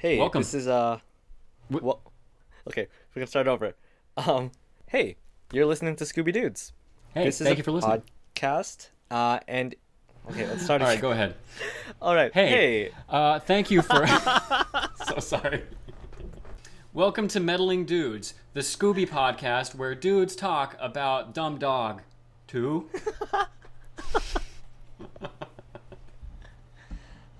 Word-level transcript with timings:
Hey, 0.00 0.18
Welcome. 0.18 0.40
this 0.40 0.54
is 0.54 0.66
uh, 0.66 0.98
Wh- 1.68 1.82
well, 1.82 2.00
okay, 2.68 2.88
we 3.14 3.20
can 3.20 3.26
start 3.28 3.46
over. 3.46 3.74
Um, 4.16 4.50
hey, 4.86 5.16
you're 5.52 5.66
listening 5.66 5.94
to 5.96 6.04
Scooby 6.04 6.32
Dudes. 6.32 6.72
Hey, 7.12 7.24
this 7.24 7.38
is 7.40 7.46
thank 7.46 7.56
a 7.56 7.58
you 7.58 7.64
for 7.64 7.72
listening. 7.72 8.02
podcast. 8.34 8.88
Uh, 9.10 9.40
and 9.46 9.74
okay, 10.30 10.46
let's 10.46 10.64
start. 10.64 10.80
All 10.80 10.88
right, 10.88 10.98
go 11.00 11.10
ahead. 11.10 11.34
All 12.00 12.14
right. 12.14 12.32
Hey, 12.32 12.48
Hey. 12.48 12.90
Uh, 13.10 13.40
thank 13.40 13.70
you 13.70 13.82
for. 13.82 14.06
so 15.06 15.18
sorry. 15.18 15.64
Welcome 16.94 17.28
to 17.28 17.38
Meddling 17.40 17.84
Dudes, 17.84 18.32
the 18.54 18.60
Scooby 18.60 19.06
podcast 19.06 19.74
where 19.74 19.94
dudes 19.94 20.34
talk 20.34 20.76
about 20.80 21.34
Dumb 21.34 21.58
Dog. 21.58 22.00
Two. 22.46 22.88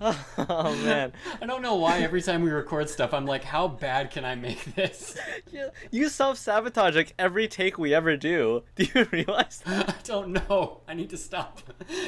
Oh 0.49 0.75
man, 0.83 1.13
I 1.41 1.45
don't 1.45 1.61
know 1.61 1.75
why 1.75 1.99
every 1.99 2.21
time 2.21 2.41
we 2.41 2.49
record 2.49 2.89
stuff, 2.89 3.13
I'm 3.13 3.25
like, 3.25 3.43
how 3.43 3.67
bad 3.67 4.09
can 4.09 4.25
I 4.25 4.33
make 4.33 4.75
this? 4.75 5.15
you, 5.51 5.69
you 5.91 6.09
self 6.09 6.37
sabotage 6.37 6.95
like 6.95 7.13
every 7.19 7.47
take 7.47 7.77
we 7.77 7.93
ever 7.93 8.17
do. 8.17 8.63
Do 8.75 8.87
you 8.93 9.07
realize? 9.11 9.61
That? 9.65 9.89
I 9.89 9.95
don't 10.03 10.33
know. 10.33 10.81
I 10.87 10.95
need 10.95 11.11
to 11.11 11.17
stop. 11.17 11.61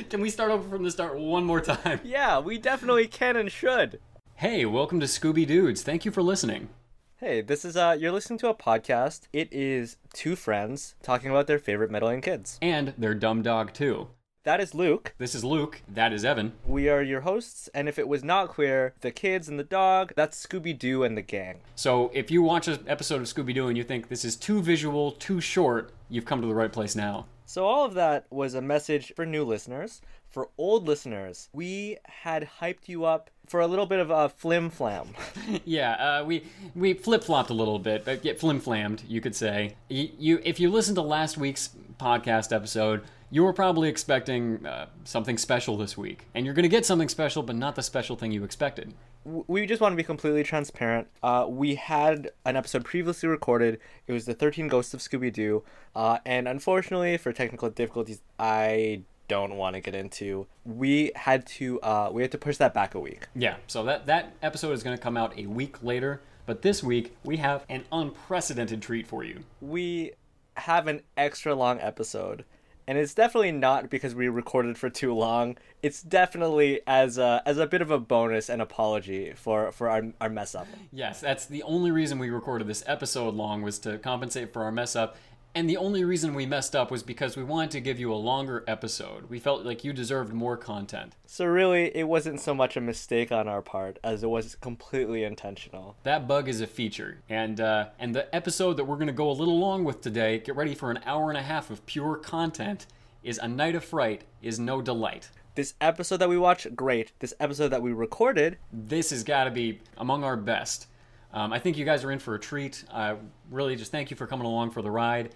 Can 0.09 0.21
we 0.21 0.31
start 0.31 0.49
over 0.49 0.67
from 0.67 0.83
the 0.83 0.91
start 0.91 1.17
one 1.17 1.45
more 1.45 1.61
time? 1.61 1.99
Yeah, 2.03 2.39
we 2.39 2.57
definitely 2.57 3.07
can 3.07 3.35
and 3.35 3.51
should. 3.51 3.99
Hey, 4.35 4.65
welcome 4.65 4.99
to 4.99 5.05
Scooby 5.05 5.45
Dudes. 5.45 5.83
Thank 5.83 6.03
you 6.03 6.11
for 6.11 6.23
listening. 6.23 6.69
Hey, 7.17 7.41
this 7.41 7.63
is 7.63 7.77
uh, 7.77 7.95
you're 7.97 8.11
listening 8.11 8.39
to 8.39 8.49
a 8.49 8.55
podcast. 8.55 9.27
It 9.31 9.49
is 9.51 9.97
two 10.13 10.35
friends 10.35 10.95
talking 11.03 11.29
about 11.29 11.45
their 11.45 11.59
favorite 11.59 11.91
meddling 11.91 12.21
kids. 12.21 12.57
And 12.61 12.93
they're 12.97 13.13
Dumb 13.13 13.43
Dog 13.43 13.73
too. 13.73 14.07
That 14.45 14.59
is 14.59 14.75
Luke. 14.75 15.13
This 15.19 15.35
is 15.35 15.45
Luke. 15.45 15.81
That 15.87 16.11
is 16.11 16.25
Evan. 16.25 16.51
We 16.65 16.89
are 16.89 17.01
your 17.01 17.21
hosts, 17.21 17.69
and 17.73 17.87
if 17.87 17.97
it 17.97 18.09
was 18.09 18.25
not 18.25 18.49
clear, 18.49 18.93
the 18.99 19.09
kids 19.09 19.47
and 19.47 19.57
the 19.57 19.63
dog, 19.63 20.11
that's 20.17 20.45
Scooby 20.45 20.77
Doo 20.77 21.05
and 21.05 21.15
the 21.15 21.21
gang. 21.21 21.61
So 21.75 22.11
if 22.13 22.29
you 22.29 22.43
watch 22.43 22.67
an 22.67 22.83
episode 22.85 23.21
of 23.21 23.27
Scooby 23.27 23.55
Doo 23.55 23.69
and 23.69 23.77
you 23.77 23.85
think 23.85 24.09
this 24.09 24.25
is 24.25 24.35
too 24.35 24.61
visual, 24.61 25.13
too 25.13 25.39
short, 25.39 25.93
you've 26.09 26.25
come 26.25 26.41
to 26.41 26.47
the 26.47 26.53
right 26.53 26.73
place 26.73 26.93
now. 26.93 27.25
So, 27.45 27.65
all 27.65 27.85
of 27.85 27.93
that 27.93 28.25
was 28.29 28.53
a 28.53 28.61
message 28.61 29.13
for 29.15 29.25
new 29.25 29.43
listeners. 29.45 30.01
For 30.29 30.49
old 30.57 30.87
listeners, 30.87 31.49
we 31.53 31.97
had 32.05 32.49
hyped 32.59 32.87
you 32.87 33.05
up 33.05 33.29
for 33.45 33.59
a 33.59 33.67
little 33.67 33.85
bit 33.85 33.99
of 33.99 34.09
a 34.09 34.29
flim 34.29 34.69
flam. 34.69 35.09
yeah, 35.65 35.91
uh, 35.93 36.25
we 36.25 36.45
we 36.73 36.93
flip 36.93 37.23
flopped 37.23 37.49
a 37.49 37.53
little 37.53 37.79
bit, 37.79 38.05
but 38.05 38.23
get 38.23 38.39
flim 38.39 38.59
flammed, 38.59 39.03
you 39.07 39.21
could 39.21 39.35
say. 39.35 39.75
You, 39.89 40.09
you 40.17 40.41
if 40.43 40.59
you 40.59 40.69
listen 40.69 40.95
to 40.95 41.01
last 41.01 41.37
week's 41.37 41.69
podcast 41.99 42.55
episode, 42.55 43.03
you 43.33 43.43
were 43.43 43.51
probably 43.51 43.89
expecting 43.89 44.63
uh, 44.63 44.85
something 45.05 45.39
special 45.39 45.75
this 45.75 45.97
week, 45.97 46.27
and 46.35 46.45
you're 46.45 46.53
going 46.53 46.63
to 46.63 46.69
get 46.69 46.85
something 46.85 47.09
special, 47.09 47.41
but 47.41 47.55
not 47.55 47.73
the 47.73 47.81
special 47.81 48.15
thing 48.15 48.31
you 48.31 48.43
expected. 48.43 48.93
we 49.25 49.65
just 49.65 49.81
want 49.81 49.91
to 49.91 49.97
be 49.97 50.03
completely 50.03 50.43
transparent. 50.43 51.07
Uh, 51.23 51.47
we 51.49 51.73
had 51.73 52.29
an 52.45 52.55
episode 52.55 52.85
previously 52.85 53.27
recorded. 53.27 53.79
It 54.05 54.13
was 54.13 54.25
the 54.25 54.35
13 54.35 54.67
Ghosts 54.67 54.93
of 54.93 54.99
Scooby 54.99 55.33
Doo. 55.33 55.63
Uh, 55.95 56.19
and 56.27 56.47
unfortunately, 56.47 57.17
for 57.17 57.33
technical 57.33 57.71
difficulties, 57.71 58.21
I 58.37 59.01
don't 59.27 59.55
want 59.55 59.73
to 59.73 59.81
get 59.81 59.95
into. 59.95 60.45
We 60.63 61.11
had 61.15 61.47
to 61.47 61.81
uh, 61.81 62.09
we 62.13 62.21
had 62.21 62.31
to 62.33 62.37
push 62.37 62.57
that 62.57 62.75
back 62.75 62.93
a 62.93 62.99
week. 62.99 63.25
Yeah, 63.33 63.55
so 63.65 63.83
that 63.85 64.05
that 64.05 64.33
episode 64.43 64.73
is 64.73 64.83
going 64.83 64.95
to 64.95 65.01
come 65.01 65.17
out 65.17 65.35
a 65.39 65.47
week 65.47 65.81
later, 65.81 66.21
but 66.45 66.61
this 66.61 66.83
week 66.83 67.17
we 67.23 67.37
have 67.37 67.65
an 67.67 67.85
unprecedented 67.91 68.83
treat 68.83 69.07
for 69.07 69.23
you. 69.23 69.39
We 69.59 70.11
have 70.55 70.85
an 70.87 71.01
extra 71.17 71.55
long 71.55 71.79
episode. 71.79 72.45
And 72.87 72.97
it's 72.97 73.13
definitely 73.13 73.51
not 73.51 73.89
because 73.89 74.13
we 74.13 74.27
recorded 74.27 74.77
for 74.77 74.89
too 74.89 75.13
long. 75.13 75.57
It's 75.81 76.01
definitely 76.01 76.81
as 76.85 77.17
a, 77.17 77.41
as 77.45 77.57
a 77.57 77.65
bit 77.65 77.81
of 77.81 77.91
a 77.91 77.99
bonus 77.99 78.49
and 78.49 78.61
apology 78.61 79.33
for, 79.33 79.71
for 79.71 79.89
our, 79.89 80.03
our 80.19 80.29
mess 80.29 80.53
up. 80.55 80.67
Yes, 80.91 81.21
that's 81.21 81.45
the 81.45 81.63
only 81.63 81.91
reason 81.91 82.19
we 82.19 82.29
recorded 82.29 82.67
this 82.67 82.83
episode 82.85 83.35
long 83.35 83.61
was 83.61 83.79
to 83.79 83.97
compensate 83.97 84.51
for 84.51 84.63
our 84.63 84.71
mess 84.71 84.95
up. 84.95 85.15
And 85.55 85.69
the 85.69 85.77
only 85.77 86.03
reason 86.03 86.33
we 86.33 86.47
messed 86.47 86.75
up 86.75 86.89
was 86.89 87.03
because 87.03 87.37
we 87.37 87.43
wanted 87.43 87.69
to 87.71 87.79
give 87.79 87.99
you 87.99 88.11
a 88.11 88.15
longer 88.15 88.63
episode. 88.67 89.29
We 89.29 89.37
felt 89.37 89.63
like 89.63 89.83
you 89.83 89.93
deserved 89.93 90.33
more 90.33 90.57
content. 90.57 91.13
So 91.27 91.45
really, 91.45 91.95
it 91.95 92.07
wasn't 92.07 92.41
so 92.41 92.55
much 92.55 92.75
a 92.75 92.81
mistake 92.81 93.31
on 93.31 93.47
our 93.47 93.61
part 93.61 93.99
as 94.03 94.23
it 94.23 94.29
was 94.31 94.55
completely 94.55 95.23
intentional. 95.23 95.95
That 96.01 96.27
bug 96.27 96.49
is 96.49 96.59
a 96.59 96.65
feature, 96.65 97.19
and 97.29 97.61
uh, 97.61 97.89
and 97.99 98.15
the 98.15 98.33
episode 98.33 98.77
that 98.77 98.85
we're 98.85 98.97
gonna 98.97 99.11
go 99.11 99.29
a 99.29 99.31
little 99.31 99.59
long 99.59 99.83
with 99.83 100.01
today, 100.01 100.39
get 100.39 100.55
ready 100.55 100.73
for 100.73 100.89
an 100.89 100.99
hour 101.05 101.29
and 101.29 101.37
a 101.37 101.43
half 101.43 101.69
of 101.69 101.85
pure 101.85 102.15
content, 102.15 102.87
is 103.21 103.37
a 103.37 103.47
night 103.47 103.75
of 103.75 103.85
fright 103.85 104.23
is 104.41 104.59
no 104.59 104.81
delight. 104.81 105.29
This 105.53 105.75
episode 105.79 106.17
that 106.17 106.29
we 106.29 106.37
watched, 106.37 106.75
great. 106.75 107.11
This 107.19 107.35
episode 107.39 107.67
that 107.69 107.83
we 107.83 107.93
recorded, 107.93 108.57
This 108.71 109.11
has 109.11 109.23
got 109.23 109.43
to 109.43 109.51
be 109.51 109.81
among 109.97 110.23
our 110.23 110.35
best. 110.35 110.87
Um, 111.31 111.53
I 111.53 111.59
think 111.59 111.77
you 111.77 111.85
guys 111.85 112.03
are 112.03 112.11
in 112.11 112.19
for 112.19 112.33
a 112.35 112.39
treat. 112.39 112.83
I 112.91 113.15
really 113.51 113.75
just 113.75 113.91
thank 113.91 114.09
you 114.11 114.17
for 114.17 114.25
coming 114.27 114.45
along 114.45 114.71
for 114.71 114.81
the 114.81 114.91
ride. 114.91 115.33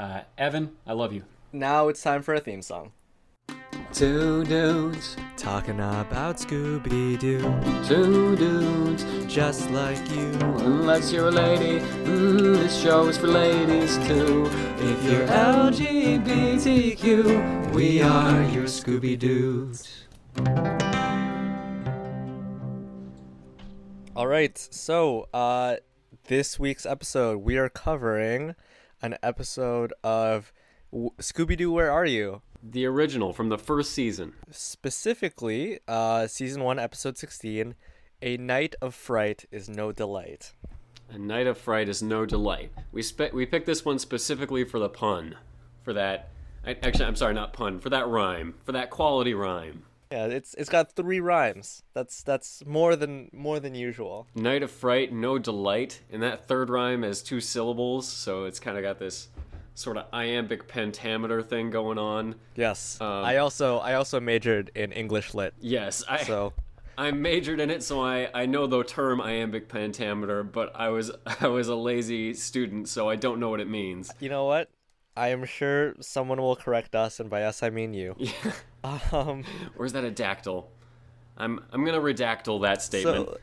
Uh, 0.00 0.22
Evan, 0.38 0.70
I 0.86 0.94
love 0.94 1.12
you. 1.12 1.24
now 1.52 1.88
it's 1.88 2.00
time 2.02 2.22
for 2.22 2.32
a 2.32 2.40
theme 2.40 2.62
song. 2.62 2.92
Two 3.92 4.44
dudes, 4.44 5.14
Talking 5.36 5.74
about 5.74 6.38
Scooby 6.38 7.18
Doo, 7.18 7.40
two 7.86 8.34
dudes. 8.36 9.04
just 9.26 9.68
like 9.70 9.98
you. 10.10 10.30
Unless 10.64 11.12
you're 11.12 11.28
a 11.28 11.30
lady, 11.30 11.80
mm, 12.06 12.54
this 12.56 12.80
show 12.80 13.08
is 13.08 13.18
for 13.18 13.26
ladies 13.26 13.98
too. 14.06 14.46
If 14.78 15.04
you're 15.04 15.26
LGBTQ, 15.26 17.04
we 17.74 18.00
are 18.00 18.42
your 18.44 18.64
Scooby 18.64 19.18
Doos. 19.18 20.06
All 24.16 24.26
right, 24.26 24.56
so 24.56 25.28
uh, 25.34 25.76
this 26.28 26.58
week's 26.58 26.86
episode, 26.86 27.42
we 27.42 27.58
are 27.58 27.68
covering 27.68 28.54
an 29.02 29.16
episode 29.22 29.92
of 30.04 30.52
w- 30.92 31.10
Scooby 31.18 31.56
Doo. 31.56 31.72
Where 31.72 31.90
are 31.90 32.06
you? 32.06 32.42
The 32.62 32.84
original 32.86 33.32
from 33.32 33.48
the 33.48 33.58
first 33.58 33.92
season. 33.92 34.34
Specifically, 34.50 35.78
uh, 35.88 36.26
season 36.26 36.62
one, 36.62 36.78
episode 36.78 37.16
sixteen. 37.16 37.74
A 38.22 38.36
night 38.36 38.74
of 38.82 38.94
fright 38.94 39.46
is 39.50 39.68
no 39.68 39.92
delight. 39.92 40.52
A 41.12 41.18
Night 41.18 41.46
of 41.46 41.58
Fright 41.58 41.88
is 41.88 42.02
no 42.02 42.24
delight. 42.24 42.70
We 42.92 43.02
spe- 43.02 43.32
we 43.32 43.44
picked 43.44 43.66
this 43.66 43.84
one 43.84 43.98
specifically 43.98 44.62
for 44.62 44.78
the 44.78 44.88
pun, 44.88 45.36
for 45.82 45.92
that. 45.94 46.28
I, 46.64 46.76
actually, 46.82 47.06
I'm 47.06 47.16
sorry, 47.16 47.34
not 47.34 47.52
pun. 47.52 47.80
For 47.80 47.90
that 47.90 48.06
rhyme, 48.06 48.54
for 48.64 48.72
that 48.72 48.90
quality 48.90 49.34
rhyme. 49.34 49.82
Yeah, 50.10 50.26
it's 50.26 50.54
it's 50.54 50.68
got 50.68 50.92
three 50.92 51.20
rhymes. 51.20 51.84
That's 51.94 52.22
that's 52.22 52.64
more 52.66 52.96
than 52.96 53.30
more 53.32 53.60
than 53.60 53.74
usual. 53.76 54.26
Night 54.34 54.62
of 54.62 54.70
Fright, 54.70 55.12
no 55.12 55.38
delight, 55.38 56.00
and 56.10 56.20
that 56.22 56.48
third 56.48 56.68
rhyme 56.68 57.02
has 57.04 57.22
two 57.22 57.40
syllables, 57.40 58.08
so 58.08 58.44
it's 58.44 58.58
kind 58.58 58.76
of 58.76 58.82
got 58.82 58.98
this 58.98 59.28
sort 59.74 59.96
of 59.96 60.06
iambic 60.12 60.66
pentameter 60.66 61.42
thing 61.42 61.70
going 61.70 61.96
on. 61.96 62.34
Yes. 62.56 63.00
Um, 63.00 63.24
I 63.24 63.36
also 63.36 63.78
I 63.78 63.94
also 63.94 64.18
majored 64.18 64.72
in 64.74 64.90
English 64.92 65.32
lit. 65.32 65.54
Yes, 65.60 66.02
I 66.08 66.24
So 66.24 66.52
I 66.98 67.12
majored 67.12 67.60
in 67.60 67.70
it, 67.70 67.82
so 67.82 68.02
I, 68.02 68.28
I 68.34 68.46
know 68.46 68.66
the 68.66 68.82
term 68.82 69.20
iambic 69.20 69.68
pentameter, 69.68 70.42
but 70.42 70.74
I 70.74 70.88
was 70.88 71.12
I 71.40 71.46
was 71.46 71.68
a 71.68 71.76
lazy 71.76 72.34
student, 72.34 72.88
so 72.88 73.08
I 73.08 73.14
don't 73.14 73.38
know 73.38 73.48
what 73.48 73.60
it 73.60 73.70
means. 73.70 74.10
you 74.18 74.28
know 74.28 74.44
what? 74.44 74.68
I 75.16 75.28
am 75.28 75.44
sure 75.44 75.94
someone 76.00 76.40
will 76.40 76.56
correct 76.56 76.94
us, 76.94 77.20
and 77.20 77.28
by 77.28 77.42
us 77.42 77.62
I 77.62 77.70
mean 77.70 77.94
you. 77.94 78.16
Yeah. 78.82 78.98
Um. 79.12 79.44
Or 79.76 79.84
is 79.84 79.92
that 79.92 80.04
a 80.04 80.10
dactyl? 80.10 80.68
I'm 81.36 81.60
I'm 81.70 81.84
gonna 81.84 82.00
redactyl 82.00 82.62
that 82.62 82.80
statement. 82.80 83.28
So 83.28 83.36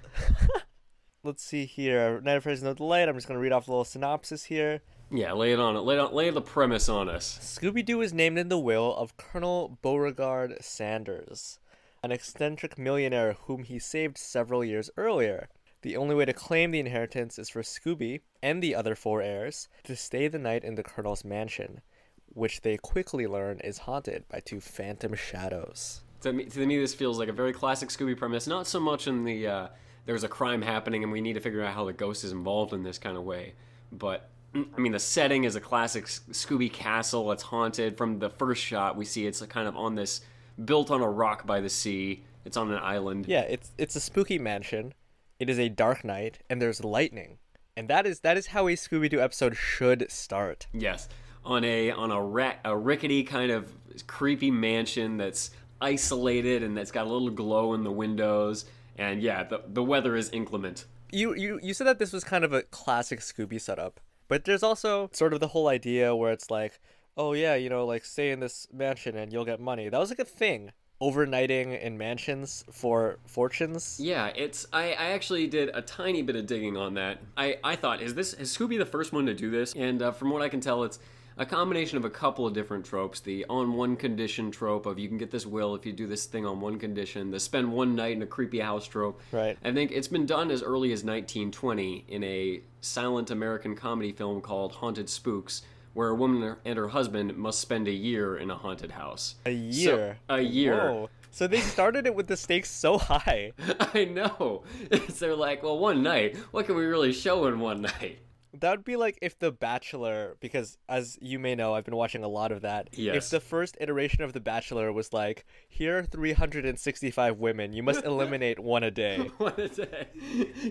let's 1.23 1.43
see 1.43 1.65
here. 1.65 2.19
Night 2.21 2.37
of 2.37 2.47
is 2.47 2.63
no 2.63 2.73
delight. 2.73 3.07
I'm 3.07 3.15
just 3.15 3.27
gonna 3.27 3.39
read 3.39 3.51
off 3.51 3.67
a 3.67 3.71
little 3.71 3.85
synopsis 3.85 4.45
here. 4.45 4.81
Yeah, 5.11 5.33
lay 5.33 5.53
it 5.53 5.59
on 5.59 5.75
it. 5.75 5.81
Lay 5.81 5.97
on, 5.97 6.13
lay 6.13 6.29
the 6.31 6.41
premise 6.41 6.89
on 6.89 7.07
us. 7.07 7.39
Scooby 7.41 7.85
Doo 7.85 8.01
is 8.01 8.13
named 8.13 8.37
in 8.37 8.49
the 8.49 8.59
will 8.59 8.95
of 8.95 9.15
Colonel 9.15 9.77
Beauregard 9.81 10.57
Sanders, 10.59 11.59
an 12.03 12.11
eccentric 12.11 12.77
millionaire 12.77 13.37
whom 13.43 13.63
he 13.63 13.79
saved 13.79 14.17
several 14.17 14.65
years 14.65 14.89
earlier. 14.97 15.49
The 15.87 15.95
only 15.95 16.15
way 16.15 16.25
to 16.25 16.33
claim 16.33 16.71
the 16.71 16.81
inheritance 16.81 17.39
is 17.39 17.47
for 17.47 17.61
Scooby 17.61 18.19
and 18.43 18.61
the 18.61 18.75
other 18.75 18.93
four 18.93 19.21
heirs 19.21 19.69
to 19.85 19.95
stay 19.95 20.27
the 20.27 20.37
night 20.37 20.65
in 20.65 20.75
the 20.75 20.83
Colonel's 20.83 21.23
mansion, 21.23 21.79
which 22.27 22.59
they 22.59 22.75
quickly 22.75 23.25
learn 23.25 23.61
is 23.61 23.77
haunted 23.77 24.27
by 24.27 24.41
two 24.41 24.59
phantom 24.59 25.15
shadows. 25.15 26.01
To 26.23 26.33
me, 26.33 26.43
to 26.43 26.65
me, 26.65 26.77
this 26.77 26.93
feels 26.93 27.17
like 27.17 27.29
a 27.29 27.31
very 27.31 27.53
classic 27.53 27.87
Scooby 27.87 28.17
premise. 28.17 28.47
Not 28.47 28.67
so 28.67 28.81
much 28.81 29.07
in 29.07 29.23
the 29.23 29.47
uh, 29.47 29.67
there's 30.05 30.25
a 30.25 30.27
crime 30.27 30.61
happening 30.61 31.03
and 31.03 31.11
we 31.13 31.21
need 31.21 31.35
to 31.35 31.39
figure 31.39 31.63
out 31.63 31.73
how 31.73 31.85
the 31.85 31.93
ghost 31.93 32.25
is 32.25 32.33
involved 32.33 32.73
in 32.73 32.83
this 32.83 32.97
kind 32.97 33.15
of 33.15 33.23
way, 33.23 33.53
but 33.93 34.29
mm, 34.53 34.67
I 34.77 34.81
mean 34.81 34.91
the 34.91 34.99
setting 34.99 35.45
is 35.45 35.55
a 35.55 35.61
classic 35.61 36.03
Scooby 36.07 36.69
castle. 36.69 37.31
It's 37.31 37.43
haunted. 37.43 37.95
From 37.95 38.19
the 38.19 38.29
first 38.29 38.61
shot, 38.61 38.97
we 38.97 39.05
see 39.05 39.25
it's 39.25 39.41
kind 39.43 39.69
of 39.69 39.77
on 39.77 39.95
this 39.95 40.19
built 40.65 40.91
on 40.91 40.99
a 40.99 41.09
rock 41.09 41.47
by 41.47 41.61
the 41.61 41.69
sea. 41.69 42.25
It's 42.43 42.57
on 42.57 42.73
an 42.73 42.79
island. 42.79 43.25
Yeah, 43.29 43.43
it's 43.43 43.71
it's 43.77 43.95
a 43.95 44.01
spooky 44.01 44.37
mansion. 44.37 44.93
It 45.39 45.49
is 45.49 45.59
a 45.59 45.69
dark 45.69 46.03
night, 46.03 46.39
and 46.49 46.61
there's 46.61 46.83
lightning, 46.83 47.37
and 47.75 47.87
that 47.89 48.07
is 48.07 48.21
that 48.21 48.37
is 48.37 48.47
how 48.47 48.67
a 48.67 48.73
Scooby 48.73 49.09
Doo 49.09 49.19
episode 49.19 49.55
should 49.55 50.09
start. 50.11 50.67
Yes, 50.73 51.07
on 51.45 51.63
a 51.63 51.91
on 51.91 52.11
a 52.11 52.21
ra- 52.21 52.55
a 52.65 52.75
rickety 52.75 53.23
kind 53.23 53.51
of 53.51 53.71
creepy 54.07 54.49
mansion 54.51 55.17
that's 55.17 55.51
isolated 55.79 56.63
and 56.63 56.75
that's 56.75 56.91
got 56.91 57.05
a 57.05 57.09
little 57.11 57.29
glow 57.29 57.73
in 57.73 57.83
the 57.83 57.91
windows. 57.91 58.65
And 58.97 59.21
yeah, 59.21 59.43
the 59.43 59.61
the 59.67 59.83
weather 59.83 60.15
is 60.15 60.29
inclement. 60.31 60.85
you 61.11 61.35
you 61.35 61.59
you 61.61 61.73
said 61.73 61.85
that 61.87 61.99
this 61.99 62.13
was 62.13 62.23
kind 62.23 62.43
of 62.43 62.51
a 62.51 62.63
classic 62.63 63.19
Scooby 63.19 63.61
setup, 63.61 63.99
but 64.27 64.45
there's 64.45 64.63
also 64.63 65.09
sort 65.13 65.33
of 65.33 65.39
the 65.39 65.49
whole 65.49 65.67
idea 65.67 66.15
where 66.15 66.31
it's 66.31 66.49
like, 66.49 66.79
oh 67.15 67.33
yeah, 67.33 67.53
you 67.53 67.69
know, 67.69 67.85
like 67.85 68.05
stay 68.05 68.31
in 68.31 68.39
this 68.39 68.67
mansion 68.73 69.15
and 69.15 69.31
you'll 69.31 69.45
get 69.45 69.59
money. 69.59 69.87
That 69.87 69.99
was 69.99 70.09
like 70.09 70.19
a 70.19 70.25
thing. 70.25 70.71
Overnighting 70.99 71.79
in 71.79 71.97
mansions 71.97 72.65
for 72.71 73.19
fortunes. 73.25 73.99
Yeah, 74.01 74.31
it's 74.35 74.65
I, 74.73 74.93
I 74.93 75.11
actually 75.11 75.45
did 75.45 75.69
a 75.73 75.81
tiny 75.81 76.23
bit 76.23 76.35
of 76.35 76.47
digging 76.47 76.75
on 76.75 76.95
that. 76.95 77.19
I, 77.35 77.59
I 77.63 77.75
thought 77.75 78.01
is 78.01 78.15
this 78.15 78.33
is 78.33 78.55
Scooby 78.55 78.79
the 78.79 78.85
first 78.85 79.13
one 79.13 79.27
to 79.27 79.35
do 79.35 79.51
this? 79.51 79.73
And 79.73 80.01
uh, 80.01 80.11
from 80.11 80.31
what 80.31 80.41
I 80.41 80.49
can 80.49 80.59
tell, 80.59 80.83
it's 80.83 80.97
a 81.37 81.45
combination 81.45 81.97
of 81.97 82.05
a 82.05 82.09
couple 82.09 82.47
of 82.47 82.53
different 82.53 82.83
tropes. 82.83 83.19
The 83.19 83.45
on 83.47 83.73
one 83.73 83.95
condition 83.95 84.49
trope 84.49 84.85
of 84.85 84.97
you 84.97 85.07
can 85.07 85.17
get 85.17 85.29
this 85.29 85.45
will 85.45 85.75
if 85.75 85.85
you 85.85 85.93
do 85.93 86.07
this 86.07 86.25
thing 86.25 86.45
on 86.45 86.59
one 86.59 86.79
condition. 86.79 87.29
The 87.29 87.39
spend 87.39 87.71
one 87.71 87.95
night 87.95 88.13
in 88.13 88.23
a 88.23 88.25
creepy 88.25 88.59
house 88.59 88.87
trope. 88.87 89.21
Right. 89.31 89.57
I 89.63 89.71
think 89.71 89.91
it's 89.91 90.07
been 90.07 90.25
done 90.25 90.49
as 90.49 90.63
early 90.63 90.91
as 90.93 91.03
1920 91.03 92.05
in 92.07 92.23
a 92.23 92.61
silent 92.81 93.29
American 93.29 93.75
comedy 93.75 94.11
film 94.11 94.41
called 94.41 94.71
Haunted 94.71 95.09
Spooks, 95.09 95.61
where 95.97 96.09
a 96.09 96.15
woman 96.15 96.55
and 96.63 96.77
her 96.77 96.89
husband 96.89 97.35
must 97.35 97.59
spend 97.59 97.87
a 97.87 97.91
year 97.91 98.37
in 98.37 98.51
a 98.51 98.55
haunted 98.55 98.91
house. 98.91 99.33
A 99.47 99.51
year. 99.51 100.19
So, 100.29 100.35
a 100.35 100.41
year. 100.41 100.75
Whoa. 100.75 101.09
So 101.31 101.47
they 101.47 101.59
started 101.59 102.05
it 102.05 102.13
with 102.13 102.27
the 102.27 102.37
stakes 102.37 102.69
so 102.69 102.99
high. 102.99 103.53
I 103.79 104.05
know. 104.05 104.61
So 105.09 105.25
they're 105.25 105.35
like, 105.35 105.63
well, 105.63 105.79
one 105.79 106.03
night. 106.03 106.37
What 106.51 106.67
can 106.67 106.75
we 106.75 106.85
really 106.85 107.11
show 107.11 107.47
in 107.47 107.59
one 107.59 107.81
night? 107.81 108.19
That 108.53 108.69
would 108.69 108.85
be 108.85 108.95
like 108.95 109.17
if 109.23 109.39
The 109.39 109.51
Bachelor, 109.51 110.37
because 110.39 110.77
as 110.87 111.17
you 111.19 111.39
may 111.39 111.55
know, 111.55 111.73
I've 111.73 111.83
been 111.83 111.95
watching 111.95 112.23
a 112.23 112.27
lot 112.27 112.51
of 112.51 112.61
that. 112.61 112.89
Yes. 112.91 113.15
If 113.15 113.29
the 113.31 113.39
first 113.39 113.75
iteration 113.81 114.23
of 114.23 114.33
The 114.33 114.39
Bachelor 114.39 114.91
was 114.93 115.13
like, 115.13 115.45
here 115.67 115.97
are 115.97 116.03
365 116.03 117.37
women, 117.37 117.73
you 117.73 117.81
must 117.81 118.03
eliminate 118.05 118.59
one 118.59 118.83
a 118.83 118.91
day. 118.91 119.31
What 119.37 119.57
a 119.57 119.67
day. 119.67 120.07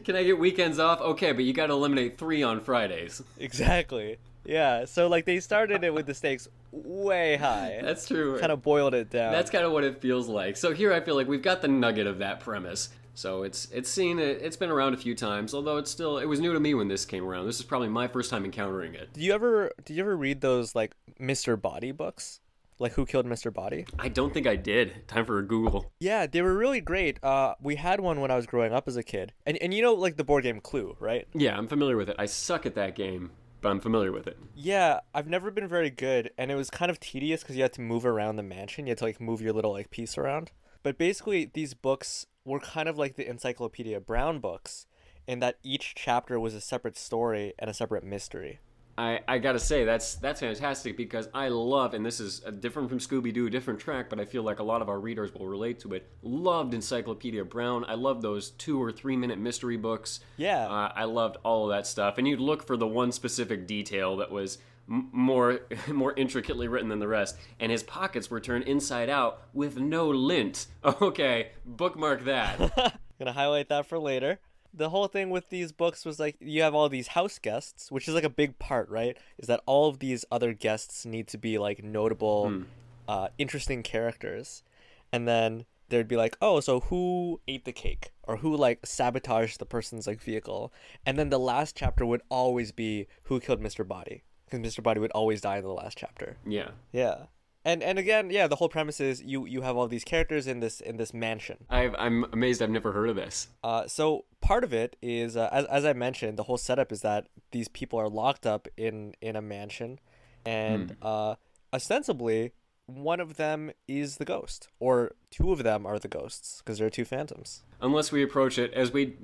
Can 0.05 0.15
I 0.15 0.23
get 0.23 0.39
weekends 0.39 0.79
off? 0.79 1.01
Okay, 1.01 1.33
but 1.33 1.45
you 1.45 1.53
got 1.53 1.67
to 1.67 1.73
eliminate 1.73 2.17
three 2.17 2.45
on 2.45 2.61
Fridays. 2.61 3.23
Exactly. 3.39 4.19
Yeah. 4.47 4.85
So 4.85 5.09
like 5.09 5.25
they 5.25 5.41
started 5.41 5.85
it 5.85 5.93
with 5.93 6.07
the 6.07 6.15
stakes 6.15 6.49
way 6.73 7.37
high. 7.37 7.81
That's 7.83 8.07
true. 8.07 8.39
kind 8.39 8.53
of 8.53 8.63
boiled 8.63 8.95
it 8.95 9.11
down. 9.11 9.33
That's 9.33 9.51
kind 9.51 9.65
of 9.65 9.73
what 9.73 9.85
it 9.85 10.01
feels 10.01 10.29
like. 10.29 10.57
So 10.57 10.73
here 10.73 10.93
I 10.93 11.01
feel 11.01 11.15
like 11.15 11.29
we've 11.29 11.43
got 11.43 11.63
the 11.63 11.69
nugget 11.69 12.07
of 12.07 12.19
that 12.19 12.41
premise. 12.41 12.91
So 13.15 13.45
it's 13.45 13.69
it's 13.73 13.89
seen 13.89 14.19
it, 14.19 14.43
it's 14.43 14.59
been 14.59 14.69
around 14.71 14.93
a 14.93 14.99
few 14.99 15.15
times, 15.15 15.55
although 15.55 15.79
it's 15.79 15.91
still 15.91 16.19
it 16.19 16.27
was 16.27 16.39
new 16.39 16.53
to 16.53 16.61
me 16.61 16.75
when 16.75 16.89
this 16.89 17.07
came 17.07 17.25
around. 17.25 17.47
This 17.47 17.59
is 17.59 17.65
probably 17.65 17.89
my 17.89 18.09
first 18.09 18.31
time 18.31 18.45
encountering 18.45 18.95
it. 18.95 19.15
Do 19.15 19.23
you 19.23 19.33
ever 19.33 19.73
do 19.85 19.95
you 19.95 20.03
ever 20.03 20.17
read 20.17 20.43
those 20.43 20.75
like 20.75 20.95
Mr. 21.19 21.61
Boddy 21.61 21.93
books? 21.93 22.41
Like 22.79 22.93
Who 22.93 23.07
Killed 23.07 23.25
Mr. 23.25 23.51
Boddy? 23.51 23.87
I 23.99 24.09
don't 24.09 24.35
think 24.35 24.47
I 24.47 24.57
did. 24.57 25.09
Time 25.09 25.25
for 25.25 25.39
a 25.39 25.43
Google. 25.43 25.91
Yeah, 25.99 26.27
they 26.27 26.43
were 26.43 26.55
really 26.55 26.83
great. 26.83 27.23
Uh, 27.25 27.55
we 27.63 27.77
had 27.77 28.01
one 28.01 28.21
when 28.21 28.31
I 28.31 28.37
was 28.37 28.45
growing 28.45 28.75
up 28.75 28.87
as 28.87 28.99
a 28.99 29.03
kid, 29.03 29.33
and 29.47 29.57
and 29.63 29.73
you 29.73 29.81
know 29.81 29.95
like 29.95 30.19
the 30.19 30.25
board 30.25 30.43
game 30.43 30.61
Clue, 30.61 30.95
right? 31.01 31.27
Yeah, 31.33 31.57
I'm 31.57 31.69
familiar 31.69 31.97
with 31.97 32.11
it. 32.11 32.17
I 32.19 32.27
suck 32.27 32.67
at 32.67 32.75
that 32.75 32.95
game, 32.95 33.31
I'm 33.67 33.81
familiar 33.81 34.13
with 34.13 34.27
it. 34.27 34.39
Yeah, 34.55 35.01
I've 35.15 35.29
never 35.29 35.51
been 35.51 35.69
very 35.69 35.91
good, 35.91 36.31
and 36.39 36.51
it 36.51 36.55
was 36.55 36.71
kind 36.71 36.91
of 36.91 37.01
tedious 37.01 37.43
because 37.43 37.57
you 37.57 37.63
had 37.63 37.73
to 37.75 37.81
move 37.81 38.07
around 38.07 38.37
the 38.37 38.43
mansion. 38.43 38.87
You 38.87 38.91
had 38.91 38.99
to 38.99 39.05
like 39.05 39.21
move 39.21 39.41
your 39.41 39.53
little 39.53 39.73
like 39.73 39.91
piece 39.91 40.17
around. 40.17 40.53
But 40.83 40.99
basically, 40.99 41.51
these 41.53 41.75
books 41.75 42.27
were 42.45 42.61
kind 42.61 42.89
of 42.89 42.97
like 42.97 43.17
the 43.17 43.29
Encyclopedia 43.29 44.01
Brown 44.01 44.39
books, 44.39 44.87
in 45.27 45.41
that 45.41 45.59
each 45.63 45.95
chapter 45.97 46.39
was 46.39 46.55
a 46.55 46.61
separate 46.61 46.97
story 46.97 47.53
and 47.59 47.69
a 47.69 47.75
separate 47.75 48.05
mystery. 48.05 48.61
I, 48.99 49.21
I 49.29 49.39
gotta 49.39 49.59
say 49.59 49.85
that's 49.85 50.15
that's 50.15 50.41
fantastic 50.41 50.97
because 50.97 51.29
I 51.35 51.49
love 51.49 51.93
and 51.93 52.05
this 52.05 52.19
is 52.19 52.41
different 52.61 52.89
from 52.89 52.99
Scooby 52.99 53.33
Doo, 53.33 53.51
different 53.51 53.79
track, 53.79 54.09
but 54.09 54.19
I 54.19 54.25
feel 54.25 54.43
like 54.43 54.59
a 54.59 54.63
lot 54.63 54.81
of 54.81 54.89
our 54.89 54.99
readers 54.99 55.35
will 55.35 55.47
relate 55.47 55.81
to 55.81 55.93
it. 55.95 56.09
Loved 56.23 56.73
Encyclopedia 56.73 57.45
Brown. 57.45 57.85
I 57.87 57.95
loved 57.95 58.23
those 58.23 58.51
two 58.51 58.83
or 58.83 58.91
three 58.93 59.17
minute 59.17 59.39
mystery 59.39 59.77
books. 59.77 60.21
Yeah. 60.39 60.67
uh, 60.67 60.93
I 60.95 61.05
loved 61.05 61.37
all 61.43 61.65
of 61.71 61.77
that 61.77 61.87
stuff, 61.87 62.17
and 62.19 62.27
you'd 62.27 62.41
look 62.41 62.67
for 62.67 62.77
the 62.79 62.87
one 62.87 63.13
specific 63.13 63.67
detail 63.67 64.17
that 64.17 64.31
was 64.31 64.57
m- 64.89 65.11
more 65.13 65.61
more 65.89 66.15
intricately 66.17 66.67
written 66.67 66.89
than 66.89 66.99
the 66.99 67.09
rest. 67.09 67.37
And 67.61 67.71
his 67.71 67.83
pockets 67.83 68.31
were 68.31 68.41
turned 68.41 68.65
inside 68.65 69.11
out 69.11 69.43
with 69.53 69.77
no 69.79 70.09
lint. 70.09 70.67
Okay, 71.03 71.51
bookmark 71.67 72.25
that. 72.25 72.97
gonna 73.19 73.33
highlight 73.33 73.69
that 73.69 73.87
for 73.87 73.99
later. 73.99 74.39
The 74.77 74.91
whole 74.91 75.09
thing 75.09 75.31
with 75.31 75.49
these 75.49 75.73
books 75.73 76.05
was 76.05 76.21
like 76.21 76.37
you 76.39 76.61
have 76.63 76.75
all 76.75 76.89
these 76.91 77.09
house 77.09 77.39
guests, 77.39 77.91
which 77.91 78.07
is 78.09 78.15
like 78.15 78.25
a 78.25 78.29
big 78.29 78.59
part, 78.59 78.89
right? 78.91 79.17
Is 79.39 79.47
that 79.49 79.63
all 79.65 79.89
of 79.89 80.01
these 80.01 80.25
other 80.31 80.53
guests 80.53 81.07
need 81.07 81.27
to 81.29 81.39
be 81.39 81.57
like 81.59 81.83
notable, 81.83 82.65
uh, 83.09 83.29
interesting 83.39 83.83
characters, 83.83 84.63
and 85.11 85.27
then 85.27 85.65
there'd 85.89 86.09
be 86.09 86.17
like, 86.17 86.37
oh, 86.43 86.61
so 86.61 86.81
who 86.81 87.41
ate 87.49 87.65
the 87.65 87.73
cake 87.73 88.11
or 88.25 88.39
who 88.39 88.55
like 88.55 88.85
sabotaged 88.85 89.59
the 89.59 89.65
person's 89.67 90.07
like 90.07 90.21
vehicle, 90.21 90.73
and 91.07 91.19
then 91.19 91.31
the 91.31 91.39
last 91.39 91.75
chapter 91.77 92.05
would 92.05 92.23
always 92.29 92.71
be 92.73 93.07
who 93.25 93.41
killed 93.41 93.63
Mr. 93.63 93.87
Boddy, 93.87 94.25
because 94.45 94.61
Mr. 94.61 94.83
Boddy 94.83 95.01
would 95.01 95.13
always 95.13 95.41
die 95.41 95.57
in 95.59 95.65
the 95.65 95.71
last 95.71 95.97
chapter. 95.97 96.37
yeah. 96.45 96.71
Yeah, 96.93 97.27
and 97.67 97.83
and 97.83 97.99
again, 97.99 98.31
yeah, 98.31 98.47
the 98.47 98.57
whole 98.57 98.69
premise 98.69 99.01
is 99.01 99.21
you 99.21 99.45
you 99.45 99.63
have 99.63 99.77
all 99.77 99.89
these 99.89 100.05
characters 100.05 100.47
in 100.47 100.61
this 100.61 100.81
in 100.81 100.99
this 100.99 101.13
mansion. 101.13 101.65
I've, 101.69 101.97
I'm 101.99 102.25
amazed 102.33 102.63
I've 102.63 102.71
never 102.71 102.93
heard 102.93 103.11
of 103.11 103.17
this. 103.17 103.49
Uh, 103.65 103.89
so 103.89 104.25
part 104.41 104.63
of 104.63 104.73
it 104.73 104.95
is, 105.03 105.37
uh, 105.37 105.49
as, 105.51 105.65
as 105.65 105.85
I 105.85 105.93
mentioned, 105.93 106.39
the 106.39 106.45
whole 106.45 106.59
setup 106.59 106.93
is 106.93 107.03
that 107.03 107.27
these 107.51 107.67
people 107.67 107.99
are 107.99 108.09
locked 108.09 108.47
up 108.47 108.69
in 108.77 109.15
in 109.21 109.35
a 109.35 109.43
mansion, 109.43 109.99
and 110.45 110.97
uh, 111.03 111.35
ostensibly 111.73 112.53
one 112.87 113.19
of 113.21 113.37
them 113.37 113.73
is 113.89 114.17
the 114.17 114.25
ghost, 114.25 114.69
or 114.79 115.13
two 115.31 115.51
of 115.53 115.63
them 115.65 115.85
are 115.85 115.99
the 115.99 116.09
ghosts 116.09 116.63
because 116.65 116.79
there 116.79 116.87
are 116.87 116.91
two 116.91 117.05
phantoms. 117.05 117.63
unless 117.83 118.11
we 118.11 118.23
approach 118.23 118.59
it 118.59 118.73
as 118.73 118.91
we 118.91 119.15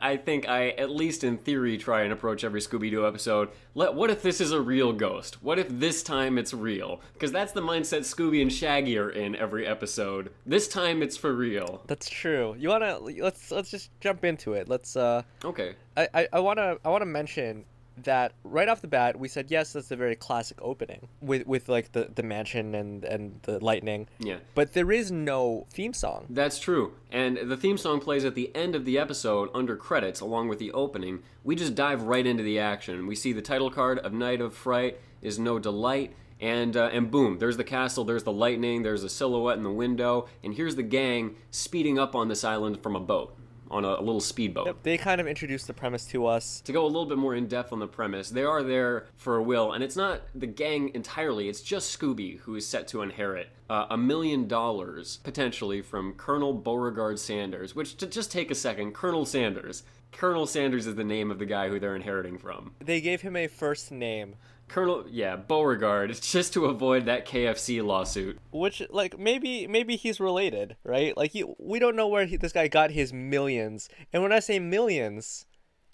i 0.00 0.16
think 0.16 0.48
i 0.48 0.68
at 0.70 0.88
least 0.90 1.24
in 1.24 1.36
theory 1.38 1.76
try 1.76 2.02
and 2.02 2.12
approach 2.12 2.44
every 2.44 2.60
scooby-doo 2.60 3.04
episode 3.04 3.48
let 3.74 3.94
what 3.94 4.10
if 4.10 4.22
this 4.22 4.40
is 4.40 4.52
a 4.52 4.60
real 4.60 4.92
ghost 4.92 5.42
what 5.42 5.58
if 5.58 5.66
this 5.68 6.04
time 6.04 6.38
it's 6.38 6.54
real 6.54 7.00
because 7.14 7.32
that's 7.32 7.50
the 7.52 7.60
mindset 7.60 8.02
scooby 8.02 8.40
and 8.40 8.52
shaggy 8.52 8.96
are 8.96 9.10
in 9.10 9.34
every 9.34 9.66
episode 9.66 10.30
this 10.44 10.68
time 10.68 11.02
it's 11.02 11.16
for 11.16 11.34
real 11.34 11.82
That's 11.88 12.08
true. 12.08 12.54
You 12.58 12.68
wanna 12.68 12.98
let's 12.98 13.50
let's 13.50 13.70
just 13.72 13.90
jump 14.00 14.24
into 14.24 14.52
it. 14.52 14.68
Let's. 14.68 14.94
Uh, 14.96 15.22
okay 15.44 15.74
I 15.96 16.08
I, 16.14 16.28
I 16.34 16.40
wanna 16.40 16.76
I 16.84 16.88
wanna 16.90 17.06
mention 17.06 17.64
that 18.04 18.32
right 18.44 18.68
off 18.68 18.80
the 18.80 18.88
bat 18.88 19.18
we 19.18 19.28
said 19.28 19.50
yes 19.50 19.72
that's 19.72 19.90
a 19.90 19.96
very 19.96 20.16
classic 20.16 20.58
opening 20.60 21.08
with 21.20 21.46
with 21.46 21.68
like 21.68 21.92
the 21.92 22.10
the 22.14 22.22
mansion 22.22 22.74
and 22.74 23.04
and 23.04 23.40
the 23.42 23.62
lightning 23.64 24.06
yeah 24.18 24.36
but 24.54 24.72
there 24.74 24.92
is 24.92 25.10
no 25.10 25.66
theme 25.70 25.92
song 25.92 26.26
That's 26.28 26.58
true. 26.58 26.92
And 27.10 27.38
the 27.38 27.56
theme 27.56 27.78
song 27.78 28.00
plays 28.00 28.24
at 28.24 28.34
the 28.34 28.54
end 28.54 28.74
of 28.74 28.84
the 28.84 28.98
episode 28.98 29.48
under 29.54 29.76
credits 29.76 30.20
along 30.20 30.48
with 30.48 30.58
the 30.58 30.72
opening. 30.72 31.22
We 31.44 31.54
just 31.56 31.74
dive 31.74 32.02
right 32.02 32.26
into 32.26 32.42
the 32.42 32.58
action. 32.58 33.06
We 33.06 33.14
see 33.14 33.32
the 33.32 33.42
title 33.42 33.70
card 33.70 33.98
of 34.00 34.12
Night 34.12 34.40
of 34.40 34.54
Fright 34.54 34.98
is 35.22 35.38
no 35.38 35.58
delight. 35.58 36.14
And, 36.40 36.76
uh, 36.76 36.90
and 36.92 37.10
boom, 37.10 37.38
there's 37.38 37.56
the 37.56 37.64
castle, 37.64 38.04
there's 38.04 38.24
the 38.24 38.32
lightning, 38.32 38.82
there's 38.82 39.02
a 39.02 39.08
silhouette 39.08 39.56
in 39.56 39.62
the 39.62 39.70
window, 39.70 40.28
and 40.44 40.52
here's 40.54 40.76
the 40.76 40.82
gang 40.82 41.36
speeding 41.50 41.98
up 41.98 42.14
on 42.14 42.28
this 42.28 42.44
island 42.44 42.82
from 42.82 42.94
a 42.94 43.00
boat, 43.00 43.34
on 43.70 43.84
a, 43.84 43.88
a 43.88 44.00
little 44.00 44.20
speedboat. 44.20 44.82
they 44.82 44.96
kind 44.96 45.20
of 45.20 45.26
introduced 45.26 45.66
the 45.66 45.74
premise 45.74 46.06
to 46.06 46.26
us 46.26 46.60
To 46.62 46.72
go 46.72 46.84
a 46.84 46.86
little 46.86 47.06
bit 47.06 47.18
more 47.18 47.34
in 47.34 47.46
depth 47.46 47.72
on 47.72 47.78
the 47.78 47.86
premise, 47.86 48.30
they 48.30 48.44
are 48.44 48.62
there 48.62 49.06
for 49.16 49.36
a 49.36 49.42
will, 49.42 49.72
and 49.72 49.82
it's 49.82 49.96
not 49.96 50.22
the 50.34 50.46
gang 50.46 50.90
entirely, 50.94 51.48
it's 51.48 51.60
just 51.60 51.98
Scooby 51.98 52.38
who 52.40 52.54
is 52.56 52.66
set 52.66 52.86
to 52.88 53.02
inherit 53.02 53.48
uh, 53.68 53.86
a 53.90 53.96
million 53.96 54.46
dollars, 54.46 55.18
potentially, 55.24 55.82
from 55.82 56.12
Colonel 56.14 56.52
Beauregard 56.52 57.18
Sanders. 57.18 57.74
Which, 57.74 57.96
to 57.96 58.06
just 58.06 58.30
take 58.30 58.50
a 58.50 58.54
second, 58.54 58.92
Colonel 58.94 59.26
Sanders. 59.26 59.82
Colonel 60.12 60.46
Sanders 60.46 60.86
is 60.86 60.94
the 60.94 61.04
name 61.04 61.30
of 61.30 61.38
the 61.38 61.46
guy 61.46 61.68
who 61.68 61.78
they're 61.80 61.96
inheriting 61.96 62.38
from. 62.38 62.72
they 62.80 63.00
gave 63.00 63.20
him 63.22 63.36
a 63.36 63.48
first 63.48 63.90
name 63.90 64.36
Colonel, 64.68 65.04
yeah, 65.08 65.36
Beauregard, 65.36 66.10
it's 66.10 66.32
just 66.32 66.52
to 66.54 66.66
avoid 66.66 67.06
that 67.06 67.26
KFC 67.26 67.84
lawsuit. 67.84 68.38
which 68.50 68.82
like 68.90 69.18
maybe 69.18 69.66
maybe 69.66 69.96
he's 69.96 70.18
related 70.20 70.76
right 70.84 71.16
like 71.16 71.30
he, 71.32 71.44
we 71.58 71.78
don't 71.78 71.96
know 71.96 72.08
where 72.08 72.26
he, 72.26 72.36
this 72.36 72.52
guy 72.52 72.66
got 72.68 72.90
his 72.90 73.12
millions 73.12 73.88
and 74.12 74.22
when 74.22 74.32
i 74.32 74.40
say 74.40 74.58
millions 74.58 75.46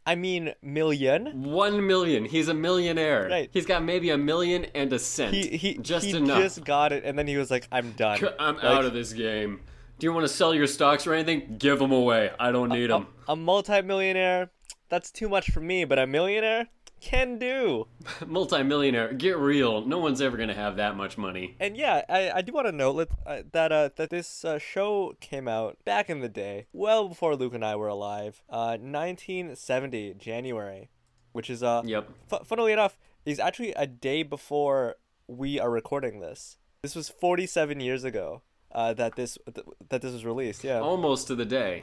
i 0.07 0.15
mean 0.15 0.53
million 0.63 1.43
One 1.45 1.87
million. 1.87 2.25
He's 2.25 2.49
a 2.49 2.55
millionaire. 2.55 3.29
Right. 3.31 3.51
He's 3.53 3.67
got 3.67 3.85
maybe 3.85 4.11
a 4.11 4.19
million 4.19 4.65
and 4.75 4.93
a 4.93 4.99
cent. 4.99 5.35
he 5.35 5.57
he 5.57 5.79
just 5.79 6.07
he 6.07 6.17
enough. 6.17 6.41
just 6.43 6.65
got 6.65 6.93
it 6.93 7.05
and 7.05 7.19
then 7.19 7.27
he 7.27 7.37
was 7.37 7.51
like 7.51 7.69
i'm 7.71 7.93
done 7.93 8.19
I'm 8.41 8.57
Like, 8.57 8.65
out 8.65 8.85
of 8.85 8.93
this 8.95 9.13
game. 9.13 9.61
Do 9.99 10.07
you 10.07 10.13
want 10.13 10.25
to 10.27 10.33
sell 10.33 10.53
your 10.53 10.67
stocks 10.67 11.07
or 11.07 11.15
anything? 11.15 11.57
Give 11.59 11.79
them 11.79 11.93
away. 11.93 12.31
I 12.41 12.51
don't 12.51 12.71
need 12.71 12.89
them. 12.91 13.07
a 13.29 13.37
multi-millionaire 13.37 14.51
that's 14.89 15.11
too 15.13 15.29
much 15.29 15.51
for 15.51 15.61
me 15.61 15.85
but 15.85 15.99
a 15.99 16.07
millionaire 16.07 16.67
can 17.03 17.39
do 17.39 17.89
Multi-millionaire, 18.27 19.13
get 19.13 19.37
real. 19.37 19.85
No 19.85 19.99
one's 19.99 20.21
ever 20.23 20.37
gonna 20.37 20.55
have 20.55 20.77
that 20.77 20.97
much 20.97 21.19
money. 21.19 21.57
and 21.61 21.77
yeah 21.77 22.03
i, 22.09 22.31
I 22.39 22.43
do 22.43 22.53
want 22.53 22.67
to 22.69 22.73
note 22.73 23.09
uh, 23.27 23.43
that 23.53 23.73
uh 23.73 23.91
that 23.97 24.11
this 24.11 24.45
uh, 24.45 24.59
show 24.59 25.15
came 25.21 25.49
out 25.49 25.77
back 25.85 26.09
in 26.09 26.21
the 26.21 26.29
day 26.29 26.67
well 26.73 27.09
before 27.09 27.35
luke 27.37 27.55
and 27.55 27.65
i 27.65 27.75
were 27.77 27.89
alive 27.89 28.43
uh 28.49 28.77
1970 28.81 30.15
january 30.15 30.89
which 31.33 31.49
is 31.51 31.63
uh 31.63 31.83
Yep. 31.85 32.09
F- 32.31 32.47
funnily 32.47 32.73
enough, 32.73 32.99
is 33.25 33.39
actually 33.41 33.73
a 33.73 33.87
day 33.87 34.23
before 34.23 34.97
we 35.27 35.59
are 35.59 35.71
recording 35.71 36.21
this. 36.21 36.59
This 36.83 36.95
was 36.95 37.09
47 37.09 37.81
years 37.81 38.05
ago 38.05 38.43
uh, 38.71 38.93
that 38.95 39.17
this 39.17 39.39
th- 39.55 39.67
that 39.89 40.03
this 40.03 40.13
was 40.13 40.25
released. 40.27 40.63
Yeah, 40.63 40.81
Almost 40.81 41.29
to 41.29 41.35
the 41.35 41.47
day. 41.47 41.81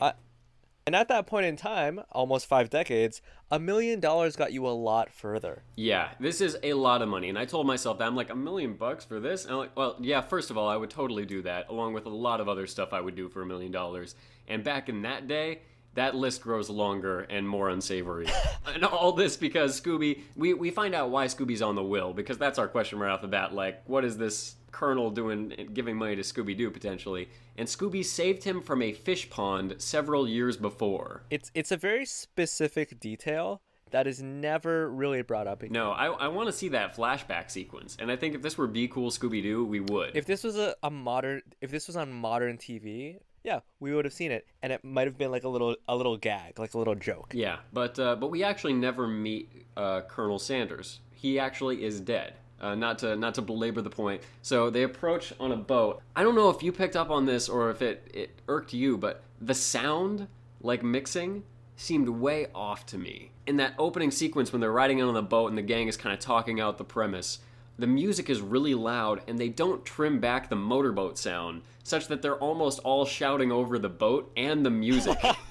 And 0.90 0.96
at 0.96 1.08
that 1.10 1.28
point 1.28 1.46
in 1.46 1.56
time, 1.56 2.02
almost 2.12 2.48
five 2.48 2.72
decades, 2.72 3.22
a 3.52 3.60
million 3.60 4.00
dollars 4.00 4.36
got 4.36 4.52
you 4.52 4.68
a 4.68 4.74
lot 4.74 5.12
further. 5.12 5.62
Yeah, 5.76 6.10
this 6.20 6.42
is 6.42 6.58
a 6.64 6.74
lot 6.74 7.04
of 7.04 7.08
money. 7.08 7.30
And 7.30 7.38
I 7.38 7.46
told 7.46 7.68
myself 7.68 8.00
that 8.00 8.08
I'm 8.08 8.16
like, 8.16 8.32
a 8.32 8.36
million 8.36 8.74
bucks 8.74 9.06
for 9.06 9.20
this? 9.20 9.44
And 9.44 9.54
I'm 9.54 9.60
like, 9.60 9.78
well, 9.78 9.98
yeah, 10.00 10.22
first 10.22 10.50
of 10.50 10.58
all, 10.58 10.68
I 10.68 10.76
would 10.76 10.90
totally 10.90 11.28
do 11.28 11.44
that, 11.44 11.70
along 11.70 11.94
with 11.94 12.08
a 12.08 12.10
lot 12.10 12.42
of 12.42 12.50
other 12.50 12.66
stuff 12.66 12.92
I 12.92 13.02
would 13.02 13.14
do 13.14 13.30
for 13.30 13.44
a 13.44 13.46
million 13.46 13.72
dollars. 13.72 14.16
And 14.48 14.64
back 14.64 14.90
in 14.90 15.04
that 15.04 15.28
day, 15.28 15.60
that 15.94 16.16
list 16.16 16.42
grows 16.42 16.72
longer 16.72 17.20
and 17.20 17.48
more 17.48 17.70
unsavory. 17.70 18.26
and 18.66 18.84
all 18.84 19.12
this 19.12 19.38
because 19.38 19.80
Scooby, 19.80 20.22
we, 20.36 20.56
we 20.56 20.72
find 20.72 20.96
out 20.96 21.12
why 21.12 21.28
Scooby's 21.28 21.62
on 21.62 21.76
the 21.76 21.84
will, 21.84 22.16
because 22.16 22.40
that's 22.40 22.58
our 22.58 22.68
question 22.68 22.98
right 22.98 23.12
off 23.12 23.22
the 23.22 23.28
bat. 23.28 23.54
Like, 23.54 23.84
what 23.88 24.04
is 24.04 24.18
this 24.18 24.56
Colonel 24.72 25.12
doing, 25.12 25.70
giving 25.74 25.98
money 25.98 26.16
to 26.16 26.22
Scooby 26.22 26.58
Doo 26.58 26.72
potentially? 26.72 27.30
And 27.58 27.68
Scooby 27.68 28.04
saved 28.04 28.44
him 28.44 28.62
from 28.62 28.82
a 28.82 28.92
fish 28.92 29.30
pond 29.30 29.76
several 29.78 30.28
years 30.28 30.58
before. 30.58 31.24
It's 31.30 31.52
it's 31.54 31.72
a 31.72 31.78
very 31.78 32.06
specific 32.06 33.00
detail 33.00 33.62
that 33.92 34.08
is 34.08 34.22
never 34.22 34.90
really 34.90 35.22
brought 35.22 35.48
up. 35.48 35.64
again. 35.64 35.74
No, 35.74 35.92
I, 35.92 36.08
I 36.08 36.28
want 36.28 36.48
to 36.48 36.54
see 36.54 36.70
that 36.70 36.96
flashback 36.96 37.50
sequence. 37.50 37.98
And 38.00 38.12
I 38.12 38.16
think 38.16 38.36
if 38.36 38.42
this 38.42 38.58
were 38.58 38.68
Be 38.68 38.88
Cool 38.88 39.10
Scooby 39.10 39.42
Doo, 39.42 39.66
we 39.66 39.80
would. 39.80 40.16
If 40.16 40.26
this 40.26 40.44
was 40.44 40.58
a, 40.58 40.76
a 40.84 40.92
modern, 40.92 41.42
if 41.62 41.72
this 41.72 41.88
was 41.88 41.96
on 41.96 42.12
modern 42.12 42.58
TV, 42.58 43.18
yeah, 43.44 43.60
we 43.80 43.94
would 43.94 44.06
have 44.06 44.14
seen 44.14 44.32
it, 44.32 44.46
and 44.62 44.74
it 44.74 44.84
might 44.84 45.08
have 45.08 45.18
been 45.18 45.32
like 45.32 45.44
a 45.44 45.50
little 45.50 45.76
a 45.88 45.96
little 45.96 46.18
gag, 46.18 46.60
like 46.60 46.74
a 46.74 46.78
little 46.78 46.96
joke. 46.96 47.32
Yeah, 47.34 47.58
but 47.74 47.98
uh, 48.00 48.16
but 48.16 48.28
we 48.28 48.44
actually 48.44 48.74
never 48.74 49.08
meet 49.08 49.66
uh, 49.78 50.02
Colonel 50.02 50.40
Sanders. 50.40 51.00
He 51.12 51.40
actually 51.40 51.84
is 51.84 52.00
dead. 52.00 52.34
Uh, 52.62 52.76
not 52.76 53.00
to 53.00 53.16
not 53.16 53.36
to 53.36 53.42
belabor 53.42 53.82
the 53.82 53.90
point. 53.90 54.22
So 54.42 54.70
they 54.70 54.84
approach 54.84 55.34
on 55.40 55.52
a 55.52 55.56
boat. 55.56 56.02
I 56.16 56.24
don't 56.24 56.36
know 56.36 56.50
if 56.50 56.62
you 56.62 56.72
picked 56.72 56.96
up 56.96 57.10
on 57.10 57.26
this 57.26 57.48
or 57.48 57.70
if 57.70 57.82
it 57.82 58.10
it 58.14 58.42
irked 58.48 58.74
you, 58.74 58.98
but 58.98 59.24
the 59.40 59.54
sound, 59.54 60.28
like 60.62 60.84
mixing, 60.84 61.44
seemed 61.78 62.10
way 62.10 62.48
off 62.54 62.86
to 62.88 62.98
me. 62.98 63.32
In 63.48 63.56
that 63.58 63.74
opening 63.80 64.12
sequence 64.12 64.52
when 64.52 64.60
they're 64.60 64.72
riding 64.72 65.00
out 65.02 65.08
on 65.08 65.14
the 65.14 65.22
boat 65.22 65.48
and 65.48 65.58
the 65.58 65.62
gang 65.62 65.88
is 65.88 65.96
kind 65.96 66.14
of 66.14 66.20
talking 66.20 66.60
out 66.60 66.78
the 66.78 66.84
premise, 66.84 67.40
the 67.78 67.88
music 67.88 68.30
is 68.30 68.42
really 68.42 68.76
loud 68.76 69.22
and 69.28 69.40
they 69.40 69.48
don't 69.48 69.86
trim 69.86 70.20
back 70.20 70.50
the 70.50 70.56
motorboat 70.58 71.18
sound 71.18 71.62
such 71.84 72.08
that 72.08 72.22
they're 72.22 72.36
almost 72.36 72.80
all 72.80 73.06
shouting 73.06 73.52
over 73.52 73.80
the 73.80 73.90
boat 73.90 74.32
and 74.36 74.66
the 74.66 74.70
music. 74.70 75.18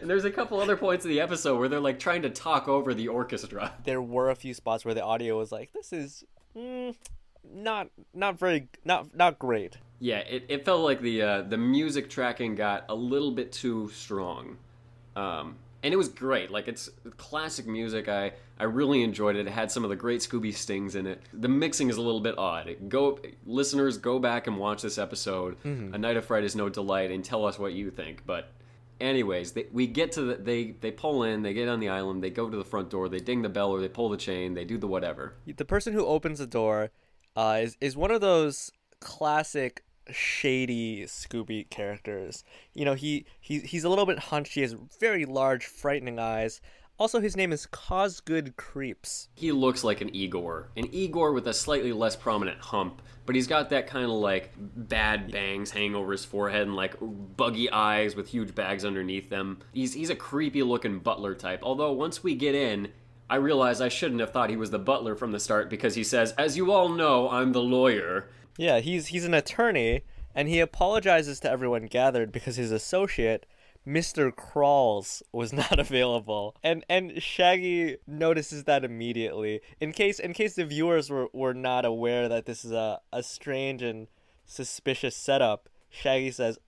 and 0.00 0.08
there's 0.08 0.24
a 0.24 0.30
couple 0.30 0.60
other 0.60 0.76
points 0.76 1.04
in 1.04 1.10
the 1.10 1.20
episode 1.20 1.58
where 1.58 1.68
they're 1.68 1.80
like 1.80 1.98
trying 1.98 2.22
to 2.22 2.30
talk 2.30 2.68
over 2.68 2.94
the 2.94 3.08
orchestra. 3.08 3.72
There 3.84 4.02
were 4.02 4.30
a 4.30 4.34
few 4.34 4.54
spots 4.54 4.84
where 4.84 4.94
the 4.94 5.04
audio 5.04 5.38
was 5.38 5.50
like, 5.50 5.72
"This 5.72 5.92
is 5.92 6.24
mm, 6.56 6.94
not 7.52 7.88
not 8.14 8.38
very 8.38 8.68
not 8.84 9.14
not 9.14 9.38
great." 9.38 9.78
Yeah, 9.98 10.18
it, 10.18 10.46
it 10.48 10.64
felt 10.64 10.82
like 10.82 11.00
the 11.00 11.22
uh, 11.22 11.42
the 11.42 11.56
music 11.56 12.08
tracking 12.10 12.54
got 12.54 12.84
a 12.88 12.94
little 12.94 13.32
bit 13.32 13.52
too 13.52 13.90
strong. 13.90 14.58
Um, 15.16 15.56
and 15.82 15.94
it 15.94 15.96
was 15.96 16.08
great. 16.08 16.50
Like 16.50 16.68
it's 16.68 16.90
classic 17.16 17.66
music. 17.66 18.08
I 18.08 18.32
I 18.58 18.64
really 18.64 19.02
enjoyed 19.02 19.36
it. 19.36 19.46
It 19.46 19.50
had 19.50 19.70
some 19.70 19.84
of 19.84 19.90
the 19.90 19.96
great 19.96 20.20
Scooby 20.20 20.54
stings 20.54 20.94
in 20.94 21.06
it. 21.06 21.22
The 21.32 21.48
mixing 21.48 21.88
is 21.88 21.96
a 21.96 22.02
little 22.02 22.20
bit 22.20 22.36
odd. 22.38 22.76
Go 22.88 23.18
listeners, 23.46 23.96
go 23.98 24.18
back 24.18 24.46
and 24.46 24.58
watch 24.58 24.82
this 24.82 24.98
episode. 24.98 25.56
A 25.94 25.98
Night 25.98 26.16
of 26.16 26.24
Fright 26.26 26.44
is 26.44 26.54
no 26.54 26.68
delight, 26.68 27.10
and 27.10 27.24
tell 27.24 27.46
us 27.46 27.58
what 27.58 27.72
you 27.72 27.90
think. 27.90 28.22
But 28.26 28.50
anyways, 29.00 29.52
they, 29.52 29.66
we 29.72 29.86
get 29.86 30.12
to 30.12 30.22
the 30.22 30.34
they 30.34 30.72
they 30.72 30.90
pull 30.90 31.22
in. 31.24 31.42
They 31.42 31.54
get 31.54 31.68
on 31.68 31.80
the 31.80 31.88
island. 31.88 32.22
They 32.22 32.30
go 32.30 32.48
to 32.48 32.56
the 32.56 32.64
front 32.64 32.90
door. 32.90 33.08
They 33.08 33.18
ding 33.18 33.42
the 33.42 33.48
bell 33.48 33.70
or 33.70 33.80
they 33.80 33.88
pull 33.88 34.08
the 34.08 34.16
chain. 34.16 34.54
They 34.54 34.64
do 34.64 34.78
the 34.78 34.86
whatever. 34.86 35.34
The 35.46 35.64
person 35.64 35.92
who 35.92 36.04
opens 36.06 36.38
the 36.38 36.46
door 36.46 36.90
uh, 37.36 37.60
is 37.62 37.76
is 37.80 37.96
one 37.96 38.10
of 38.10 38.20
those 38.20 38.70
classic 39.00 39.84
shady 40.10 41.04
Scooby 41.04 41.68
characters. 41.70 42.44
You 42.74 42.84
know, 42.84 42.94
he, 42.94 43.26
he 43.40 43.60
he's 43.60 43.84
a 43.84 43.88
little 43.88 44.06
bit 44.06 44.18
hunched. 44.18 44.54
He 44.54 44.62
has 44.62 44.74
very 45.00 45.24
large, 45.24 45.66
frightening 45.66 46.18
eyes. 46.18 46.60
Also, 47.00 47.18
his 47.18 47.34
name 47.34 47.50
is 47.50 47.64
Cosgood 47.64 48.58
Creeps. 48.58 49.30
He 49.34 49.52
looks 49.52 49.82
like 49.82 50.02
an 50.02 50.14
Igor, 50.14 50.68
an 50.76 50.86
Igor 50.92 51.32
with 51.32 51.48
a 51.48 51.54
slightly 51.54 51.94
less 51.94 52.14
prominent 52.14 52.60
hump, 52.60 53.00
but 53.24 53.34
he's 53.34 53.46
got 53.46 53.70
that 53.70 53.86
kind 53.86 54.04
of 54.04 54.10
like 54.10 54.52
bad 54.58 55.32
bangs 55.32 55.70
hanging 55.70 55.94
over 55.94 56.12
his 56.12 56.26
forehead 56.26 56.60
and 56.60 56.76
like 56.76 56.96
buggy 57.00 57.70
eyes 57.70 58.14
with 58.14 58.28
huge 58.28 58.54
bags 58.54 58.84
underneath 58.84 59.30
them. 59.30 59.60
He's 59.72 59.94
he's 59.94 60.10
a 60.10 60.14
creepy 60.14 60.62
looking 60.62 60.98
butler 60.98 61.34
type. 61.34 61.60
Although 61.62 61.92
once 61.92 62.22
we 62.22 62.34
get 62.34 62.54
in, 62.54 62.92
I 63.30 63.36
realize 63.36 63.80
I 63.80 63.88
shouldn't 63.88 64.20
have 64.20 64.32
thought 64.32 64.50
he 64.50 64.58
was 64.58 64.70
the 64.70 64.78
butler 64.78 65.16
from 65.16 65.32
the 65.32 65.40
start 65.40 65.70
because 65.70 65.94
he 65.94 66.04
says, 66.04 66.34
"As 66.36 66.58
you 66.58 66.70
all 66.70 66.90
know, 66.90 67.30
I'm 67.30 67.52
the 67.52 67.62
lawyer." 67.62 68.28
Yeah, 68.58 68.80
he's 68.80 69.06
he's 69.06 69.24
an 69.24 69.32
attorney, 69.32 70.02
and 70.34 70.48
he 70.48 70.60
apologizes 70.60 71.40
to 71.40 71.50
everyone 71.50 71.86
gathered 71.86 72.30
because 72.30 72.56
his 72.56 72.72
associate, 72.72 73.46
Mr. 73.86 74.34
Crawls, 74.34 75.22
was 75.32 75.52
not 75.62 75.78
available. 75.78 76.56
And 76.62 76.84
and 76.88 77.22
Shaggy 77.22 77.96
notices 78.06 78.64
that 78.64 78.84
immediately. 78.84 79.60
In 79.80 79.92
case 79.92 80.18
in 80.18 80.32
case 80.32 80.54
the 80.54 80.64
viewers 80.64 81.10
were, 81.10 81.28
were 81.32 81.54
not 81.54 81.84
aware 81.84 82.28
that 82.28 82.46
this 82.46 82.64
is 82.64 82.72
a, 82.72 83.00
a 83.12 83.22
strange 83.22 83.82
and 83.82 84.08
suspicious 84.44 85.16
setup, 85.16 85.68
Shaggy 85.88 86.30
says, 86.30 86.58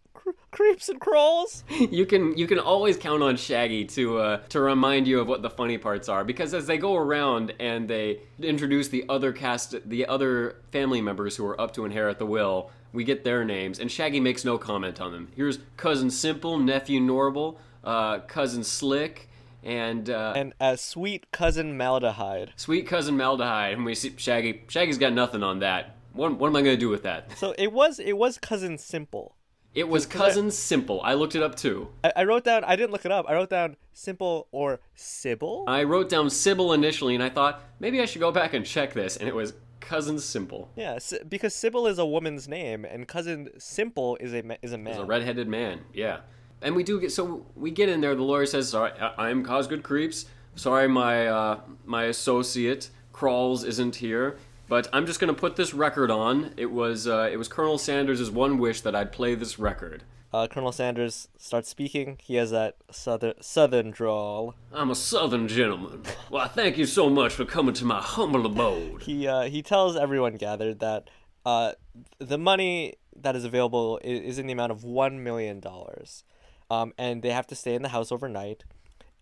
"Creeps 0.50 0.88
and 0.88 1.00
crawls." 1.00 1.64
you 1.70 2.06
can 2.06 2.36
you 2.36 2.46
can 2.46 2.58
always 2.58 2.96
count 2.96 3.22
on 3.22 3.36
Shaggy 3.36 3.84
to 3.86 4.18
uh, 4.18 4.36
to 4.48 4.60
remind 4.60 5.06
you 5.06 5.20
of 5.20 5.28
what 5.28 5.42
the 5.42 5.50
funny 5.50 5.78
parts 5.78 6.08
are 6.08 6.24
because 6.24 6.54
as 6.54 6.66
they 6.66 6.78
go 6.78 6.96
around 6.96 7.52
and 7.60 7.88
they 7.88 8.20
introduce 8.40 8.88
the 8.88 9.04
other 9.08 9.32
cast 9.32 9.76
the 9.88 10.06
other 10.06 10.56
family 10.70 11.00
members 11.00 11.36
who 11.36 11.46
are 11.46 11.60
up 11.60 11.72
to 11.74 11.84
inherit 11.84 12.18
the 12.18 12.26
will, 12.26 12.70
we 12.92 13.04
get 13.04 13.24
their 13.24 13.44
names 13.44 13.78
and 13.78 13.90
Shaggy 13.90 14.20
makes 14.20 14.44
no 14.44 14.58
comment 14.58 15.00
on 15.00 15.12
them. 15.12 15.28
Here's 15.34 15.58
cousin 15.76 16.10
Simple, 16.10 16.58
nephew 16.58 17.00
Norval, 17.00 17.58
uh, 17.84 18.20
cousin 18.20 18.64
Slick, 18.64 19.28
and 19.62 20.10
uh, 20.10 20.32
And 20.36 20.54
a 20.60 20.76
sweet 20.76 21.30
cousin 21.30 21.78
Maldehyde. 21.78 22.50
sweet 22.56 22.86
cousin 22.86 23.16
Maldehyde. 23.16 23.74
And 23.74 23.84
we 23.84 23.94
see 23.94 24.14
Shaggy. 24.16 24.62
Shaggy's 24.68 24.98
got 24.98 25.12
nothing 25.12 25.42
on 25.42 25.60
that. 25.60 25.96
What, 26.12 26.38
what 26.38 26.48
am 26.48 26.56
I 26.56 26.62
gonna 26.62 26.76
do 26.76 26.88
with 26.88 27.04
that? 27.04 27.36
So 27.38 27.54
it 27.56 27.72
was 27.72 27.98
it 27.98 28.16
was 28.16 28.38
cousin 28.38 28.76
Simple. 28.78 29.36
It 29.74 29.88
was 29.88 30.04
cousin 30.04 30.50
Simple. 30.50 31.00
I 31.02 31.14
looked 31.14 31.34
it 31.34 31.42
up 31.42 31.54
too. 31.54 31.88
I, 32.04 32.12
I 32.16 32.24
wrote 32.24 32.44
down 32.44 32.62
I 32.64 32.76
didn't 32.76 32.92
look 32.92 33.06
it 33.06 33.12
up. 33.12 33.24
I 33.28 33.32
wrote 33.34 33.48
down 33.48 33.76
Simple 33.94 34.46
or 34.52 34.80
Sybil. 34.94 35.64
I 35.66 35.84
wrote 35.84 36.10
down 36.10 36.28
Sybil 36.28 36.72
initially, 36.74 37.14
and 37.14 37.22
I 37.24 37.30
thought 37.30 37.62
maybe 37.80 38.00
I 38.02 38.04
should 38.04 38.20
go 38.20 38.30
back 38.32 38.52
and 38.52 38.66
check 38.66 38.92
this, 38.92 39.16
and 39.16 39.26
it 39.28 39.34
was 39.34 39.54
cousin 39.82 40.18
Simple. 40.18 40.70
Yeah, 40.76 40.98
because 41.28 41.54
Sybil 41.54 41.86
is 41.86 41.98
a 41.98 42.06
woman's 42.06 42.48
name, 42.48 42.84
and 42.84 43.06
cousin 43.06 43.48
Simple 43.58 44.16
is 44.20 44.32
a 44.32 44.42
ma- 44.42 44.56
is 44.62 44.72
a 44.72 44.78
man. 44.78 44.94
He's 44.94 45.02
a 45.02 45.04
redheaded 45.04 45.48
man. 45.48 45.80
Yeah, 45.92 46.20
and 46.62 46.74
we 46.74 46.82
do 46.82 46.98
get 47.00 47.12
so 47.12 47.44
we 47.54 47.70
get 47.70 47.88
in 47.88 48.00
there. 48.00 48.14
The 48.14 48.22
lawyer 48.22 48.46
says, 48.46 48.68
"Sorry, 48.70 48.92
I- 49.00 49.28
I'm 49.28 49.44
Cosgood 49.44 49.82
Creeps. 49.82 50.26
Sorry, 50.54 50.88
my 50.88 51.26
uh, 51.26 51.60
my 51.84 52.04
associate 52.04 52.90
Crawls 53.12 53.64
isn't 53.64 53.96
here." 53.96 54.38
But 54.68 54.88
I'm 54.92 55.04
just 55.04 55.20
gonna 55.20 55.34
put 55.34 55.56
this 55.56 55.74
record 55.74 56.10
on. 56.10 56.54
It 56.56 56.70
was 56.70 57.06
uh, 57.06 57.28
it 57.30 57.36
was 57.36 57.48
Colonel 57.48 57.76
Sanders' 57.78 58.30
one 58.30 58.56
wish 58.58 58.80
that 58.80 58.94
I'd 58.94 59.12
play 59.12 59.34
this 59.34 59.58
record. 59.58 60.02
Uh, 60.32 60.46
Colonel 60.46 60.72
Sanders 60.72 61.28
starts 61.36 61.68
speaking. 61.68 62.18
He 62.22 62.36
has 62.36 62.50
that 62.52 62.76
southern 62.90 63.34
southern 63.42 63.90
drawl. 63.90 64.54
I'm 64.72 64.90
a 64.90 64.94
Southern 64.94 65.46
gentleman. 65.46 66.02
Well, 66.30 66.42
I 66.42 66.48
thank 66.48 66.78
you 66.78 66.86
so 66.86 67.10
much 67.10 67.34
for 67.34 67.44
coming 67.44 67.74
to 67.74 67.84
my 67.84 68.00
humble 68.00 68.46
abode. 68.46 69.02
He 69.02 69.26
uh, 69.26 69.42
he 69.42 69.62
tells 69.62 69.94
everyone 69.94 70.36
gathered 70.36 70.80
that 70.80 71.10
uh, 71.44 71.72
the 72.18 72.38
money 72.38 72.94
that 73.14 73.36
is 73.36 73.44
available 73.44 73.98
is, 74.02 74.20
is 74.22 74.38
in 74.38 74.46
the 74.46 74.54
amount 74.54 74.72
of 74.72 74.84
one 74.84 75.22
million 75.22 75.60
dollars, 75.60 76.24
um, 76.70 76.94
and 76.96 77.22
they 77.22 77.30
have 77.30 77.46
to 77.48 77.54
stay 77.54 77.74
in 77.74 77.82
the 77.82 77.90
house 77.90 78.10
overnight. 78.10 78.64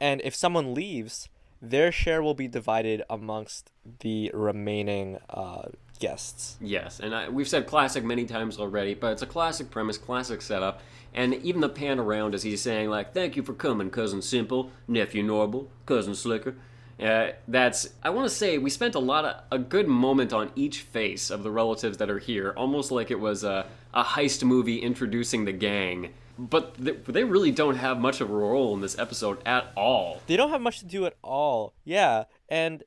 And 0.00 0.20
if 0.22 0.34
someone 0.34 0.74
leaves, 0.74 1.28
their 1.60 1.90
share 1.90 2.22
will 2.22 2.34
be 2.34 2.48
divided 2.48 3.02
amongst 3.10 3.72
the 4.00 4.30
remaining 4.32 5.18
uh, 5.28 5.70
guests. 6.00 6.56
Yes, 6.60 6.98
and 6.98 7.14
I, 7.14 7.28
we've 7.28 7.48
said 7.48 7.66
classic 7.66 8.02
many 8.02 8.24
times 8.24 8.58
already, 8.58 8.94
but 8.94 9.12
it's 9.12 9.22
a 9.22 9.26
classic 9.26 9.70
premise, 9.70 9.98
classic 9.98 10.42
setup, 10.42 10.80
and 11.14 11.34
even 11.34 11.60
the 11.60 11.68
pan 11.68 12.00
around 12.00 12.34
as 12.34 12.42
he's 12.42 12.60
saying 12.60 12.90
like, 12.90 13.14
"Thank 13.14 13.36
you 13.36 13.44
for 13.44 13.52
coming, 13.52 13.90
cousin 13.90 14.22
Simple, 14.22 14.70
nephew 14.88 15.22
Norval, 15.22 15.68
cousin 15.86 16.14
Slicker." 16.14 16.56
Uh, 17.00 17.32
that's 17.48 17.90
I 18.02 18.10
want 18.10 18.28
to 18.28 18.34
say 18.34 18.58
we 18.58 18.68
spent 18.68 18.94
a 18.94 18.98
lot 18.98 19.24
of 19.24 19.36
a 19.50 19.58
good 19.58 19.88
moment 19.88 20.32
on 20.32 20.50
each 20.54 20.80
face 20.80 21.30
of 21.30 21.42
the 21.42 21.50
relatives 21.50 21.98
that 21.98 22.10
are 22.10 22.18
here, 22.18 22.52
almost 22.56 22.90
like 22.90 23.10
it 23.10 23.20
was 23.20 23.44
a 23.44 23.66
a 23.94 24.02
heist 24.02 24.42
movie 24.44 24.78
introducing 24.78 25.44
the 25.44 25.52
gang. 25.52 26.10
But 26.38 26.74
they, 26.76 26.92
they 26.92 27.24
really 27.24 27.50
don't 27.50 27.76
have 27.76 28.00
much 28.00 28.22
of 28.22 28.30
a 28.30 28.34
role 28.34 28.72
in 28.74 28.80
this 28.80 28.98
episode 28.98 29.38
at 29.44 29.72
all. 29.76 30.22
They 30.26 30.36
don't 30.36 30.48
have 30.50 30.62
much 30.62 30.78
to 30.78 30.86
do 30.86 31.04
at 31.04 31.16
all. 31.22 31.74
Yeah, 31.84 32.24
and 32.48 32.82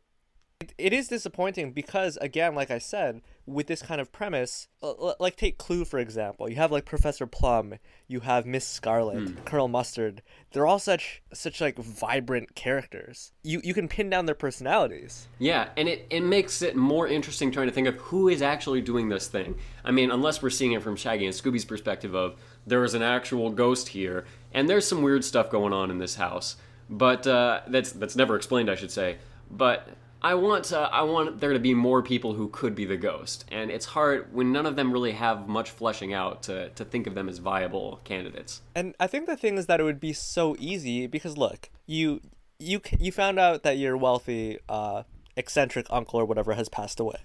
it, 0.64 0.74
it 0.78 0.94
is 0.94 1.08
disappointing 1.08 1.72
because 1.72 2.18
again, 2.18 2.56
like 2.56 2.72
I 2.72 2.78
said, 2.78 3.22
with 3.46 3.68
this 3.68 3.82
kind 3.82 4.00
of 4.00 4.12
premise, 4.12 4.70
l- 4.82 5.16
like 5.20 5.36
take 5.36 5.58
Clue 5.58 5.84
for 5.86 6.00
example. 6.00 6.50
You 6.50 6.56
have 6.56 6.72
like 6.72 6.86
Professor 6.86 7.28
Plum, 7.28 7.76
you 8.08 8.22
have 8.22 8.46
Miss 8.46 8.66
Scarlet, 8.66 9.46
Colonel 9.46 9.68
Mustard. 9.68 10.22
They're 10.52 10.66
all 10.66 10.80
such 10.80 11.22
such 11.34 11.60
like 11.60 11.78
vibrant 11.78 12.56
characters. 12.56 13.34
You 13.44 13.62
you 13.64 13.74
can 13.74 13.88
pin 13.88 14.10
down 14.10 14.26
their 14.26 14.36
personalities. 14.36 15.28
Yeah, 15.40 15.70
and 15.76 15.90
it, 15.90 16.08
it 16.10 16.22
makes 16.22 16.62
it 16.62 16.76
more 16.76 17.08
interesting 17.08 17.52
trying 17.52 17.68
to 17.68 17.74
think 17.74 17.88
of 17.88 17.96
who 17.96 18.30
is 18.30 18.42
actually 18.42 18.82
doing 18.82 19.10
this 19.10 19.28
thing. 19.28 19.56
I 19.84 19.92
mean, 19.92 20.12
unless 20.12 20.42
we're 20.42 20.50
seeing 20.50 20.72
it 20.72 20.82
from 20.82 20.96
Shaggy 20.96 21.26
and 21.26 21.36
Scooby's 21.36 21.66
perspective 21.66 22.16
of 22.16 22.40
there 22.66 22.84
is 22.84 22.94
an 22.94 23.02
actual 23.02 23.50
ghost 23.50 23.90
here, 23.90 24.26
and 24.54 24.70
there's 24.70 24.88
some 24.88 25.02
weird 25.02 25.26
stuff 25.26 25.50
going 25.50 25.74
on 25.74 25.92
in 25.92 25.98
this 25.98 26.16
house, 26.16 26.56
but 26.90 27.28
uh, 27.28 27.62
that's 27.68 27.92
that's 27.92 28.16
never 28.16 28.38
explained, 28.38 28.70
I 28.70 28.76
should 28.76 28.92
say. 28.92 29.18
But 29.52 29.90
I 30.24 30.36
want 30.36 30.72
uh, 30.72 30.90
I 30.92 31.04
want 31.04 31.42
there 31.42 31.52
to 31.52 31.60
be 31.60 31.74
more 31.74 32.02
people 32.02 32.34
who 32.34 32.48
could 32.48 32.76
be 32.76 32.86
the 32.86 32.96
ghost, 32.96 33.44
and 33.52 33.70
it's 33.70 33.86
hard 33.88 34.34
when 34.34 34.54
none 34.54 34.66
of 34.66 34.78
them 34.78 34.94
really 34.94 35.12
have 35.12 35.50
much 35.50 35.70
fleshing 35.72 36.14
out 36.14 36.44
to 36.44 36.70
to 36.70 36.86
think 36.86 37.08
of 37.08 37.14
them 37.16 37.28
as 37.28 37.40
viable 37.40 38.00
candidates. 38.06 38.62
And 38.74 38.96
I 39.00 39.08
think 39.08 39.26
the 39.26 39.36
thing 39.36 39.58
is 39.58 39.66
that 39.66 39.82
it 39.82 39.84
would 39.84 40.00
be 40.00 40.14
so 40.14 40.56
easy 40.60 41.08
because 41.08 41.38
look, 41.38 41.70
you 41.86 42.22
you 42.58 42.82
you 42.98 43.12
found 43.12 43.38
out 43.38 43.64
that 43.64 43.78
your 43.78 43.98
wealthy 43.98 44.60
uh, 44.70 45.04
eccentric 45.36 45.88
uncle 45.90 46.22
or 46.22 46.26
whatever 46.26 46.54
has 46.54 46.70
passed 46.70 47.02
away. 47.02 47.20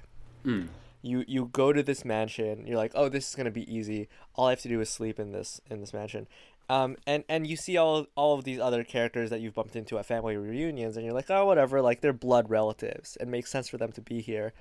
You 1.02 1.24
you 1.28 1.50
go 1.52 1.72
to 1.72 1.84
this 1.84 2.04
mansion. 2.04 2.66
You're 2.66 2.78
like, 2.78 2.92
oh, 2.96 3.08
this 3.08 3.28
is 3.28 3.36
gonna 3.36 3.52
be 3.52 3.72
easy. 3.72 4.08
All 4.34 4.46
I 4.46 4.50
have 4.50 4.60
to 4.62 4.68
do 4.68 4.80
is 4.80 4.90
sleep 4.90 5.20
in 5.20 5.30
this 5.30 5.60
in 5.70 5.80
this 5.80 5.92
mansion. 5.92 6.26
Um, 6.70 6.96
and 7.06 7.24
and 7.28 7.46
you 7.46 7.56
see 7.56 7.76
all 7.76 8.06
all 8.14 8.38
of 8.38 8.44
these 8.44 8.58
other 8.58 8.84
characters 8.84 9.30
that 9.30 9.40
you've 9.40 9.54
bumped 9.54 9.76
into 9.76 9.98
at 9.98 10.06
family 10.06 10.36
reunions, 10.36 10.96
and 10.96 11.04
you're 11.04 11.14
like, 11.14 11.30
oh, 11.30 11.46
whatever. 11.46 11.80
Like 11.80 12.00
they're 12.00 12.12
blood 12.12 12.50
relatives. 12.50 13.16
It 13.20 13.28
makes 13.28 13.50
sense 13.50 13.68
for 13.68 13.78
them 13.78 13.92
to 13.92 14.00
be 14.00 14.20
here. 14.20 14.52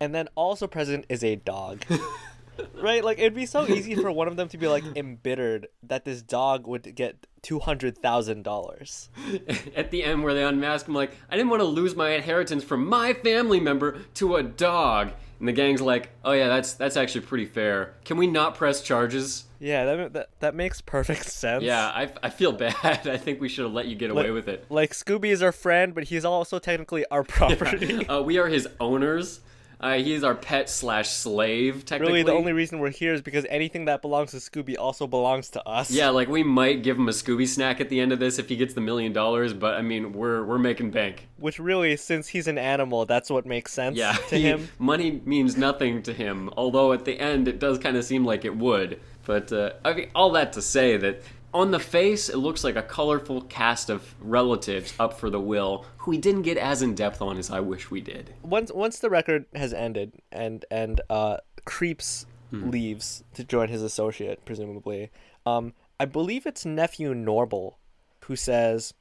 And 0.00 0.14
then 0.14 0.28
also 0.34 0.66
present 0.66 1.04
is 1.10 1.22
a 1.22 1.36
dog. 1.36 1.84
right? 2.74 3.04
Like 3.04 3.18
it'd 3.18 3.34
be 3.34 3.46
so 3.46 3.68
easy 3.68 3.94
for 3.94 4.10
one 4.10 4.28
of 4.28 4.36
them 4.36 4.48
to 4.48 4.58
be 4.58 4.68
like 4.68 4.84
embittered 4.96 5.68
that 5.82 6.04
this 6.04 6.22
dog 6.22 6.66
would 6.66 6.94
get 6.94 7.26
two 7.42 7.58
hundred 7.58 7.98
thousand 7.98 8.42
dollars. 8.42 9.10
At 9.76 9.90
the 9.90 10.04
end, 10.04 10.22
where 10.24 10.34
they 10.34 10.44
unmask 10.44 10.88
him, 10.88 10.94
like, 10.94 11.12
I 11.28 11.36
didn't 11.36 11.50
want 11.50 11.60
to 11.60 11.66
lose 11.66 11.94
my 11.94 12.10
inheritance 12.10 12.64
from 12.64 12.86
my 12.86 13.12
family 13.12 13.60
member 13.60 13.98
to 14.14 14.36
a 14.36 14.42
dog. 14.42 15.12
And 15.40 15.48
the 15.48 15.52
gang's 15.52 15.80
like, 15.80 16.10
oh 16.22 16.32
yeah, 16.32 16.48
that's 16.48 16.74
that's 16.74 16.96
actually 16.98 17.22
pretty 17.22 17.46
fair. 17.46 17.94
Can 18.04 18.18
we 18.18 18.26
not 18.26 18.54
press 18.54 18.82
charges? 18.82 19.44
Yeah, 19.58 19.84
that, 19.86 20.12
that 20.12 20.28
that 20.40 20.54
makes 20.54 20.82
perfect 20.82 21.24
sense. 21.30 21.64
Yeah, 21.64 21.86
I, 21.86 22.12
I 22.22 22.28
feel 22.30 22.52
bad. 22.52 22.76
I 22.84 23.16
think 23.16 23.40
we 23.40 23.48
should 23.48 23.64
have 23.64 23.72
let 23.72 23.86
you 23.86 23.96
get 23.96 24.10
away 24.10 24.30
with 24.30 24.48
it. 24.48 24.66
Like 24.68 24.92
Scooby 24.92 25.30
is 25.30 25.42
our 25.42 25.52
friend, 25.52 25.94
but 25.94 26.04
he's 26.04 26.26
also 26.26 26.58
technically 26.58 27.06
our 27.10 27.24
property. 27.24 28.06
Uh, 28.06 28.20
we 28.20 28.38
are 28.38 28.48
his 28.48 28.68
owners. 28.78 29.40
Uh, 29.80 29.94
he's 29.94 30.22
our 30.22 30.34
pet 30.34 30.68
slash 30.68 31.08
slave, 31.08 31.86
technically. 31.86 32.12
really, 32.12 32.22
the 32.22 32.32
only 32.32 32.52
reason 32.52 32.80
we're 32.80 32.90
here 32.90 33.14
is 33.14 33.22
because 33.22 33.46
anything 33.48 33.86
that 33.86 34.02
belongs 34.02 34.32
to 34.32 34.36
Scooby 34.36 34.76
also 34.78 35.06
belongs 35.06 35.48
to 35.50 35.66
us. 35.66 35.90
Yeah, 35.90 36.10
like 36.10 36.28
we 36.28 36.42
might 36.42 36.82
give 36.82 36.98
him 36.98 37.08
a 37.08 37.12
Scooby 37.12 37.48
snack 37.48 37.80
at 37.80 37.88
the 37.88 37.98
end 37.98 38.12
of 38.12 38.18
this 38.18 38.38
if 38.38 38.50
he 38.50 38.56
gets 38.56 38.74
the 38.74 38.82
million 38.82 39.12
dollars, 39.14 39.54
but 39.54 39.74
I 39.74 39.82
mean, 39.82 40.12
we're 40.12 40.44
we're 40.44 40.58
making 40.58 40.90
bank. 40.90 41.28
Which 41.38 41.58
really, 41.58 41.96
since 41.96 42.28
he's 42.28 42.46
an 42.46 42.58
animal, 42.58 43.06
that's 43.06 43.30
what 43.30 43.46
makes 43.46 43.72
sense 43.72 43.96
Yeah, 43.96 44.12
to 44.28 44.36
he- 44.36 44.42
him. 44.42 44.68
money 44.78 45.22
means 45.24 45.56
nothing 45.56 46.02
to 46.02 46.12
him. 46.12 46.50
Although 46.58 46.92
at 46.92 47.06
the 47.06 47.18
end, 47.18 47.48
it 47.48 47.58
does 47.58 47.78
kind 47.78 47.96
of 47.96 48.04
seem 48.04 48.24
like 48.26 48.44
it 48.44 48.54
would. 48.56 49.00
But 49.24 49.50
uh, 49.52 49.72
I 49.84 49.92
mean, 49.94 50.10
all 50.14 50.32
that 50.32 50.52
to 50.54 50.62
say 50.62 50.98
that 50.98 51.22
on 51.52 51.70
the 51.70 51.78
face, 51.80 52.28
it 52.28 52.36
looks 52.36 52.62
like 52.64 52.76
a 52.76 52.82
colorful 52.82 53.42
cast 53.42 53.90
of 53.90 54.14
relatives 54.20 54.94
up 54.98 55.18
for 55.18 55.30
the 55.30 55.40
will, 55.40 55.84
who 55.98 56.10
we 56.12 56.18
didn't 56.18 56.42
get 56.42 56.56
as 56.56 56.82
in 56.82 56.94
depth 56.94 57.20
on 57.20 57.36
as 57.36 57.50
I 57.50 57.60
wish 57.60 57.90
we 57.90 58.00
did. 58.00 58.34
Once 58.42 58.70
once 58.72 58.98
the 58.98 59.10
record 59.10 59.46
has 59.54 59.72
ended 59.72 60.12
and 60.32 60.64
and 60.70 61.00
uh, 61.10 61.38
Creeps 61.64 62.26
Hmm. 62.50 62.70
leaves 62.70 63.22
to 63.34 63.44
join 63.44 63.68
his 63.68 63.80
associate, 63.80 64.44
presumably. 64.44 65.10
Um, 65.46 65.72
I 66.00 66.04
believe 66.04 66.46
it's 66.46 66.66
nephew 66.66 67.14
Norval 67.14 67.78
who 68.24 68.34
says, 68.34 68.92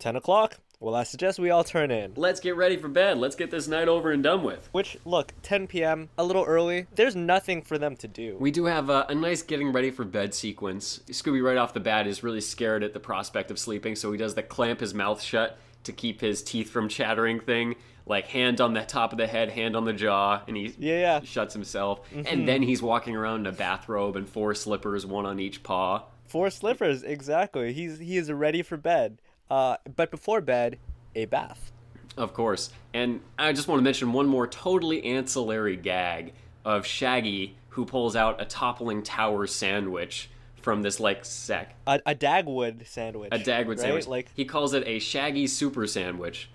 10 0.00 0.16
o'clock? 0.16 0.58
Well, 0.78 0.94
I 0.94 1.04
suggest 1.04 1.38
we 1.38 1.48
all 1.48 1.64
turn 1.64 1.90
in. 1.90 2.12
Let's 2.16 2.38
get 2.38 2.54
ready 2.54 2.76
for 2.76 2.88
bed. 2.88 3.16
Let's 3.16 3.34
get 3.34 3.50
this 3.50 3.66
night 3.66 3.88
over 3.88 4.10
and 4.10 4.22
done 4.22 4.42
with. 4.42 4.68
Which, 4.72 4.98
look, 5.06 5.32
10 5.42 5.68
p.m., 5.68 6.10
a 6.18 6.24
little 6.24 6.44
early. 6.44 6.86
There's 6.94 7.16
nothing 7.16 7.62
for 7.62 7.78
them 7.78 7.96
to 7.96 8.08
do. 8.08 8.36
We 8.38 8.50
do 8.50 8.66
have 8.66 8.90
a, 8.90 9.06
a 9.08 9.14
nice 9.14 9.40
getting 9.40 9.72
ready 9.72 9.90
for 9.90 10.04
bed 10.04 10.34
sequence. 10.34 11.00
Scooby, 11.06 11.42
right 11.42 11.56
off 11.56 11.72
the 11.72 11.80
bat, 11.80 12.06
is 12.06 12.22
really 12.22 12.42
scared 12.42 12.82
at 12.82 12.92
the 12.92 13.00
prospect 13.00 13.50
of 13.50 13.58
sleeping, 13.58 13.96
so 13.96 14.12
he 14.12 14.18
does 14.18 14.34
the 14.34 14.42
clamp 14.42 14.80
his 14.80 14.92
mouth 14.92 15.22
shut 15.22 15.58
to 15.84 15.92
keep 15.92 16.20
his 16.20 16.42
teeth 16.42 16.68
from 16.68 16.90
chattering 16.90 17.40
thing. 17.40 17.76
Like 18.04 18.28
hand 18.28 18.60
on 18.60 18.74
the 18.74 18.82
top 18.82 19.12
of 19.12 19.18
the 19.18 19.26
head, 19.26 19.50
hand 19.50 19.76
on 19.76 19.84
the 19.86 19.94
jaw, 19.94 20.42
and 20.46 20.56
he 20.56 20.74
Yeah, 20.78 21.00
yeah. 21.00 21.20
shuts 21.22 21.54
himself. 21.54 22.00
And 22.14 22.26
mm-hmm. 22.26 22.44
then 22.46 22.62
he's 22.62 22.82
walking 22.82 23.16
around 23.16 23.40
in 23.40 23.46
a 23.46 23.52
bathrobe 23.52 24.14
and 24.14 24.28
four 24.28 24.54
slippers, 24.54 25.06
one 25.06 25.24
on 25.24 25.40
each 25.40 25.62
paw. 25.62 26.04
Four 26.26 26.50
slippers, 26.50 27.02
exactly. 27.02 27.72
He's 27.72 27.98
he 27.98 28.16
is 28.16 28.30
ready 28.30 28.62
for 28.62 28.76
bed. 28.76 29.18
Uh, 29.50 29.76
but 29.94 30.10
before 30.10 30.40
bed, 30.40 30.78
a 31.14 31.24
bath. 31.26 31.72
Of 32.16 32.34
course. 32.34 32.70
And 32.94 33.20
I 33.38 33.52
just 33.52 33.68
want 33.68 33.78
to 33.78 33.82
mention 33.82 34.12
one 34.12 34.26
more 34.26 34.46
totally 34.46 35.04
ancillary 35.04 35.76
gag 35.76 36.32
of 36.64 36.86
Shaggy 36.86 37.56
who 37.70 37.84
pulls 37.84 38.16
out 38.16 38.40
a 38.40 38.44
toppling 38.44 39.02
tower 39.02 39.46
sandwich 39.46 40.30
from 40.66 40.82
this 40.82 40.98
like 40.98 41.24
sack. 41.24 41.76
A, 41.86 42.00
a 42.06 42.14
Dagwood 42.14 42.86
sandwich. 42.86 43.28
A 43.32 43.38
Dagwood 43.38 43.68
right? 43.68 43.78
sandwich. 43.80 44.06
Like 44.06 44.30
he 44.34 44.44
calls 44.44 44.72
it 44.74 44.82
a 44.86 44.98
Shaggy 44.98 45.46
super 45.46 45.86
sandwich. 45.86 46.48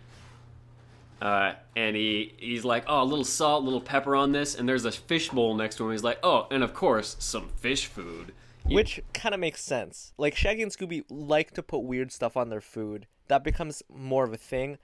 Uh, 1.22 1.54
and 1.76 1.96
he 1.96 2.34
he's 2.38 2.66
like, 2.66 2.84
oh, 2.88 3.04
a 3.04 3.06
little 3.06 3.24
salt, 3.24 3.62
a 3.62 3.66
little 3.66 3.80
pepper 3.80 4.16
on 4.16 4.32
this, 4.32 4.56
and 4.56 4.68
there's 4.68 4.86
a 4.86 4.92
fish 4.92 5.30
bowl 5.30 5.54
next 5.54 5.76
to 5.76 5.86
him. 5.86 5.92
He's 5.92 6.04
like, 6.04 6.20
oh, 6.24 6.48
and 6.50 6.64
of 6.64 6.74
course, 6.74 7.16
some 7.20 7.50
fish 7.50 7.86
food. 7.86 8.34
You- 8.68 8.76
Which 8.76 9.02
kind 9.14 9.34
of 9.34 9.40
makes 9.42 9.64
sense. 9.64 10.14
Like 10.18 10.36
Shaggy 10.36 10.62
and 10.64 10.72
Scooby 10.72 11.04
like 11.10 11.52
to 11.52 11.64
put 11.64 11.80
weird 11.80 12.12
stuff 12.12 12.38
on 12.38 12.50
their 12.50 12.62
food. 12.62 13.08
That 13.28 13.44
becomes 13.44 13.82
more 13.94 14.24
of 14.24 14.34
a 14.34 14.38
thing. 14.38 14.78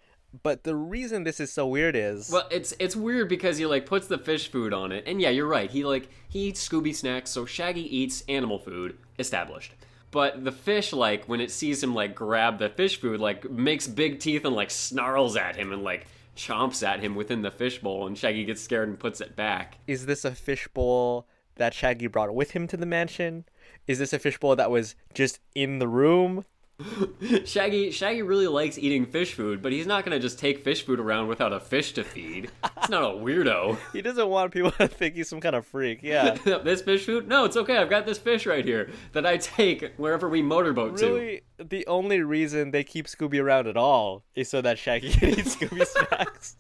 But 0.44 0.64
the 0.66 0.76
reason 0.76 1.24
this 1.24 1.40
is 1.40 1.52
so 1.54 1.66
weird 1.68 1.96
is 1.96 2.30
Well, 2.30 2.48
it's 2.52 2.74
it's 2.80 2.96
weird 2.96 3.30
because 3.30 3.58
he 3.58 3.66
like 3.66 3.86
puts 3.86 4.08
the 4.08 4.18
fish 4.18 4.52
food 4.52 4.74
on 4.74 4.92
it, 4.92 5.06
and 5.08 5.22
yeah, 5.22 5.30
you're 5.30 5.48
right. 5.48 5.70
He 5.72 5.86
like 5.86 6.10
he 6.28 6.48
eats 6.50 6.68
Scooby 6.68 6.94
snacks, 6.94 7.30
so 7.32 7.46
Shaggy 7.46 7.96
eats 7.98 8.24
animal 8.28 8.60
food. 8.60 8.98
Established. 9.20 9.74
But 10.12 10.44
the 10.44 10.52
fish, 10.52 10.92
like 10.94 11.26
when 11.26 11.40
it 11.40 11.52
sees 11.52 11.82
him 11.82 11.96
like 11.96 12.14
grab 12.14 12.60
the 12.60 12.70
fish 12.70 13.00
food, 13.00 13.20
like 13.22 13.50
makes 13.50 13.88
big 13.88 14.20
teeth 14.20 14.44
and 14.46 14.56
like 14.56 14.70
snarls 14.72 15.38
at 15.38 15.56
him 15.56 15.72
and 15.72 15.84
like 15.84 16.08
chomps 16.36 16.86
at 16.86 17.00
him 17.00 17.16
within 17.16 17.42
the 17.42 17.52
fish 17.52 17.80
bowl, 17.80 18.06
and 18.06 18.18
Shaggy 18.18 18.44
gets 18.46 18.62
scared 18.62 18.90
and 18.90 19.00
puts 19.00 19.22
it 19.22 19.36
back. 19.36 19.78
is 19.88 20.06
this 20.08 20.26
a 20.26 20.32
fishbowl 20.36 21.26
that 21.56 21.74
Shaggy 21.74 22.08
brought 22.08 22.36
with 22.36 22.52
him 22.52 22.68
to 22.68 22.78
the 22.78 22.86
mansion? 22.86 23.46
Is 23.88 24.00
this 24.00 24.14
a 24.14 24.20
fishbowl 24.20 24.56
that 24.58 24.70
was 24.70 24.96
just 25.14 25.40
in 25.56 25.80
the 25.80 25.88
room? 25.88 26.46
Shaggy 27.46 27.90
Shaggy 27.90 28.22
really 28.22 28.46
likes 28.46 28.78
eating 28.78 29.06
fish 29.08 29.34
food, 29.34 29.64
but 29.64 29.72
he's 29.72 29.88
not 29.88 30.06
gonna 30.06 30.20
just 30.20 30.38
take 30.38 30.64
fish 30.64 30.86
food 30.86 31.00
around 31.00 31.28
without 31.28 31.52
a 31.52 31.60
fish 31.60 31.94
to 31.94 32.04
feed. 32.04 32.52
He's 32.80 32.90
not 32.90 33.04
a 33.04 33.16
weirdo. 33.18 33.78
He 33.94 34.02
doesn't 34.04 34.30
want 34.30 34.52
people 34.52 34.72
to 34.72 34.88
think 34.88 35.16
he's 35.16 35.28
some 35.28 35.42
kind 35.42 35.56
of 35.56 35.66
freak. 35.66 36.04
Yeah. 36.04 36.36
this 36.64 36.84
fish 36.84 37.06
food? 37.06 37.28
No, 37.28 37.46
it's 37.46 37.58
okay. 37.58 37.78
I've 37.78 37.90
got 37.90 38.06
this 38.06 38.20
fish 38.20 38.46
right 38.46 38.64
here 38.64 38.92
that 39.14 39.26
I 39.26 39.38
take 39.38 39.94
wherever 39.98 40.30
we 40.30 40.44
motorboat 40.44 40.98
to. 40.98 41.06
really, 41.08 41.42
the 41.58 41.88
only 41.88 42.22
reason 42.22 42.70
they 42.70 42.84
keep 42.84 43.08
Scooby 43.08 43.42
around 43.42 43.68
at 43.68 43.78
all 43.78 44.24
is 44.36 44.48
so 44.48 44.62
that 44.62 44.78
Shaggy 44.78 45.10
can 45.10 45.30
eat 45.30 45.46
Scooby 45.46 45.86
snacks. 45.86 46.58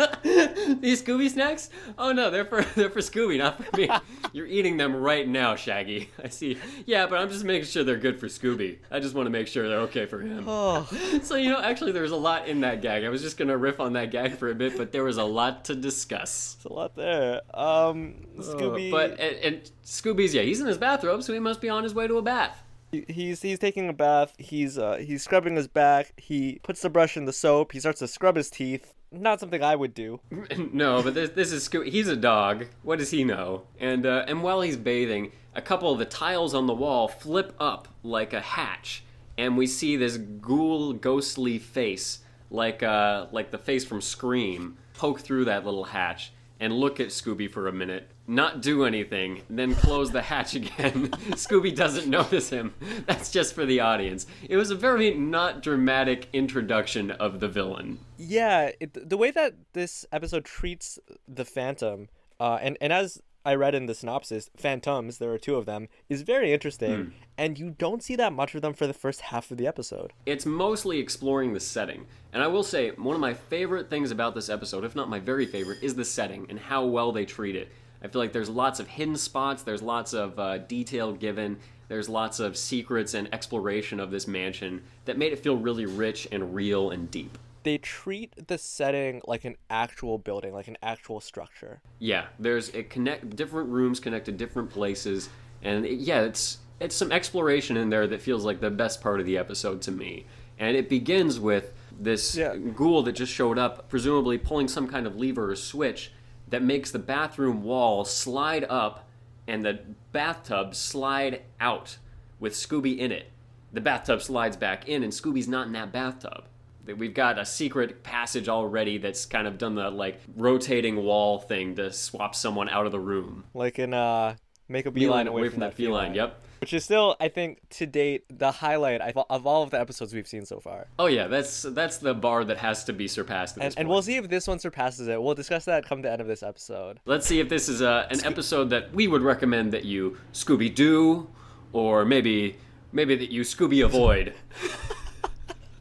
These 0.80 1.02
Scooby 1.02 1.28
snacks? 1.30 1.70
Oh 1.98 2.12
no, 2.12 2.30
they're 2.30 2.44
for 2.44 2.62
they're 2.74 2.90
for 2.90 3.00
Scooby, 3.00 3.38
not 3.38 3.62
for 3.62 3.76
me. 3.76 3.88
You're 4.32 4.46
eating 4.46 4.76
them 4.76 4.94
right 4.96 5.26
now, 5.28 5.56
Shaggy. 5.56 6.10
I 6.22 6.28
see. 6.28 6.58
Yeah, 6.86 7.06
but 7.06 7.18
I'm 7.20 7.28
just 7.28 7.44
making 7.44 7.66
sure 7.66 7.84
they're 7.84 7.96
good 7.96 8.18
for 8.20 8.26
Scooby. 8.26 8.78
I 8.90 9.00
just 9.00 9.14
want 9.14 9.26
to 9.26 9.30
make 9.30 9.46
sure 9.46 9.68
they're 9.68 9.80
okay 9.80 10.06
for 10.06 10.20
him. 10.20 10.44
Oh, 10.46 10.88
So 11.22 11.36
you 11.36 11.50
know, 11.50 11.60
actually, 11.60 11.92
there's 11.92 12.12
a 12.12 12.16
lot 12.16 12.48
in 12.48 12.60
that 12.60 12.82
gag. 12.82 13.04
I 13.04 13.08
was 13.08 13.22
just 13.22 13.36
gonna 13.36 13.56
riff 13.56 13.80
on 13.80 13.92
that 13.94 14.10
gag 14.10 14.36
for 14.36 14.50
a 14.50 14.54
bit, 14.54 14.76
but 14.76 14.92
there 14.92 15.04
was 15.04 15.16
a 15.16 15.24
lot 15.24 15.64
to 15.66 15.74
discuss. 15.74 16.56
it's 16.56 16.64
a 16.64 16.72
lot 16.72 16.94
there. 16.96 17.40
Um, 17.54 18.26
Scooby. 18.38 18.88
Uh, 18.88 18.90
but 18.90 19.10
and, 19.20 19.36
and 19.36 19.70
Scooby's 19.84 20.34
yeah, 20.34 20.42
he's 20.42 20.60
in 20.60 20.66
his 20.66 20.78
bathrobe, 20.78 21.22
so 21.22 21.32
he 21.32 21.38
must 21.40 21.60
be 21.60 21.68
on 21.68 21.82
his 21.82 21.94
way 21.94 22.06
to 22.06 22.18
a 22.18 22.22
bath. 22.22 22.62
He's 22.92 23.40
he's 23.40 23.58
taking 23.60 23.88
a 23.88 23.92
bath. 23.92 24.34
He's 24.38 24.76
uh 24.76 24.96
he's 24.96 25.22
scrubbing 25.22 25.54
his 25.54 25.68
back. 25.68 26.12
He 26.16 26.58
puts 26.64 26.82
the 26.82 26.90
brush 26.90 27.16
in 27.16 27.24
the 27.24 27.32
soap. 27.32 27.70
He 27.72 27.78
starts 27.78 28.00
to 28.00 28.08
scrub 28.08 28.34
his 28.34 28.50
teeth. 28.50 28.94
Not 29.12 29.40
something 29.40 29.62
I 29.62 29.74
would 29.74 29.94
do. 29.94 30.20
no, 30.72 31.02
but 31.02 31.14
this 31.14 31.30
this 31.30 31.52
is 31.52 31.68
Scooby. 31.68 31.88
He's 31.88 32.08
a 32.08 32.16
dog. 32.16 32.66
What 32.82 32.98
does 32.98 33.10
he 33.10 33.24
know? 33.24 33.64
And 33.78 34.06
uh, 34.06 34.24
and 34.28 34.42
while 34.42 34.60
he's 34.60 34.76
bathing, 34.76 35.32
a 35.54 35.62
couple 35.62 35.92
of 35.92 35.98
the 35.98 36.04
tiles 36.04 36.54
on 36.54 36.66
the 36.66 36.74
wall 36.74 37.08
flip 37.08 37.54
up 37.58 37.88
like 38.04 38.32
a 38.32 38.40
hatch, 38.40 39.02
and 39.36 39.56
we 39.56 39.66
see 39.66 39.96
this 39.96 40.16
ghoul, 40.16 40.92
ghostly 40.92 41.58
face, 41.58 42.20
like 42.50 42.82
uh 42.82 43.26
like 43.32 43.50
the 43.50 43.58
face 43.58 43.84
from 43.84 44.00
Scream, 44.00 44.76
poke 44.94 45.20
through 45.20 45.46
that 45.46 45.64
little 45.64 45.84
hatch 45.84 46.32
and 46.60 46.74
look 46.74 47.00
at 47.00 47.08
Scooby 47.08 47.50
for 47.50 47.66
a 47.66 47.72
minute. 47.72 48.08
Not 48.30 48.62
do 48.62 48.84
anything, 48.84 49.42
then 49.50 49.74
close 49.74 50.10
the 50.10 50.22
hatch 50.22 50.54
again. 50.54 51.08
Scooby 51.32 51.74
doesn't 51.74 52.08
notice 52.08 52.48
him. 52.48 52.72
That's 53.06 53.30
just 53.30 53.54
for 53.54 53.66
the 53.66 53.80
audience. 53.80 54.26
It 54.48 54.56
was 54.56 54.70
a 54.70 54.76
very 54.76 55.12
not 55.14 55.62
dramatic 55.62 56.28
introduction 56.32 57.10
of 57.10 57.40
the 57.40 57.48
villain. 57.48 57.98
Yeah, 58.16 58.70
it, 58.78 59.08
the 59.08 59.16
way 59.16 59.32
that 59.32 59.54
this 59.72 60.06
episode 60.12 60.44
treats 60.44 60.98
the 61.26 61.44
Phantom, 61.44 62.08
uh, 62.38 62.58
and 62.62 62.78
and 62.80 62.92
as 62.92 63.20
I 63.44 63.54
read 63.54 63.74
in 63.74 63.86
the 63.86 63.94
synopsis, 63.94 64.50
Phantoms, 64.56 65.18
there 65.18 65.32
are 65.32 65.38
two 65.38 65.56
of 65.56 65.64
them, 65.66 65.88
is 66.08 66.22
very 66.22 66.52
interesting, 66.52 67.14
and 67.38 67.58
you 67.58 67.70
don't 67.70 68.02
see 68.02 68.14
that 68.16 68.34
much 68.34 68.54
of 68.54 68.60
them 68.60 68.74
for 68.74 68.86
the 68.86 68.92
first 68.92 69.22
half 69.22 69.50
of 69.50 69.56
the 69.56 69.66
episode. 69.66 70.12
It's 70.26 70.44
mostly 70.44 70.98
exploring 70.98 71.54
the 71.54 71.60
setting. 71.60 72.06
And 72.34 72.42
I 72.42 72.48
will 72.48 72.62
say, 72.62 72.90
one 72.90 73.14
of 73.14 73.20
my 73.20 73.32
favorite 73.32 73.88
things 73.88 74.10
about 74.10 74.34
this 74.34 74.50
episode, 74.50 74.84
if 74.84 74.94
not 74.94 75.08
my 75.08 75.18
very 75.18 75.46
favorite, 75.46 75.78
is 75.82 75.94
the 75.94 76.04
setting 76.04 76.46
and 76.50 76.58
how 76.58 76.84
well 76.84 77.12
they 77.12 77.24
treat 77.24 77.56
it. 77.56 77.70
I 78.02 78.08
feel 78.08 78.20
like 78.20 78.32
there's 78.32 78.48
lots 78.48 78.80
of 78.80 78.88
hidden 78.88 79.16
spots, 79.16 79.62
there's 79.62 79.82
lots 79.82 80.12
of 80.12 80.38
uh, 80.38 80.58
detail 80.58 81.12
given, 81.12 81.58
there's 81.88 82.08
lots 82.08 82.40
of 82.40 82.56
secrets 82.56 83.14
and 83.14 83.32
exploration 83.34 84.00
of 84.00 84.10
this 84.10 84.26
mansion 84.26 84.82
that 85.04 85.18
made 85.18 85.32
it 85.32 85.38
feel 85.40 85.56
really 85.56 85.86
rich 85.86 86.26
and 86.32 86.54
real 86.54 86.90
and 86.90 87.10
deep. 87.10 87.36
They 87.62 87.76
treat 87.76 88.46
the 88.48 88.56
setting 88.56 89.20
like 89.26 89.44
an 89.44 89.56
actual 89.68 90.16
building, 90.16 90.54
like 90.54 90.68
an 90.68 90.78
actual 90.82 91.20
structure. 91.20 91.80
Yeah, 91.98 92.26
there's 92.38 92.70
it 92.70 92.88
connect 92.88 93.36
different 93.36 93.68
rooms 93.68 94.00
connect 94.00 94.26
to 94.26 94.32
different 94.32 94.70
places, 94.70 95.28
and 95.62 95.84
it- 95.84 95.98
yeah, 96.00 96.22
it's 96.22 96.58
it's 96.78 96.96
some 96.96 97.12
exploration 97.12 97.76
in 97.76 97.90
there 97.90 98.06
that 98.06 98.22
feels 98.22 98.42
like 98.46 98.60
the 98.60 98.70
best 98.70 99.02
part 99.02 99.20
of 99.20 99.26
the 99.26 99.36
episode 99.36 99.82
to 99.82 99.90
me. 99.90 100.24
And 100.58 100.74
it 100.74 100.88
begins 100.88 101.38
with 101.38 101.74
this 102.00 102.34
Yeah. 102.34 102.56
ghoul 102.56 103.02
that 103.02 103.12
just 103.12 103.30
showed 103.32 103.58
up, 103.58 103.90
presumably 103.90 104.38
pulling 104.38 104.66
some 104.66 104.88
kind 104.88 105.06
of 105.06 105.16
lever 105.16 105.50
or 105.50 105.56
switch 105.56 106.10
that 106.50 106.62
makes 106.62 106.90
the 106.90 106.98
bathroom 106.98 107.62
wall 107.62 108.04
slide 108.04 108.64
up 108.68 109.08
and 109.46 109.64
the 109.64 109.80
bathtub 110.12 110.74
slide 110.74 111.42
out 111.60 111.98
with 112.38 112.52
Scooby 112.52 112.98
in 112.98 113.12
it. 113.12 113.30
The 113.72 113.80
bathtub 113.80 114.20
slides 114.22 114.56
back 114.56 114.88
in, 114.88 115.02
and 115.02 115.12
Scooby's 115.12 115.48
not 115.48 115.66
in 115.66 115.72
that 115.72 115.92
bathtub. 115.92 116.44
We've 116.84 117.14
got 117.14 117.38
a 117.38 117.44
secret 117.44 118.02
passage 118.02 118.48
already 118.48 118.98
that's 118.98 119.26
kind 119.26 119.46
of 119.46 119.58
done 119.58 119.76
the 119.76 119.90
like 119.90 120.20
rotating 120.36 121.04
wall 121.04 121.38
thing 121.38 121.76
to 121.76 121.92
swap 121.92 122.34
someone 122.34 122.68
out 122.68 122.86
of 122.86 122.92
the 122.92 122.98
room. 122.98 123.44
Like 123.54 123.78
in 123.78 123.94
uh, 123.94 124.36
make 124.68 124.86
a 124.86 124.90
beeline 124.90 125.28
away, 125.28 125.48
from, 125.50 125.60
that 125.60 125.74
feline. 125.74 126.14
Yep. 126.14 126.40
Which 126.60 126.74
is 126.74 126.84
still, 126.84 127.16
I 127.18 127.28
think, 127.28 127.60
to 127.70 127.86
date, 127.86 128.24
the 128.28 128.52
highlight 128.52 129.00
of 129.00 129.46
all 129.46 129.62
of 129.62 129.70
the 129.70 129.80
episodes 129.80 130.12
we've 130.12 130.28
seen 130.28 130.44
so 130.44 130.60
far. 130.60 130.88
Oh 130.98 131.06
yeah, 131.06 131.26
that's 131.26 131.62
that's 131.62 131.96
the 131.96 132.12
bar 132.12 132.44
that 132.44 132.58
has 132.58 132.84
to 132.84 132.92
be 132.92 133.08
surpassed. 133.08 133.56
And, 133.56 133.64
this 133.64 133.74
and 133.76 133.88
we'll 133.88 134.02
see 134.02 134.16
if 134.16 134.28
this 134.28 134.46
one 134.46 134.58
surpasses 134.58 135.08
it. 135.08 135.22
We'll 135.22 135.34
discuss 135.34 135.64
that 135.64 135.86
come 135.86 136.02
the 136.02 136.10
end 136.12 136.20
of 136.20 136.26
this 136.26 136.42
episode. 136.42 137.00
Let's 137.06 137.26
see 137.26 137.40
if 137.40 137.48
this 137.48 137.68
is 137.70 137.80
a, 137.80 138.06
an 138.10 138.22
episode 138.26 138.68
that 138.70 138.92
we 138.92 139.08
would 139.08 139.22
recommend 139.22 139.72
that 139.72 139.86
you 139.86 140.18
Scooby 140.34 140.74
Doo, 140.74 141.28
or 141.72 142.04
maybe 142.04 142.56
maybe 142.92 143.16
that 143.16 143.30
you 143.32 143.40
Scooby 143.40 143.82
avoid. 143.82 144.34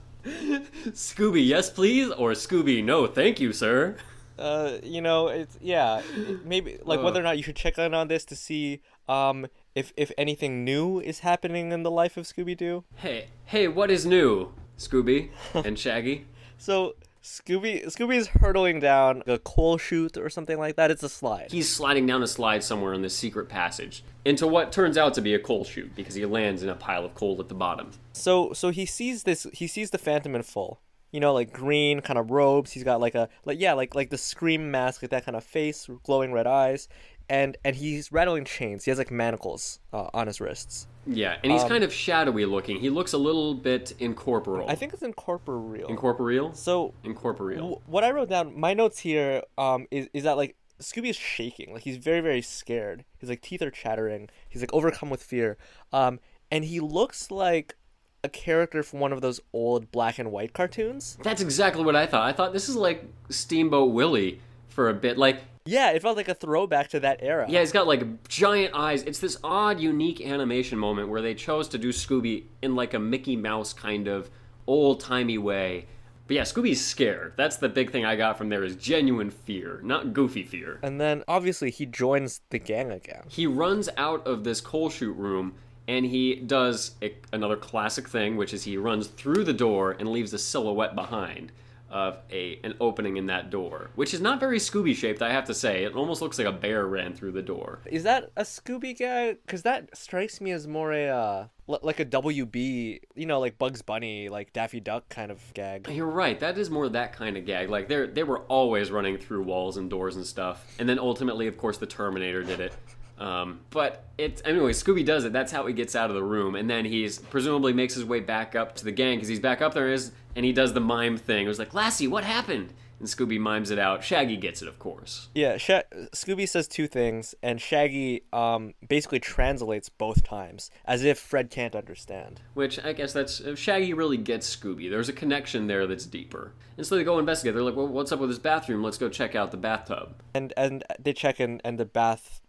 Scooby, 0.93 1.47
yes 1.47 1.69
please, 1.71 2.11
or 2.13 2.31
Scooby, 2.33 2.83
no, 2.85 3.07
thank 3.07 3.41
you, 3.41 3.53
sir. 3.53 3.97
Uh, 4.39 4.79
you 4.85 5.01
know, 5.01 5.27
it's 5.29 5.59
yeah, 5.61 6.01
it- 6.17 6.47
maybe 6.47 6.79
like 6.85 7.03
whether 7.03 7.19
or 7.19 7.25
not 7.25 7.37
you 7.37 7.43
should 7.43 7.57
check 7.57 7.77
in 7.77 7.93
on 7.93 8.07
this 8.07 8.25
to 8.27 8.37
see 8.37 8.81
um 9.09 9.47
if 9.75 9.93
if 9.97 10.13
anything 10.19 10.65
new 10.65 11.01
is 11.01 11.21
happening 11.21 11.73
in 11.73 11.83
the 11.83 11.91
life 11.91 12.17
of 12.17 12.25
Scooby 12.25 12.57
Doo. 12.57 12.85
Hey, 12.97 13.29
hey, 13.47 13.69
what 13.69 13.91
is 13.91 14.05
new, 14.05 14.53
Scooby 14.77 15.31
and 15.55 15.79
Shaggy? 15.79 16.27
So 16.57 16.95
Scooby 17.23 17.85
Scooby 17.87 18.17
is 18.17 18.29
hurtling 18.29 18.81
down 18.81 19.23
a 19.27 19.39
coal 19.39 19.77
chute 19.77 20.17
or 20.17 20.31
something 20.31 20.59
like 20.59 20.77
that. 20.77 20.91
It's 20.91 21.03
a 21.03 21.09
slide. 21.09 21.51
He's 21.51 21.69
sliding 21.69 22.07
down 22.07 22.23
a 22.23 22.27
slide 22.27 22.63
somewhere 22.63 22.95
in 22.95 23.03
this 23.03 23.17
secret 23.17 23.49
passage 23.49 24.03
into 24.25 24.47
what 24.47 24.73
turns 24.73 24.97
out 24.97 25.15
to 25.15 25.21
be 25.21 25.35
a 25.35 25.39
coal 25.39 25.65
chute 25.65 25.95
because 25.95 26.15
he 26.15 26.25
lands 26.25 26.63
in 26.63 26.69
a 26.69 26.75
pile 26.75 27.05
of 27.05 27.15
coal 27.15 27.37
at 27.41 27.49
the 27.49 27.55
bottom. 27.55 27.91
So 28.13 28.53
so 28.53 28.71
he 28.71 28.87
sees 28.87 29.25
this 29.25 29.47
he 29.53 29.67
sees 29.67 29.91
the 29.91 29.99
Phantom 29.99 30.35
in 30.35 30.43
full. 30.43 30.81
You 31.11 31.21
know, 31.21 31.33
like 31.33 31.53
green 31.53 32.01
kind 32.01 32.19
of 32.19 32.31
robes. 32.31 32.73
He's 32.73 32.85
got 32.85 33.01
like 33.01 33.15
a 33.15 33.29
like 33.45 33.61
yeah, 33.61 33.73
like 33.73 33.95
like 33.95 34.11
the 34.11 34.19
scream 34.19 34.71
mask, 34.71 35.03
like 35.03 35.11
that 35.11 35.25
kind 35.25 35.37
of 35.37 35.45
face, 35.45 35.89
glowing 36.05 36.33
red 36.33 36.47
eyes, 36.47 36.89
and 37.29 37.57
and 37.65 37.77
he's 37.77 38.11
rattling 38.13 38.45
chains. 38.45 38.85
He 38.85 38.91
has 38.91 38.99
like 38.99 39.11
manacles 39.11 39.81
uh, 39.93 40.09
on 40.15 40.27
his 40.27 40.41
wrists. 40.41 40.87
Yeah, 41.07 41.37
and 41.43 41.51
he's 41.53 41.65
kind 41.65 41.85
of 41.85 41.93
shadowy 41.93 42.45
looking. 42.45 42.81
He 42.81 42.91
looks 42.91 43.15
a 43.15 43.19
little 43.19 43.55
bit 43.55 43.95
incorporeal. 43.99 44.65
Um, 44.67 44.71
I 44.71 44.75
think 44.75 44.93
it's 44.93 45.03
incorporeal. 45.03 45.89
incorporeal. 45.89 46.53
so 46.53 46.93
Incorporeal. 47.03 47.61
w- 47.61 47.81
what 47.87 48.05
I 48.05 48.11
wrote 48.11 48.29
down, 48.29 48.59
my 48.59 48.75
notes 48.75 48.99
here, 48.99 49.43
um, 49.57 49.87
is 49.91 50.09
is 50.13 50.25
that 50.25 50.37
like 50.37 50.57
Scooby 50.81 51.09
is 51.11 51.17
shaking, 51.17 51.73
like 51.73 51.83
he's 51.83 51.97
very 51.97 52.21
very 52.21 52.43
scared. 52.43 53.05
His 53.19 53.29
like 53.31 53.41
teeth 53.41 53.63
are 53.63 53.71
chattering. 53.71 54.29
He's 54.49 54.61
like 54.61 54.73
overcome 54.75 55.09
with 55.11 55.23
fear. 55.23 55.57
Um, 55.93 56.21
and 56.51 56.65
he 56.65 56.81
looks 56.81 57.31
like 57.31 57.77
a 58.25 58.29
character 58.29 58.83
from 58.83 58.99
one 59.01 59.13
of 59.13 59.21
those 59.21 59.41
old 59.53 59.91
black 59.93 60.19
and 60.19 60.31
white 60.33 60.53
cartoons. 60.53 61.17
That's 61.23 61.41
exactly 61.41 61.85
what 61.85 61.95
I 61.97 62.05
thought. 62.05 62.23
I 62.27 62.33
thought 62.33 62.53
this 62.53 62.69
is 62.69 62.77
like 62.77 63.05
Steamboat 63.31 63.93
Willie 63.93 64.41
for 64.79 64.91
a 64.91 64.95
bit. 64.95 65.19
Like, 65.19 65.43
Yeah, 65.67 65.91
it 65.91 66.03
felt 66.03 66.17
like 66.17 66.29
a 66.29 66.35
throwback 66.35 66.91
to 66.91 67.01
that 67.01 67.19
era. 67.21 67.47
yeah, 67.51 67.59
he's 67.59 67.73
got 67.73 67.89
like 67.89 68.29
giant 68.29 68.75
eyes. 68.77 69.03
It's 69.03 69.19
this 69.19 69.37
odd, 69.43 69.81
unique 69.81 70.25
animation 70.25 70.79
moment 70.79 71.09
where 71.09 71.21
they 71.21 71.35
chose 71.35 71.67
to 71.71 71.79
do 71.79 71.89
Scooby 71.89 72.45
in 72.63 72.77
like 72.77 72.95
a 72.95 73.01
Mickey 73.01 73.35
Mouse 73.35 73.73
kind 73.73 74.07
of 74.07 74.31
old 74.69 75.01
timey 75.01 75.37
way. 75.37 75.87
But 76.29 76.37
yeah, 76.37 76.43
Scooby's 76.43 76.81
scared. 76.81 77.33
That's 77.37 77.57
the 77.57 77.69
big 77.69 77.91
thing 77.91 78.05
I 78.05 78.15
got 78.15 78.39
from 78.39 78.51
there 78.51 78.63
is 78.63 78.77
genuine 78.77 79.31
fear, 79.31 79.81
not 79.83 80.13
goofy 80.13 80.45
fear. 80.45 80.79
And 80.81 81.01
then 81.01 81.25
obviously 81.27 81.73
he 81.73 81.85
joins 81.85 82.41
the 82.51 82.61
gang 82.61 82.93
again. 82.93 83.25
he 83.27 83.49
runs 83.49 83.89
out 83.97 84.25
of 84.29 84.45
this 84.45 84.61
coal 84.61 84.91
chute 84.91 85.17
room 85.17 85.55
and 85.89 86.07
he 86.07 86.37
does 86.37 86.93
a, 87.03 87.17
another 87.33 87.57
classic 87.57 88.07
thing, 88.07 88.37
which 88.37 88.55
is 88.55 88.63
he 88.63 88.77
runs 88.77 89.09
through 89.09 89.43
the 89.43 89.53
door 89.53 89.97
and 89.99 90.09
leaves 90.09 90.33
a 90.33 90.39
silhouette 90.39 90.95
behind 90.95 91.51
of 91.91 92.19
a 92.31 92.61
an 92.65 92.75
opening 92.81 93.17
in 93.17 93.27
that 93.27 93.51
door, 93.51 93.91
which 93.95 94.13
is 94.15 94.21
not 94.21 94.41
very 94.41 94.59
Scooby 94.59 94.95
shaped, 94.95 95.23
I 95.23 95.33
have 95.33 95.45
to 95.47 95.55
say. 95.55 95.85
It 95.85 95.95
almost 95.95 96.23
looks 96.23 96.39
like 96.39 96.47
a 96.47 96.53
bear 96.53 96.87
ran 96.87 97.15
through 97.15 97.33
the 97.33 97.43
door. 97.43 97.81
Is 97.87 98.03
that 98.05 98.31
a 98.37 98.43
Scooby 98.43 98.99
guy? 98.99 99.33
Because 99.33 99.63
that 99.63 99.97
strikes 99.97 100.41
me 100.41 100.51
as 100.53 100.67
more 100.67 100.93
a 100.93 101.09
uh, 101.09 101.47
l- 101.69 101.81
like 101.83 102.01
a 102.01 102.05
WB, 102.05 103.01
you 103.15 103.27
know, 103.27 103.41
like 103.41 103.59
Bugs 103.59 103.83
Bunny, 103.83 104.29
like 104.29 104.53
Daffy 104.53 104.81
Duck 104.81 105.09
kind 105.09 105.31
of 105.31 105.41
gag. 105.55 105.89
You're 105.91 106.07
right. 106.07 106.39
That 106.41 106.59
is 106.59 106.71
more 106.71 106.89
that 106.89 107.13
kind 107.13 107.37
of 107.37 107.47
gag. 107.47 107.71
Like 107.71 107.89
they 107.89 108.07
they 108.07 108.23
were 108.23 108.41
always 108.41 108.91
running 108.91 109.19
through 109.19 109.43
walls 109.43 109.77
and 109.77 109.89
doors 109.89 110.17
and 110.17 110.27
stuff. 110.27 110.65
And 110.79 110.89
then 110.89 110.99
ultimately, 110.99 111.47
of 111.47 111.57
course, 111.57 111.79
the 111.79 111.87
Terminator 111.87 112.43
did 112.43 112.61
it. 112.61 112.75
Um, 113.19 113.61
but 113.71 114.05
it's 114.17 114.41
anyway. 114.45 114.73
Scooby 114.73 115.05
does 115.05 115.25
it. 115.25 115.33
That's 115.33 115.51
how 115.53 115.67
he 115.67 115.73
gets 115.75 115.97
out 115.97 116.11
of 116.11 116.17
the 116.17 116.23
room, 116.23 116.55
and 116.55 116.71
then 116.71 116.85
he's 116.85 117.19
presumably 117.19 117.73
makes 117.73 117.95
his 117.95 118.05
way 118.05 118.21
back 118.21 118.55
up 118.55 118.77
to 118.77 118.85
the 118.85 118.93
gang 118.93 119.17
because 119.17 119.29
he's 119.29 119.41
back 119.41 119.61
up 119.61 119.75
there 119.75 119.93
is, 119.93 120.13
and 120.37 120.45
he 120.45 120.53
does 120.53 120.73
the 120.73 120.81
mime 120.81 121.17
thing. 121.17 121.45
It 121.45 121.49
was 121.49 121.59
like 121.59 121.75
Lassie, 121.75 122.09
what 122.09 122.25
happened? 122.25 122.73
And 123.01 123.07
Scooby 123.07 123.39
mimes 123.39 123.71
it 123.71 123.79
out. 123.79 124.03
Shaggy 124.03 124.37
gets 124.37 124.61
it, 124.61 124.67
of 124.67 124.81
course. 124.81 125.29
Yeah, 125.33 125.57
Sha- 125.57 125.83
Scooby 126.13 126.49
says 126.49 126.67
two 126.67 126.89
things, 126.89 127.33
and 127.45 127.61
Shaggy 127.61 128.23
um 128.33 128.75
basically 128.89 129.21
translates 129.21 129.89
both 129.89 130.25
times, 130.25 130.71
as 130.85 131.05
if 131.05 131.19
Fred 131.19 131.51
can't 131.51 131.77
understand. 131.77 132.41
Which 132.55 132.83
I 132.85 132.93
guess 132.93 133.13
that's 133.13 133.41
uh, 133.41 133.55
Shaggy 133.55 133.95
really 133.95 134.17
gets 134.17 134.55
Scooby. 134.55 134.91
There's 134.91 135.09
a 135.09 135.13
connection 135.13 135.69
there 135.69 135.87
that's 135.87 136.07
deeper. 136.07 136.55
And 136.77 136.87
so 136.87 136.97
they 136.97 137.03
go 137.03 137.19
investigate. 137.19 137.55
They're 137.55 137.63
like, 137.65 137.75
well, 137.75 137.89
what's 137.89 138.13
up 138.13 138.21
with 138.21 138.31
this 138.31 138.39
bathroom? 138.39 138.85
Let's 138.85 138.99
go 138.99 139.09
check 139.09 139.35
out 139.35 139.51
the 139.51 139.57
bathtub. 139.57 140.15
And 140.35 140.53
and 140.57 140.85
they 140.99 141.13
check 141.13 141.39
in, 141.41 141.61
and 141.65 141.79
the 141.79 141.85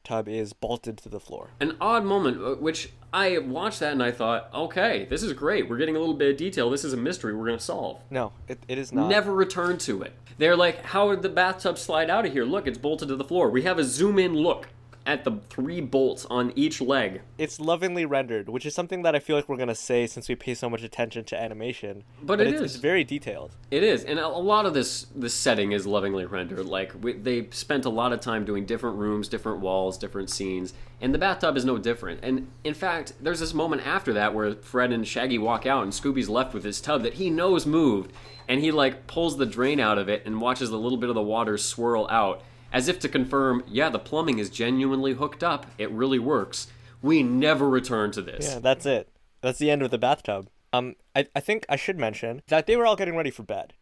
bathtub 0.04 0.28
is 0.28 0.54
bolted 0.54 0.98
to 1.00 1.10
the 1.10 1.20
floor. 1.20 1.50
an 1.60 1.76
odd 1.80 2.04
moment, 2.04 2.42
uh, 2.42 2.56
which 2.56 2.92
I 3.14 3.38
watched 3.40 3.80
that 3.80 3.94
and 3.94 4.04
I 4.04 4.12
thought, 4.12 4.50
okay, 4.54 5.06
this 5.10 5.24
is 5.24 5.34
great. 5.34 5.70
We're 5.70 5.78
getting 5.78 5.96
a 5.96 6.00
little 6.00 6.16
bit 6.16 6.32
of 6.32 6.38
detail. 6.38 6.70
This 6.70 6.84
is 6.84 6.94
a 6.94 6.98
mystery 6.98 7.36
we're 7.36 7.46
going 7.46 7.58
to 7.58 7.64
solve. 7.64 8.02
No, 8.10 8.32
it, 8.48 8.60
it 8.68 8.78
is 8.78 8.92
not. 8.92 9.10
Never 9.10 9.34
return 9.34 9.78
to 9.80 10.02
it. 10.04 10.14
They're 10.38 10.56
like, 10.56 10.84
how 10.84 11.10
did 11.10 11.22
the 11.22 11.30
bathtub 11.30 11.78
slide 11.78 12.10
out 12.10 12.26
of 12.26 12.32
here? 12.32 12.46
Look, 12.46 12.66
it's 12.68 12.78
bolted 12.78 13.10
to 13.10 13.16
the 13.16 13.24
floor. 13.24 13.50
We 13.50 13.64
have 13.64 13.78
a 13.78 13.84
zoom 13.84 14.18
in 14.20 14.34
look 14.34 14.70
at 15.10 15.24
the 15.24 15.32
three 15.50 15.82
bolts 15.82 16.24
on 16.30 16.54
each 16.56 16.80
leg. 16.80 17.22
It's 17.39 17.60
lovingly 17.60 18.06
rendered, 18.06 18.48
which 18.48 18.63
is 18.63 18.76
something 18.76 19.02
that 19.02 19.15
I 19.15 19.19
feel 19.19 19.36
like 19.36 19.50
we're 19.50 19.58
gonna 19.58 19.74
say 19.74 20.06
since 20.06 20.30
we 20.30 20.36
pay 20.36 20.54
so 20.54 20.69
much 20.69 20.84
attention 20.84 21.26
to 21.26 21.41
animation. 21.41 22.04
But 22.22 22.39
it 22.39 22.48
it's, 22.48 22.62
is. 22.62 22.62
it's 22.74 22.76
very 22.76 23.04
detailed. 23.04 23.56
It 23.72 23.82
is, 23.82 24.04
and 24.04 24.19
a 24.19 24.28
a 24.28 24.38
lot 24.39 24.67
of 24.67 24.76
this 24.76 25.08
this 25.15 25.34
setting 25.34 25.72
is 25.72 25.88
lovingly 25.88 26.26
rendered. 26.26 26.63
Like 26.63 26.93
we, 27.02 27.13
they 27.13 27.48
spent 27.50 27.86
a 27.86 27.89
lot 27.89 28.13
of 28.13 28.19
time 28.19 28.45
doing 28.45 28.65
different 28.65 28.98
rooms, 28.98 29.28
different 29.28 29.62
walls, 29.62 29.98
different 29.98 30.30
scenes, 30.30 30.76
and 31.02 31.12
the 31.12 31.17
bathtub 31.17 31.58
is 31.58 31.65
no 31.65 31.80
different. 31.80 32.19
And 32.22 32.48
in 32.63 32.76
fact, 32.76 33.13
there's 33.19 33.39
this 33.39 33.56
moment 33.56 33.88
after 33.88 34.13
that 34.13 34.36
where 34.36 34.54
Fred 34.54 34.91
and 34.91 35.08
Shaggy 35.08 35.39
walk 35.39 35.65
out, 35.65 35.82
and 35.82 35.91
Scooby's 35.91 36.30
left 36.30 36.54
with 36.54 36.63
his 36.63 36.80
tub 36.80 37.02
that 37.02 37.15
he 37.15 37.32
knows 37.32 37.65
moved, 37.65 38.13
and 38.48 38.62
he 38.62 38.69
like 38.72 39.08
pulls 39.08 39.38
the 39.38 39.48
drain 39.48 39.80
out 39.80 39.98
of 39.98 40.08
it 40.08 40.22
and 40.28 40.39
watches 40.39 40.69
a 40.69 40.78
little 40.78 41.00
bit 41.00 41.10
of 41.10 41.15
the 41.15 41.22
water 41.24 41.58
swirl 41.58 42.08
out, 42.12 42.43
as 42.72 42.88
if 42.88 43.00
to 43.00 43.10
confirm, 43.10 43.64
yeah, 43.68 43.90
the 43.90 44.00
plumbing 44.00 44.40
is 44.40 44.50
genuinely 44.50 45.14
hooked 45.14 45.44
up. 45.44 45.66
It 45.78 45.92
really 45.92 46.20
works. 46.20 46.68
We 47.02 47.24
never 47.24 47.70
return 47.70 48.12
to 48.12 48.22
this. 48.22 48.46
Yeah, 48.46 48.60
that's 48.60 48.86
it. 48.86 49.10
That's 49.42 49.60
the 49.60 49.72
end 49.72 49.82
of 49.82 49.92
the 49.92 49.98
bathtub. 49.98 50.50
Um, 50.72 50.96
I, 51.16 51.28
I 51.36 51.40
think 51.40 51.66
I 51.70 51.76
should 51.76 51.98
mention 51.98 52.42
that 52.48 52.68
they 52.68 52.76
were 52.76 52.86
all 52.86 52.96
getting 52.96 53.16
ready 53.16 53.32
for 53.32 53.44
bed. 53.44 53.74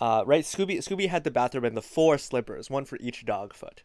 Uh, 0.00 0.22
right? 0.24 0.44
Scooby 0.44 0.78
Scooby 0.78 1.08
had 1.08 1.24
the 1.24 1.30
bathroom 1.30 1.64
and 1.64 1.76
the 1.76 1.82
four 1.82 2.16
slippers, 2.16 2.70
one 2.70 2.86
for 2.86 2.96
each 3.00 3.26
dog 3.26 3.52
foot. 3.52 3.82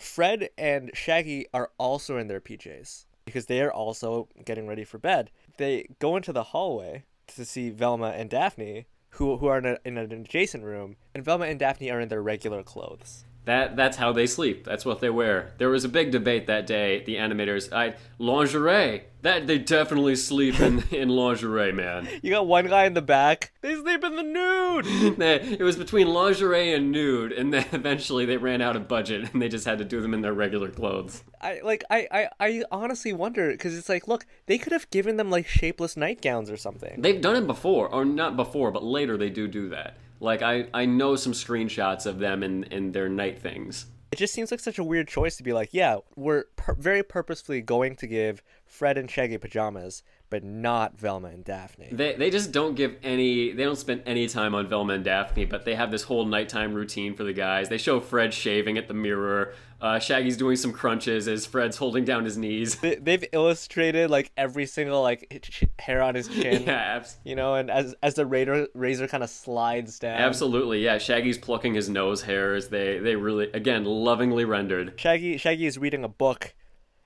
Fred 0.00 0.48
and 0.58 0.90
Shaggy 0.94 1.46
are 1.54 1.70
also 1.78 2.18
in 2.18 2.26
their 2.26 2.40
PJs 2.40 3.04
because 3.24 3.46
they 3.46 3.62
are 3.62 3.72
also 3.72 4.28
getting 4.44 4.66
ready 4.66 4.82
for 4.82 4.98
bed. 4.98 5.30
They 5.56 5.86
go 6.00 6.16
into 6.16 6.32
the 6.32 6.42
hallway 6.44 7.04
to 7.28 7.44
see 7.44 7.70
Velma 7.70 8.08
and 8.08 8.28
Daphne, 8.28 8.86
who 9.10 9.36
who 9.36 9.46
are 9.46 9.58
in, 9.58 9.66
a, 9.66 9.78
in 9.84 9.96
an 9.96 10.10
adjacent 10.10 10.64
room, 10.64 10.96
and 11.14 11.24
Velma 11.24 11.46
and 11.46 11.60
Daphne 11.60 11.90
are 11.90 12.00
in 12.00 12.08
their 12.08 12.22
regular 12.22 12.64
clothes. 12.64 13.24
That 13.44 13.76
that's 13.76 13.96
how 13.96 14.12
they 14.12 14.26
sleep. 14.26 14.64
That's 14.64 14.84
what 14.84 15.00
they 15.00 15.10
wear. 15.10 15.52
There 15.58 15.68
was 15.68 15.84
a 15.84 15.88
big 15.88 16.10
debate 16.10 16.46
that 16.46 16.66
day. 16.66 17.04
The 17.04 17.16
animators, 17.16 17.72
I 17.72 17.94
lingerie. 18.18 19.02
That 19.20 19.46
they 19.46 19.58
definitely 19.58 20.16
sleep 20.16 20.60
in 20.60 20.82
in 20.90 21.08
lingerie, 21.10 21.72
man. 21.72 22.08
You 22.22 22.30
got 22.30 22.46
one 22.46 22.66
guy 22.66 22.84
in 22.84 22.94
the 22.94 23.02
back. 23.02 23.52
They 23.60 23.74
sleep 23.74 24.02
in 24.02 24.16
the 24.16 24.22
nude. 24.22 25.20
it 25.20 25.62
was 25.62 25.76
between 25.76 26.08
lingerie 26.08 26.72
and 26.72 26.90
nude, 26.90 27.32
and 27.32 27.52
then 27.52 27.66
eventually 27.72 28.24
they 28.24 28.36
ran 28.38 28.62
out 28.62 28.76
of 28.76 28.88
budget, 28.88 29.32
and 29.32 29.42
they 29.42 29.48
just 29.48 29.66
had 29.66 29.78
to 29.78 29.84
do 29.84 30.00
them 30.00 30.14
in 30.14 30.22
their 30.22 30.34
regular 30.34 30.70
clothes. 30.70 31.22
I 31.40 31.60
like 31.62 31.84
I 31.90 32.08
I, 32.10 32.28
I 32.40 32.62
honestly 32.70 33.12
wonder 33.12 33.50
because 33.50 33.76
it's 33.76 33.90
like, 33.90 34.08
look, 34.08 34.24
they 34.46 34.56
could 34.56 34.72
have 34.72 34.88
given 34.90 35.18
them 35.18 35.30
like 35.30 35.46
shapeless 35.46 35.98
nightgowns 35.98 36.50
or 36.50 36.56
something. 36.56 37.02
They've 37.02 37.20
done 37.20 37.36
it 37.36 37.46
before, 37.46 37.88
or 37.88 38.06
not 38.06 38.36
before, 38.36 38.70
but 38.70 38.82
later 38.82 39.18
they 39.18 39.30
do 39.30 39.48
do 39.48 39.68
that. 39.68 39.98
Like 40.24 40.40
I, 40.40 40.66
I 40.72 40.86
know 40.86 41.16
some 41.16 41.34
screenshots 41.34 42.06
of 42.06 42.18
them 42.18 42.42
in, 42.42 42.64
in 42.64 42.92
their 42.92 43.10
night 43.10 43.38
things. 43.38 43.86
It 44.10 44.16
just 44.16 44.32
seems 44.32 44.50
like 44.50 44.60
such 44.60 44.78
a 44.78 44.84
weird 44.84 45.06
choice 45.06 45.36
to 45.36 45.42
be 45.42 45.52
like, 45.52 45.70
yeah, 45.72 45.98
we're 46.16 46.44
pur- 46.56 46.74
very 46.74 47.02
purposefully 47.02 47.60
going 47.60 47.94
to 47.96 48.06
give 48.06 48.42
Fred 48.64 48.96
and 48.96 49.10
Shaggy 49.10 49.38
pajamas, 49.38 50.02
but 50.34 50.42
not 50.42 50.98
Velma 50.98 51.28
and 51.28 51.44
Daphne. 51.44 51.90
They, 51.92 52.16
they 52.16 52.28
just 52.28 52.50
don't 52.50 52.74
give 52.74 52.96
any, 53.04 53.52
they 53.52 53.62
don't 53.62 53.76
spend 53.78 54.02
any 54.04 54.26
time 54.26 54.52
on 54.52 54.66
Velma 54.66 54.94
and 54.94 55.04
Daphne, 55.04 55.44
but 55.44 55.64
they 55.64 55.76
have 55.76 55.92
this 55.92 56.02
whole 56.02 56.24
nighttime 56.24 56.74
routine 56.74 57.14
for 57.14 57.22
the 57.22 57.32
guys. 57.32 57.68
They 57.68 57.78
show 57.78 58.00
Fred 58.00 58.34
shaving 58.34 58.76
at 58.76 58.88
the 58.88 58.94
mirror. 58.94 59.54
Uh, 59.80 60.00
Shaggy's 60.00 60.36
doing 60.36 60.56
some 60.56 60.72
crunches 60.72 61.28
as 61.28 61.46
Fred's 61.46 61.76
holding 61.76 62.04
down 62.04 62.24
his 62.24 62.36
knees. 62.36 62.74
They, 62.80 62.96
they've 62.96 63.24
illustrated 63.32 64.10
like 64.10 64.32
every 64.36 64.66
single 64.66 65.02
like 65.02 65.70
hair 65.78 66.02
on 66.02 66.16
his 66.16 66.26
chin. 66.40 66.64
yeah, 66.64 66.72
abs- 66.96 67.16
You 67.22 67.36
know, 67.36 67.54
and 67.54 67.70
as 67.70 67.94
as 68.02 68.14
the 68.14 68.26
razor 68.26 68.66
razor 68.74 69.06
kind 69.06 69.22
of 69.22 69.30
slides 69.30 70.00
down. 70.00 70.18
absolutely. 70.18 70.82
Yeah, 70.82 70.98
Shaggy's 70.98 71.38
plucking 71.38 71.74
his 71.74 71.88
nose 71.88 72.22
hairs. 72.22 72.70
They, 72.70 72.98
they 72.98 73.14
really, 73.14 73.52
again, 73.52 73.84
lovingly 73.84 74.44
rendered. 74.44 74.94
Shaggy 74.96 75.36
Shaggy 75.36 75.66
is 75.66 75.78
reading 75.78 76.02
a 76.02 76.08
book, 76.08 76.54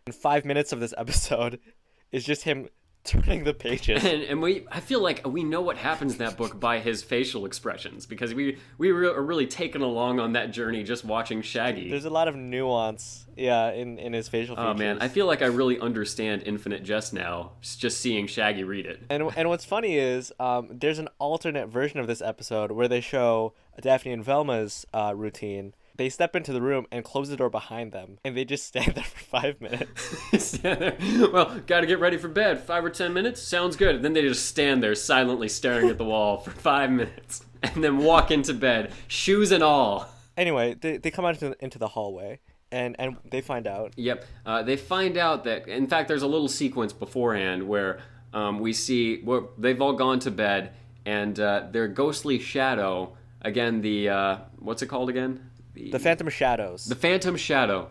and 0.06 0.14
five 0.14 0.46
minutes 0.46 0.72
of 0.72 0.80
this 0.80 0.94
episode 0.96 1.58
is 2.12 2.24
just 2.24 2.44
him 2.44 2.68
turning 3.08 3.44
the 3.44 3.54
pages. 3.54 4.04
And, 4.04 4.22
and 4.22 4.42
we, 4.42 4.66
I 4.70 4.80
feel 4.80 5.02
like 5.02 5.26
we 5.26 5.42
know 5.42 5.60
what 5.60 5.76
happens 5.76 6.12
in 6.12 6.18
that 6.18 6.36
book 6.36 6.60
by 6.60 6.78
his 6.78 7.02
facial 7.02 7.46
expressions 7.46 8.06
because 8.06 8.34
we 8.34 8.58
we 8.76 8.92
re- 8.92 9.08
are 9.08 9.22
really 9.22 9.46
taken 9.46 9.82
along 9.82 10.20
on 10.20 10.32
that 10.32 10.50
journey 10.52 10.82
just 10.82 11.04
watching 11.04 11.42
Shaggy. 11.42 11.90
There's 11.90 12.04
a 12.04 12.10
lot 12.10 12.28
of 12.28 12.36
nuance, 12.36 13.26
yeah, 13.36 13.72
in 13.72 13.98
in 13.98 14.12
his 14.12 14.28
facial 14.28 14.56
features. 14.56 14.70
Oh 14.70 14.74
man, 14.74 14.98
I 15.00 15.08
feel 15.08 15.26
like 15.26 15.42
I 15.42 15.46
really 15.46 15.80
understand 15.80 16.42
Infinite 16.44 16.84
Jest 16.84 17.12
now, 17.12 17.52
just 17.62 18.00
seeing 18.00 18.26
Shaggy 18.26 18.64
read 18.64 18.86
it. 18.86 19.02
And 19.08 19.22
and 19.36 19.48
what's 19.48 19.64
funny 19.64 19.96
is 19.96 20.32
um, 20.38 20.68
there's 20.70 20.98
an 20.98 21.08
alternate 21.18 21.68
version 21.68 22.00
of 22.00 22.06
this 22.06 22.20
episode 22.20 22.70
where 22.72 22.88
they 22.88 23.00
show 23.00 23.54
Daphne 23.80 24.12
and 24.12 24.24
Velma's 24.24 24.86
uh, 24.92 25.12
routine. 25.16 25.74
They 25.98 26.08
step 26.08 26.36
into 26.36 26.52
the 26.52 26.62
room 26.62 26.86
and 26.92 27.04
close 27.04 27.28
the 27.28 27.36
door 27.36 27.50
behind 27.50 27.90
them, 27.90 28.18
and 28.24 28.36
they 28.36 28.44
just 28.44 28.66
stand 28.68 28.94
there 28.94 29.04
for 29.04 29.18
five 29.18 29.60
minutes. 29.60 30.16
stand 30.38 30.80
there. 30.80 30.96
well, 31.32 31.60
gotta 31.66 31.86
get 31.86 31.98
ready 31.98 32.16
for 32.16 32.28
bed. 32.28 32.60
Five 32.60 32.84
or 32.84 32.90
ten 32.90 33.12
minutes? 33.12 33.42
Sounds 33.42 33.76
good. 33.76 33.96
And 33.96 34.04
then 34.04 34.12
they 34.12 34.22
just 34.22 34.46
stand 34.46 34.82
there 34.82 34.94
silently 34.94 35.48
staring 35.48 35.90
at 35.90 35.98
the 35.98 36.04
wall 36.04 36.38
for 36.38 36.52
five 36.52 36.90
minutes. 36.90 37.44
And 37.60 37.82
then 37.82 37.98
walk 37.98 38.30
into 38.30 38.54
bed, 38.54 38.92
shoes 39.08 39.50
and 39.50 39.64
all. 39.64 40.08
Anyway, 40.36 40.76
they, 40.80 40.98
they 40.98 41.10
come 41.10 41.24
out 41.24 41.42
into, 41.42 41.56
into 41.58 41.76
the 41.76 41.88
hallway, 41.88 42.38
and, 42.70 42.94
and 43.00 43.16
they 43.28 43.40
find 43.40 43.66
out. 43.66 43.94
Yep. 43.96 44.24
Uh, 44.46 44.62
they 44.62 44.76
find 44.76 45.16
out 45.16 45.42
that, 45.42 45.66
in 45.66 45.88
fact, 45.88 46.06
there's 46.06 46.22
a 46.22 46.28
little 46.28 46.46
sequence 46.46 46.92
beforehand 46.92 47.66
where 47.66 47.98
um, 48.32 48.60
we 48.60 48.72
see 48.72 49.22
where 49.22 49.40
they've 49.58 49.82
all 49.82 49.94
gone 49.94 50.20
to 50.20 50.30
bed, 50.30 50.72
and 51.04 51.40
uh, 51.40 51.66
their 51.72 51.88
ghostly 51.88 52.38
shadow, 52.38 53.16
again, 53.42 53.80
the, 53.80 54.08
uh, 54.08 54.36
what's 54.60 54.80
it 54.80 54.86
called 54.86 55.10
again? 55.10 55.47
The 55.90 55.98
Phantom 55.98 56.28
Shadows. 56.28 56.84
The 56.84 56.94
Phantom 56.94 57.36
Shadow. 57.36 57.88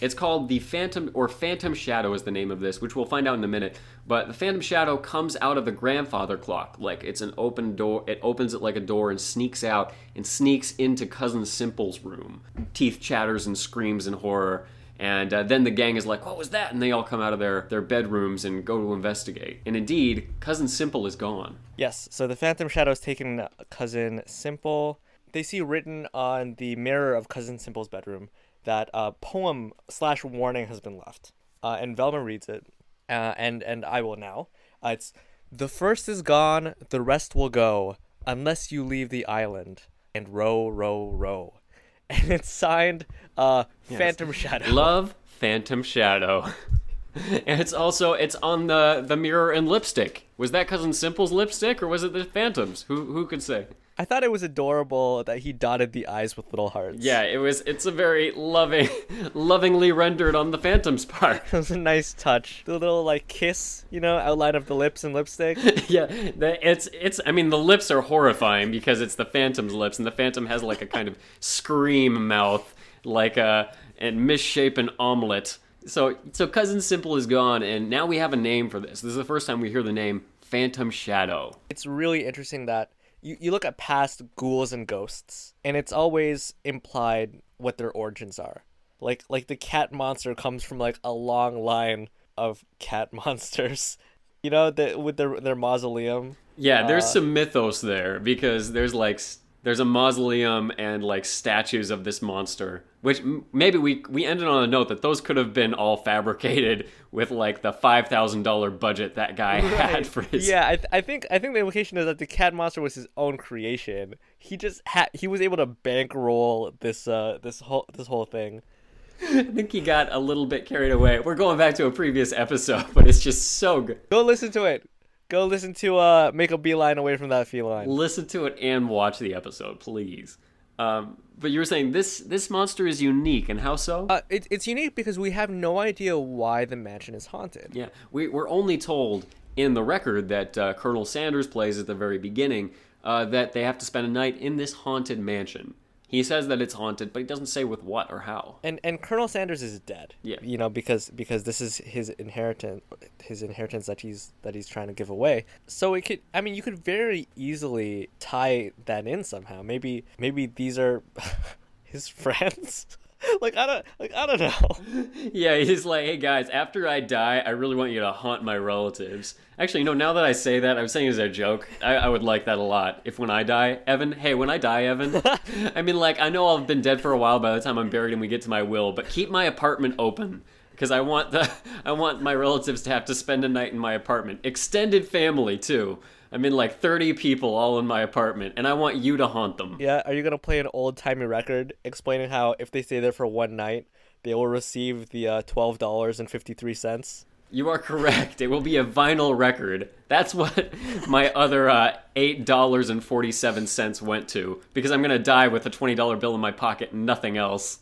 It's 0.00 0.14
called 0.14 0.48
the 0.48 0.58
Phantom, 0.58 1.10
or 1.14 1.28
Phantom 1.28 1.74
Shadow 1.74 2.12
is 2.14 2.22
the 2.22 2.30
name 2.30 2.50
of 2.50 2.60
this, 2.60 2.80
which 2.80 2.96
we'll 2.96 3.06
find 3.06 3.28
out 3.28 3.38
in 3.38 3.44
a 3.44 3.48
minute. 3.48 3.78
But 4.06 4.26
the 4.26 4.34
Phantom 4.34 4.60
Shadow 4.60 4.96
comes 4.96 5.36
out 5.40 5.56
of 5.56 5.64
the 5.64 5.70
grandfather 5.70 6.36
clock. 6.36 6.76
Like 6.78 7.04
it's 7.04 7.20
an 7.20 7.34
open 7.38 7.76
door, 7.76 8.04
it 8.06 8.18
opens 8.22 8.52
it 8.54 8.62
like 8.62 8.76
a 8.76 8.80
door 8.80 9.10
and 9.10 9.20
sneaks 9.20 9.62
out 9.62 9.92
and 10.16 10.26
sneaks 10.26 10.74
into 10.76 11.06
Cousin 11.06 11.46
Simple's 11.46 12.00
room. 12.00 12.40
Teeth 12.74 12.98
chatters 13.00 13.46
and 13.46 13.56
screams 13.56 14.06
in 14.06 14.14
horror. 14.14 14.66
And 14.98 15.32
uh, 15.34 15.42
then 15.42 15.64
the 15.64 15.70
gang 15.70 15.96
is 15.96 16.06
like, 16.06 16.24
what 16.24 16.38
was 16.38 16.50
that? 16.50 16.72
And 16.72 16.80
they 16.80 16.92
all 16.92 17.02
come 17.02 17.20
out 17.20 17.32
of 17.32 17.38
their, 17.38 17.66
their 17.70 17.80
bedrooms 17.80 18.44
and 18.44 18.64
go 18.64 18.80
to 18.80 18.92
investigate. 18.92 19.60
And 19.66 19.76
indeed, 19.76 20.28
Cousin 20.40 20.68
Simple 20.68 21.06
is 21.06 21.16
gone. 21.16 21.56
Yes, 21.76 22.08
so 22.10 22.26
the 22.26 22.36
Phantom 22.36 22.68
Shadow 22.68 22.90
Shadow's 22.92 23.00
taken 23.00 23.46
Cousin 23.70 24.22
Simple. 24.26 25.00
They 25.32 25.42
see 25.42 25.60
written 25.60 26.06
on 26.12 26.54
the 26.58 26.76
mirror 26.76 27.14
of 27.14 27.28
Cousin 27.28 27.58
Simple's 27.58 27.88
bedroom 27.88 28.28
that 28.64 28.90
a 28.94 29.12
poem 29.12 29.72
slash 29.88 30.24
warning 30.24 30.68
has 30.68 30.80
been 30.80 30.98
left. 30.98 31.32
Uh, 31.62 31.78
and 31.80 31.96
Velma 31.96 32.22
reads 32.22 32.48
it, 32.48 32.66
uh, 33.08 33.34
and, 33.36 33.62
and 33.62 33.84
I 33.84 34.02
will 34.02 34.16
now. 34.16 34.48
Uh, 34.82 34.90
it's 34.90 35.12
The 35.50 35.68
first 35.68 36.08
is 36.08 36.22
gone, 36.22 36.74
the 36.90 37.00
rest 37.00 37.34
will 37.34 37.48
go, 37.48 37.96
unless 38.26 38.70
you 38.70 38.84
leave 38.84 39.08
the 39.08 39.26
island, 39.26 39.82
and 40.14 40.28
row, 40.28 40.68
row, 40.68 41.10
row. 41.10 41.54
And 42.10 42.30
it's 42.30 42.50
signed 42.50 43.06
uh, 43.38 43.64
Phantom 43.80 44.32
Shadow. 44.32 44.70
Love 44.70 45.14
Phantom 45.24 45.82
Shadow. 45.82 46.50
and 47.14 47.60
it's 47.60 47.72
also 47.72 48.12
it's 48.12 48.34
on 48.36 48.66
the 48.66 49.02
the 49.06 49.16
mirror 49.16 49.50
and 49.50 49.66
lipstick. 49.66 50.28
Was 50.36 50.50
that 50.50 50.68
cousin 50.68 50.92
Simple's 50.92 51.32
lipstick 51.32 51.82
or 51.82 51.88
was 51.88 52.02
it 52.02 52.12
the 52.12 52.24
Phantom's? 52.24 52.82
Who 52.82 53.06
who 53.12 53.26
could 53.26 53.42
say? 53.42 53.66
I 53.98 54.06
thought 54.06 54.24
it 54.24 54.32
was 54.32 54.42
adorable 54.42 55.22
that 55.24 55.40
he 55.40 55.52
dotted 55.52 55.92
the 55.92 56.06
eyes 56.06 56.36
with 56.36 56.50
little 56.50 56.70
hearts. 56.70 56.98
Yeah, 57.00 57.22
it 57.22 57.36
was 57.36 57.60
it's 57.62 57.84
a 57.84 57.90
very 57.90 58.30
loving 58.32 58.88
lovingly 59.34 59.92
rendered 59.92 60.34
on 60.34 60.50
the 60.50 60.58
Phantom's 60.58 61.04
part. 61.04 61.42
It 61.52 61.56
was 61.56 61.70
a 61.70 61.78
nice 61.78 62.14
touch. 62.14 62.62
The 62.64 62.78
little 62.78 63.04
like 63.04 63.28
kiss, 63.28 63.84
you 63.90 64.00
know, 64.00 64.16
outline 64.16 64.54
of 64.54 64.66
the 64.66 64.74
lips 64.74 65.04
and 65.04 65.12
lipstick. 65.12 65.58
yeah, 65.88 66.06
the, 66.06 66.58
it's 66.62 66.88
it's 66.92 67.20
I 67.26 67.32
mean 67.32 67.50
the 67.50 67.58
lips 67.58 67.90
are 67.90 68.00
horrifying 68.00 68.70
because 68.70 69.00
it's 69.00 69.14
the 69.14 69.26
Phantom's 69.26 69.74
lips 69.74 69.98
and 69.98 70.06
the 70.06 70.12
Phantom 70.12 70.46
has 70.46 70.62
like 70.62 70.80
a 70.80 70.86
kind 70.86 71.08
of 71.08 71.18
scream 71.40 72.26
mouth 72.26 72.74
like 73.04 73.36
a 73.36 73.74
and 73.98 74.26
misshapen 74.26 74.88
omelet. 74.98 75.58
So 75.86 76.16
so 76.32 76.46
cousin 76.46 76.80
Simple 76.80 77.16
is 77.16 77.26
gone 77.26 77.62
and 77.62 77.90
now 77.90 78.06
we 78.06 78.16
have 78.16 78.32
a 78.32 78.36
name 78.36 78.70
for 78.70 78.80
this. 78.80 79.02
This 79.02 79.10
is 79.10 79.16
the 79.16 79.24
first 79.24 79.46
time 79.46 79.60
we 79.60 79.70
hear 79.70 79.82
the 79.82 79.92
name 79.92 80.24
Phantom 80.40 80.90
Shadow. 80.90 81.58
It's 81.68 81.84
really 81.84 82.24
interesting 82.24 82.66
that 82.66 82.90
you, 83.22 83.36
you 83.40 83.50
look 83.50 83.64
at 83.64 83.78
past 83.78 84.22
ghouls 84.36 84.72
and 84.72 84.86
ghosts, 84.86 85.54
and 85.64 85.76
it's 85.76 85.92
always 85.92 86.54
implied 86.64 87.40
what 87.56 87.78
their 87.78 87.90
origins 87.92 88.38
are. 88.38 88.64
Like 89.00 89.24
like 89.28 89.46
the 89.46 89.56
cat 89.56 89.92
monster 89.92 90.34
comes 90.34 90.62
from 90.62 90.78
like 90.78 90.98
a 91.02 91.12
long 91.12 91.62
line 91.62 92.08
of 92.36 92.64
cat 92.78 93.12
monsters. 93.12 93.96
You 94.42 94.50
know, 94.50 94.70
the, 94.70 94.98
with 94.98 95.16
their 95.16 95.40
their 95.40 95.56
mausoleum. 95.56 96.36
Yeah, 96.56 96.86
there's 96.86 97.04
uh, 97.04 97.08
some 97.08 97.32
mythos 97.32 97.80
there 97.80 98.20
because 98.20 98.72
there's 98.72 98.92
like 98.92 99.20
there's 99.62 99.80
a 99.80 99.84
mausoleum 99.84 100.72
and 100.78 101.04
like 101.04 101.24
statues 101.24 101.90
of 101.90 102.04
this 102.04 102.20
monster, 102.20 102.84
which 103.00 103.20
m- 103.20 103.44
maybe 103.52 103.78
we 103.78 104.04
we 104.08 104.24
ended 104.24 104.46
on 104.48 104.64
a 104.64 104.66
note 104.66 104.88
that 104.88 105.02
those 105.02 105.20
could 105.20 105.36
have 105.36 105.52
been 105.52 105.72
all 105.74 105.96
fabricated 105.96 106.88
with 107.10 107.30
like 107.30 107.62
the 107.62 107.72
five 107.72 108.08
thousand 108.08 108.42
dollar 108.42 108.70
budget 108.70 109.14
that 109.14 109.36
guy 109.36 109.60
had 109.60 110.06
for 110.06 110.22
his. 110.22 110.48
Yeah, 110.48 110.66
I, 110.66 110.76
th- 110.76 110.86
I 110.90 111.00
think 111.00 111.26
I 111.30 111.38
think 111.38 111.54
the 111.54 111.60
implication 111.60 111.96
is 111.98 112.06
that 112.06 112.18
the 112.18 112.26
cat 112.26 112.54
monster 112.54 112.80
was 112.80 112.94
his 112.94 113.06
own 113.16 113.36
creation. 113.36 114.14
He 114.38 114.56
just 114.56 114.82
had 114.86 115.10
he 115.12 115.28
was 115.28 115.40
able 115.40 115.58
to 115.58 115.66
bankroll 115.66 116.72
this 116.80 117.06
uh 117.06 117.38
this 117.42 117.60
whole 117.60 117.86
this 117.92 118.08
whole 118.08 118.24
thing. 118.24 118.62
I 119.22 119.44
think 119.44 119.70
he 119.70 119.80
got 119.80 120.12
a 120.12 120.18
little 120.18 120.46
bit 120.46 120.66
carried 120.66 120.90
away. 120.90 121.20
We're 121.20 121.36
going 121.36 121.56
back 121.56 121.74
to 121.76 121.86
a 121.86 121.90
previous 121.92 122.32
episode, 122.32 122.86
but 122.94 123.06
it's 123.06 123.20
just 123.20 123.58
so 123.58 123.80
good. 123.80 124.00
Go 124.10 124.22
listen 124.22 124.50
to 124.52 124.64
it. 124.64 124.88
Go 125.32 125.46
listen 125.46 125.72
to 125.76 125.96
uh 125.96 126.30
make 126.34 126.50
a 126.50 126.58
beeline 126.58 126.98
away 126.98 127.16
from 127.16 127.30
that 127.30 127.48
feline. 127.48 127.88
Listen 127.88 128.26
to 128.28 128.44
it 128.44 128.58
and 128.60 128.90
watch 128.90 129.18
the 129.18 129.34
episode, 129.34 129.80
please. 129.80 130.36
Um, 130.78 131.16
but 131.38 131.50
you 131.50 131.58
were 131.58 131.64
saying 131.64 131.92
this 131.92 132.18
this 132.18 132.50
monster 132.50 132.86
is 132.86 133.00
unique, 133.00 133.48
and 133.48 133.60
how 133.60 133.76
so? 133.76 134.08
Uh, 134.10 134.20
it, 134.28 134.46
it's 134.50 134.66
unique 134.66 134.94
because 134.94 135.18
we 135.18 135.30
have 135.30 135.48
no 135.48 135.78
idea 135.78 136.18
why 136.18 136.66
the 136.66 136.76
mansion 136.76 137.14
is 137.14 137.24
haunted. 137.24 137.70
Yeah, 137.72 137.86
we, 138.10 138.28
we're 138.28 138.46
only 138.50 138.76
told 138.76 139.24
in 139.56 139.72
the 139.72 139.82
record 139.82 140.28
that 140.28 140.58
uh, 140.58 140.74
Colonel 140.74 141.06
Sanders 141.06 141.46
plays 141.46 141.78
at 141.78 141.86
the 141.86 141.94
very 141.94 142.18
beginning 142.18 142.72
uh, 143.02 143.24
that 143.24 143.54
they 143.54 143.62
have 143.62 143.78
to 143.78 143.86
spend 143.86 144.06
a 144.06 144.10
night 144.10 144.36
in 144.36 144.58
this 144.58 144.74
haunted 144.74 145.18
mansion. 145.18 145.72
He 146.12 146.22
says 146.22 146.46
that 146.48 146.60
it's 146.60 146.74
haunted, 146.74 147.10
but 147.12 147.20
he 147.20 147.26
doesn't 147.26 147.46
say 147.46 147.64
with 147.64 147.82
what 147.82 148.12
or 148.12 148.20
how. 148.20 148.56
And 148.62 148.78
and 148.84 149.00
Colonel 149.00 149.28
Sanders 149.28 149.62
is 149.62 149.80
dead. 149.80 150.14
Yeah. 150.22 150.36
You 150.42 150.58
know 150.58 150.68
because 150.68 151.08
because 151.08 151.44
this 151.44 151.62
is 151.62 151.78
his 151.78 152.10
inheritance 152.10 152.82
his 153.22 153.42
inheritance 153.42 153.86
that 153.86 154.02
he's 154.02 154.34
that 154.42 154.54
he's 154.54 154.68
trying 154.68 154.88
to 154.88 154.92
give 154.92 155.08
away. 155.08 155.46
So 155.66 155.94
it 155.94 156.02
could 156.02 156.20
I 156.34 156.42
mean 156.42 156.54
you 156.54 156.60
could 156.60 156.84
very 156.84 157.28
easily 157.34 158.10
tie 158.20 158.72
that 158.84 159.06
in 159.06 159.24
somehow. 159.24 159.62
Maybe 159.62 160.04
maybe 160.18 160.44
these 160.46 160.78
are 160.78 161.02
his 161.82 162.08
friends. 162.24 162.86
like 163.40 163.56
I 163.56 163.66
don't 163.66 163.86
like 163.98 164.12
I 164.14 164.26
don't 164.26 164.40
know. 164.40 165.10
Yeah, 165.32 165.56
he's 165.56 165.84
like, 165.84 166.04
hey 166.04 166.16
guys, 166.16 166.48
after 166.48 166.86
I 166.88 167.00
die, 167.00 167.42
I 167.44 167.50
really 167.50 167.76
want 167.76 167.92
you 167.92 168.00
to 168.00 168.12
haunt 168.12 168.42
my 168.42 168.56
relatives. 168.56 169.34
Actually, 169.62 169.82
you 169.82 169.84
know, 169.84 169.94
now 169.94 170.14
that 170.14 170.24
I 170.24 170.32
say 170.32 170.58
that, 170.58 170.76
I'm 170.76 170.88
saying 170.88 171.06
it 171.06 171.10
as 171.10 171.18
a 171.18 171.28
joke. 171.28 171.68
I, 171.80 171.94
I 171.94 172.08
would 172.08 172.24
like 172.24 172.46
that 172.46 172.58
a 172.58 172.62
lot. 172.62 173.00
If 173.04 173.20
when 173.20 173.30
I 173.30 173.44
die, 173.44 173.78
Evan, 173.86 174.10
hey, 174.10 174.34
when 174.34 174.50
I 174.50 174.58
die, 174.58 174.86
Evan, 174.86 175.22
I 175.76 175.82
mean, 175.82 175.94
like, 175.94 176.18
I 176.18 176.30
know 176.30 176.48
I've 176.48 176.66
been 176.66 176.80
dead 176.80 177.00
for 177.00 177.12
a 177.12 177.16
while 177.16 177.38
by 177.38 177.54
the 177.54 177.60
time 177.60 177.78
I'm 177.78 177.88
buried 177.88 178.10
and 178.10 178.20
we 178.20 178.26
get 178.26 178.42
to 178.42 178.50
my 178.50 178.62
will, 178.62 178.90
but 178.90 179.08
keep 179.08 179.30
my 179.30 179.44
apartment 179.44 179.94
open 180.00 180.42
because 180.72 180.90
I 180.90 181.00
want 181.02 181.30
the 181.30 181.48
I 181.84 181.92
want 181.92 182.20
my 182.20 182.34
relatives 182.34 182.82
to 182.82 182.90
have 182.90 183.04
to 183.04 183.14
spend 183.14 183.44
a 183.44 183.48
night 183.48 183.72
in 183.72 183.78
my 183.78 183.92
apartment. 183.92 184.40
Extended 184.42 185.06
family 185.06 185.56
too. 185.58 186.00
I'm 186.32 186.44
in 186.44 186.54
like 186.54 186.80
30 186.80 187.12
people 187.12 187.54
all 187.54 187.78
in 187.78 187.86
my 187.86 188.00
apartment, 188.00 188.54
and 188.56 188.66
I 188.66 188.72
want 188.72 188.96
you 188.96 189.16
to 189.18 189.28
haunt 189.28 189.58
them. 189.58 189.76
Yeah, 189.78 190.02
are 190.04 190.12
you 190.12 190.24
gonna 190.24 190.38
play 190.38 190.58
an 190.58 190.66
old 190.72 190.96
timey 190.96 191.26
record 191.26 191.74
explaining 191.84 192.30
how 192.30 192.56
if 192.58 192.72
they 192.72 192.82
stay 192.82 192.98
there 192.98 193.12
for 193.12 193.28
one 193.28 193.54
night, 193.54 193.86
they 194.24 194.34
will 194.34 194.48
receive 194.48 195.10
the 195.10 195.28
uh, 195.28 195.42
twelve 195.42 195.78
dollars 195.78 196.18
and 196.18 196.28
fifty 196.28 196.52
three 196.52 196.74
cents? 196.74 197.26
You 197.52 197.68
are 197.68 197.78
correct. 197.78 198.40
It 198.40 198.46
will 198.48 198.62
be 198.62 198.76
a 198.78 198.84
vinyl 198.84 199.36
record. 199.36 199.90
That's 200.08 200.34
what 200.34 200.72
my 201.06 201.30
other 201.32 201.68
uh, 201.68 201.96
eight 202.16 202.44
dollars 202.46 202.88
and 202.90 203.04
forty-seven 203.04 203.66
cents 203.66 204.00
went 204.02 204.28
to 204.30 204.62
because 204.74 204.90
I'm 204.90 205.02
gonna 205.02 205.18
die 205.18 205.48
with 205.48 205.66
a 205.66 205.70
twenty-dollar 205.70 206.16
bill 206.16 206.34
in 206.34 206.40
my 206.40 206.50
pocket 206.50 206.92
and 206.92 207.04
nothing 207.06 207.36
else. 207.36 207.80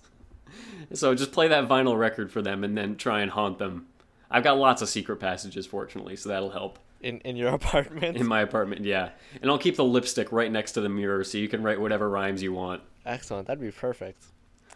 So 0.93 1.15
just 1.15 1.31
play 1.33 1.47
that 1.49 1.69
vinyl 1.69 1.97
record 1.97 2.33
for 2.33 2.43
them 2.43 2.65
and 2.65 2.77
then 2.77 2.97
try 2.97 3.21
and 3.21 3.31
haunt 3.31 3.59
them. 3.59 3.87
I've 4.29 4.43
got 4.45 4.59
lots 4.59 4.83
of 4.83 4.89
secret 4.89 5.17
passages, 5.21 5.67
fortunately, 5.67 6.17
so 6.17 6.29
that'll 6.31 6.51
help 6.51 6.79
In 7.01 7.19
in 7.21 7.37
your 7.37 7.49
apartment. 7.55 8.17
in 8.17 8.27
my 8.27 8.41
apartment. 8.41 8.85
Yeah, 8.85 9.11
and 9.41 9.51
I'll 9.51 9.59
keep 9.59 9.77
the 9.77 9.85
lipstick 9.85 10.33
right 10.33 10.51
next 10.51 10.73
to 10.73 10.81
the 10.81 10.89
mirror 10.89 11.23
so 11.23 11.39
you 11.39 11.49
can 11.49 11.63
write 11.63 11.81
whatever 11.81 12.11
rhymes 12.11 12.43
you 12.43 12.53
want. 12.53 12.83
Excellent. 13.07 13.47
That'd 13.47 13.61
be 13.63 13.71
perfect. 13.71 14.25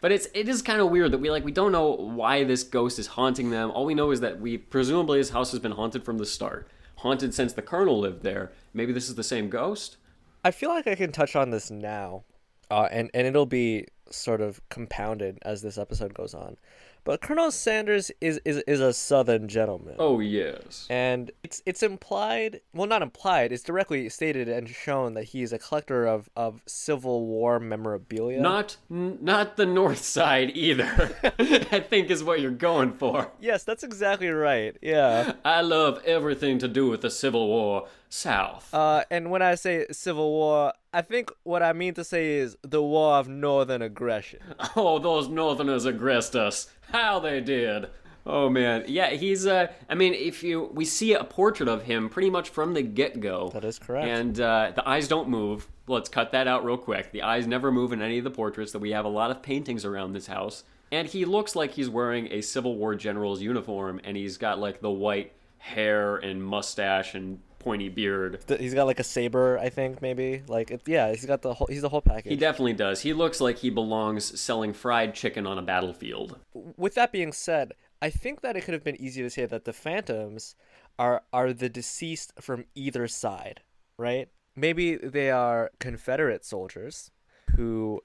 But 0.05 0.13
it's 0.13 0.29
it 0.35 0.51
is 0.51 0.61
kind 0.61 0.83
of 0.83 0.91
weird 0.91 1.13
that 1.13 1.19
we 1.19 1.31
like 1.31 1.47
we 1.47 1.51
don't 1.51 1.73
know 1.73 1.93
why 1.93 2.45
this 2.45 2.63
ghost 2.63 2.99
is 2.99 3.07
haunting 3.07 3.49
them. 3.49 3.71
All 3.71 3.87
we 3.87 3.95
know 3.95 4.11
is 4.11 4.21
that 4.21 4.39
we 4.39 4.59
presumably 4.59 5.17
his 5.17 5.31
house 5.31 5.51
has 5.53 5.61
been 5.61 5.73
haunted 5.73 6.05
from 6.05 6.19
the 6.19 6.27
start, 6.27 6.69
haunted 6.97 7.33
since 7.33 7.55
the 7.55 7.63
colonel 7.63 7.99
lived 8.01 8.23
there. 8.23 8.53
Maybe 8.75 8.93
this 8.93 9.09
is 9.09 9.15
the 9.15 9.23
same 9.23 9.49
ghost. 9.49 9.97
I 10.45 10.51
feel 10.51 10.69
like 10.69 10.87
I 10.87 10.95
can 10.95 11.11
touch 11.11 11.35
on 11.35 11.49
this 11.49 11.71
now, 11.71 12.25
uh, 12.71 12.87
and 12.91 13.11
and 13.15 13.27
it'll 13.27 13.47
be 13.47 13.87
sort 14.11 14.43
of 14.43 14.61
compounded 14.69 15.39
as 15.41 15.63
this 15.63 15.79
episode 15.79 16.13
goes 16.13 16.35
on. 16.35 16.59
But 17.05 17.21
Colonel 17.21 17.51
Sanders 17.51 18.11
is 18.23 18.41
is, 18.47 18.59
is 18.67 18.81
a 18.81 18.95
Southern 18.95 19.47
gentleman. 19.47 19.97
Oh 19.99 20.21
yes. 20.21 20.87
And 20.89 21.31
it's 21.43 21.63
it's 21.67 21.83
implied, 21.83 22.63
well, 22.73 22.87
not 22.87 23.03
implied. 23.03 23.53
It's 23.53 23.63
directly 23.63 24.09
stated 24.09 24.49
and 24.49 24.69
shown 24.69 25.13
that 25.15 25.25
he 25.25 25.43
is 25.43 25.53
a 25.53 25.59
collector 25.59 26.07
of, 26.07 26.31
of 26.35 26.63
Civil 26.67 27.27
War 27.27 27.61
memorabilia. 27.61 28.41
Not 28.41 28.79
n- 28.91 29.19
not 29.21 29.57
the 29.59 29.67
north 29.67 30.03
side 30.03 30.53
either. 30.55 31.15
I 31.39 31.81
think 31.81 32.11
is 32.11 32.25
what 32.25 32.41
you're 32.41 32.51
going 32.51 32.93
for. 32.93 33.31
Yes, 33.39 33.65
that's 33.65 33.85
exactly 33.85 34.29
right. 34.29 34.77
Yeah. 34.81 35.35
I 35.45 35.61
love 35.61 36.03
everything 36.07 36.59
to 36.61 36.69
do 36.69 36.89
with 36.89 37.03
the 37.03 37.11
Civil 37.11 37.49
War 37.49 37.87
South. 38.15 38.73
Uh, 38.73 39.03
and 39.11 39.31
when 39.31 39.43
I 39.43 39.57
say 39.57 39.87
Civil 39.91 40.31
War, 40.31 40.73
I 40.93 41.03
think 41.03 41.33
what 41.43 41.65
I 41.65 41.73
mean 41.73 41.95
to 41.95 42.05
say 42.05 42.37
is 42.37 42.57
the 42.63 42.81
War 42.81 43.15
of 43.17 43.29
Northern 43.29 43.83
Aggression. 43.83 44.41
Oh, 44.77 44.99
those 44.99 45.29
Northerners 45.29 45.85
aggressed 45.85 46.37
us. 46.37 46.69
How 46.93 47.19
they 47.19 47.41
did. 47.41 47.89
Oh 48.27 48.49
man, 48.49 48.85
yeah, 48.89 49.11
he's. 49.11 49.47
Uh, 49.47 49.67
I 49.89 49.95
mean, 49.95 50.15
if 50.15 50.43
you 50.43 50.71
we 50.73 50.85
see 50.85 51.13
a 51.13 51.25
portrait 51.25 51.69
of 51.69 51.83
him 51.83 52.09
pretty 52.09 52.31
much 52.31 52.49
from 52.49 52.73
the 52.73 52.83
get 52.83 53.21
go. 53.21 53.51
That 53.53 53.65
is 53.65 53.79
correct. 53.79 54.07
And 54.07 54.41
uh, 54.41 54.73
the 54.75 54.89
eyes 54.89 55.09
don't 55.09 55.29
move. 55.29 55.69
Let's 55.87 56.09
cut 56.09 56.33
that 56.33 56.49
out 56.49 56.65
real 56.65 56.79
quick. 56.79 57.13
The 57.13 57.23
eyes 57.23 57.47
never 57.47 57.71
move 57.71 57.93
in 57.93 58.01
any 58.01 58.19
of 58.19 58.25
the 58.25 58.31
portraits. 58.31 58.73
That 58.73 58.79
we 58.79 58.93
have 58.93 59.05
a 59.05 59.09
lot 59.09 59.31
of 59.31 59.43
paintings 59.43 59.85
around 59.85 60.13
this 60.13 60.27
house, 60.27 60.65
and 60.91 61.07
he 61.09 61.25
looks 61.25 61.55
like 61.55 61.73
he's 61.73 61.91
wearing 61.91 62.29
a 62.33 62.41
Civil 62.41 62.77
War 62.77 62.95
general's 62.95 63.43
uniform, 63.43 64.01
and 64.05 64.17
he's 64.17 64.39
got 64.39 64.59
like 64.59 64.81
the 64.81 64.91
white 64.91 65.33
hair 65.59 66.17
and 66.17 66.43
mustache 66.43 67.15
and 67.15 67.41
pointy 67.65 67.89
beard. 67.89 68.45
He's 68.59 68.75
got 68.75 68.85
like 68.85 69.01
a 69.01 69.05
saber, 69.05 69.59
I 69.59 69.71
think, 69.71 70.01
maybe. 70.03 70.43
Like, 70.47 70.71
it, 70.71 70.83
yeah, 70.87 71.11
he's 71.11 71.25
got 71.25 71.43
the 71.43 71.55
whole. 71.55 71.67
He's 71.69 71.83
the 71.83 71.89
whole 71.89 72.03
package. 72.03 72.31
He 72.31 72.37
definitely 72.37 72.75
does. 72.75 73.01
He 73.01 73.13
looks 73.13 73.41
like 73.41 73.59
he 73.59 73.71
belongs 73.71 74.39
selling 74.39 74.73
fried 74.73 75.15
chicken 75.15 75.47
on 75.47 75.59
a 75.59 75.63
battlefield. 75.63 76.39
with 76.77 76.95
that 76.95 77.11
being 77.11 77.33
said, 77.33 77.73
I 78.01 78.11
think 78.11 78.43
that 78.43 78.57
it 78.57 78.65
could 78.65 78.75
have 78.75 78.85
been 78.85 79.01
easy 79.01 79.23
to 79.23 79.31
say 79.31 79.47
that 79.47 79.65
the 79.65 79.73
phantoms 79.73 80.55
are 80.99 81.23
are 81.33 81.53
the 81.53 81.69
deceased 81.69 82.33
from 82.41 82.67
either 82.75 83.09
side, 83.09 83.63
right? 83.97 84.29
Maybe 84.55 84.97
they 84.97 85.31
are 85.31 85.73
Confederate 85.81 86.45
soldiers 86.45 87.11
who 87.57 88.03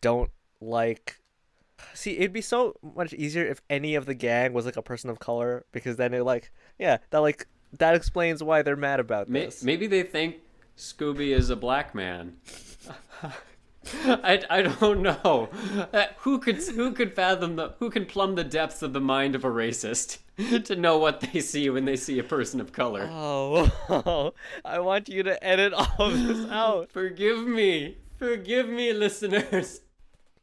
don't 0.00 0.30
like 0.60 1.20
See, 1.94 2.18
it'd 2.18 2.32
be 2.32 2.42
so 2.42 2.74
much 2.82 3.12
easier 3.14 3.44
if 3.44 3.62
any 3.70 3.94
of 3.94 4.06
the 4.06 4.14
gang 4.14 4.52
was 4.52 4.66
like 4.66 4.76
a 4.76 4.82
person 4.82 5.10
of 5.10 5.18
color 5.18 5.64
because 5.72 5.96
then 5.96 6.14
it 6.14 6.24
like 6.24 6.52
yeah, 6.78 6.98
that 7.10 7.18
like 7.18 7.46
that 7.78 7.94
explains 7.94 8.42
why 8.42 8.62
they're 8.62 8.76
mad 8.76 9.00
about 9.00 9.30
this. 9.30 9.62
Maybe 9.62 9.86
they 9.86 10.02
think 10.02 10.36
Scooby 10.76 11.34
is 11.34 11.50
a 11.50 11.56
black 11.56 11.94
man. 11.94 12.36
I, 14.04 14.42
I 14.50 14.62
don't 14.62 15.02
know. 15.02 15.48
Uh, 15.92 16.06
who 16.18 16.38
could 16.38 16.56
who 16.56 16.92
could 16.92 17.14
fathom 17.14 17.56
the 17.56 17.74
who 17.78 17.90
can 17.90 18.04
plumb 18.04 18.34
the 18.34 18.44
depths 18.44 18.82
of 18.82 18.92
the 18.92 19.00
mind 19.00 19.34
of 19.34 19.44
a 19.44 19.48
racist 19.50 20.18
to 20.64 20.76
know 20.76 20.98
what 20.98 21.20
they 21.20 21.40
see 21.40 21.70
when 21.70 21.86
they 21.86 21.96
see 21.96 22.18
a 22.18 22.24
person 22.24 22.60
of 22.60 22.72
color? 22.72 23.08
Oh, 23.10 24.32
I 24.64 24.80
want 24.80 25.08
you 25.08 25.22
to 25.22 25.42
edit 25.42 25.72
all 25.72 25.94
of 25.98 26.22
this 26.22 26.50
out. 26.50 26.92
Forgive 26.92 27.46
me, 27.46 27.98
forgive 28.18 28.68
me, 28.68 28.92
listeners. 28.92 29.80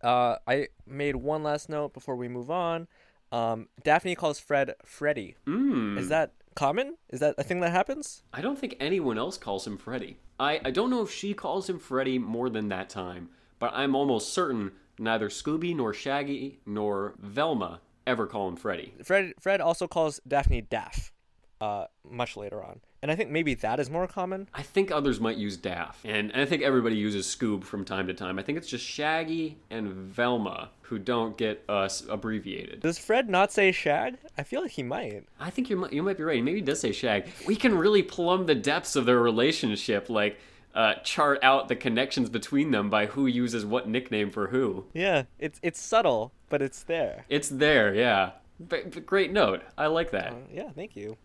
Uh, 0.04 0.38
I 0.48 0.68
made 0.86 1.16
one 1.16 1.44
last 1.44 1.70
note 1.70 1.94
before 1.94 2.16
we 2.16 2.28
move 2.28 2.50
on. 2.50 2.88
Um, 3.32 3.68
Daphne 3.84 4.16
calls 4.16 4.40
Fred 4.40 4.76
Freddy. 4.86 5.36
Mm. 5.46 5.98
Is 5.98 6.10
that 6.10 6.32
common? 6.58 6.98
Is 7.10 7.20
that 7.22 7.36
a 7.38 7.44
thing 7.44 7.62
that 7.62 7.72
happens? 7.72 8.24
I 8.34 8.42
don't 8.42 8.58
think 8.58 8.76
anyone 8.80 9.18
else 9.18 9.38
calls 9.38 9.66
him 9.66 9.78
Freddy. 9.78 10.18
I, 10.40 10.60
I 10.66 10.72
don't 10.72 10.90
know 10.90 11.04
if 11.04 11.12
she 11.12 11.34
calls 11.34 11.70
him 11.70 11.80
Freddy 11.80 12.18
more 12.18 12.50
than 12.50 12.68
that 12.70 12.90
time, 12.90 13.30
but 13.60 13.72
I'm 13.74 13.96
almost 13.96 14.34
certain 14.34 14.72
neither 15.00 15.30
Scooby 15.30 15.76
nor 15.76 15.94
Shaggy 15.94 16.60
nor 16.66 17.14
Velma 17.20 17.82
ever 18.08 18.26
call 18.26 18.48
him 18.48 18.56
Freddy. 18.56 18.94
Fred 19.04 19.34
Fred 19.40 19.62
also 19.62 19.88
calls 19.88 20.20
Daphne 20.28 20.62
Daff. 20.62 21.14
Uh, 21.60 21.88
much 22.08 22.38
later 22.38 22.64
on, 22.64 22.80
and 23.02 23.10
I 23.10 23.16
think 23.16 23.32
maybe 23.32 23.56
that 23.56 23.80
is 23.80 23.90
more 23.90 24.06
common. 24.08 24.48
I 24.54 24.62
think 24.62 24.92
others 24.92 25.20
might 25.20 25.38
use 25.38 25.58
Daff, 25.58 26.00
and, 26.06 26.32
and 26.32 26.40
I 26.40 26.46
think 26.46 26.62
everybody 26.62 26.96
uses 26.96 27.26
Scoob 27.26 27.64
from 27.64 27.84
time 27.84 28.06
to 28.08 28.14
time. 28.14 28.38
I 28.38 28.44
think 28.44 28.60
it's 28.60 28.68
just 28.68 28.86
Shaggy 28.86 29.58
and 29.72 29.92
Velma 29.92 30.70
who 30.82 31.00
don't 31.00 31.36
get 31.36 31.64
us 31.68 32.04
abbreviated. 32.08 32.82
Does 32.82 32.98
Fred 33.00 33.28
not 33.28 33.52
say 33.52 33.72
Shag? 33.72 34.18
I 34.38 34.44
feel 34.44 34.62
like 34.62 34.72
he 34.72 34.84
might. 34.84 35.24
I 35.40 35.50
think 35.50 35.70
you 35.70 35.76
might, 35.78 35.94
you 35.94 36.04
might 36.04 36.18
be 36.18 36.24
right. 36.24 36.44
Maybe 36.44 36.60
he 36.60 36.62
does 36.62 36.80
say 36.80 36.92
Shag. 36.92 37.28
We 37.46 37.56
can 37.56 37.78
really 37.78 38.04
plumb 38.04 38.46
the 38.46 38.56
depths 38.56 38.96
of 38.96 39.06
their 39.06 39.20
relationship, 39.20 40.10
like 40.10 40.40
uh, 40.76 40.94
chart 41.04 41.40
out 41.42 41.68
the 41.68 41.76
connections 41.76 42.30
between 42.30 42.72
them 42.72 42.90
by 42.90 43.08
who 43.08 43.26
uses 43.26 43.66
what 43.66 43.90
nickname 43.90 44.30
for 44.30 44.48
who. 44.48 44.86
Yeah, 44.94 45.24
it's 45.40 45.60
it's 45.64 45.82
subtle, 45.82 46.32
but 46.50 46.62
it's 46.62 46.84
there. 46.84 47.26
It's 47.30 47.50
there, 47.50 47.94
yeah. 47.94 48.32
But, 48.60 48.92
but 48.92 49.06
great 49.06 49.32
note. 49.32 49.62
I 49.78 49.88
like 49.88 50.12
that. 50.12 50.34
Uh, 50.34 50.36
yeah, 50.52 50.70
thank 50.76 50.96
you. 50.96 51.18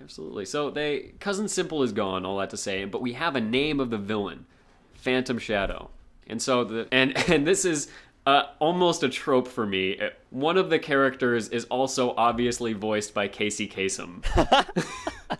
Absolutely. 0.00 0.44
So 0.44 0.70
they 0.70 1.12
cousin 1.20 1.48
Simple 1.48 1.82
is 1.82 1.92
gone, 1.92 2.24
all 2.24 2.38
that 2.38 2.50
to 2.50 2.56
say, 2.56 2.84
but 2.84 3.00
we 3.02 3.12
have 3.14 3.36
a 3.36 3.40
name 3.40 3.80
of 3.80 3.90
the 3.90 3.98
villain, 3.98 4.46
Phantom 4.94 5.38
Shadow. 5.38 5.90
And 6.26 6.40
so 6.40 6.64
the 6.64 6.88
and 6.92 7.16
and 7.30 7.46
this 7.46 7.64
is 7.64 7.88
uh, 8.26 8.44
almost 8.58 9.02
a 9.02 9.08
trope 9.08 9.48
for 9.48 9.66
me. 9.66 9.98
Uh, 9.98 10.10
One 10.30 10.56
of 10.56 10.70
the 10.70 10.78
characters 10.78 11.48
is 11.50 11.64
also 11.66 12.14
obviously 12.16 12.72
voiced 12.72 13.12
by 13.14 13.28
Casey 13.28 13.68
Kasem. 13.68 14.24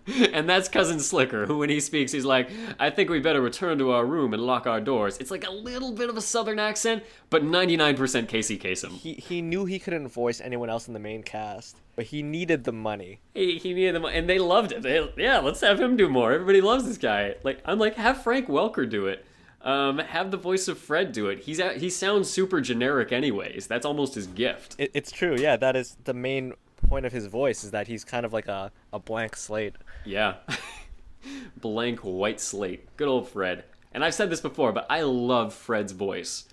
and 0.32 0.48
that's 0.48 0.68
cousin 0.68 1.00
Slicker, 1.00 1.46
who 1.46 1.58
when 1.58 1.70
he 1.70 1.80
speaks, 1.80 2.12
he's 2.12 2.24
like, 2.24 2.50
"I 2.78 2.90
think 2.90 3.10
we 3.10 3.20
better 3.20 3.40
return 3.40 3.78
to 3.78 3.92
our 3.92 4.04
room 4.04 4.34
and 4.34 4.42
lock 4.42 4.66
our 4.66 4.80
doors." 4.80 5.16
It's 5.18 5.30
like 5.30 5.46
a 5.46 5.50
little 5.50 5.92
bit 5.92 6.08
of 6.10 6.16
a 6.16 6.20
southern 6.20 6.58
accent, 6.58 7.02
but 7.30 7.42
99% 7.42 8.28
Casey 8.28 8.58
Kasem. 8.58 8.90
He 8.92 9.14
he 9.14 9.40
knew 9.42 9.64
he 9.64 9.78
couldn't 9.78 10.08
voice 10.08 10.40
anyone 10.40 10.68
else 10.70 10.86
in 10.88 10.94
the 10.94 11.00
main 11.00 11.22
cast, 11.22 11.78
but 11.96 12.06
he 12.06 12.22
needed 12.22 12.64
the 12.64 12.72
money. 12.72 13.20
he, 13.34 13.58
he 13.58 13.72
needed 13.72 13.94
them, 13.94 14.04
and 14.04 14.28
they 14.28 14.38
loved 14.38 14.72
it. 14.72 14.82
They, 14.82 15.08
yeah, 15.16 15.38
let's 15.38 15.60
have 15.62 15.80
him 15.80 15.96
do 15.96 16.08
more. 16.08 16.32
Everybody 16.32 16.60
loves 16.60 16.84
this 16.84 16.98
guy. 16.98 17.36
Like 17.42 17.60
I'm 17.64 17.78
like, 17.78 17.94
have 17.96 18.22
Frank 18.22 18.48
Welker 18.48 18.88
do 18.88 19.06
it. 19.06 19.24
Um, 19.64 19.98
have 19.98 20.30
the 20.30 20.36
voice 20.36 20.68
of 20.68 20.78
Fred 20.78 21.12
do 21.12 21.28
it. 21.28 21.40
He's 21.40 21.58
a- 21.58 21.72
he 21.72 21.88
sounds 21.90 22.28
super 22.30 22.60
generic, 22.60 23.12
anyways. 23.12 23.66
That's 23.66 23.86
almost 23.86 24.14
his 24.14 24.26
gift. 24.26 24.76
It, 24.78 24.90
it's 24.94 25.10
true. 25.10 25.36
Yeah, 25.38 25.56
that 25.56 25.74
is 25.74 25.96
the 26.04 26.12
main 26.14 26.52
point 26.86 27.06
of 27.06 27.12
his 27.12 27.26
voice 27.26 27.64
is 27.64 27.70
that 27.70 27.86
he's 27.88 28.04
kind 28.04 28.26
of 28.26 28.32
like 28.34 28.46
a, 28.46 28.70
a 28.92 28.98
blank 28.98 29.36
slate. 29.36 29.74
Yeah, 30.04 30.34
blank 31.56 32.00
white 32.00 32.40
slate. 32.40 32.94
Good 32.96 33.08
old 33.08 33.28
Fred. 33.28 33.64
And 33.92 34.04
I've 34.04 34.14
said 34.14 34.28
this 34.30 34.40
before, 34.40 34.72
but 34.72 34.86
I 34.90 35.02
love 35.02 35.54
Fred's 35.54 35.92
voice. 35.92 36.44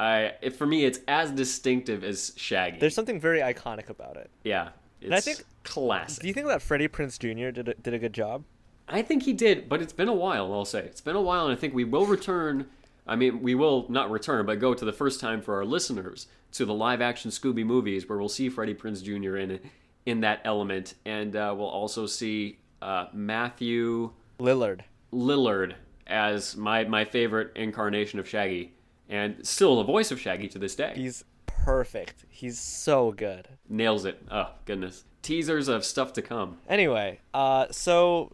I 0.00 0.34
it, 0.42 0.54
for 0.56 0.66
me, 0.66 0.84
it's 0.84 1.00
as 1.08 1.30
distinctive 1.30 2.04
as 2.04 2.32
Shaggy. 2.36 2.78
There's 2.78 2.94
something 2.94 3.20
very 3.20 3.40
iconic 3.40 3.88
about 3.88 4.16
it. 4.16 4.30
yeah, 4.44 4.70
it's 5.00 5.12
I 5.12 5.20
think- 5.20 5.44
classic. 5.64 6.22
Do 6.22 6.28
you 6.28 6.34
think 6.34 6.48
that 6.48 6.62
Freddie 6.62 6.88
Prinze 6.88 7.18
Jr. 7.18 7.50
did 7.50 7.68
a, 7.68 7.74
did 7.74 7.94
a 7.94 7.98
good 7.98 8.12
job? 8.12 8.44
I 8.88 9.02
think 9.02 9.24
he 9.24 9.32
did, 9.32 9.68
but 9.68 9.82
it's 9.82 9.92
been 9.92 10.08
a 10.08 10.14
while. 10.14 10.52
I'll 10.52 10.64
say 10.64 10.80
it's 10.80 11.00
been 11.00 11.16
a 11.16 11.20
while, 11.20 11.46
and 11.46 11.52
I 11.52 11.60
think 11.60 11.74
we 11.74 11.84
will 11.84 12.06
return 12.06 12.66
I 13.08 13.16
mean, 13.16 13.40
we 13.40 13.54
will 13.54 13.86
not 13.88 14.10
return, 14.10 14.44
but 14.44 14.60
go 14.60 14.74
to 14.74 14.84
the 14.84 14.92
first 14.92 15.18
time 15.18 15.40
for 15.40 15.56
our 15.56 15.64
listeners 15.64 16.26
to 16.52 16.66
the 16.66 16.74
live 16.74 17.00
action 17.00 17.30
Scooby 17.30 17.64
movies 17.64 18.06
where 18.06 18.18
we'll 18.18 18.28
see 18.28 18.50
Freddie 18.50 18.74
Prinze 18.74 19.02
Jr. 19.02 19.38
in 19.38 19.60
in 20.04 20.20
that 20.20 20.40
element, 20.44 20.94
and 21.04 21.34
uh, 21.34 21.54
we'll 21.56 21.66
also 21.66 22.06
see 22.06 22.58
uh, 22.82 23.06
Matthew 23.12 24.12
Lillard. 24.38 24.82
Lillard 25.12 25.74
as 26.06 26.56
my 26.56 26.84
my 26.84 27.04
favorite 27.04 27.52
incarnation 27.56 28.18
of 28.18 28.28
Shaggy, 28.28 28.74
and 29.08 29.46
still 29.46 29.76
the 29.76 29.84
voice 29.84 30.10
of 30.10 30.20
Shaggy 30.20 30.48
to 30.48 30.58
this 30.58 30.74
day. 30.74 30.92
He's 30.94 31.24
perfect. 31.46 32.26
He's 32.28 32.58
so 32.58 33.12
good. 33.12 33.48
Nails 33.68 34.04
it. 34.04 34.22
Oh 34.30 34.50
goodness. 34.66 35.04
Teasers 35.22 35.68
of 35.68 35.84
stuff 35.84 36.12
to 36.14 36.22
come. 36.22 36.58
Anyway, 36.68 37.20
uh, 37.34 37.66
so 37.70 38.32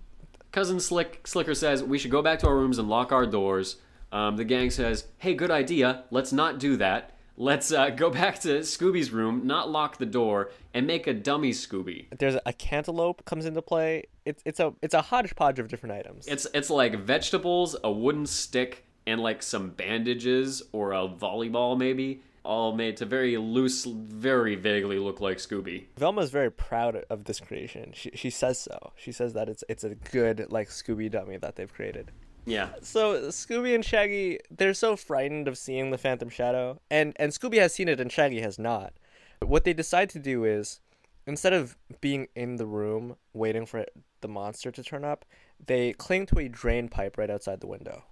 Cousin 0.54 0.78
Slick 0.78 1.26
Slicker 1.26 1.52
says 1.52 1.82
we 1.82 1.98
should 1.98 2.12
go 2.12 2.22
back 2.22 2.38
to 2.38 2.46
our 2.46 2.54
rooms 2.54 2.78
and 2.78 2.88
lock 2.88 3.10
our 3.10 3.26
doors. 3.26 3.78
Um, 4.12 4.36
the 4.36 4.44
gang 4.44 4.70
says, 4.70 5.08
"Hey, 5.18 5.34
good 5.34 5.50
idea. 5.50 6.04
Let's 6.12 6.32
not 6.32 6.60
do 6.60 6.76
that. 6.76 7.10
Let's 7.36 7.72
uh, 7.72 7.90
go 7.90 8.08
back 8.08 8.38
to 8.42 8.60
Scooby's 8.60 9.10
room, 9.10 9.48
not 9.48 9.68
lock 9.68 9.98
the 9.98 10.06
door, 10.06 10.52
and 10.72 10.86
make 10.86 11.08
a 11.08 11.12
dummy 11.12 11.50
Scooby." 11.50 12.06
there's 12.16 12.36
a 12.46 12.52
cantaloupe 12.52 13.24
comes 13.24 13.46
into 13.46 13.62
play. 13.62 14.04
It's 14.24 14.44
it's 14.44 14.60
a 14.60 14.72
it's 14.80 14.94
a 14.94 15.02
hodgepodge 15.02 15.58
of 15.58 15.66
different 15.66 15.96
items. 15.96 16.28
It's 16.28 16.46
it's 16.54 16.70
like 16.70 17.00
vegetables, 17.00 17.74
a 17.82 17.90
wooden 17.90 18.24
stick, 18.24 18.86
and 19.08 19.20
like 19.20 19.42
some 19.42 19.70
bandages 19.70 20.62
or 20.70 20.92
a 20.92 21.08
volleyball 21.08 21.76
maybe, 21.76 22.22
all 22.44 22.72
made 22.72 22.96
to 22.98 23.06
very 23.06 23.36
loose, 23.36 23.84
very 23.84 24.54
vaguely 24.54 24.98
look 24.98 25.20
like 25.20 25.38
Scooby. 25.38 25.86
Velma's 25.96 26.30
very 26.30 26.50
proud 26.50 27.04
of 27.10 27.24
this 27.24 27.40
creation. 27.40 27.92
She 27.94 28.10
she 28.14 28.30
says 28.30 28.58
so. 28.58 28.92
She 28.96 29.12
says 29.12 29.32
that 29.32 29.48
it's 29.48 29.64
it's 29.68 29.84
a 29.84 29.94
good 29.94 30.46
like 30.50 30.68
Scooby 30.68 31.10
dummy 31.10 31.36
that 31.38 31.56
they've 31.56 31.72
created. 31.72 32.10
Yeah. 32.46 32.70
So 32.82 33.28
Scooby 33.28 33.74
and 33.74 33.84
Shaggy, 33.84 34.38
they're 34.50 34.74
so 34.74 34.96
frightened 34.96 35.48
of 35.48 35.56
seeing 35.56 35.90
the 35.90 35.98
Phantom 35.98 36.28
Shadow, 36.28 36.80
and 36.90 37.14
and 37.16 37.32
Scooby 37.32 37.58
has 37.58 37.74
seen 37.74 37.88
it 37.88 38.00
and 38.00 38.12
Shaggy 38.12 38.40
has 38.40 38.58
not. 38.58 38.92
But 39.40 39.48
what 39.48 39.64
they 39.64 39.72
decide 39.72 40.10
to 40.10 40.18
do 40.18 40.44
is, 40.44 40.80
instead 41.26 41.52
of 41.52 41.76
being 42.00 42.28
in 42.34 42.56
the 42.56 42.66
room 42.66 43.16
waiting 43.32 43.66
for 43.66 43.86
the 44.20 44.28
monster 44.28 44.70
to 44.70 44.82
turn 44.82 45.04
up, 45.04 45.24
they 45.64 45.92
cling 45.92 46.26
to 46.26 46.38
a 46.38 46.48
drain 46.48 46.88
pipe 46.88 47.18
right 47.18 47.30
outside 47.30 47.60
the 47.60 47.66
window. 47.66 48.04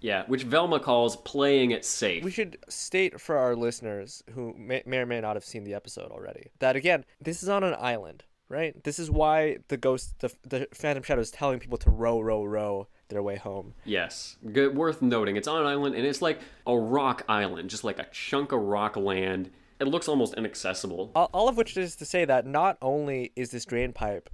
Yeah, 0.00 0.24
which 0.26 0.44
Velma 0.44 0.80
calls 0.80 1.16
playing 1.16 1.70
it 1.70 1.84
safe. 1.84 2.22
We 2.24 2.30
should 2.30 2.58
state 2.68 3.20
for 3.20 3.36
our 3.36 3.56
listeners 3.56 4.22
who 4.34 4.54
may, 4.56 4.82
may 4.86 4.98
or 4.98 5.06
may 5.06 5.20
not 5.20 5.36
have 5.36 5.44
seen 5.44 5.64
the 5.64 5.74
episode 5.74 6.10
already 6.10 6.50
that 6.58 6.76
again, 6.76 7.04
this 7.20 7.42
is 7.42 7.48
on 7.48 7.64
an 7.64 7.74
island, 7.78 8.24
right? 8.48 8.82
This 8.84 8.98
is 8.98 9.10
why 9.10 9.58
the 9.68 9.76
ghost, 9.76 10.18
the, 10.20 10.32
the 10.42 10.68
Phantom 10.72 11.02
Shadow 11.02 11.20
is 11.20 11.30
telling 11.30 11.58
people 11.58 11.78
to 11.78 11.90
row, 11.90 12.20
row, 12.20 12.44
row 12.44 12.88
their 13.08 13.22
way 13.22 13.36
home. 13.36 13.74
Yes, 13.84 14.36
good. 14.52 14.76
Worth 14.76 15.02
noting, 15.02 15.36
it's 15.36 15.48
on 15.48 15.60
an 15.60 15.66
island, 15.66 15.94
and 15.94 16.06
it's 16.06 16.22
like 16.22 16.40
a 16.66 16.76
rock 16.76 17.24
island, 17.28 17.70
just 17.70 17.84
like 17.84 17.98
a 17.98 18.06
chunk 18.10 18.52
of 18.52 18.60
rock 18.60 18.96
land. 18.96 19.50
It 19.78 19.88
looks 19.88 20.08
almost 20.08 20.34
inaccessible. 20.34 21.12
All, 21.14 21.30
all 21.32 21.48
of 21.48 21.56
which 21.56 21.76
is 21.76 21.96
to 21.96 22.04
say 22.04 22.24
that 22.24 22.46
not 22.46 22.78
only 22.80 23.32
is 23.36 23.50
this 23.50 23.64
drain 23.64 23.92
pipe 23.92 24.30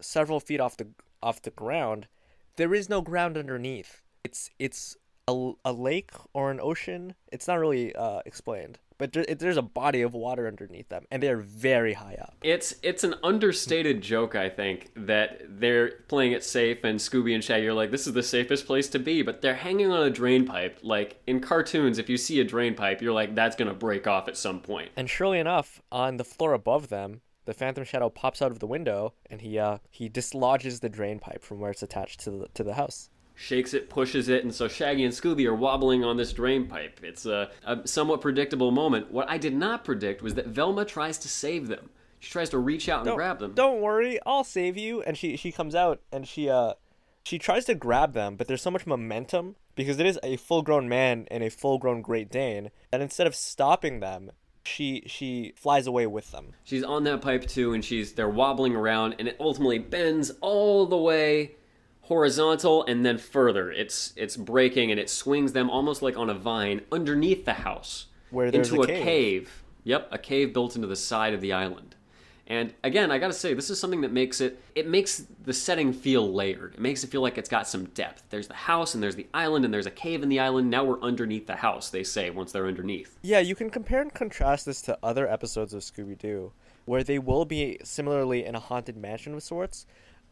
several 0.00 0.40
feet 0.40 0.60
off 0.60 0.76
the 0.76 0.88
off 1.22 1.42
the 1.42 1.50
ground, 1.50 2.08
there 2.56 2.74
is 2.74 2.88
no 2.88 3.00
ground 3.00 3.36
underneath. 3.36 4.02
It's 4.24 4.50
it's 4.58 4.96
a, 5.28 5.52
a 5.64 5.72
lake 5.72 6.12
or 6.32 6.50
an 6.50 6.60
ocean. 6.60 7.14
It's 7.32 7.48
not 7.48 7.58
really 7.58 7.94
uh, 7.94 8.20
explained, 8.24 8.78
but 8.98 9.12
there, 9.12 9.24
it, 9.28 9.38
there's 9.38 9.56
a 9.56 9.62
body 9.62 10.02
of 10.02 10.14
water 10.14 10.46
underneath 10.46 10.88
them, 10.88 11.04
and 11.10 11.22
they're 11.22 11.38
very 11.38 11.94
high 11.94 12.16
up. 12.20 12.34
It's 12.42 12.74
it's 12.82 13.04
an 13.04 13.14
understated 13.22 14.00
joke, 14.00 14.34
I 14.34 14.48
think, 14.48 14.90
that 14.94 15.42
they're 15.48 15.92
playing 16.08 16.32
it 16.32 16.44
safe, 16.44 16.84
and 16.84 16.98
Scooby 16.98 17.34
and 17.34 17.42
Shaggy 17.42 17.66
are 17.66 17.74
like, 17.74 17.90
"This 17.90 18.06
is 18.06 18.12
the 18.12 18.22
safest 18.22 18.66
place 18.66 18.88
to 18.90 18.98
be," 18.98 19.22
but 19.22 19.42
they're 19.42 19.54
hanging 19.54 19.90
on 19.90 20.06
a 20.06 20.10
drain 20.10 20.46
pipe. 20.46 20.78
Like 20.82 21.20
in 21.26 21.40
cartoons, 21.40 21.98
if 21.98 22.08
you 22.08 22.16
see 22.16 22.40
a 22.40 22.44
drain 22.44 22.74
pipe, 22.74 23.02
you're 23.02 23.12
like, 23.12 23.34
"That's 23.34 23.56
gonna 23.56 23.74
break 23.74 24.06
off 24.06 24.28
at 24.28 24.36
some 24.36 24.60
point." 24.60 24.90
And 24.96 25.10
surely 25.10 25.38
enough, 25.38 25.82
on 25.90 26.16
the 26.16 26.24
floor 26.24 26.52
above 26.52 26.88
them, 26.88 27.22
the 27.46 27.54
Phantom 27.54 27.84
Shadow 27.84 28.10
pops 28.10 28.42
out 28.42 28.50
of 28.50 28.58
the 28.58 28.66
window, 28.66 29.14
and 29.28 29.40
he 29.40 29.58
uh 29.58 29.78
he 29.90 30.08
dislodges 30.08 30.80
the 30.80 30.88
drain 30.88 31.18
pipe 31.18 31.42
from 31.42 31.60
where 31.60 31.70
it's 31.70 31.82
attached 31.82 32.20
to 32.20 32.30
the 32.30 32.48
to 32.54 32.62
the 32.62 32.74
house. 32.74 33.10
Shakes 33.36 33.74
it, 33.74 33.88
pushes 33.90 34.28
it, 34.28 34.42
and 34.42 34.52
so 34.52 34.66
Shaggy 34.66 35.04
and 35.04 35.12
Scooby 35.12 35.46
are 35.46 35.54
wobbling 35.54 36.02
on 36.02 36.16
this 36.16 36.32
drain 36.32 36.66
pipe. 36.66 37.00
It's 37.02 37.26
a, 37.26 37.50
a 37.64 37.86
somewhat 37.86 38.22
predictable 38.22 38.70
moment. 38.70 39.12
What 39.12 39.30
I 39.30 39.36
did 39.38 39.54
not 39.54 39.84
predict 39.84 40.22
was 40.22 40.34
that 40.34 40.46
Velma 40.46 40.86
tries 40.86 41.18
to 41.18 41.28
save 41.28 41.68
them. 41.68 41.90
She 42.18 42.30
tries 42.30 42.48
to 42.50 42.58
reach 42.58 42.88
out 42.88 43.00
and 43.00 43.08
Don't, 43.08 43.16
grab 43.16 43.38
them. 43.38 43.52
Don't 43.52 43.82
worry, 43.82 44.18
I'll 44.24 44.42
save 44.42 44.76
you. 44.78 45.02
And 45.02 45.16
she 45.16 45.36
she 45.36 45.52
comes 45.52 45.74
out 45.74 46.00
and 46.10 46.26
she 46.26 46.48
uh 46.48 46.72
she 47.24 47.38
tries 47.38 47.66
to 47.66 47.74
grab 47.74 48.14
them, 48.14 48.36
but 48.36 48.48
there's 48.48 48.62
so 48.62 48.70
much 48.70 48.86
momentum 48.86 49.56
because 49.74 50.00
it 50.00 50.06
is 50.06 50.18
a 50.22 50.36
full-grown 50.36 50.88
man 50.88 51.26
and 51.30 51.44
a 51.44 51.50
full-grown 51.50 52.00
Great 52.00 52.30
Dane 52.30 52.70
that 52.90 53.00
instead 53.02 53.26
of 53.26 53.34
stopping 53.34 54.00
them, 54.00 54.30
she 54.64 55.02
she 55.06 55.52
flies 55.56 55.86
away 55.86 56.06
with 56.06 56.32
them. 56.32 56.54
She's 56.64 56.82
on 56.82 57.04
that 57.04 57.20
pipe 57.20 57.46
too, 57.46 57.74
and 57.74 57.84
she's 57.84 58.14
they're 58.14 58.28
wobbling 58.30 58.74
around, 58.74 59.16
and 59.18 59.28
it 59.28 59.36
ultimately 59.38 59.78
bends 59.78 60.30
all 60.40 60.86
the 60.86 60.96
way 60.96 61.56
horizontal 62.06 62.84
and 62.86 63.04
then 63.04 63.18
further. 63.18 63.70
It's 63.70 64.12
it's 64.16 64.36
breaking 64.36 64.90
and 64.90 64.98
it 64.98 65.10
swings 65.10 65.52
them 65.52 65.68
almost 65.70 66.02
like 66.02 66.16
on 66.16 66.30
a 66.30 66.34
vine 66.34 66.80
underneath 66.90 67.44
the 67.44 67.54
house 67.54 68.06
Where 68.30 68.46
into 68.46 68.80
a 68.80 68.84
a 68.84 68.86
cave. 68.86 69.02
cave. 69.04 69.62
Yep, 69.84 70.08
a 70.10 70.18
cave 70.18 70.52
built 70.52 70.74
into 70.76 70.88
the 70.88 70.96
side 70.96 71.34
of 71.34 71.40
the 71.40 71.52
island. 71.52 71.94
And 72.48 72.72
again, 72.84 73.10
I 73.10 73.18
gotta 73.18 73.32
say, 73.32 73.54
this 73.54 73.70
is 73.70 73.80
something 73.80 74.02
that 74.02 74.12
makes 74.12 74.40
it 74.40 74.60
it 74.76 74.86
makes 74.88 75.24
the 75.42 75.52
setting 75.52 75.92
feel 75.92 76.32
layered. 76.32 76.74
It 76.74 76.80
makes 76.80 77.02
it 77.02 77.10
feel 77.10 77.20
like 77.22 77.38
it's 77.38 77.48
got 77.48 77.66
some 77.66 77.86
depth. 77.86 78.22
There's 78.30 78.46
the 78.46 78.54
house 78.54 78.94
and 78.94 79.02
there's 79.02 79.16
the 79.16 79.26
island 79.34 79.64
and 79.64 79.74
there's 79.74 79.86
a 79.86 79.90
cave 79.90 80.22
in 80.22 80.28
the 80.28 80.38
island. 80.38 80.70
Now 80.70 80.84
we're 80.84 81.00
underneath 81.00 81.48
the 81.48 81.56
house, 81.56 81.90
they 81.90 82.04
say, 82.04 82.30
once 82.30 82.52
they're 82.52 82.68
underneath. 82.68 83.18
Yeah, 83.22 83.40
you 83.40 83.56
can 83.56 83.68
compare 83.68 84.00
and 84.00 84.14
contrast 84.14 84.64
this 84.64 84.80
to 84.82 84.96
other 85.02 85.28
episodes 85.28 85.74
of 85.74 85.82
Scooby 85.82 86.16
Doo, 86.16 86.52
where 86.84 87.02
they 87.02 87.18
will 87.18 87.44
be 87.44 87.78
similarly 87.82 88.44
in 88.44 88.54
a 88.54 88.60
haunted 88.60 88.96
mansion 88.96 89.34
of 89.34 89.42
sorts, 89.42 89.84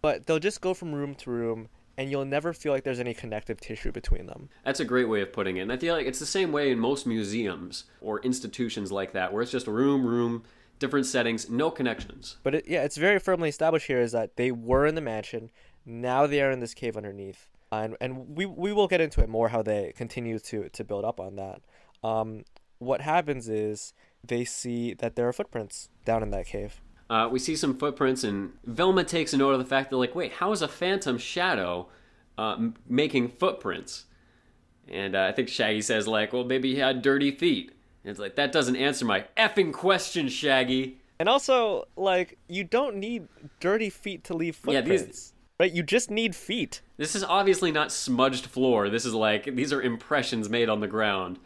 but 0.04 0.26
they'll 0.26 0.38
just 0.38 0.60
go 0.60 0.74
from 0.74 0.94
room 0.94 1.14
to 1.14 1.30
room, 1.30 1.68
and 1.96 2.10
you'll 2.10 2.26
never 2.26 2.52
feel 2.52 2.74
like 2.74 2.84
there's 2.84 3.00
any 3.00 3.14
connective 3.14 3.58
tissue 3.58 3.90
between 3.90 4.26
them. 4.26 4.50
That's 4.62 4.80
a 4.80 4.84
great 4.84 5.08
way 5.08 5.22
of 5.22 5.32
putting 5.32 5.56
it. 5.56 5.62
And 5.62 5.72
I 5.72 5.78
feel 5.78 5.94
like 5.94 6.06
it's 6.06 6.18
the 6.18 6.26
same 6.26 6.52
way 6.52 6.70
in 6.70 6.78
most 6.78 7.06
museums 7.06 7.84
or 8.02 8.20
institutions 8.20 8.92
like 8.92 9.14
that, 9.14 9.32
where 9.32 9.40
it's 9.40 9.50
just 9.50 9.66
a 9.66 9.70
room, 9.70 10.04
room, 10.04 10.42
different 10.78 11.06
settings, 11.06 11.48
no 11.48 11.70
connections. 11.70 12.36
But 12.42 12.56
it, 12.56 12.68
yeah, 12.68 12.82
it's 12.82 12.98
very 12.98 13.18
firmly 13.18 13.48
established 13.48 13.86
here 13.86 14.02
is 14.02 14.12
that 14.12 14.36
they 14.36 14.52
were 14.52 14.86
in 14.86 14.94
the 14.94 15.00
mansion, 15.00 15.50
now 15.86 16.26
they 16.26 16.42
are 16.42 16.50
in 16.50 16.60
this 16.60 16.74
cave 16.74 16.98
underneath, 16.98 17.48
and 17.72 17.96
and 17.98 18.36
we 18.36 18.44
we 18.44 18.74
will 18.74 18.88
get 18.88 19.00
into 19.00 19.22
it 19.22 19.30
more 19.30 19.48
how 19.48 19.62
they 19.62 19.94
continue 19.96 20.38
to 20.38 20.68
to 20.68 20.84
build 20.84 21.06
up 21.06 21.18
on 21.18 21.36
that. 21.36 21.62
Um, 22.06 22.44
what 22.78 23.00
happens 23.00 23.48
is 23.48 23.94
they 24.22 24.44
see 24.44 24.92
that 24.92 25.16
there 25.16 25.26
are 25.26 25.32
footprints 25.32 25.88
down 26.04 26.22
in 26.22 26.28
that 26.32 26.44
cave. 26.44 26.82
Uh, 27.10 27.28
we 27.30 27.38
see 27.38 27.54
some 27.54 27.76
footprints, 27.76 28.24
and 28.24 28.52
Velma 28.64 29.04
takes 29.04 29.32
a 29.32 29.36
note 29.36 29.52
of 29.52 29.58
the 29.58 29.64
fact 29.66 29.90
that, 29.90 29.96
like, 29.98 30.14
wait, 30.14 30.32
how 30.32 30.52
is 30.52 30.62
a 30.62 30.68
phantom 30.68 31.18
shadow 31.18 31.88
uh, 32.38 32.54
m- 32.54 32.74
making 32.88 33.28
footprints? 33.28 34.04
And 34.88 35.14
uh, 35.14 35.24
I 35.24 35.32
think 35.32 35.48
Shaggy 35.48 35.82
says, 35.82 36.08
like, 36.08 36.32
well, 36.32 36.44
maybe 36.44 36.72
he 36.74 36.80
had 36.80 37.02
dirty 37.02 37.30
feet. 37.30 37.72
And 38.02 38.10
it's 38.10 38.20
like, 38.20 38.36
that 38.36 38.52
doesn't 38.52 38.76
answer 38.76 39.04
my 39.04 39.24
effing 39.36 39.72
question, 39.72 40.28
Shaggy. 40.28 40.98
And 41.18 41.28
also, 41.28 41.84
like, 41.96 42.38
you 42.48 42.64
don't 42.64 42.96
need 42.96 43.28
dirty 43.60 43.90
feet 43.90 44.24
to 44.24 44.34
leave 44.34 44.58
Yeah, 44.66 44.80
footprints. 44.80 45.04
these- 45.04 45.30
Right? 45.60 45.72
You 45.72 45.84
just 45.84 46.10
need 46.10 46.34
feet. 46.34 46.80
This 46.96 47.14
is 47.14 47.22
obviously 47.22 47.70
not 47.70 47.92
smudged 47.92 48.46
floor. 48.46 48.90
This 48.90 49.04
is 49.06 49.14
like, 49.14 49.44
these 49.54 49.72
are 49.72 49.80
impressions 49.80 50.48
made 50.48 50.68
on 50.68 50.80
the 50.80 50.88
ground. 50.88 51.38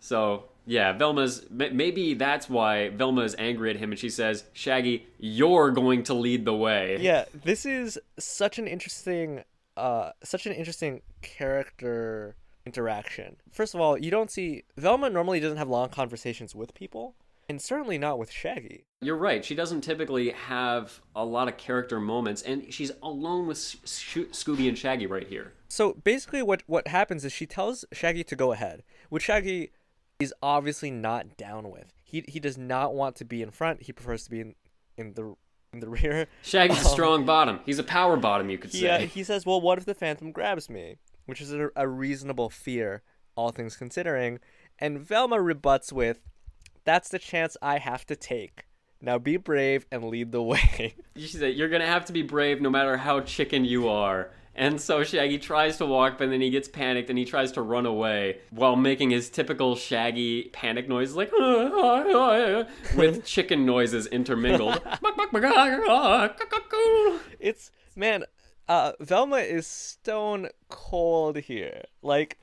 So, 0.00 0.44
yeah, 0.68 0.92
Velma's, 0.92 1.46
maybe 1.50 2.12
that's 2.12 2.50
why 2.50 2.90
Velma 2.90 3.22
is 3.22 3.34
angry 3.38 3.70
at 3.70 3.76
him 3.76 3.90
and 3.90 3.98
she 3.98 4.10
says, 4.10 4.44
Shaggy, 4.52 5.06
you're 5.18 5.70
going 5.70 6.02
to 6.04 6.14
lead 6.14 6.44
the 6.44 6.54
way. 6.54 6.98
Yeah, 7.00 7.24
this 7.32 7.64
is 7.64 7.98
such 8.18 8.58
an 8.58 8.68
interesting 8.68 9.44
uh 9.78 10.10
such 10.22 10.44
an 10.44 10.52
interesting 10.52 11.02
character 11.22 12.36
interaction. 12.66 13.36
First 13.50 13.74
of 13.74 13.80
all, 13.80 13.96
you 13.96 14.10
don't 14.10 14.30
see 14.30 14.64
Velma 14.76 15.08
normally 15.08 15.40
doesn't 15.40 15.56
have 15.56 15.68
long 15.68 15.88
conversations 15.88 16.54
with 16.54 16.74
people, 16.74 17.14
and 17.48 17.62
certainly 17.62 17.96
not 17.96 18.18
with 18.18 18.30
Shaggy. 18.30 18.84
You're 19.00 19.16
right. 19.16 19.42
She 19.44 19.54
doesn't 19.54 19.80
typically 19.80 20.30
have 20.30 21.00
a 21.16 21.24
lot 21.24 21.48
of 21.48 21.56
character 21.56 21.98
moments, 21.98 22.42
and 22.42 22.74
she's 22.74 22.92
alone 23.02 23.46
with 23.46 23.58
Sh- 23.58 24.28
Scooby 24.32 24.68
and 24.68 24.76
Shaggy 24.76 25.06
right 25.06 25.26
here. 25.26 25.54
So 25.68 25.94
basically 25.94 26.42
what 26.42 26.62
what 26.66 26.88
happens 26.88 27.24
is 27.24 27.32
she 27.32 27.46
tells 27.46 27.86
Shaggy 27.92 28.24
to 28.24 28.36
go 28.36 28.52
ahead, 28.52 28.82
which 29.08 29.24
Shaggy 29.24 29.70
is 30.18 30.34
obviously 30.42 30.90
not 30.90 31.36
down 31.36 31.70
with. 31.70 31.92
He 32.02 32.24
he 32.26 32.40
does 32.40 32.58
not 32.58 32.94
want 32.94 33.16
to 33.16 33.24
be 33.24 33.42
in 33.42 33.50
front. 33.50 33.82
He 33.82 33.92
prefers 33.92 34.24
to 34.24 34.30
be 34.30 34.40
in 34.40 34.54
in 34.96 35.14
the 35.14 35.34
in 35.72 35.80
the 35.80 35.88
rear. 35.88 36.26
Shaggy's 36.42 36.80
a 36.80 36.84
strong 36.88 37.24
bottom. 37.24 37.60
He's 37.64 37.78
a 37.78 37.84
power 37.84 38.16
bottom, 38.16 38.50
you 38.50 38.58
could 38.58 38.70
He, 38.72 38.88
uh, 38.88 38.98
say. 38.98 39.06
he 39.06 39.22
says, 39.22 39.46
"Well, 39.46 39.60
what 39.60 39.78
if 39.78 39.84
the 39.84 39.94
Phantom 39.94 40.32
grabs 40.32 40.68
me?" 40.68 40.96
Which 41.26 41.40
is 41.40 41.52
a, 41.52 41.68
a 41.76 41.86
reasonable 41.86 42.48
fear, 42.50 43.02
all 43.36 43.50
things 43.50 43.76
considering. 43.76 44.40
And 44.78 44.98
Velma 45.00 45.40
rebuts 45.40 45.92
with, 45.92 46.20
"That's 46.84 47.10
the 47.10 47.18
chance 47.18 47.56
I 47.60 47.78
have 47.78 48.06
to 48.06 48.16
take. 48.16 48.64
Now 49.00 49.18
be 49.18 49.36
brave 49.36 49.86
and 49.92 50.04
lead 50.04 50.32
the 50.32 50.42
way." 50.52 50.94
She 51.16 51.26
said, 51.28 51.54
You're 51.54 51.68
going 51.68 51.82
to 51.82 51.86
have 51.86 52.06
to 52.06 52.12
be 52.12 52.22
brave 52.22 52.60
no 52.60 52.70
matter 52.70 52.96
how 52.96 53.20
chicken 53.20 53.64
you 53.64 53.88
are. 53.88 54.30
And 54.58 54.80
so 54.80 55.04
Shaggy 55.04 55.38
tries 55.38 55.76
to 55.76 55.86
walk, 55.86 56.18
but 56.18 56.30
then 56.30 56.40
he 56.40 56.50
gets 56.50 56.66
panicked 56.66 57.08
and 57.10 57.18
he 57.18 57.24
tries 57.24 57.52
to 57.52 57.62
run 57.62 57.86
away 57.86 58.40
while 58.50 58.74
making 58.74 59.10
his 59.10 59.30
typical 59.30 59.76
Shaggy 59.76 60.50
panic 60.52 60.88
noise, 60.88 61.14
like 61.14 61.30
ah, 61.32 61.70
ah, 61.72 62.04
ah, 62.08 62.64
with 62.96 63.24
chicken 63.34 63.64
noises 63.64 64.08
intermingled. 64.08 64.82
It's 67.38 67.70
man, 67.94 68.24
uh, 68.68 68.92
Velma 69.00 69.36
is 69.36 69.66
stone 69.66 70.48
cold 70.68 71.36
here. 71.38 71.82
Like, 72.02 72.38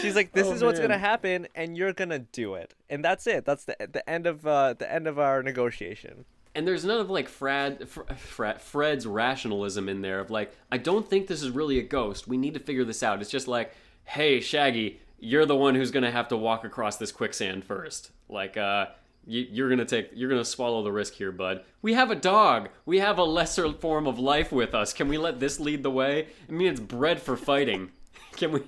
she's 0.00 0.16
like, 0.16 0.32
"This 0.32 0.46
Oh, 0.46 0.52
is 0.52 0.62
what's 0.64 0.78
man. 0.78 0.88
gonna 0.88 0.98
happen, 0.98 1.46
and 1.54 1.76
you're 1.76 1.92
gonna 1.92 2.20
do 2.20 2.54
it." 2.54 2.74
And 2.88 3.04
that's 3.04 3.26
it. 3.26 3.44
That's 3.44 3.64
the 3.64 3.76
the 3.92 4.08
end 4.08 4.26
of 4.26 4.46
uh, 4.46 4.74
the 4.74 4.90
end 4.90 5.06
of 5.06 5.18
our 5.18 5.42
negotiation. 5.42 6.24
And 6.54 6.66
there's 6.66 6.84
none 6.84 7.00
of 7.00 7.10
like 7.10 7.28
Fred, 7.28 7.88
Fred, 7.88 8.60
Fred's 8.60 9.06
rationalism 9.06 9.88
in 9.88 10.02
there 10.02 10.18
of 10.18 10.30
like, 10.30 10.52
I 10.70 10.78
don't 10.78 11.08
think 11.08 11.26
this 11.26 11.42
is 11.42 11.50
really 11.50 11.78
a 11.78 11.82
ghost. 11.82 12.26
We 12.26 12.36
need 12.36 12.54
to 12.54 12.60
figure 12.60 12.84
this 12.84 13.02
out. 13.02 13.20
It's 13.20 13.30
just 13.30 13.46
like, 13.46 13.72
hey, 14.04 14.40
Shaggy, 14.40 15.00
you're 15.20 15.46
the 15.46 15.56
one 15.56 15.74
who's 15.74 15.90
gonna 15.90 16.10
have 16.10 16.28
to 16.28 16.36
walk 16.36 16.64
across 16.64 16.96
this 16.96 17.12
quicksand 17.12 17.64
first. 17.64 18.10
Like, 18.28 18.56
uh, 18.56 18.86
you, 19.26 19.46
you're 19.50 19.68
gonna 19.68 19.84
take, 19.84 20.10
you're 20.12 20.30
gonna 20.30 20.44
swallow 20.44 20.82
the 20.82 20.90
risk 20.90 21.14
here, 21.14 21.30
bud. 21.30 21.62
We 21.82 21.94
have 21.94 22.10
a 22.10 22.16
dog. 22.16 22.70
We 22.84 22.98
have 22.98 23.18
a 23.18 23.24
lesser 23.24 23.72
form 23.72 24.06
of 24.06 24.18
life 24.18 24.50
with 24.50 24.74
us. 24.74 24.92
Can 24.92 25.08
we 25.08 25.18
let 25.18 25.38
this 25.38 25.60
lead 25.60 25.82
the 25.82 25.90
way? 25.90 26.28
I 26.48 26.52
mean, 26.52 26.68
it's 26.68 26.80
bred 26.80 27.20
for 27.22 27.36
fighting. 27.36 27.92
Can 28.32 28.52
we, 28.52 28.60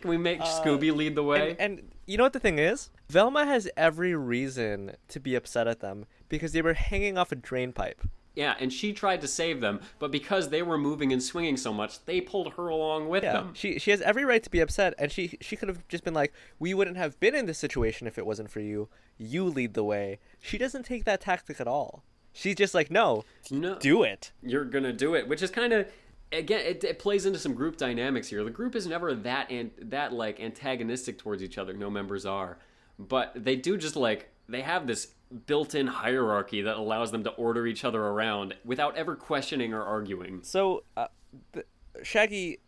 can 0.00 0.10
we 0.10 0.16
make 0.16 0.40
Scooby 0.40 0.94
lead 0.94 1.14
the 1.14 1.22
way? 1.22 1.50
And, 1.50 1.60
and 1.60 1.92
you 2.06 2.16
know 2.16 2.22
what 2.22 2.32
the 2.32 2.40
thing 2.40 2.58
is? 2.58 2.88
Velma 3.10 3.44
has 3.44 3.68
every 3.76 4.14
reason 4.14 4.92
to 5.08 5.20
be 5.20 5.34
upset 5.34 5.66
at 5.66 5.80
them 5.80 6.06
because 6.28 6.52
they 6.52 6.62
were 6.62 6.74
hanging 6.74 7.16
off 7.18 7.32
a 7.32 7.36
drain 7.36 7.72
pipe. 7.72 8.00
Yeah, 8.34 8.54
and 8.60 8.72
she 8.72 8.92
tried 8.92 9.20
to 9.22 9.26
save 9.28 9.60
them, 9.60 9.80
but 9.98 10.12
because 10.12 10.50
they 10.50 10.62
were 10.62 10.78
moving 10.78 11.12
and 11.12 11.20
swinging 11.20 11.56
so 11.56 11.72
much, 11.72 12.04
they 12.04 12.20
pulled 12.20 12.52
her 12.54 12.68
along 12.68 13.08
with 13.08 13.24
Yeah, 13.24 13.32
them. 13.32 13.50
she 13.54 13.80
she 13.80 13.90
has 13.90 14.00
every 14.02 14.24
right 14.24 14.42
to 14.44 14.50
be 14.50 14.60
upset, 14.60 14.94
and 14.96 15.10
she 15.10 15.36
she 15.40 15.56
could 15.56 15.68
have 15.68 15.86
just 15.88 16.04
been 16.04 16.14
like, 16.14 16.32
"We 16.60 16.72
wouldn't 16.72 16.96
have 16.98 17.18
been 17.18 17.34
in 17.34 17.46
this 17.46 17.58
situation 17.58 18.06
if 18.06 18.16
it 18.16 18.24
wasn't 18.26 18.50
for 18.50 18.60
you. 18.60 18.88
You 19.16 19.44
lead 19.44 19.74
the 19.74 19.82
way." 19.82 20.20
She 20.40 20.56
doesn't 20.56 20.84
take 20.84 21.04
that 21.04 21.20
tactic 21.20 21.60
at 21.60 21.66
all. 21.66 22.04
She's 22.32 22.54
just 22.54 22.74
like, 22.74 22.92
"No, 22.92 23.24
No, 23.50 23.76
do 23.80 24.04
it." 24.04 24.30
you're 24.40 24.64
gonna 24.66 24.92
do 24.92 25.16
it, 25.16 25.26
which 25.26 25.42
is 25.42 25.50
kind 25.50 25.72
of 25.72 25.90
again 26.30 26.60
it, 26.64 26.84
it 26.84 27.00
plays 27.00 27.26
into 27.26 27.40
some 27.40 27.54
group 27.54 27.76
dynamics 27.76 28.28
here. 28.28 28.44
The 28.44 28.50
group 28.50 28.76
is 28.76 28.86
never 28.86 29.14
that 29.16 29.50
and 29.50 29.72
that 29.80 30.12
like 30.12 30.38
antagonistic 30.38 31.18
towards 31.18 31.42
each 31.42 31.58
other. 31.58 31.72
No 31.72 31.90
members 31.90 32.24
are, 32.24 32.58
but 33.00 33.32
they 33.34 33.56
do 33.56 33.76
just 33.76 33.96
like 33.96 34.28
they 34.48 34.62
have 34.62 34.86
this 34.86 35.08
built-in 35.46 35.86
hierarchy 35.86 36.62
that 36.62 36.76
allows 36.76 37.10
them 37.10 37.24
to 37.24 37.30
order 37.30 37.66
each 37.66 37.84
other 37.84 38.00
around 38.00 38.54
without 38.64 38.96
ever 38.96 39.14
questioning 39.14 39.72
or 39.72 39.82
arguing. 39.82 40.40
So 40.42 40.84
uh, 40.96 41.08
the, 41.52 41.64
Shaggy 42.02 42.60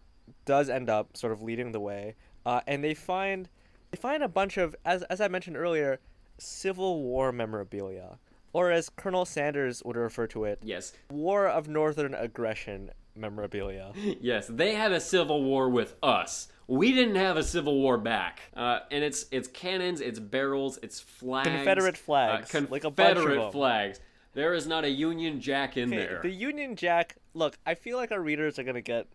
does 0.44 0.68
end 0.68 0.90
up 0.90 1.16
sort 1.16 1.32
of 1.32 1.42
leading 1.42 1.72
the 1.72 1.80
way, 1.80 2.16
uh, 2.44 2.60
and 2.66 2.82
they 2.84 2.94
find 2.94 3.48
they 3.90 3.96
find 3.96 4.22
a 4.22 4.28
bunch 4.28 4.56
of, 4.56 4.76
as 4.84 5.02
as 5.04 5.20
I 5.20 5.28
mentioned 5.28 5.56
earlier, 5.56 6.00
Civil 6.38 7.02
War 7.02 7.32
memorabilia, 7.32 8.18
or 8.52 8.70
as 8.70 8.88
Colonel 8.88 9.24
Sanders 9.24 9.82
would 9.84 9.96
refer 9.96 10.26
to 10.28 10.44
it, 10.44 10.60
Yes, 10.62 10.92
War 11.10 11.46
of 11.46 11.68
Northern 11.68 12.14
Aggression 12.14 12.90
memorabilia. 13.14 13.92
yes, 14.20 14.46
they 14.48 14.74
had 14.74 14.92
a 14.92 15.00
civil 15.00 15.42
war 15.42 15.68
with 15.68 15.94
us. 16.02 16.48
We 16.70 16.92
didn't 16.92 17.16
have 17.16 17.36
a 17.36 17.42
civil 17.42 17.80
war 17.80 17.98
back. 17.98 18.42
Uh, 18.56 18.78
and 18.92 19.02
it's 19.02 19.26
it's 19.32 19.48
cannons, 19.48 20.00
it's 20.00 20.20
barrels, 20.20 20.78
it's 20.84 21.00
flags, 21.00 21.48
Confederate 21.48 21.96
flags, 21.96 22.54
uh, 22.54 22.64
like 22.70 22.84
a 22.84 22.90
bunch 22.90 23.10
of 23.10 23.16
Confederate 23.16 23.42
them. 23.42 23.52
flags. 23.52 24.00
There 24.34 24.54
is 24.54 24.68
not 24.68 24.84
a 24.84 24.88
Union 24.88 25.40
Jack 25.40 25.76
in 25.76 25.88
Okay, 25.92 25.96
there. 26.06 26.20
The 26.22 26.30
Union 26.30 26.76
Jack. 26.76 27.16
Look, 27.34 27.58
I 27.66 27.74
feel 27.74 27.96
like 27.96 28.12
our 28.12 28.20
readers 28.20 28.56
are 28.60 28.62
gonna 28.62 28.80
get, 28.80 29.08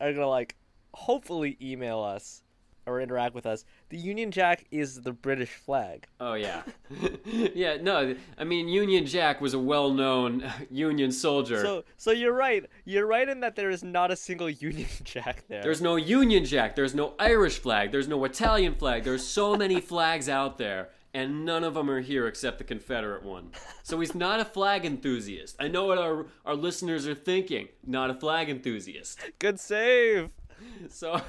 are 0.00 0.12
gonna 0.14 0.26
like, 0.26 0.56
hopefully 0.94 1.58
email 1.60 2.00
us 2.00 2.42
or 2.88 3.00
interact 3.00 3.34
with 3.34 3.46
us. 3.46 3.64
The 3.90 3.98
Union 3.98 4.30
Jack 4.30 4.64
is 4.70 5.02
the 5.02 5.12
British 5.12 5.50
flag. 5.50 6.06
Oh 6.20 6.34
yeah, 6.34 6.62
yeah. 7.24 7.76
No, 7.80 8.14
I 8.36 8.44
mean 8.44 8.68
Union 8.68 9.06
Jack 9.06 9.40
was 9.40 9.54
a 9.54 9.58
well-known 9.58 10.42
Union 10.70 11.12
soldier. 11.12 11.62
So, 11.62 11.84
so 11.96 12.10
you're 12.10 12.32
right. 12.32 12.64
You're 12.84 13.06
right 13.06 13.28
in 13.28 13.40
that 13.40 13.54
there 13.56 13.70
is 13.70 13.84
not 13.84 14.10
a 14.10 14.16
single 14.16 14.48
Union 14.50 14.88
Jack 15.04 15.44
there. 15.48 15.62
There's 15.62 15.80
no 15.82 15.96
Union 15.96 16.44
Jack. 16.44 16.74
There's 16.74 16.94
no 16.94 17.14
Irish 17.18 17.58
flag. 17.58 17.92
There's 17.92 18.08
no 18.08 18.24
Italian 18.24 18.74
flag. 18.74 19.04
There's 19.04 19.24
so 19.24 19.56
many 19.56 19.80
flags 19.80 20.28
out 20.28 20.58
there, 20.58 20.88
and 21.14 21.44
none 21.44 21.64
of 21.64 21.74
them 21.74 21.90
are 21.90 22.00
here 22.00 22.26
except 22.26 22.58
the 22.58 22.64
Confederate 22.64 23.22
one. 23.22 23.50
So 23.82 24.00
he's 24.00 24.14
not 24.14 24.40
a 24.40 24.44
flag 24.44 24.84
enthusiast. 24.84 25.56
I 25.60 25.68
know 25.68 25.86
what 25.86 25.98
our 25.98 26.26
our 26.44 26.54
listeners 26.54 27.06
are 27.06 27.14
thinking. 27.14 27.68
Not 27.86 28.10
a 28.10 28.14
flag 28.14 28.48
enthusiast. 28.48 29.18
good 29.38 29.60
save. 29.60 30.30
So, 30.88 31.20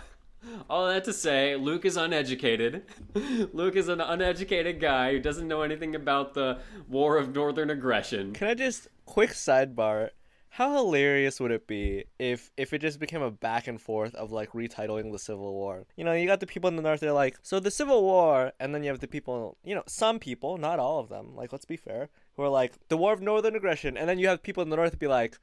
all 0.69 0.87
that 0.87 1.03
to 1.05 1.13
say, 1.13 1.55
Luke 1.55 1.85
is 1.85 1.97
uneducated. 1.97 2.83
Luke 3.53 3.75
is 3.75 3.87
an 3.87 4.01
uneducated 4.01 4.79
guy 4.79 5.11
who 5.11 5.19
doesn't 5.19 5.47
know 5.47 5.61
anything 5.61 5.95
about 5.95 6.33
the 6.33 6.59
War 6.87 7.17
of 7.17 7.33
Northern 7.33 7.69
Aggression. 7.69 8.33
Can 8.33 8.47
I 8.47 8.53
just 8.53 8.87
quick 9.05 9.31
sidebar? 9.31 10.09
How 10.51 10.75
hilarious 10.75 11.39
would 11.39 11.51
it 11.51 11.67
be 11.67 12.05
if 12.17 12.51
if 12.57 12.73
it 12.73 12.79
just 12.79 12.99
became 12.99 13.21
a 13.21 13.29
back 13.29 13.67
and 13.67 13.79
forth 13.79 14.15
of 14.15 14.31
like 14.31 14.51
retitling 14.53 15.11
the 15.11 15.19
Civil 15.19 15.53
War? 15.53 15.85
You 15.95 16.03
know, 16.03 16.13
you 16.13 16.25
got 16.25 16.39
the 16.39 16.47
people 16.47 16.67
in 16.69 16.75
the 16.75 16.81
North. 16.81 17.01
They're 17.01 17.13
like, 17.13 17.37
so 17.43 17.59
the 17.59 17.69
Civil 17.69 18.01
War, 18.01 18.51
and 18.59 18.73
then 18.73 18.83
you 18.83 18.89
have 18.89 18.99
the 18.99 19.07
people. 19.07 19.57
You 19.63 19.75
know, 19.75 19.83
some 19.85 20.17
people, 20.17 20.57
not 20.57 20.79
all 20.79 20.99
of 20.99 21.09
them. 21.09 21.35
Like, 21.35 21.51
let's 21.51 21.65
be 21.65 21.77
fair, 21.77 22.09
who 22.35 22.43
are 22.43 22.49
like 22.49 22.73
the 22.89 22.97
War 22.97 23.13
of 23.13 23.21
Northern 23.21 23.55
Aggression, 23.55 23.95
and 23.95 24.09
then 24.09 24.17
you 24.17 24.27
have 24.27 24.41
people 24.41 24.63
in 24.63 24.69
the 24.69 24.75
North 24.75 24.97
be 24.97 25.07
like, 25.07 25.37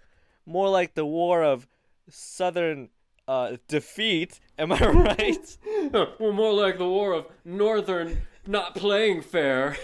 more 0.44 0.68
like 0.68 0.94
the 0.94 1.06
War 1.06 1.44
of 1.44 1.68
Southern 2.08 2.88
uh, 3.28 3.56
defeat. 3.68 4.40
Am 4.58 4.72
I 4.72 4.78
right? 4.88 5.56
well, 6.18 6.32
more 6.32 6.52
like 6.52 6.78
the 6.78 6.88
War 6.88 7.12
of 7.12 7.26
Northern 7.44 8.18
not 8.46 8.74
playing 8.74 9.22
fair. 9.22 9.76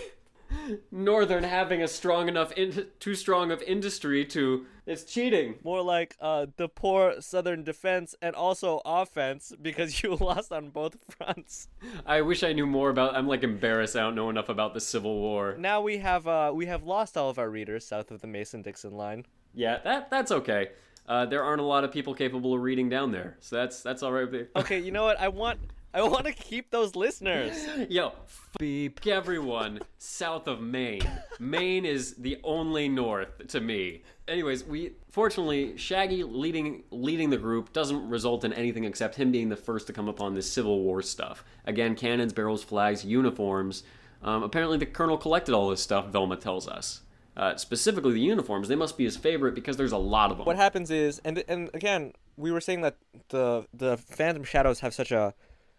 Northern 0.91 1.45
having 1.45 1.83
a 1.83 1.89
strong 1.89 2.29
enough, 2.29 2.53
in- 2.53 2.87
too 3.01 3.15
strong 3.15 3.51
of 3.51 3.63
industry 3.63 4.25
to. 4.27 4.67
It's 4.85 5.05
cheating. 5.05 5.55
more 5.65 5.81
like 5.81 6.17
uh, 6.21 6.47
the 6.57 6.69
poor 6.69 7.21
Southern 7.21 7.63
defense 7.63 8.15
and 8.21 8.35
also 8.35 8.83
offense 8.85 9.53
because 9.63 10.03
you 10.03 10.17
lost 10.17 10.53
on 10.53 10.71
both 10.71 10.97
fronts. 11.09 11.69
I 12.05 12.21
wish 12.23 12.43
I 12.43 12.53
knew 12.53 12.67
more 12.67 12.91
about. 12.91 13.15
I'm 13.17 13.27
like 13.29 13.45
embarrassed. 13.45 13.97
I 13.97 14.01
don't 14.01 14.15
know 14.17 14.29
enough 14.29 14.49
about 14.49 14.75
the 14.75 14.81
Civil 14.81 15.21
War. 15.21 15.55
Now 15.59 15.81
we 15.81 15.99
have 15.99 16.27
uh, 16.27 16.51
we 16.55 16.67
have 16.67 16.83
lost 16.83 17.17
all 17.17 17.31
of 17.31 17.39
our 17.39 17.49
readers 17.49 17.87
south 17.87 18.11
of 18.11 18.21
the 18.21 18.27
Mason 18.27 18.61
Dixon 18.63 18.93
line. 18.93 19.25
Yeah, 19.55 19.79
that 19.85 20.11
that's 20.11 20.33
okay. 20.33 20.71
Uh, 21.09 21.27
there 21.27 21.43
aren't 21.43 21.61
a 21.61 21.65
lot 21.65 21.85
of 21.85 21.93
people 21.93 22.15
capable 22.15 22.55
of 22.55 22.61
reading 22.63 22.89
down 22.89 23.11
there, 23.11 23.37
so 23.41 23.57
that's 23.57 23.83
that's 23.83 24.03
all 24.03 24.13
right. 24.13 24.31
with 24.31 24.33
me. 24.33 24.47
Okay, 24.57 24.79
you 24.79 24.93
know 24.93 25.05
what? 25.05 25.21
I 25.21 25.29
want 25.29 25.59
I 25.95 26.01
want 26.03 26.25
to 26.25 26.33
keep 26.33 26.71
those 26.71 26.97
listeners. 26.97 27.67
Yo, 27.91 28.13
beep 28.59 29.07
everyone 29.07 29.81
south 29.99 30.47
of 30.47 30.63
Maine. 30.63 31.03
Maine 31.39 31.85
is 31.85 32.15
the 32.15 32.39
only 32.45 32.89
north 32.89 33.47
to 33.49 33.61
me. 33.61 34.03
Anyways, 34.27 34.65
we 34.65 34.93
fortunately 35.11 35.77
Shaggy 35.77 36.25
leading 36.25 36.85
leading 36.91 37.29
the 37.29 37.37
group 37.37 37.75
doesn't 37.75 38.09
result 38.09 38.45
in 38.45 38.55
anything 38.55 38.85
except 38.85 39.17
him 39.17 39.31
being 39.31 39.51
the 39.51 39.57
first 39.57 39.87
to 39.89 39.93
come 39.93 40.09
upon 40.09 40.35
this 40.35 40.51
Civil 40.51 40.81
War 40.81 41.03
stuff. 41.03 41.45
Again, 41.67 41.95
cannons, 41.95 42.33
barrels, 42.33 42.63
flags, 42.63 43.05
uniforms. 43.05 43.83
Um, 44.23 44.45
apparently, 44.45 44.79
the 44.79 44.87
colonel 44.87 45.19
collected 45.19 45.53
all 45.53 45.69
this 45.69 45.83
stuff. 45.83 46.07
Velma 46.09 46.37
tells 46.37 46.67
us. 46.67 47.02
Uh, 47.37 47.57
specifically, 47.57 48.13
the 48.13 48.21
uniforms. 48.21 48.69
They 48.69 48.77
must 48.77 48.99
be 48.99 49.05
his 49.05 49.17
favorite 49.17 49.55
because 49.55 49.77
there's 49.77 49.93
a 49.93 49.99
lot 49.99 50.31
of 50.31 50.37
them. 50.37 50.47
What 50.47 50.57
happens 50.57 50.91
is, 50.91 51.21
and 51.25 51.43
and 51.49 51.71
again, 51.75 52.13
we 52.37 52.51
were 52.53 52.61
saying 52.61 52.83
that 52.83 52.97
the 53.29 53.67
the 53.73 53.97
Phantom 53.97 54.45
Shadows 54.45 54.81
have 54.81 54.93
such 54.95 55.11
a 55.13 55.35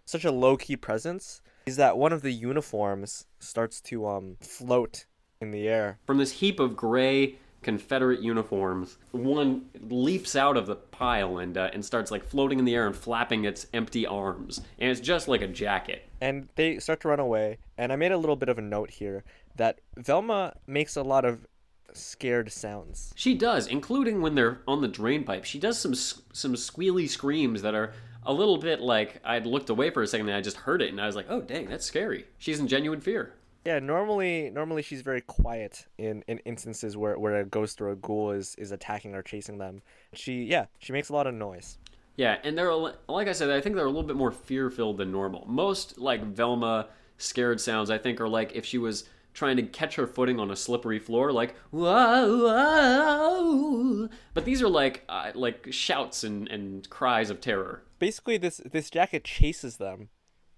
such 0.06 0.26
a 0.26 0.32
low 0.32 0.58
key 0.58 0.76
presence. 0.76 1.42
Is 1.66 1.76
that 1.78 1.98
one 1.98 2.12
of 2.12 2.24
the 2.24 2.32
uniforms 2.32 3.26
starts 3.40 3.80
to 3.82 4.08
um 4.08 4.38
float 4.42 5.06
in 5.40 5.52
the 5.52 5.68
air? 5.68 6.00
From 6.08 6.18
this 6.18 6.32
heap 6.32 6.60
of 6.60 6.76
gray 6.76 7.36
Confederate 7.62 8.20
uniforms, 8.20 8.98
one 9.12 9.70
leaps 9.80 10.36
out 10.36 10.58
of 10.58 10.66
the 10.66 10.76
pile 10.76 11.38
and 11.38 11.58
uh, 11.58 11.70
and 11.72 11.86
starts 11.86 12.12
like 12.12 12.26
floating 12.26 12.60
in 12.60 12.66
the 12.66 12.76
air 12.76 12.86
and 12.86 12.94
flapping 12.96 13.46
its 13.46 13.68
empty 13.74 14.06
arms, 14.06 14.60
and 14.80 14.90
it's 14.92 15.00
just 15.00 15.28
like 15.30 15.42
a 15.42 15.48
jacket. 15.48 16.10
and 16.20 16.50
they 16.56 16.80
start 16.80 17.00
to 17.02 17.08
run 17.08 17.20
away. 17.22 17.60
And 17.78 17.94
I 17.94 17.96
made 17.96 18.12
a 18.12 18.18
little 18.18 18.36
bit 18.36 18.50
of 18.50 18.58
a 18.58 18.62
note 18.62 18.90
here 18.90 19.24
that 19.56 19.80
Velma 19.98 20.54
makes 20.68 20.96
a 20.96 21.04
lot 21.04 21.26
of 21.26 21.46
scared 21.94 22.52
sounds. 22.52 23.14
She 23.16 23.36
does, 23.36 23.68
including 23.68 24.22
when 24.22 24.36
they're 24.36 24.62
on 24.68 24.82
the 24.82 24.88
drain 24.88 25.24
pipe. 25.24 25.46
She 25.46 25.60
does 25.60 25.80
some 25.80 25.94
some 25.94 26.54
squealy 26.56 27.08
screams 27.08 27.62
that 27.62 27.76
are 27.76 27.94
a 28.26 28.34
little 28.34 28.58
bit 28.58 28.82
like 28.82 29.20
I'd 29.24 29.46
looked 29.46 29.70
away 29.70 29.90
for 29.90 30.02
a 30.02 30.08
second 30.08 30.30
and 30.30 30.38
I 30.38 30.42
just 30.42 30.58
heard 30.58 30.82
it 30.82 30.90
and 30.90 31.00
I 31.00 31.06
was 31.06 31.16
like, 31.16 31.28
oh 31.30 31.42
dang, 31.42 31.68
that's 31.68 31.86
scary. 31.86 32.26
She's 32.38 32.60
in 32.60 32.68
genuine 32.68 33.02
fear. 33.02 33.34
Yeah, 33.66 33.80
normally 33.80 34.50
normally 34.50 34.82
she's 34.82 35.02
very 35.02 35.22
quiet 35.22 35.86
in, 35.98 36.24
in 36.28 36.40
instances 36.40 36.98
where, 36.98 37.18
where 37.18 37.40
a 37.40 37.46
ghost 37.46 37.82
or 37.82 37.90
a 37.90 37.96
ghoul 37.96 38.32
is, 38.32 38.56
is 38.56 38.72
attacking 38.72 39.16
or 39.16 39.22
chasing 39.22 39.58
them. 39.58 39.82
She 40.14 40.44
yeah, 40.44 40.66
she 40.80 40.94
makes 40.94 41.10
a 41.10 41.14
lot 41.14 41.28
of 41.28 41.34
noise. 41.34 41.78
Yeah, 42.16 42.38
and 42.44 42.58
they're 42.58 42.74
like 42.74 43.28
I 43.28 43.32
said, 43.32 43.50
I 43.50 43.62
think 43.62 43.76
they're 43.76 43.86
a 43.86 43.90
little 43.90 44.04
bit 44.04 44.16
more 44.16 44.32
fear 44.32 44.70
filled 44.70 44.98
than 44.98 45.12
normal. 45.12 45.46
Most 45.48 45.98
like 45.98 46.24
Velma 46.24 46.88
scared 47.18 47.60
sounds, 47.62 47.90
I 47.90 47.98
think, 47.98 48.20
are 48.22 48.28
like 48.28 48.54
if 48.54 48.66
she 48.66 48.78
was 48.78 49.06
trying 49.34 49.58
to 49.58 49.64
catch 49.64 49.96
her 49.96 50.08
footing 50.08 50.40
on 50.40 50.52
a 50.52 50.56
slippery 50.56 51.00
floor, 51.00 51.32
like 51.32 51.56
whoa, 51.72 52.38
whoa. 52.44 54.10
But 54.34 54.46
these 54.46 54.62
are 54.62 54.70
like 54.70 55.04
uh, 55.10 55.32
like 55.34 55.68
shouts 55.72 56.24
and, 56.24 56.48
and 56.48 56.90
cries 56.90 57.30
of 57.30 57.42
terror. 57.42 57.84
Basically, 58.00 58.38
this 58.38 58.62
this 58.72 58.90
jacket 58.90 59.24
chases 59.24 59.78
them 59.78 60.10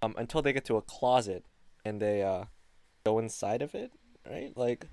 um, 0.01 0.15
until 0.17 0.41
they 0.41 0.53
get 0.53 0.65
to 0.65 0.78
a 0.78 0.82
closet 0.82 1.45
and 1.84 2.01
they 2.01 2.21
uh, 2.21 2.45
go 3.05 3.19
inside 3.19 3.61
of 3.61 3.76
it, 3.76 3.91
right? 4.30 4.51
Like 4.55 4.88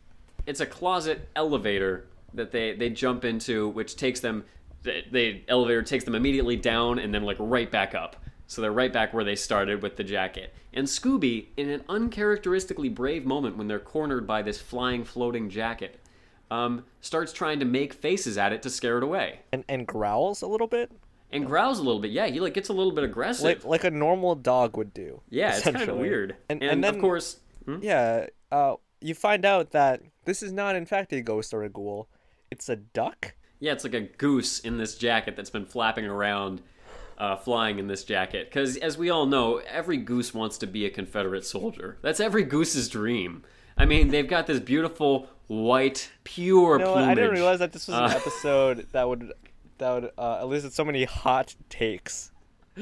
It's 0.47 0.61
a 0.61 0.66
closet 0.66 1.28
elevator 1.35 2.07
that 2.35 2.53
they 2.53 2.74
they 2.74 2.91
jump 2.91 3.24
into, 3.24 3.68
which 3.68 3.97
takes 3.97 4.20
them. 4.20 4.45
The, 4.83 5.05
the 5.12 5.45
elevator 5.47 5.83
takes 5.83 6.03
them 6.03 6.16
immediately 6.16 6.57
down 6.57 6.99
and 6.99 7.14
then 7.14 7.22
like 7.22 7.37
right 7.39 7.70
back 7.70 7.95
up. 7.95 8.16
So 8.53 8.61
they're 8.61 8.71
right 8.71 8.93
back 8.93 9.15
where 9.15 9.25
they 9.25 9.35
started 9.35 9.83
with 9.83 9.97
the 9.97 10.05
jacket. 10.05 10.53
And 10.75 10.87
Scooby, 10.87 11.47
in 11.57 11.71
an 11.71 11.83
uncharacteristically 11.89 12.91
brave 12.91 13.25
moment 13.25 13.57
when 13.57 13.67
they're 13.67 13.79
cornered 13.81 14.27
by 14.27 14.43
this 14.43 14.61
flying, 14.61 15.05
floating 15.05 15.49
jacket, 15.49 15.99
um, 16.51 16.85
starts 17.01 17.33
trying 17.33 17.61
to 17.61 17.65
make 17.65 17.95
faces 17.95 18.37
at 18.37 18.53
it 18.53 18.61
to 18.63 18.69
scare 18.69 18.99
it 18.99 19.03
away. 19.05 19.41
and 19.53 19.65
and 19.71 19.87
growls 19.87 20.43
a 20.43 20.47
little 20.47 20.67
bit, 20.67 20.93
And 21.31 21.47
growls 21.47 21.79
a 21.79 21.83
little 21.83 21.99
bit. 22.01 22.11
Yeah, 22.11 22.27
he 22.27 22.41
like 22.41 22.53
gets 22.53 22.69
a 22.69 22.75
little 22.75 22.93
bit 22.93 23.05
aggressive. 23.05 23.45
like 23.45 23.65
like 23.65 23.85
a 23.85 23.91
normal 23.91 24.35
dog 24.35 24.77
would 24.77 24.93
do. 24.93 25.23
yeah, 25.31 25.57
it's 25.57 25.65
kind 25.65 25.89
of 25.89 25.97
weird. 25.97 26.37
And 26.51 26.63
And, 26.63 26.73
and, 26.73 26.85
then 26.85 26.95
of 26.95 27.01
course, 27.01 27.41
yeah, 27.81 28.27
uh, 28.51 28.75
you 29.01 29.15
find 29.15 29.47
out 29.47 29.71
that 29.71 30.03
this 30.27 30.43
is 30.43 30.53
not 30.53 30.77
in 30.77 30.85
fact 30.85 31.11
a 31.15 31.23
ghost 31.23 31.55
or 31.55 31.63
a 31.63 31.71
ghoul. 31.71 32.09
It's 32.51 32.69
a 32.69 32.77
duck. 32.77 33.35
Yeah, 33.61 33.73
it's 33.73 33.85
like 33.85 33.95
a 33.95 34.03
goose 34.03 34.59
in 34.61 34.77
this 34.77 34.97
jacket 34.97 35.37
that's 35.37 35.49
been 35.49 35.65
flapping 35.65 36.05
around, 36.05 36.61
uh, 37.19 37.37
flying 37.37 37.79
in 37.79 37.87
this 37.87 38.05
jacket. 38.05 38.49
Because, 38.49 38.77
as 38.79 38.97
we 38.99 39.11
all 39.11 39.27
know, 39.27 39.59
every 39.69 39.97
goose 39.97 40.33
wants 40.35 40.59
to 40.59 40.67
be 40.67 40.85
a 40.87 40.91
Confederate 40.91 41.45
soldier. 41.47 41.99
That's 42.03 42.21
every 42.21 42.43
goose's 42.45 42.89
dream. 42.89 43.43
I 43.77 43.85
mean, 43.87 44.09
they've 44.09 44.29
got 44.29 44.47
this 44.47 44.61
beautiful, 44.61 45.29
white, 45.47 46.11
pure 46.25 46.79
No, 46.79 46.93
plumage. 46.93 47.09
I 47.09 47.15
didn't 47.15 47.31
realize 47.33 47.59
that 47.61 47.73
this 47.73 47.89
was 47.89 47.97
an 47.97 48.05
Uh, 48.05 48.09
episode 48.17 48.87
that 48.93 49.09
would 49.09 49.33
that 49.79 49.91
would 49.95 50.11
uh, 50.19 50.39
elicit 50.43 50.73
so 50.73 50.85
many 50.85 51.05
hot 51.05 51.55
takes. 51.69 52.31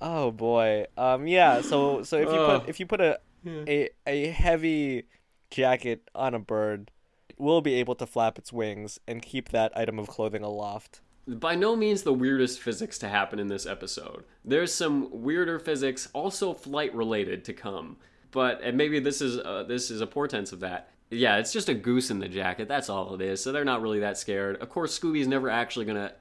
oh 0.00 0.30
boy. 0.30 0.86
Um. 0.96 1.26
Yeah. 1.26 1.60
So 1.60 2.02
so 2.02 2.16
if 2.18 2.28
you 2.28 2.36
put 2.46 2.68
if 2.68 2.80
you 2.80 2.86
put 2.86 3.00
a 3.00 3.18
a 3.46 3.90
a 4.06 4.26
heavy 4.28 5.04
jacket 5.50 6.08
on 6.14 6.34
a 6.34 6.38
bird, 6.38 6.90
it 7.28 7.38
will 7.38 7.60
be 7.60 7.74
able 7.74 7.94
to 7.96 8.06
flap 8.06 8.38
its 8.38 8.52
wings 8.52 8.98
and 9.06 9.22
keep 9.22 9.50
that 9.50 9.76
item 9.76 9.98
of 9.98 10.08
clothing 10.08 10.42
aloft. 10.42 11.00
By 11.26 11.54
no 11.54 11.74
means 11.74 12.02
the 12.02 12.12
weirdest 12.12 12.60
physics 12.60 12.98
to 12.98 13.08
happen 13.08 13.38
in 13.38 13.48
this 13.48 13.64
episode. 13.66 14.24
There's 14.44 14.74
some 14.74 15.08
weirder 15.10 15.58
physics, 15.58 16.08
also 16.12 16.52
flight 16.52 16.94
related, 16.94 17.44
to 17.46 17.52
come. 17.52 17.96
But 18.30 18.60
and 18.62 18.76
maybe 18.76 18.98
this 19.00 19.20
is 19.20 19.38
uh, 19.38 19.64
this 19.66 19.90
is 19.90 20.00
a 20.00 20.06
portent 20.06 20.52
of 20.52 20.60
that. 20.60 20.90
Yeah, 21.10 21.36
it's 21.36 21.52
just 21.52 21.68
a 21.68 21.74
goose 21.74 22.10
in 22.10 22.18
the 22.18 22.28
jacket. 22.28 22.68
That's 22.68 22.90
all 22.90 23.14
it 23.14 23.20
is. 23.20 23.42
So 23.42 23.52
they're 23.52 23.64
not 23.64 23.80
really 23.80 24.00
that 24.00 24.18
scared. 24.18 24.60
Of 24.60 24.68
course, 24.68 24.98
Scooby's 24.98 25.28
never 25.28 25.48
actually 25.48 25.84
gonna 25.84 26.12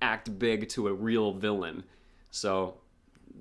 act 0.00 0.38
big 0.38 0.68
to 0.70 0.88
a 0.88 0.92
real 0.92 1.32
villain. 1.32 1.84
So 2.30 2.78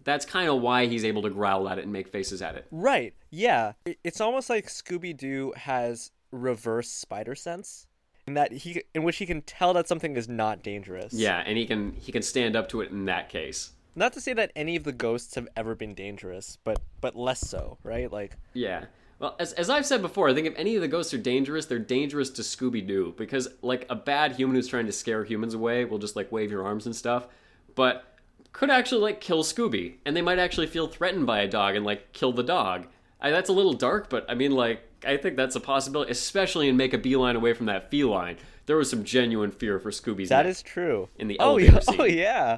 that's 0.03 0.26
kind 0.26 0.49
of 0.49 0.61
why 0.61 0.88
he's 0.88 1.05
able 1.05 1.22
to 1.24 1.30
growl 1.30 1.68
at 1.70 1.80
it 1.80 1.84
and 1.84 1.93
make 1.93 2.07
faces 2.07 2.41
at 2.41 2.55
it. 2.55 2.68
Right. 2.72 3.13
Yeah. 3.30 3.74
It's 4.03 4.22
almost 4.22 4.49
like 4.49 4.68
Scooby 4.68 5.15
Doo 5.15 5.53
has 5.55 6.11
reverse 6.32 6.89
spider 6.89 7.36
sense, 7.36 7.88
in 8.28 8.34
that 8.34 8.51
he 8.51 8.84
in 8.93 9.03
which 9.03 9.17
he 9.17 9.25
can 9.25 9.41
tell 9.41 9.73
that 9.73 9.88
something 9.88 10.15
is 10.15 10.28
not 10.28 10.61
dangerous. 10.61 11.13
Yeah, 11.13 11.41
and 11.45 11.57
he 11.57 11.65
can 11.65 11.93
he 11.93 12.11
can 12.11 12.21
stand 12.21 12.55
up 12.55 12.69
to 12.69 12.82
it 12.82 12.91
in 12.91 13.05
that 13.05 13.30
case. 13.30 13.71
Not 13.95 14.13
to 14.13 14.21
say 14.21 14.34
that 14.34 14.51
any 14.55 14.75
of 14.75 14.84
the 14.84 14.91
ghosts 14.91 15.34
have 15.36 15.47
ever 15.55 15.73
been 15.73 15.95
dangerous, 15.95 16.57
but 16.63 16.80
but 17.01 17.15
less 17.15 17.39
so, 17.39 17.78
right? 17.84 18.11
Like 18.11 18.38
Yeah. 18.53 18.86
Well, 19.19 19.36
as, 19.39 19.53
as 19.53 19.67
I've 19.67 19.88
said 19.88 20.03
before, 20.03 20.30
I 20.30 20.36
think 20.36 20.45
if 20.45 20.53
any 20.57 20.75
of 20.75 20.82
the 20.84 20.88
ghosts 20.88 21.11
are 21.11 21.17
dangerous, 21.17 21.65
they're 21.65 21.80
dangerous 21.80 22.30
to 22.30 22.43
Scooby 22.43 22.86
Doo 22.86 23.15
because, 23.17 23.47
like, 23.63 23.88
a 23.89 23.95
bad 23.95 24.34
human 24.34 24.55
who's 24.55 24.67
trying 24.67 24.86
to 24.86 24.91
scare 24.91 25.23
humans 25.23 25.55
away 25.55 25.86
will 25.86 25.97
just 25.97 26.15
like 26.15 26.32
wave 26.32 26.51
your 26.51 26.63
arms 26.63 26.86
and 26.86 26.95
stuff, 26.95 27.25
but 27.73 28.15
could 28.51 28.69
actually 28.69 29.01
like 29.01 29.19
kill 29.19 29.43
Scooby, 29.43 29.95
and 30.05 30.15
they 30.15 30.21
might 30.21 30.38
actually 30.38 30.67
feel 30.67 30.86
threatened 30.86 31.25
by 31.25 31.39
a 31.39 31.47
dog 31.47 31.75
and 31.75 31.84
like 31.84 32.13
kill 32.13 32.32
the 32.32 32.43
dog. 32.43 32.86
I, 33.20 33.32
that's 33.32 33.49
a 33.49 33.53
little 33.53 33.74
dark, 33.74 34.09
but 34.09 34.26
I 34.30 34.36
mean, 34.36 34.51
like, 34.51 34.82
I 35.05 35.18
think 35.18 35.36
that's 35.38 35.55
a 35.55 35.59
possibility, 35.59 36.11
especially 36.11 36.70
in 36.70 36.78
make 36.78 36.93
a 36.93 36.97
beeline 36.97 37.36
away 37.36 37.53
from 37.53 37.65
that 37.68 37.89
feline. 37.89 38.38
There 38.68 38.76
was 38.78 38.89
some 38.89 39.03
genuine 39.03 39.51
fear 39.51 39.80
for 39.80 39.91
Scooby's. 39.91 40.30
that 40.30 40.45
is 40.45 40.61
true. 40.61 41.09
in 41.18 41.28
the 41.28 41.38
oh 41.39 41.57
yeah, 41.57 41.80
oh 41.88 42.03
yeah. 42.03 42.57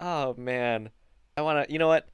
Oh 0.00 0.34
man, 0.36 0.90
I 1.36 1.42
wanna. 1.42 1.66
You 1.68 1.78
know 1.78 1.88
what? 1.88 2.06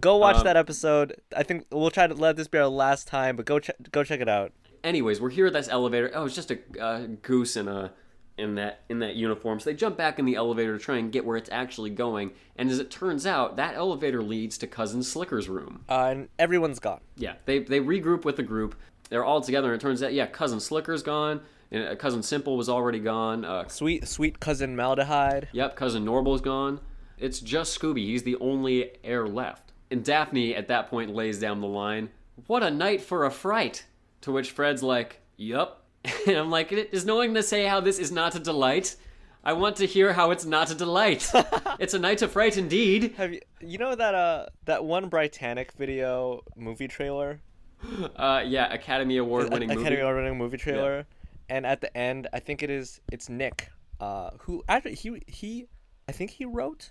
Go 0.00 0.16
watch 0.16 0.36
Um, 0.36 0.44
that 0.44 0.56
episode. 0.56 1.20
I 1.36 1.42
think 1.42 1.66
we'll 1.70 1.90
try 1.90 2.06
to 2.06 2.14
let 2.14 2.36
this 2.36 2.48
be 2.48 2.58
our 2.58 2.66
last 2.68 3.06
time, 3.08 3.36
but 3.36 3.44
go 3.46 3.58
check 3.58 3.76
go 3.92 4.02
check 4.04 4.20
it 4.20 4.28
out. 4.28 4.52
anyways, 4.84 5.20
we're 5.20 5.30
here 5.30 5.46
at 5.46 5.52
this 5.52 5.68
elevator. 5.68 6.10
Oh, 6.14 6.24
it's 6.26 6.34
just 6.34 6.50
a 6.50 6.58
uh, 6.80 7.06
goose 7.22 7.56
and 7.56 7.68
a 7.68 7.92
in 8.38 8.54
that 8.56 8.82
in 8.88 8.98
that 9.00 9.16
uniform. 9.16 9.60
So 9.60 9.70
they 9.70 9.76
jump 9.76 9.96
back 9.96 10.18
in 10.18 10.24
the 10.24 10.34
elevator 10.34 10.76
to 10.76 10.82
try 10.82 10.98
and 10.98 11.10
get 11.10 11.24
where 11.24 11.36
it's 11.36 11.50
actually 11.50 11.90
going. 11.90 12.32
And 12.56 12.70
as 12.70 12.78
it 12.78 12.90
turns 12.90 13.26
out, 13.26 13.56
that 13.56 13.74
elevator 13.74 14.22
leads 14.22 14.58
to 14.58 14.66
cousin 14.66 15.02
Slicker's 15.02 15.48
room. 15.48 15.84
Uh, 15.88 16.08
and 16.10 16.28
everyone's 16.38 16.78
gone. 16.78 17.00
Yeah, 17.16 17.34
they 17.46 17.60
they 17.60 17.80
regroup 17.80 18.24
with 18.24 18.36
the 18.36 18.42
group. 18.42 18.74
They're 19.08 19.24
all 19.24 19.40
together, 19.40 19.72
and 19.72 19.80
it 19.80 19.84
turns 19.84 20.02
out, 20.02 20.12
yeah, 20.12 20.26
cousin 20.26 20.58
Slicker's 20.58 21.02
gone, 21.02 21.40
and 21.70 21.86
uh, 21.88 21.94
cousin 21.94 22.22
Simple 22.24 22.56
was 22.56 22.68
already 22.68 22.98
gone. 22.98 23.44
Uh, 23.44 23.68
Sweet 23.68 24.06
sweet 24.08 24.40
cousin 24.40 24.76
Maldehyde. 24.76 25.46
Yep, 25.52 25.76
cousin 25.76 26.04
Norval's 26.04 26.40
gone. 26.40 26.80
It's 27.18 27.40
just 27.40 27.78
Scooby. 27.78 28.04
He's 28.06 28.24
the 28.24 28.36
only 28.36 28.90
heir 29.04 29.26
left. 29.26 29.72
And 29.90 30.04
Daphne 30.04 30.54
at 30.54 30.68
that 30.68 30.90
point 30.90 31.14
lays 31.14 31.38
down 31.38 31.60
the 31.60 31.66
line, 31.68 32.10
What 32.48 32.62
a 32.64 32.70
night 32.70 33.00
for 33.00 33.24
a 33.24 33.30
fright! 33.30 33.86
To 34.22 34.32
which 34.32 34.50
Fred's 34.50 34.82
like, 34.82 35.20
Yup. 35.36 35.85
And 36.26 36.36
I'm 36.36 36.50
like, 36.50 36.72
Is 36.72 37.04
no 37.04 37.16
one 37.16 37.26
going 37.26 37.34
to 37.34 37.42
say 37.42 37.66
how 37.66 37.80
this 37.80 37.98
is 37.98 38.10
not 38.10 38.34
a 38.34 38.38
delight? 38.38 38.96
I 39.46 39.52
want 39.52 39.76
to 39.76 39.86
hear 39.86 40.12
how 40.12 40.32
it's 40.32 40.44
not 40.44 40.72
a 40.72 40.74
delight. 40.74 41.30
it's 41.78 41.94
a 41.94 42.00
night 42.00 42.20
of 42.20 42.32
fright 42.32 42.56
indeed. 42.56 43.14
Have 43.16 43.32
you 43.32 43.40
you 43.60 43.78
know 43.78 43.94
that 43.94 44.12
uh 44.12 44.46
that 44.64 44.84
one 44.84 45.08
Brittanick 45.08 45.70
video 45.78 46.42
movie 46.56 46.88
trailer? 46.88 47.40
Uh, 48.16 48.42
yeah, 48.44 48.72
Academy 48.72 49.18
Award 49.18 49.52
winning 49.52 49.68
movie. 49.68 49.82
Academy 49.82 50.00
Award 50.00 50.16
winning 50.16 50.38
movie 50.38 50.56
trailer. 50.56 51.06
And 51.48 51.64
at 51.64 51.80
the 51.80 51.96
end, 51.96 52.26
I 52.32 52.40
think 52.40 52.62
it 52.62 52.70
is 52.70 53.00
it's 53.12 53.28
Nick, 53.28 53.70
uh, 54.00 54.30
who 54.40 54.64
actually 54.68 54.94
he 54.94 55.22
he, 55.28 55.66
I 56.08 56.12
think 56.12 56.30
he 56.32 56.44
wrote, 56.44 56.90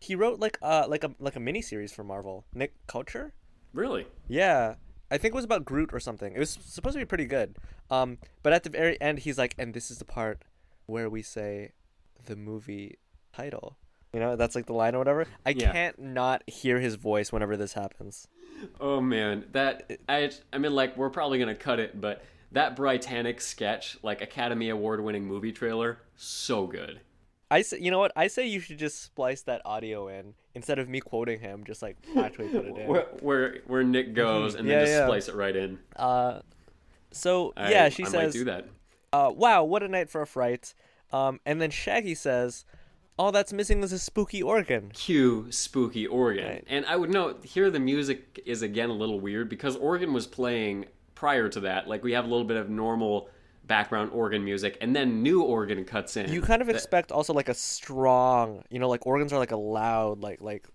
he 0.00 0.16
wrote 0.16 0.40
like 0.40 0.58
uh 0.62 0.86
like 0.88 1.04
a 1.04 1.14
like 1.20 1.36
a 1.36 1.40
mini 1.40 1.62
series 1.62 1.92
for 1.92 2.02
Marvel. 2.02 2.44
Nick 2.54 2.72
Kocher. 2.88 3.32
Really? 3.72 4.06
Yeah, 4.26 4.74
I 5.10 5.18
think 5.18 5.32
it 5.32 5.36
was 5.36 5.44
about 5.44 5.64
Groot 5.64 5.90
or 5.92 6.00
something. 6.00 6.32
It 6.34 6.38
was 6.38 6.50
supposed 6.50 6.94
to 6.94 6.98
be 6.98 7.04
pretty 7.04 7.26
good. 7.26 7.56
Um, 7.90 8.18
but 8.42 8.52
at 8.52 8.62
the 8.64 8.70
very 8.70 9.00
end, 9.00 9.20
he's 9.20 9.38
like, 9.38 9.54
and 9.58 9.74
this 9.74 9.90
is 9.90 9.98
the 9.98 10.04
part 10.04 10.42
where 10.86 11.08
we 11.08 11.22
say 11.22 11.72
the 12.26 12.36
movie 12.36 12.98
title. 13.32 13.76
You 14.12 14.20
know, 14.20 14.36
that's 14.36 14.54
like 14.54 14.66
the 14.66 14.72
line 14.72 14.94
or 14.94 14.98
whatever. 14.98 15.26
I 15.44 15.50
Yeah. 15.50 15.72
can't 15.72 15.98
not 15.98 16.48
hear 16.48 16.78
his 16.80 16.94
voice 16.94 17.32
whenever 17.32 17.56
this 17.56 17.72
happens. 17.72 18.28
Oh 18.80 19.00
man, 19.00 19.44
that 19.52 19.90
I 20.08 20.30
I 20.52 20.58
mean 20.58 20.74
like 20.74 20.96
we're 20.96 21.10
probably 21.10 21.38
gonna 21.38 21.54
cut 21.56 21.80
it, 21.80 22.00
but 22.00 22.24
that 22.52 22.76
Brittanick 22.76 23.40
sketch, 23.40 23.98
like 24.02 24.22
Academy 24.22 24.68
Award 24.68 25.02
winning 25.02 25.26
movie 25.26 25.50
trailer, 25.52 25.98
so 26.16 26.66
good. 26.68 27.00
I 27.50 27.62
say, 27.62 27.78
you 27.78 27.90
know 27.90 27.98
what? 27.98 28.12
I 28.16 28.26
say 28.26 28.46
you 28.46 28.58
should 28.60 28.78
just 28.78 29.02
splice 29.02 29.42
that 29.42 29.62
audio 29.64 30.08
in 30.08 30.34
instead 30.54 30.78
of 30.78 30.88
me 30.88 31.00
quoting 31.00 31.40
him. 31.40 31.64
Just 31.64 31.82
like 31.82 31.96
actually 32.16 32.48
put 32.48 32.64
it 32.66 32.76
in. 32.76 32.88
Where 32.88 33.06
where, 33.20 33.58
where 33.66 33.82
Nick 33.84 34.14
goes 34.14 34.54
and 34.54 34.66
Yeah, 34.66 34.76
then 34.78 34.86
just 34.86 34.98
yeah. 34.98 35.06
splice 35.06 35.28
it 35.28 35.34
right 35.34 35.54
in. 35.54 35.78
Uh, 35.96 36.40
so 37.10 37.52
I, 37.56 37.70
yeah, 37.70 37.88
she 37.88 38.02
I 38.04 38.06
might 38.06 38.12
says, 38.12 38.32
do 38.32 38.44
that. 38.44 38.66
uh, 39.12 39.30
"Wow, 39.34 39.64
what 39.64 39.82
a 39.82 39.88
night 39.88 40.10
for 40.10 40.22
a 40.22 40.26
fright." 40.26 40.74
Um, 41.12 41.38
and 41.46 41.60
then 41.60 41.70
Shaggy 41.70 42.14
says, 42.16 42.64
"All 43.18 43.30
that's 43.30 43.52
missing 43.52 43.82
is 43.84 43.92
a 43.92 43.98
spooky 43.98 44.42
organ." 44.42 44.90
Cue 44.92 45.46
spooky 45.50 46.06
organ. 46.06 46.46
Right. 46.46 46.64
And 46.66 46.84
I 46.86 46.96
would 46.96 47.10
note 47.10 47.44
here 47.44 47.70
the 47.70 47.78
music 47.78 48.40
is 48.46 48.62
again 48.62 48.90
a 48.90 48.94
little 48.94 49.20
weird 49.20 49.48
because 49.48 49.76
organ 49.76 50.12
was 50.12 50.26
playing 50.26 50.86
prior 51.14 51.48
to 51.50 51.60
that. 51.60 51.86
Like 51.88 52.02
we 52.02 52.12
have 52.12 52.24
a 52.24 52.28
little 52.28 52.46
bit 52.46 52.56
of 52.56 52.68
normal 52.68 53.28
background 53.66 54.10
organ 54.12 54.44
music, 54.44 54.76
and 54.80 54.94
then 54.94 55.22
new 55.22 55.42
organ 55.42 55.84
cuts 55.84 56.16
in. 56.16 56.30
You 56.30 56.42
kind 56.42 56.62
of 56.62 56.68
expect 56.68 57.10
also 57.12 57.32
like 57.32 57.48
a 57.48 57.54
strong, 57.54 58.64
you 58.70 58.78
know, 58.78 58.88
like 58.88 59.06
organs 59.06 59.32
are 59.32 59.38
like 59.38 59.52
a 59.52 59.56
loud, 59.56 60.20
like 60.20 60.40
like 60.40 60.66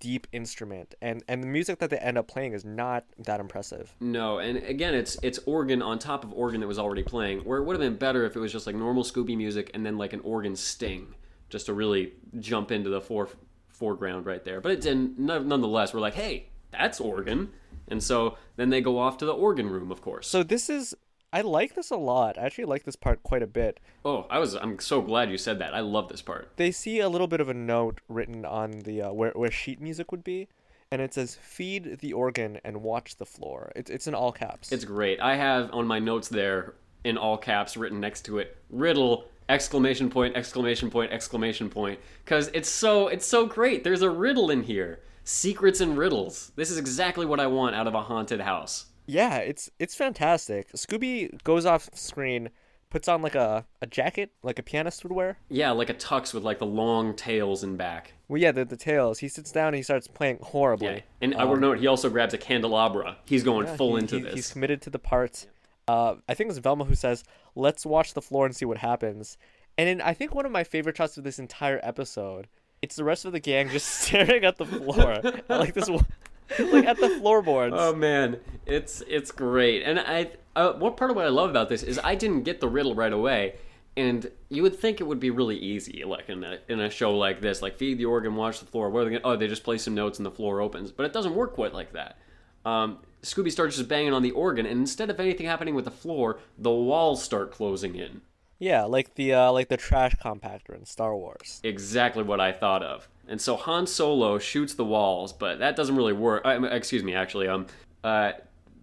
deep 0.00 0.26
instrument, 0.32 0.94
and 1.00 1.22
and 1.28 1.42
the 1.42 1.46
music 1.46 1.78
that 1.78 1.88
they 1.88 1.96
end 1.98 2.18
up 2.18 2.28
playing 2.28 2.52
is 2.52 2.64
not 2.64 3.04
that 3.18 3.40
impressive. 3.40 3.94
No, 4.00 4.38
and 4.38 4.58
again, 4.58 4.94
it's 4.94 5.16
it's 5.22 5.38
organ 5.46 5.80
on 5.80 5.98
top 5.98 6.24
of 6.24 6.32
organ 6.32 6.60
that 6.60 6.66
was 6.66 6.78
already 6.78 7.02
playing. 7.02 7.40
Where 7.40 7.58
it 7.58 7.64
would 7.64 7.74
have 7.74 7.80
been 7.80 7.96
better 7.96 8.24
if 8.24 8.36
it 8.36 8.40
was 8.40 8.52
just 8.52 8.66
like 8.66 8.76
normal 8.76 9.04
Scooby 9.04 9.36
music 9.36 9.70
and 9.72 9.84
then 9.84 9.96
like 9.96 10.12
an 10.12 10.20
organ 10.20 10.56
sting, 10.56 11.14
just 11.48 11.66
to 11.66 11.72
really 11.72 12.12
jump 12.38 12.70
into 12.70 12.90
the 12.90 13.00
fore, 13.00 13.28
foreground 13.68 14.26
right 14.26 14.44
there. 14.44 14.60
But 14.60 14.72
it 14.72 14.80
didn't. 14.82 15.18
Nonetheless, 15.18 15.94
we're 15.94 16.00
like, 16.00 16.14
hey, 16.14 16.48
that's 16.70 17.00
organ, 17.00 17.52
and 17.88 18.02
so 18.02 18.36
then 18.56 18.70
they 18.70 18.80
go 18.80 18.98
off 18.98 19.16
to 19.18 19.26
the 19.26 19.32
organ 19.32 19.70
room, 19.70 19.90
of 19.90 20.02
course. 20.02 20.26
So 20.26 20.42
this 20.42 20.68
is, 20.68 20.94
I 21.34 21.40
like 21.40 21.74
this 21.74 21.90
a 21.90 21.96
lot. 21.96 22.38
I 22.38 22.42
actually 22.42 22.66
like 22.66 22.84
this 22.84 22.94
part 22.94 23.24
quite 23.24 23.42
a 23.42 23.48
bit. 23.48 23.80
oh, 24.04 24.24
I 24.30 24.38
was 24.38 24.54
I'm 24.54 24.78
so 24.78 25.02
glad 25.02 25.32
you 25.32 25.36
said 25.36 25.58
that. 25.58 25.74
I 25.74 25.80
love 25.80 26.08
this 26.08 26.22
part. 26.22 26.52
They 26.56 26.70
see 26.70 27.00
a 27.00 27.08
little 27.08 27.26
bit 27.26 27.40
of 27.40 27.48
a 27.48 27.54
note 27.54 28.00
written 28.08 28.44
on 28.44 28.70
the 28.70 29.02
uh, 29.02 29.12
where 29.12 29.32
where 29.32 29.50
sheet 29.50 29.80
music 29.80 30.12
would 30.12 30.22
be, 30.22 30.46
and 30.92 31.02
it 31.02 31.12
says 31.12 31.34
"Feed 31.34 31.98
the 31.98 32.12
organ 32.12 32.60
and 32.64 32.84
watch 32.84 33.16
the 33.16 33.26
floor." 33.26 33.72
It's 33.74 33.90
it's 33.90 34.06
in 34.06 34.14
all 34.14 34.30
caps. 34.30 34.70
It's 34.70 34.84
great. 34.84 35.18
I 35.20 35.34
have 35.34 35.74
on 35.74 35.88
my 35.88 35.98
notes 35.98 36.28
there 36.28 36.74
in 37.02 37.18
all 37.18 37.36
caps 37.36 37.76
written 37.76 37.98
next 37.98 38.22
to 38.26 38.38
it 38.38 38.56
riddle 38.70 39.24
exclamation 39.48 40.08
point 40.08 40.36
exclamation 40.36 40.88
point 40.88 41.10
exclamation 41.10 41.68
point 41.68 41.98
cuz 42.24 42.48
it's 42.54 42.68
so 42.68 43.08
it's 43.08 43.26
so 43.26 43.44
great. 43.44 43.82
There's 43.82 44.02
a 44.02 44.10
riddle 44.10 44.50
in 44.50 44.62
here. 44.62 45.00
Secrets 45.24 45.80
and 45.80 45.98
riddles. 45.98 46.52
This 46.54 46.70
is 46.70 46.78
exactly 46.78 47.26
what 47.26 47.40
I 47.40 47.48
want 47.48 47.74
out 47.74 47.88
of 47.88 47.94
a 47.94 48.02
haunted 48.02 48.40
house. 48.40 48.86
Yeah, 49.06 49.36
it's 49.38 49.70
it's 49.78 49.94
fantastic. 49.94 50.72
Scooby 50.72 51.42
goes 51.44 51.66
off 51.66 51.88
screen, 51.94 52.50
puts 52.90 53.08
on 53.08 53.22
like 53.22 53.34
a, 53.34 53.66
a 53.82 53.86
jacket 53.86 54.30
like 54.42 54.58
a 54.58 54.62
pianist 54.62 55.02
would 55.04 55.12
wear. 55.12 55.38
Yeah, 55.48 55.70
like 55.72 55.90
a 55.90 55.94
tux 55.94 56.32
with 56.34 56.42
like 56.44 56.58
the 56.58 56.66
long 56.66 57.14
tails 57.14 57.62
and 57.62 57.76
back. 57.76 58.12
Well, 58.28 58.40
yeah, 58.40 58.52
the, 58.52 58.64
the 58.64 58.76
tails. 58.76 59.18
He 59.18 59.28
sits 59.28 59.52
down 59.52 59.68
and 59.68 59.76
he 59.76 59.82
starts 59.82 60.06
playing 60.08 60.38
horribly. 60.42 60.86
Yeah. 60.88 61.00
And 61.20 61.34
I 61.34 61.44
would 61.44 61.60
note 61.60 61.78
he 61.78 61.86
also 61.86 62.08
grabs 62.08 62.32
a 62.34 62.38
candelabra. 62.38 63.18
He's 63.26 63.42
going 63.42 63.66
Yeah, 63.66 63.76
full 63.76 63.96
he- 63.96 64.02
into 64.02 64.16
he- 64.16 64.22
this. 64.22 64.34
He's 64.34 64.52
committed 64.52 64.80
to 64.82 64.90
the 64.90 64.98
part. 64.98 65.46
Uh, 65.86 66.14
I 66.28 66.34
think 66.34 66.48
it's 66.48 66.58
Velma 66.58 66.84
who 66.84 66.94
says, 66.94 67.24
"Let's 67.54 67.84
watch 67.84 68.14
the 68.14 68.22
floor 68.22 68.46
and 68.46 68.56
see 68.56 68.64
what 68.64 68.78
happens." 68.78 69.36
And 69.76 69.88
then 69.88 70.00
I 70.00 70.14
think 70.14 70.34
one 70.34 70.46
of 70.46 70.52
my 70.52 70.64
favorite 70.64 70.96
shots 70.96 71.18
of 71.18 71.24
this 71.24 71.38
entire 71.38 71.80
episode, 71.82 72.46
it's 72.80 72.96
the 72.96 73.04
rest 73.04 73.24
of 73.26 73.32
the 73.32 73.40
gang 73.40 73.68
just 73.68 73.86
staring 74.02 74.44
at 74.44 74.56
the 74.56 74.64
floor, 74.64 75.12
at, 75.12 75.50
like 75.50 75.74
this, 75.74 75.90
one- 75.90 76.06
like 76.58 76.86
at 76.86 76.98
the 76.98 77.10
floorboards. 77.10 77.74
Oh 77.76 77.94
man, 77.94 78.38
it's 78.66 79.02
it's 79.08 79.30
great. 79.30 79.82
And 79.82 79.98
I 79.98 80.30
uh, 80.56 80.72
what 80.74 80.96
part 80.96 81.10
of 81.10 81.16
what 81.16 81.26
I 81.26 81.30
love 81.30 81.50
about 81.50 81.68
this 81.68 81.82
is 81.82 81.98
I 82.02 82.14
didn't 82.14 82.42
get 82.42 82.60
the 82.60 82.68
riddle 82.68 82.94
right 82.94 83.12
away. 83.12 83.56
And 83.96 84.28
you 84.48 84.62
would 84.62 84.76
think 84.76 85.00
it 85.00 85.04
would 85.04 85.20
be 85.20 85.30
really 85.30 85.56
easy, 85.56 86.02
like 86.04 86.28
in 86.28 86.42
a 86.42 86.58
in 86.68 86.80
a 86.80 86.90
show 86.90 87.16
like 87.16 87.40
this, 87.40 87.62
like 87.62 87.76
feed 87.76 87.98
the 87.98 88.06
organ, 88.06 88.34
watch 88.34 88.58
the 88.58 88.66
floor. 88.66 88.90
What 88.90 89.00
are 89.00 89.04
they? 89.04 89.10
Gonna, 89.18 89.20
oh, 89.24 89.36
they 89.36 89.46
just 89.46 89.62
play 89.62 89.78
some 89.78 89.94
notes 89.94 90.18
and 90.18 90.26
the 90.26 90.32
floor 90.32 90.60
opens. 90.60 90.90
But 90.90 91.06
it 91.06 91.12
doesn't 91.12 91.34
work 91.34 91.54
quite 91.54 91.72
like 91.72 91.92
that. 91.92 92.18
Um, 92.64 92.98
Scooby 93.22 93.52
starts 93.52 93.76
just 93.76 93.88
banging 93.88 94.12
on 94.12 94.22
the 94.22 94.32
organ, 94.32 94.66
and 94.66 94.80
instead 94.80 95.10
of 95.10 95.20
anything 95.20 95.46
happening 95.46 95.74
with 95.74 95.84
the 95.84 95.90
floor, 95.90 96.40
the 96.58 96.70
walls 96.70 97.22
start 97.22 97.52
closing 97.52 97.94
in. 97.94 98.22
Yeah, 98.64 98.84
like 98.84 99.14
the 99.14 99.34
uh, 99.34 99.52
like 99.52 99.68
the 99.68 99.76
trash 99.76 100.16
compactor 100.16 100.74
in 100.74 100.86
Star 100.86 101.14
Wars. 101.14 101.60
exactly 101.62 102.22
what 102.22 102.40
I 102.40 102.50
thought 102.50 102.82
of. 102.82 103.08
And 103.28 103.38
so 103.38 103.56
Han 103.56 103.86
Solo 103.86 104.38
shoots 104.38 104.72
the 104.72 104.84
walls, 104.84 105.34
but 105.34 105.58
that 105.58 105.76
doesn't 105.76 105.94
really 105.94 106.14
work. 106.14 106.42
I 106.46 106.58
mean, 106.58 106.72
excuse 106.72 107.02
me, 107.02 107.14
actually. 107.14 107.46
Um, 107.46 107.66
uh, 108.02 108.32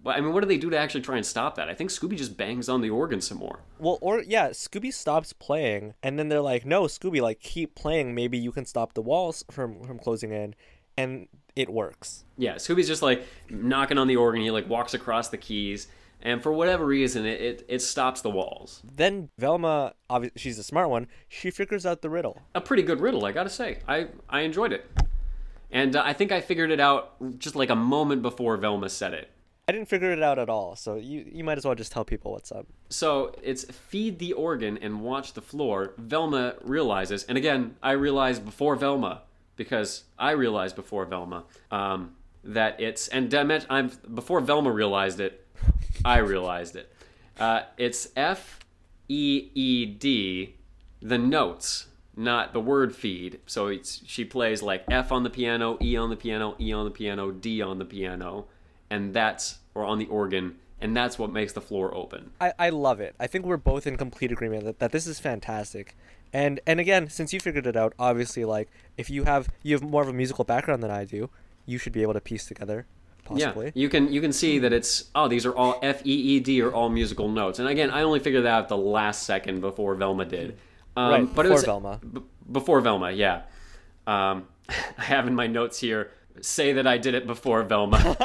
I 0.05 0.21
mean, 0.21 0.33
what 0.33 0.41
do 0.41 0.47
they 0.47 0.57
do 0.57 0.69
to 0.69 0.77
actually 0.77 1.01
try 1.01 1.17
and 1.17 1.25
stop 1.25 1.55
that? 1.55 1.67
I 1.67 1.73
think 1.73 1.89
Scooby 1.89 2.15
just 2.15 2.37
bangs 2.37 2.69
on 2.69 2.81
the 2.81 2.91
organ 2.91 3.21
some 3.21 3.39
more. 3.39 3.61
Well, 3.79 3.97
or 4.01 4.21
yeah, 4.21 4.49
Scooby 4.49 4.93
stops 4.93 5.33
playing, 5.33 5.95
and 6.03 6.19
then 6.19 6.29
they're 6.29 6.41
like, 6.41 6.63
"No, 6.63 6.83
Scooby, 6.83 7.19
like 7.19 7.39
keep 7.39 7.73
playing. 7.73 8.13
Maybe 8.13 8.37
you 8.37 8.51
can 8.51 8.65
stop 8.65 8.93
the 8.93 9.01
walls 9.01 9.43
from 9.49 9.83
from 9.83 9.97
closing 9.97 10.31
in," 10.31 10.53
and 10.95 11.27
it 11.55 11.69
works. 11.69 12.23
Yeah, 12.37 12.55
Scooby's 12.55 12.87
just 12.87 13.01
like 13.01 13.25
knocking 13.49 13.97
on 13.97 14.07
the 14.07 14.15
organ. 14.15 14.41
He 14.41 14.51
like 14.51 14.69
walks 14.69 14.93
across 14.93 15.29
the 15.29 15.37
keys, 15.37 15.87
and 16.21 16.41
for 16.41 16.51
whatever 16.51 16.85
reason, 16.85 17.25
it 17.25 17.41
it, 17.41 17.65
it 17.67 17.81
stops 17.81 18.21
the 18.21 18.29
walls. 18.29 18.81
Then 18.83 19.29
Velma, 19.37 19.93
obviously, 20.09 20.39
she's 20.39 20.59
a 20.59 20.63
smart 20.63 20.89
one. 20.89 21.07
She 21.27 21.51
figures 21.51 21.85
out 21.85 22.01
the 22.01 22.09
riddle. 22.09 22.41
A 22.55 22.61
pretty 22.61 22.83
good 22.83 23.01
riddle, 23.01 23.25
I 23.25 23.31
gotta 23.31 23.49
say. 23.49 23.79
I 23.87 24.07
I 24.29 24.41
enjoyed 24.41 24.73
it, 24.73 24.85
and 25.71 25.95
uh, 25.95 26.03
I 26.05 26.13
think 26.13 26.31
I 26.31 26.41
figured 26.41 26.71
it 26.71 26.79
out 26.79 27.39
just 27.39 27.55
like 27.55 27.69
a 27.69 27.75
moment 27.75 28.21
before 28.21 28.57
Velma 28.57 28.89
said 28.89 29.13
it. 29.13 29.29
I 29.67 29.73
didn't 29.73 29.89
figure 29.89 30.11
it 30.11 30.21
out 30.21 30.37
at 30.37 30.49
all, 30.49 30.75
so 30.75 30.95
you 30.95 31.25
you 31.31 31.43
might 31.43 31.57
as 31.57 31.65
well 31.65 31.75
just 31.75 31.91
tell 31.91 32.03
people 32.03 32.31
what's 32.33 32.51
up. 32.51 32.67
So 32.89 33.33
it's 33.41 33.63
feed 33.63 34.19
the 34.19 34.33
organ 34.33 34.77
and 34.77 35.01
watch 35.01 35.33
the 35.33 35.41
floor. 35.41 35.93
Velma 35.97 36.55
realizes, 36.61 37.23
and 37.23 37.37
again, 37.37 37.75
I 37.81 37.91
realized 37.91 38.43
before 38.43 38.75
Velma 38.75 39.21
because 39.55 40.03
I 40.17 40.31
realized 40.31 40.75
before 40.75 41.05
Velma 41.05 41.43
um, 41.69 42.15
that 42.43 42.81
it's 42.81 43.07
and 43.09 43.29
damn 43.29 43.51
it, 43.51 43.65
I'm 43.69 43.91
before 44.13 44.41
Velma 44.41 44.71
realized 44.71 45.19
it, 45.19 45.40
I 46.03 46.17
realized 46.19 46.75
it. 46.75 46.93
Uh, 47.39 47.61
it's 47.77 48.09
F 48.15 48.59
E 49.07 49.49
E 49.53 49.85
D, 49.85 50.55
the 51.01 51.17
notes, 51.17 51.87
not 52.15 52.53
the 52.53 52.59
word 52.59 52.95
feed. 52.95 53.39
So 53.45 53.67
it's 53.67 54.01
she 54.05 54.25
plays 54.25 54.61
like 54.61 54.83
F 54.89 55.11
on 55.11 55.23
the 55.23 55.29
piano, 55.29 55.77
E 55.81 55.95
on 55.95 56.09
the 56.09 56.15
piano, 56.15 56.55
E 56.59 56.71
on 56.71 56.85
the 56.85 56.91
piano, 56.91 57.31
D 57.31 57.61
on 57.61 57.79
the 57.79 57.85
piano, 57.85 58.45
and 58.89 59.13
that's 59.13 59.59
or 59.73 59.83
on 59.83 59.99
the 59.99 60.07
organ, 60.07 60.57
and 60.79 60.95
that's 60.95 61.17
what 61.17 61.31
makes 61.31 61.53
the 61.53 61.61
floor 61.61 61.93
open. 61.95 62.31
I, 62.39 62.53
I 62.59 62.69
love 62.69 62.99
it. 62.99 63.15
I 63.19 63.27
think 63.27 63.45
we're 63.45 63.57
both 63.57 63.87
in 63.87 63.97
complete 63.97 64.31
agreement 64.31 64.65
that, 64.65 64.79
that 64.79 64.91
this 64.91 65.07
is 65.07 65.19
fantastic. 65.19 65.95
And 66.33 66.59
and 66.65 66.79
again, 66.79 67.09
since 67.09 67.33
you 67.33 67.39
figured 67.39 67.67
it 67.67 67.75
out, 67.75 67.93
obviously 67.99 68.45
like 68.45 68.69
if 68.97 69.09
you 69.09 69.23
have 69.25 69.49
you 69.63 69.75
have 69.75 69.83
more 69.83 70.01
of 70.01 70.07
a 70.07 70.13
musical 70.13 70.45
background 70.45 70.81
than 70.81 70.91
I 70.91 71.05
do, 71.05 71.29
you 71.65 71.77
should 71.77 71.93
be 71.93 72.01
able 72.01 72.13
to 72.13 72.21
piece 72.21 72.45
together 72.45 72.85
possibly. 73.23 73.67
Yeah, 73.67 73.71
you 73.75 73.89
can 73.89 74.11
you 74.11 74.21
can 74.21 74.31
see 74.33 74.59
that 74.59 74.73
it's 74.73 75.09
oh 75.15 75.27
these 75.27 75.45
are 75.45 75.55
all 75.55 75.79
F 75.81 76.05
E 76.05 76.11
E 76.13 76.39
D 76.39 76.61
or 76.61 76.71
all 76.71 76.89
musical 76.89 77.27
notes, 77.29 77.59
and 77.59 77.67
again 77.67 77.89
I 77.89 78.01
only 78.03 78.19
figured 78.19 78.45
that 78.45 78.51
out 78.53 78.69
the 78.69 78.77
last 78.77 79.23
second 79.23 79.61
before 79.61 79.95
Velma 79.95 80.25
did. 80.25 80.57
Um, 80.95 81.11
Right, 81.11 81.35
but 81.35 81.45
it 81.45 81.49
before 81.49 81.55
was, 81.55 81.63
Velma. 81.65 81.99
B- 82.13 82.21
before 82.51 82.81
Velma, 82.81 83.11
yeah. 83.11 83.43
Um, 84.07 84.47
I 84.69 85.03
have 85.03 85.27
in 85.27 85.35
my 85.35 85.47
notes 85.47 85.79
here 85.79 86.11
say 86.41 86.73
that 86.73 86.87
I 86.87 86.97
did 86.97 87.13
it 87.13 87.27
before 87.27 87.63
Velma, 87.63 88.15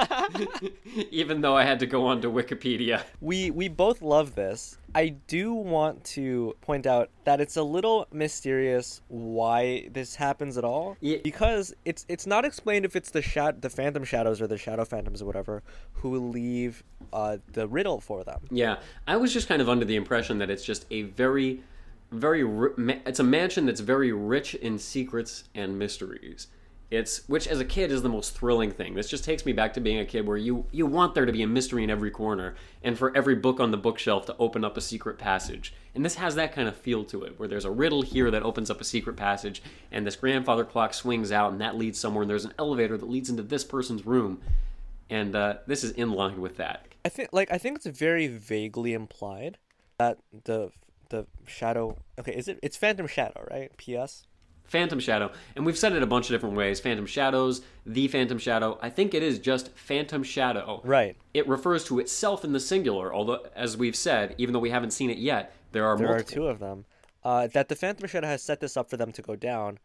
even 1.10 1.40
though 1.40 1.56
I 1.56 1.64
had 1.64 1.80
to 1.80 1.86
go 1.86 2.06
onto 2.06 2.32
Wikipedia. 2.32 3.02
We 3.20 3.50
we 3.50 3.68
both 3.68 4.02
love 4.02 4.34
this. 4.34 4.78
I 4.94 5.08
do 5.08 5.52
want 5.52 6.04
to 6.04 6.56
point 6.62 6.86
out 6.86 7.10
that 7.24 7.40
it's 7.40 7.56
a 7.56 7.62
little 7.62 8.06
mysterious 8.12 9.02
why 9.08 9.88
this 9.92 10.14
happens 10.14 10.56
at 10.56 10.64
all. 10.64 10.96
Yeah. 11.00 11.18
Because 11.22 11.74
it's 11.84 12.06
it's 12.08 12.26
not 12.26 12.44
explained 12.44 12.84
if 12.84 12.96
it's 12.96 13.10
the 13.10 13.22
shat 13.22 13.62
the 13.62 13.70
phantom 13.70 14.04
shadows 14.04 14.40
or 14.40 14.46
the 14.46 14.58
shadow 14.58 14.84
phantoms 14.84 15.20
or 15.20 15.26
whatever 15.26 15.62
who 15.92 16.18
leave 16.18 16.82
uh, 17.12 17.38
the 17.52 17.66
riddle 17.66 18.00
for 18.00 18.24
them. 18.24 18.46
Yeah, 18.50 18.78
I 19.06 19.16
was 19.16 19.32
just 19.32 19.48
kind 19.48 19.60
of 19.60 19.68
under 19.68 19.84
the 19.84 19.96
impression 19.96 20.38
that 20.38 20.50
it's 20.50 20.64
just 20.64 20.86
a 20.90 21.02
very, 21.02 21.62
very 22.10 22.44
ri- 22.44 22.70
ma- 22.76 22.94
it's 23.04 23.20
a 23.20 23.24
mansion 23.24 23.66
that's 23.66 23.80
very 23.80 24.12
rich 24.12 24.54
in 24.54 24.78
secrets 24.78 25.44
and 25.54 25.78
mysteries. 25.78 26.48
It's 26.88 27.28
which 27.28 27.48
as 27.48 27.58
a 27.58 27.64
kid 27.64 27.90
is 27.90 28.02
the 28.02 28.08
most 28.08 28.36
thrilling 28.36 28.70
thing. 28.70 28.94
This 28.94 29.10
just 29.10 29.24
takes 29.24 29.44
me 29.44 29.52
back 29.52 29.74
to 29.74 29.80
being 29.80 29.98
a 29.98 30.04
kid 30.04 30.26
where 30.26 30.36
you 30.36 30.66
you 30.70 30.86
want 30.86 31.14
there 31.14 31.26
to 31.26 31.32
be 31.32 31.42
a 31.42 31.46
mystery 31.46 31.82
in 31.82 31.90
every 31.90 32.12
corner 32.12 32.54
and 32.82 32.96
for 32.96 33.16
every 33.16 33.34
book 33.34 33.58
on 33.58 33.72
the 33.72 33.76
bookshelf 33.76 34.26
to 34.26 34.36
open 34.38 34.64
up 34.64 34.76
a 34.76 34.80
secret 34.80 35.18
passage. 35.18 35.74
And 35.96 36.04
this 36.04 36.14
has 36.14 36.36
that 36.36 36.52
kind 36.52 36.68
of 36.68 36.76
feel 36.76 37.04
to 37.06 37.24
it 37.24 37.38
where 37.40 37.48
there's 37.48 37.64
a 37.64 37.70
riddle 37.70 38.02
here 38.02 38.30
that 38.30 38.44
opens 38.44 38.70
up 38.70 38.80
a 38.80 38.84
secret 38.84 39.16
passage 39.16 39.62
and 39.90 40.06
this 40.06 40.14
grandfather 40.14 40.64
clock 40.64 40.94
swings 40.94 41.32
out 41.32 41.50
and 41.50 41.60
that 41.60 41.76
leads 41.76 41.98
somewhere 41.98 42.22
and 42.22 42.30
there's 42.30 42.44
an 42.44 42.54
elevator 42.56 42.96
that 42.96 43.10
leads 43.10 43.30
into 43.30 43.42
this 43.42 43.64
person's 43.64 44.06
room. 44.06 44.40
And 45.10 45.34
uh, 45.34 45.56
this 45.66 45.82
is 45.82 45.90
in 45.92 46.12
line 46.12 46.40
with 46.40 46.56
that. 46.58 46.86
I 47.04 47.08
think 47.08 47.30
like 47.32 47.50
I 47.50 47.58
think 47.58 47.76
it's 47.76 47.86
very 47.86 48.28
vaguely 48.28 48.92
implied 48.92 49.58
that 49.98 50.18
the 50.44 50.70
the 51.08 51.26
shadow 51.46 51.96
okay 52.18 52.32
is 52.32 52.48
it 52.48 52.58
it's 52.62 52.76
phantom 52.76 53.06
shadow 53.06 53.46
right 53.50 53.70
ps 53.76 54.26
Phantom 54.66 54.98
Shadow. 55.00 55.30
And 55.54 55.64
we've 55.64 55.78
said 55.78 55.92
it 55.92 56.02
a 56.02 56.06
bunch 56.06 56.26
of 56.26 56.34
different 56.34 56.56
ways 56.56 56.80
Phantom 56.80 57.06
Shadows, 57.06 57.62
The 57.84 58.08
Phantom 58.08 58.38
Shadow. 58.38 58.78
I 58.82 58.90
think 58.90 59.14
it 59.14 59.22
is 59.22 59.38
just 59.38 59.70
Phantom 59.76 60.22
Shadow. 60.22 60.80
right 60.84 61.16
It 61.34 61.46
refers 61.48 61.84
to 61.84 61.98
itself 62.00 62.44
in 62.44 62.52
the 62.52 62.60
singular, 62.60 63.14
although, 63.14 63.46
as 63.54 63.76
we've 63.76 63.96
said, 63.96 64.34
even 64.38 64.52
though 64.52 64.58
we 64.60 64.70
haven't 64.70 64.90
seen 64.92 65.10
it 65.10 65.18
yet, 65.18 65.54
there 65.72 65.86
are 65.86 65.96
there 65.96 66.08
multiple. 66.08 66.32
are 66.32 66.34
two 66.34 66.46
of 66.48 66.58
them 66.58 66.84
uh, 67.24 67.46
that 67.48 67.68
the 67.68 67.76
phantom 67.76 68.06
shadow 68.08 68.26
has 68.26 68.42
set 68.42 68.60
this 68.60 68.76
up 68.76 68.88
for 68.88 68.96
them 68.96 69.12
to 69.12 69.20
go 69.22 69.36
down 69.36 69.78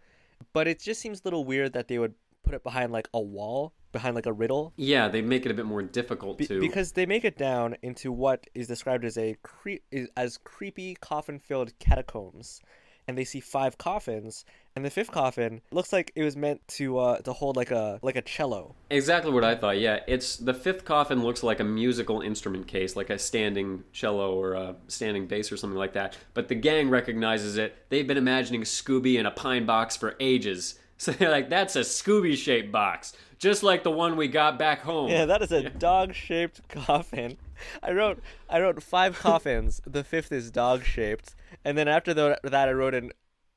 but 0.53 0.67
it 0.67 0.79
just 0.79 1.01
seems 1.01 1.19
a 1.19 1.23
little 1.25 1.43
weird 1.43 1.73
that 1.73 1.88
they 1.88 1.99
would 1.99 2.13
put 2.43 2.53
it 2.53 2.63
behind 2.63 2.91
like 2.91 3.07
a 3.13 3.19
wall 3.19 3.73
behind 3.91 4.15
like 4.15 4.25
a 4.25 4.32
riddle 4.34 4.73
Yeah, 4.77 5.07
they 5.09 5.21
make 5.21 5.45
it 5.45 5.51
a 5.51 5.53
bit 5.53 5.65
more 5.65 5.82
difficult 5.84 6.38
Be- 6.38 6.47
to. 6.47 6.59
because 6.59 6.93
they 6.93 7.05
make 7.05 7.25
it 7.25 7.38
down 7.38 7.75
into 7.82 8.11
what 8.11 8.47
is 8.55 8.67
described 8.67 9.03
as 9.05 9.17
a 9.17 9.36
cre- 9.43 9.84
as 10.15 10.38
creepy 10.38 10.95
coffin-filled 10.95 11.77
catacombs, 11.79 12.61
and 13.07 13.17
they 13.17 13.25
see 13.25 13.39
five 13.39 13.77
coffins, 13.77 14.45
and 14.76 14.86
the 14.86 14.89
fifth 14.89 15.11
coffin 15.11 15.61
looks 15.72 15.91
like 15.91 16.11
it 16.15 16.24
was 16.24 16.36
meant 16.36 16.65
to 16.67 16.97
uh, 16.97 17.17
to 17.19 17.34
hold 17.34 17.55
like 17.55 17.72
a 17.72 17.99
like 18.01 18.15
a 18.15 18.22
cello. 18.22 18.76
Exactly 18.89 19.32
what 19.32 19.43
I 19.43 19.55
thought. 19.55 19.80
Yeah, 19.80 19.99
it's 20.07 20.38
the 20.38 20.53
fifth 20.53 20.86
coffin 20.86 21.24
looks 21.24 21.43
like 21.43 21.59
a 21.59 21.63
musical 21.63 22.22
instrument 22.22 22.67
case, 22.67 22.95
like 22.95 23.09
a 23.09 23.19
standing 23.19 23.84
cello 23.91 24.34
or 24.34 24.53
a 24.53 24.76
standing 24.88 25.28
bass 25.28 25.51
or 25.51 25.57
something 25.57 25.78
like 25.78 25.93
that. 25.93 26.17
But 26.34 26.47
the 26.47 26.55
gang 26.55 26.89
recognizes 26.89 27.57
it. 27.57 27.76
They've 27.89 28.07
been 28.07 28.17
imagining 28.17 28.61
Scooby 28.61 29.19
in 29.19 29.26
a 29.26 29.32
pine 29.32 29.65
box 29.65 29.95
for 29.95 30.15
ages. 30.19 30.76
So 31.01 31.11
they're 31.11 31.32
like, 31.32 31.49
"That's 31.49 31.76
a 31.76 31.80
Scooby-shaped 31.80 32.72
box, 32.72 33.13
just 33.39 33.63
like 33.63 33.82
the 33.82 33.89
one 33.89 34.17
we 34.17 34.28
got 34.28 34.59
back 34.59 34.82
home." 34.82 35.09
Yeah, 35.09 35.26
that 35.26 35.41
is 35.41 35.51
a 35.51 35.67
dog-shaped 35.88 36.67
coffin. 36.69 37.38
I 37.82 37.91
wrote 37.91 38.19
I 38.47 38.61
wrote 38.61 38.84
five 38.84 39.17
coffins. 39.17 39.82
The 39.84 40.03
fifth 40.03 40.32
is 40.32 40.51
dog-shaped, 40.51 41.34
and 41.65 41.76
then 41.76 41.88
after 41.88 42.13
that 42.13 42.39
I 42.53 42.72
wrote 42.72 42.93
in 42.93 43.11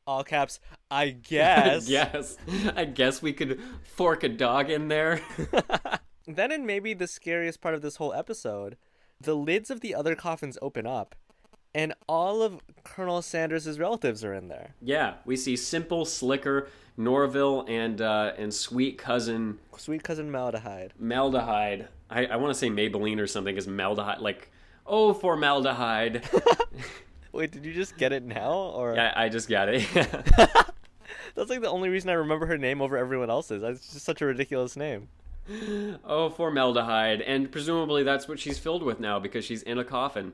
all 0.07 0.25
caps. 0.25 0.61
I 0.91 1.11
guess. 1.29 1.89
yes. 1.89 2.37
I 2.75 2.85
guess 2.85 3.23
we 3.23 3.33
could 3.33 3.61
fork 3.83 4.23
a 4.23 4.29
dog 4.29 4.71
in 4.71 4.89
there. 4.89 5.21
Then, 6.27 6.53
in 6.53 6.65
maybe 6.65 6.95
the 6.95 7.07
scariest 7.07 7.61
part 7.61 7.75
of 7.75 7.83
this 7.83 7.97
whole 7.97 8.15
episode, 8.15 8.79
the 9.21 9.35
lids 9.35 9.71
of 9.71 9.81
the 9.81 9.95
other 9.95 10.15
coffins 10.15 10.57
open 10.63 10.87
up, 10.87 11.15
and 11.75 11.93
all 12.09 12.43
of 12.43 12.61
Colonel 12.83 13.21
Sanders' 13.21 13.79
relatives 13.79 14.25
are 14.25 14.33
in 14.33 14.49
there. 14.49 14.75
Yeah, 14.81 15.17
we 15.27 15.37
see 15.37 15.55
Simple, 15.55 16.07
Slicker, 16.07 16.69
Norval, 16.97 17.67
and 17.69 18.01
uh, 18.01 18.33
and 18.39 18.55
sweet 18.55 18.97
cousin 18.97 19.59
Sweet 19.77 20.03
cousin 20.03 20.31
Maldehyde. 20.31 20.93
Maldehyde. 20.99 21.89
I, 22.09 22.25
I 22.25 22.37
want 22.37 22.55
to 22.55 22.59
say 22.59 22.71
Maybelline 22.71 23.21
or 23.21 23.27
something 23.27 23.55
because 23.55 23.69
Maldehyde, 23.69 24.21
like, 24.23 24.51
oh, 24.87 25.13
formaldehyde. 25.13 26.25
Wait, 27.35 27.51
did 27.51 27.65
you 27.65 27.73
just 27.75 27.97
get 27.97 28.13
it 28.13 28.23
now, 28.23 28.53
or 28.53 28.95
yeah, 28.95 29.13
I 29.17 29.29
just 29.29 29.49
got 29.49 29.69
it. 29.69 29.87
that's 31.35 31.51
like 31.51 31.61
the 31.61 31.69
only 31.69 31.89
reason 31.89 32.11
I 32.11 32.15
remember 32.15 32.47
her 32.47 32.57
name 32.57 32.81
over 32.81 32.97
everyone 32.97 33.29
else's? 33.31 33.63
It's 33.63 33.93
just 33.93 34.05
such 34.05 34.23
a 34.23 34.27
ridiculous 34.27 34.77
name. 34.77 35.09
oh, 36.05 36.31
formaldehyde, 36.31 37.21
and 37.23 37.51
presumably 37.51 38.03
that's 38.05 38.29
what 38.29 38.39
she's 38.39 38.59
filled 38.59 38.83
with 38.83 39.01
now 39.01 39.19
because 39.19 39.45
she's 39.45 39.63
in 39.63 39.79
a 39.79 39.85
coffin. 39.85 40.33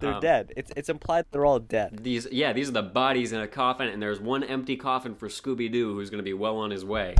They're 0.00 0.14
Um, 0.14 0.20
dead. 0.20 0.52
It's 0.56 0.72
it's 0.76 0.88
implied 0.88 1.26
they're 1.32 1.44
all 1.46 1.58
dead. 1.58 1.98
These, 2.02 2.28
yeah, 2.32 2.52
these 2.52 2.68
are 2.68 2.72
the 2.72 2.82
bodies 2.82 3.32
in 3.32 3.40
a 3.40 3.48
coffin, 3.48 3.88
and 3.88 4.00
there's 4.00 4.20
one 4.20 4.42
empty 4.42 4.76
coffin 4.76 5.14
for 5.14 5.28
Scooby 5.28 5.70
Doo, 5.70 5.94
who's 5.94 6.08
going 6.08 6.18
to 6.18 6.24
be 6.24 6.34
well 6.34 6.56
on 6.56 6.70
his 6.70 6.84
way. 6.84 7.14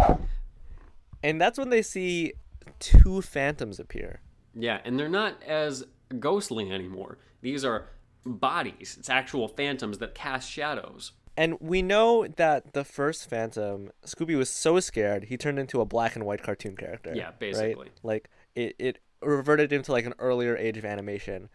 And 1.22 1.40
that's 1.40 1.58
when 1.58 1.70
they 1.70 1.82
see 1.82 2.32
two 2.78 3.20
phantoms 3.20 3.78
appear. 3.80 4.20
Yeah, 4.54 4.80
and 4.84 4.98
they're 4.98 5.08
not 5.08 5.42
as 5.42 5.84
ghostly 6.18 6.70
anymore. 6.70 7.18
These 7.42 7.64
are 7.64 7.88
bodies. 8.34 8.96
It's 8.98 9.10
actual 9.10 9.48
phantoms 9.48 9.98
that 9.98 10.14
cast 10.14 10.50
shadows. 10.50 11.12
And 11.36 11.56
we 11.60 11.82
know 11.82 12.26
that 12.26 12.72
the 12.72 12.82
first 12.82 13.30
Phantom, 13.30 13.90
Scooby 14.04 14.36
was 14.36 14.50
so 14.50 14.80
scared 14.80 15.24
he 15.24 15.36
turned 15.36 15.60
into 15.60 15.80
a 15.80 15.84
black 15.84 16.16
and 16.16 16.26
white 16.26 16.42
cartoon 16.42 16.76
character. 16.76 17.12
Yeah, 17.14 17.26
right? 17.26 17.38
basically. 17.38 17.90
Like 18.02 18.28
it, 18.56 18.74
it 18.78 18.98
reverted 19.22 19.72
into 19.72 19.92
like 19.92 20.04
an 20.04 20.14
earlier 20.18 20.56
age 20.56 20.76
of 20.78 20.84
animation. 20.84 21.48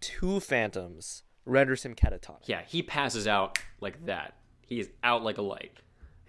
Two 0.00 0.40
Phantoms 0.40 1.22
renders 1.44 1.84
him 1.84 1.94
catatonic. 1.94 2.46
Yeah, 2.46 2.62
he 2.66 2.82
passes 2.82 3.28
out 3.28 3.60
like 3.80 4.06
that. 4.06 4.34
He 4.60 4.80
is 4.80 4.90
out 5.04 5.22
like 5.22 5.38
a 5.38 5.42
light. 5.42 5.72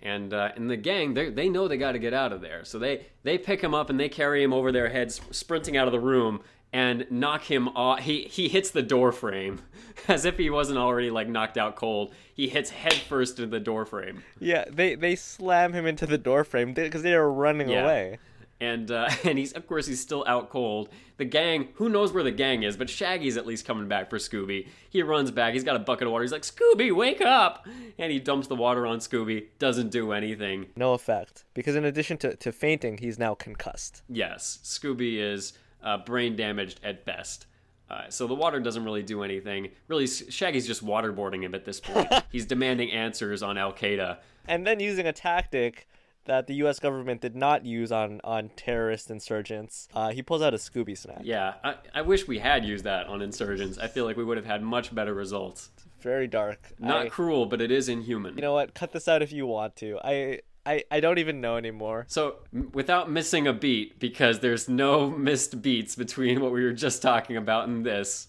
And 0.01 0.33
uh, 0.33 0.51
and 0.55 0.69
the 0.69 0.77
gang, 0.77 1.13
they 1.13 1.29
they 1.29 1.49
know 1.49 1.67
they 1.67 1.77
got 1.77 1.91
to 1.91 1.99
get 1.99 2.13
out 2.13 2.31
of 2.31 2.39
there, 2.39 2.63
so 2.63 2.79
they 2.79 3.07
they 3.23 3.37
pick 3.37 3.61
him 3.61 3.73
up 3.73 3.89
and 3.89 3.99
they 3.99 4.07
carry 4.07 4.41
him 4.41 4.53
over 4.53 4.71
their 4.71 4.87
heads, 4.87 5.19
sprinting 5.31 5.75
out 5.75 5.87
of 5.87 5.91
the 5.91 5.99
room, 5.99 6.41
and 6.71 7.05
knock 7.09 7.43
him 7.43 7.67
off. 7.69 7.99
He 8.01 8.23
he 8.23 8.47
hits 8.47 8.71
the 8.71 8.81
door 8.83 9.11
frame, 9.11 9.61
as 10.07 10.25
if 10.25 10.37
he 10.37 10.49
wasn't 10.49 10.77
already 10.79 11.09
like 11.09 11.27
knocked 11.27 11.57
out 11.57 11.75
cold. 11.75 12.13
He 12.33 12.47
hits 12.49 12.69
headfirst 12.69 13.39
into 13.39 13.49
the 13.51 13.59
door 13.59 13.85
frame. 13.85 14.23
Yeah, 14.39 14.65
they 14.69 14.95
they 14.95 15.15
slam 15.15 15.73
him 15.73 15.85
into 15.85 16.05
the 16.05 16.17
door 16.17 16.43
frame 16.43 16.73
because 16.73 17.03
they 17.03 17.13
are 17.13 17.29
running 17.31 17.69
Yeah. 17.69 17.83
away. 17.83 18.19
and 18.61 18.91
uh, 18.91 19.09
and 19.23 19.37
he's 19.37 19.53
of 19.53 19.65
course 19.67 19.87
he's 19.87 19.99
still 20.01 20.23
out 20.27 20.49
cold. 20.49 20.89
The 21.17 21.25
gang, 21.25 21.67
who 21.73 21.89
knows 21.89 22.13
where 22.13 22.23
the 22.23 22.31
gang 22.31 22.63
is, 22.63 22.77
but 22.77 22.87
Shaggy's 22.87 23.35
at 23.35 23.45
least 23.45 23.65
coming 23.65 23.89
back 23.89 24.09
for 24.09 24.17
Scooby. 24.17 24.67
He 24.89 25.03
runs 25.03 25.31
back. 25.31 25.53
He's 25.53 25.65
got 25.65 25.75
a 25.75 25.79
bucket 25.79 26.07
of 26.07 26.13
water. 26.13 26.23
He's 26.23 26.31
like, 26.31 26.43
"Scooby, 26.43 26.95
wake 26.95 27.19
up!" 27.19 27.67
And 27.97 28.09
he 28.11 28.19
dumps 28.19 28.47
the 28.47 28.55
water 28.55 28.85
on 28.87 28.99
Scooby. 28.99 29.47
Doesn't 29.59 29.89
do 29.89 30.13
anything. 30.13 30.67
No 30.77 30.93
effect 30.93 31.43
because 31.53 31.75
in 31.75 31.83
addition 31.83 32.17
to, 32.19 32.35
to 32.37 32.51
fainting, 32.53 32.99
he's 32.99 33.19
now 33.19 33.33
concussed. 33.35 34.01
Yes, 34.07 34.59
Scooby 34.63 35.17
is 35.17 35.53
uh, 35.83 35.97
brain 35.97 36.35
damaged 36.35 36.79
at 36.83 37.05
best. 37.05 37.45
Uh, 37.89 38.03
so 38.09 38.27
the 38.27 38.35
water 38.35 38.59
doesn't 38.59 38.83
really 38.85 39.01
do 39.01 39.23
anything. 39.23 39.69
Really, 39.87 40.05
Shaggy's 40.05 40.67
just 40.67 40.85
waterboarding 40.85 41.41
him 41.41 41.55
at 41.55 41.65
this 41.65 41.79
point. 41.79 42.07
he's 42.31 42.45
demanding 42.45 42.91
answers 42.91 43.41
on 43.41 43.57
Al 43.57 43.73
Qaeda. 43.73 44.17
and 44.47 44.65
then 44.67 44.79
using 44.79 45.07
a 45.07 45.13
tactic 45.13 45.87
that 46.25 46.45
the 46.45 46.53
U.S. 46.55 46.79
government 46.79 47.21
did 47.21 47.35
not 47.35 47.65
use 47.65 47.91
on 47.91 48.21
on 48.23 48.49
terrorist 48.55 49.09
insurgents. 49.09 49.87
Uh, 49.95 50.09
he 50.11 50.21
pulls 50.21 50.43
out 50.43 50.53
a 50.53 50.57
Scooby 50.57 50.95
snack. 50.95 51.21
Yeah, 51.23 51.55
I, 51.63 51.75
I 51.95 52.01
wish 52.03 52.27
we 52.27 52.37
had 52.37 52.63
used 52.63 52.83
that 52.83 53.07
on 53.07 53.23
insurgents. 53.23 53.79
I 53.79 53.87
feel 53.87 54.05
like 54.05 54.17
we 54.17 54.23
would 54.23 54.37
have 54.37 54.45
had 54.45 54.61
much 54.61 54.93
better 54.93 55.15
results. 55.15 55.71
Very 56.01 56.27
dark. 56.27 56.73
Not 56.77 57.05
I- 57.07 57.09
cruel, 57.09 57.47
but 57.47 57.59
it 57.59 57.71
is 57.71 57.89
inhuman. 57.89 58.35
you 58.35 58.41
know 58.41 58.53
what? 58.53 58.75
Cut 58.75 58.91
this 58.91 59.07
out 59.07 59.23
if 59.23 59.31
you 59.31 59.47
want 59.47 59.75
to. 59.77 59.97
I 60.03 60.41
I, 60.69 60.83
I 60.91 60.99
don't 60.99 61.17
even 61.17 61.41
know 61.41 61.57
anymore. 61.57 62.05
So, 62.07 62.35
m- 62.53 62.69
without 62.73 63.09
missing 63.09 63.47
a 63.47 63.53
beat, 63.53 63.99
because 63.99 64.39
there's 64.39 64.69
no 64.69 65.09
missed 65.27 65.61
beats 65.63 65.95
between 65.95 66.41
what 66.41 66.51
we 66.51 66.63
were 66.63 66.73
just 66.73 67.01
talking 67.01 67.37
about 67.37 67.67
and 67.67 67.83
this. 67.83 68.27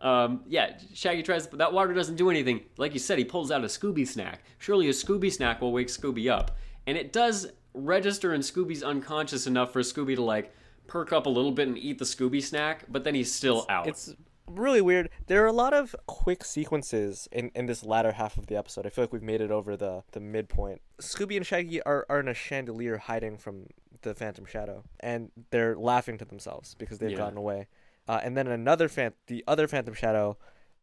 Um, 0.00 0.42
yeah, 0.46 0.78
Shaggy 0.94 1.24
tries, 1.24 1.46
but 1.48 1.58
that 1.58 1.72
water 1.72 1.92
doesn't 1.92 2.16
do 2.16 2.30
anything. 2.30 2.60
Like 2.76 2.92
you 2.92 3.00
said, 3.00 3.18
he 3.18 3.24
pulls 3.24 3.50
out 3.50 3.64
a 3.64 3.66
Scooby 3.66 4.06
snack. 4.06 4.44
Surely 4.58 4.88
a 4.88 4.92
Scooby 4.92 5.32
snack 5.32 5.60
will 5.60 5.72
wake 5.72 5.88
Scooby 5.88 6.30
up. 6.30 6.56
And 6.86 6.96
it 6.96 7.12
does 7.12 7.48
register 7.74 8.32
in 8.32 8.42
Scooby's 8.42 8.84
unconscious 8.84 9.48
enough 9.48 9.72
for 9.72 9.80
Scooby 9.80 10.14
to, 10.14 10.22
like, 10.22 10.54
perk 10.86 11.12
up 11.12 11.26
a 11.26 11.30
little 11.30 11.50
bit 11.50 11.66
and 11.66 11.76
eat 11.76 11.98
the 11.98 12.04
Scooby 12.04 12.40
snack, 12.42 12.84
but 12.88 13.02
then 13.02 13.14
he's 13.16 13.32
still 13.32 13.66
out. 13.68 13.88
It's 13.88 14.14
really 14.48 14.80
weird. 14.80 15.10
There 15.26 15.42
are 15.44 15.46
a 15.48 15.52
lot 15.52 15.72
of 15.74 15.94
quick 16.06 16.44
sequences 16.44 17.28
in, 17.32 17.50
in 17.54 17.66
this 17.66 17.84
latter 17.84 18.12
half 18.12 18.36
of 18.38 18.46
the 18.46 18.56
episode. 18.56 18.86
I 18.86 18.90
feel 18.90 19.04
like 19.04 19.12
we've 19.12 19.22
made 19.22 19.40
it 19.40 19.50
over 19.50 19.76
the, 19.76 20.02
the 20.12 20.20
midpoint. 20.20 20.80
Scooby 21.00 21.36
and 21.36 21.46
Shaggy 21.46 21.82
are, 21.82 22.06
are 22.08 22.20
in 22.20 22.28
a 22.28 22.34
chandelier 22.34 22.98
hiding 22.98 23.36
from 23.38 23.66
the 24.02 24.14
Phantom 24.14 24.44
Shadow, 24.44 24.84
and 25.00 25.30
they're 25.50 25.76
laughing 25.76 26.18
to 26.18 26.24
themselves 26.24 26.74
because 26.78 26.98
they've 26.98 27.10
Yeah. 27.12 27.16
gotten 27.18 27.38
away. 27.38 27.66
Uh, 28.08 28.20
and 28.22 28.36
then 28.36 28.46
another 28.46 28.88
fan, 28.88 29.12
the 29.26 29.42
other 29.48 29.66
Phantom 29.66 29.94
Shadow, 29.94 30.36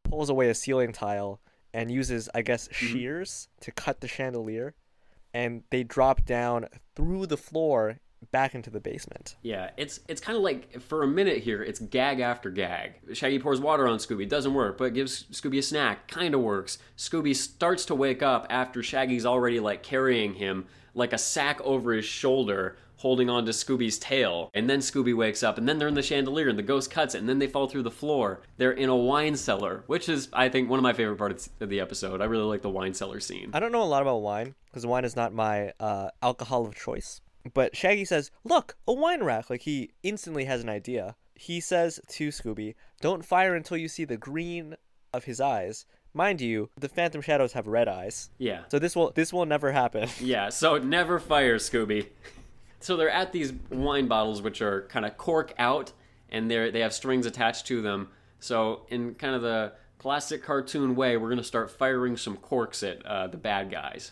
pulls 0.04 0.30
away 0.30 0.50
a 0.50 0.54
ceiling 0.56 0.92
tile 0.92 1.40
and 1.74 1.90
uses, 1.90 2.28
I 2.36 2.42
guess, 2.42 2.68
shears 2.72 3.48
to 3.62 3.72
cut 3.72 4.02
the 4.02 4.08
chandelier, 4.08 4.76
and 5.34 5.64
they 5.70 5.84
drop 5.84 6.26
down 6.26 6.68
through 6.96 7.26
the 7.28 7.38
floor 7.38 8.00
back 8.32 8.56
into 8.56 8.70
the 8.70 8.80
basement. 8.80 9.36
Yeah, 9.42 9.72
it's 9.78 10.00
it's 10.08 10.22
kind 10.22 10.38
of 10.38 10.44
like 10.44 10.80
for 10.82 11.04
a 11.04 11.08
minute 11.08 11.40
here, 11.40 11.64
it's 11.64 11.80
gag 11.80 12.20
after 12.20 12.50
gag. 12.50 12.94
Shaggy 13.14 13.40
pours 13.40 13.60
water 13.60 13.88
on 13.88 13.98
Scooby, 14.00 14.28
doesn't 14.28 14.54
work, 14.54 14.78
but 14.78 14.94
gives 14.94 15.24
Scooby 15.26 15.60
a 15.60 15.62
snack, 15.62 16.08
kind 16.08 16.34
of 16.34 16.42
works. 16.42 16.78
Scooby 16.98 17.36
starts 17.36 17.86
to 17.86 17.96
wake 17.96 18.24
up 18.24 18.48
after 18.50 18.82
Shaggy's 18.82 19.26
already 19.26 19.60
like 19.60 19.84
carrying 19.84 20.36
him 20.36 20.66
like 20.94 21.14
a 21.14 21.18
sack 21.18 21.60
over 21.62 21.94
his 21.94 22.06
shoulder, 22.06 22.78
holding 22.98 23.30
on 23.30 23.46
to 23.46 23.52
Scooby's 23.52 23.98
tail. 23.98 24.50
And 24.54 24.70
then 24.70 24.80
Scooby 24.80 25.16
wakes 25.16 25.44
up, 25.44 25.58
and 25.58 25.68
then 25.68 25.78
they're 25.78 25.88
in 25.88 25.94
the 25.94 26.02
chandelier, 26.02 26.50
and 26.50 26.58
the 26.58 26.64
ghost 26.64 26.92
cuts 26.92 27.16
it, 27.16 27.20
and 27.20 27.30
then 27.30 27.40
they 27.40 27.48
fall 27.48 27.68
through 27.68 27.84
the 27.84 27.92
floor. 27.92 28.42
They're 28.58 28.72
in 28.72 28.90
a 28.90 28.96
wine 28.96 29.36
cellar, 29.36 29.84
which 29.88 30.08
is 30.10 30.30
I 30.34 30.50
think 30.50 30.70
one 30.70 30.80
of 30.80 30.84
my 30.84 30.94
favorite 30.94 31.18
parts 31.18 31.50
of 31.60 31.70
the 31.70 31.80
episode. 31.80 32.22
I 32.22 32.26
really 32.26 32.44
like 32.44 32.62
the 32.62 32.70
wine 32.70 32.94
cellar 32.94 33.20
scene. 33.20 33.52
I 33.54 33.60
don't 33.60 33.72
know 33.72 33.84
a 33.84 33.86
lot 33.86 34.02
about 34.02 34.22
wine 34.22 34.56
because 34.66 34.86
wine 34.86 35.06
is 35.06 35.16
not 35.16 35.34
my 35.34 35.74
uh, 35.80 36.10
alcohol 36.22 36.66
of 36.66 36.76
choice. 36.76 37.22
But 37.54 37.76
Shaggy 37.76 38.06
says, 38.06 38.32
"Look, 38.44 38.76
a 38.88 38.94
wine 38.94 39.24
rack!" 39.24 39.50
Like 39.50 39.62
he 39.62 39.92
instantly 40.04 40.46
has 40.46 40.62
an 40.62 40.70
idea. 40.70 41.16
He 41.36 41.60
says 41.60 42.00
to 42.10 42.30
Scooby, 42.30 42.76
"Don't 43.02 43.26
fire 43.26 43.56
until 43.56 43.78
you 43.78 43.88
see 43.88 44.06
the 44.06 44.18
green 44.18 44.76
of 45.14 45.26
his 45.26 45.42
eyes." 45.42 45.86
Mind 46.16 46.42
you, 46.42 46.70
the 46.80 46.88
Phantom 46.90 47.22
Shadows 47.22 47.54
have 47.54 47.66
red 47.66 47.88
eyes, 47.88 48.30
Yeah. 48.38 48.62
so 48.70 48.78
this 48.78 48.96
will 48.96 49.12
this 49.12 49.34
will 49.34 49.46
never 49.48 49.72
happen. 49.72 50.08
Yeah, 50.20 50.50
so 50.50 50.78
never 50.78 51.20
fire 51.20 51.58
Scooby. 51.58 52.08
So 52.80 52.98
they're 52.98 53.10
at 53.10 53.32
these 53.32 53.54
wine 53.70 54.08
bottles, 54.10 54.42
which 54.42 54.62
are 54.62 54.82
kind 54.90 55.06
of 55.06 55.16
cork 55.16 55.54
out, 55.58 55.94
and 56.30 56.52
they 56.52 56.70
they 56.70 56.82
have 56.82 56.94
strings 56.94 57.26
attached 57.26 57.66
to 57.68 57.82
them. 57.82 58.10
So 58.42 58.86
in 58.90 59.16
kind 59.16 59.34
of 59.36 59.42
the 59.42 59.72
classic 60.00 60.44
cartoon 60.44 60.94
way, 60.94 61.16
we're 61.16 61.30
gonna 61.30 61.44
start 61.46 61.72
firing 61.72 62.18
some 62.18 62.36
corks 62.36 62.84
at 62.84 63.04
uh, 63.06 63.28
the 63.28 63.38
bad 63.38 63.72
guys. 63.72 64.12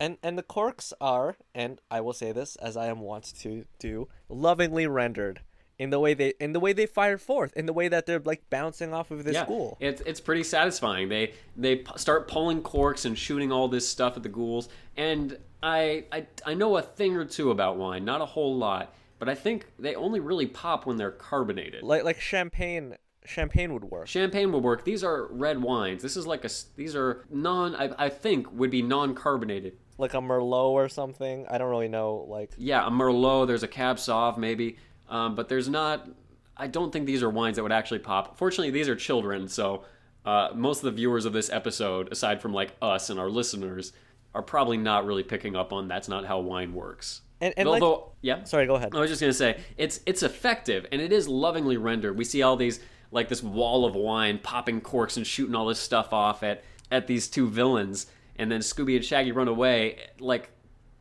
And 0.00 0.18
and 0.22 0.38
the 0.38 0.42
corks 0.42 0.92
are, 1.00 1.36
and 1.54 1.80
I 1.90 2.00
will 2.00 2.12
say 2.12 2.32
this 2.32 2.56
as 2.56 2.76
I 2.76 2.86
am 2.86 3.00
wont 3.00 3.32
to 3.40 3.64
do, 3.78 4.08
lovingly 4.28 4.86
rendered 4.86 5.40
in 5.78 5.90
the 5.90 6.00
way 6.00 6.14
they 6.14 6.34
in 6.40 6.52
the 6.52 6.60
way 6.60 6.72
they 6.72 6.86
fire 6.86 7.18
forth, 7.18 7.52
in 7.56 7.66
the 7.66 7.72
way 7.72 7.88
that 7.88 8.06
they're 8.06 8.20
like 8.20 8.48
bouncing 8.50 8.92
off 8.92 9.10
of 9.10 9.24
this 9.24 9.34
yeah, 9.34 9.46
ghoul. 9.46 9.76
it's 9.80 10.02
it's 10.02 10.20
pretty 10.20 10.44
satisfying. 10.44 11.08
They 11.08 11.34
they 11.56 11.76
p- 11.76 11.92
start 11.96 12.28
pulling 12.28 12.62
corks 12.62 13.04
and 13.04 13.18
shooting 13.18 13.52
all 13.52 13.68
this 13.68 13.88
stuff 13.88 14.16
at 14.16 14.22
the 14.22 14.28
ghouls. 14.28 14.68
And 14.96 15.38
I 15.62 16.04
I 16.12 16.26
I 16.44 16.54
know 16.54 16.76
a 16.76 16.82
thing 16.82 17.16
or 17.16 17.24
two 17.24 17.50
about 17.50 17.76
wine, 17.76 18.04
not 18.04 18.20
a 18.20 18.26
whole 18.26 18.56
lot, 18.56 18.94
but 19.18 19.28
I 19.28 19.34
think 19.34 19.66
they 19.78 19.94
only 19.94 20.20
really 20.20 20.46
pop 20.46 20.86
when 20.86 20.96
they're 20.96 21.10
carbonated. 21.10 21.82
Like 21.82 22.04
like 22.04 22.20
champagne 22.20 22.96
champagne 23.24 23.72
would 23.72 23.84
work. 23.84 24.08
Champagne 24.08 24.50
would 24.52 24.64
work. 24.64 24.84
These 24.84 25.04
are 25.04 25.26
red 25.26 25.62
wines. 25.62 26.02
This 26.02 26.16
is 26.16 26.26
like 26.26 26.44
a. 26.44 26.50
These 26.76 26.96
are 26.96 27.24
non. 27.30 27.76
I, 27.76 27.90
I 27.98 28.08
think 28.08 28.50
would 28.52 28.70
be 28.70 28.82
non-carbonated. 28.82 29.76
Like 29.98 30.14
a 30.14 30.18
merlot 30.18 30.70
or 30.70 30.88
something. 30.88 31.46
I 31.48 31.58
don't 31.58 31.70
really 31.70 31.88
know. 31.88 32.26
Like 32.28 32.52
Yeah, 32.56 32.86
a 32.86 32.90
Merlot. 32.90 33.46
There's 33.46 33.62
a 33.62 33.68
Cab 33.68 33.96
Sauv 33.96 34.38
maybe, 34.38 34.78
um, 35.08 35.34
but 35.34 35.48
there's 35.48 35.68
not. 35.68 36.08
I 36.56 36.66
don't 36.66 36.92
think 36.92 37.06
these 37.06 37.22
are 37.22 37.30
wines 37.30 37.56
that 37.56 37.62
would 37.62 37.72
actually 37.72 38.00
pop. 38.00 38.36
Fortunately, 38.36 38.70
these 38.70 38.88
are 38.88 38.96
children, 38.96 39.48
so 39.48 39.84
uh, 40.24 40.50
most 40.54 40.78
of 40.78 40.84
the 40.84 40.90
viewers 40.92 41.24
of 41.24 41.32
this 41.32 41.50
episode, 41.50 42.10
aside 42.12 42.40
from 42.40 42.52
like 42.52 42.72
us 42.82 43.10
and 43.10 43.20
our 43.20 43.28
listeners, 43.28 43.92
are 44.34 44.42
probably 44.42 44.76
not 44.76 45.06
really 45.06 45.22
picking 45.22 45.56
up 45.56 45.72
on 45.72 45.88
that's 45.88 46.08
not 46.08 46.24
how 46.24 46.40
wine 46.40 46.72
works. 46.72 47.22
and 47.40 47.54
and 47.56 47.68
like 47.68 47.82
Although, 47.82 48.12
yeah, 48.22 48.44
sorry, 48.44 48.66
go 48.66 48.76
ahead. 48.76 48.94
I 48.94 49.00
was 49.00 49.10
just 49.10 49.20
gonna 49.20 49.32
say 49.32 49.60
it's 49.76 50.00
it's 50.06 50.22
effective 50.22 50.86
and 50.92 51.00
it 51.00 51.12
is 51.12 51.28
lovingly 51.28 51.76
rendered. 51.76 52.16
We 52.16 52.24
see 52.24 52.42
all 52.42 52.56
these 52.56 52.80
like 53.10 53.28
this 53.28 53.42
wall 53.42 53.84
of 53.84 53.94
wine 53.94 54.38
popping 54.42 54.80
corks 54.80 55.16
and 55.16 55.26
shooting 55.26 55.54
all 55.54 55.66
this 55.66 55.80
stuff 55.80 56.12
off 56.12 56.42
at 56.42 56.62
at 56.90 57.06
these 57.06 57.28
two 57.28 57.48
villains, 57.48 58.06
and 58.38 58.50
then 58.50 58.60
Scooby 58.60 58.96
and 58.96 59.04
Shaggy 59.04 59.32
run 59.32 59.48
away 59.48 59.98
like 60.20 60.50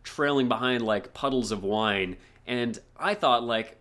trailing 0.03 0.47
behind 0.47 0.83
like 0.83 1.13
puddles 1.13 1.51
of 1.51 1.63
wine. 1.63 2.17
And 2.45 2.79
I 2.97 3.13
thought 3.13 3.43
like 3.43 3.77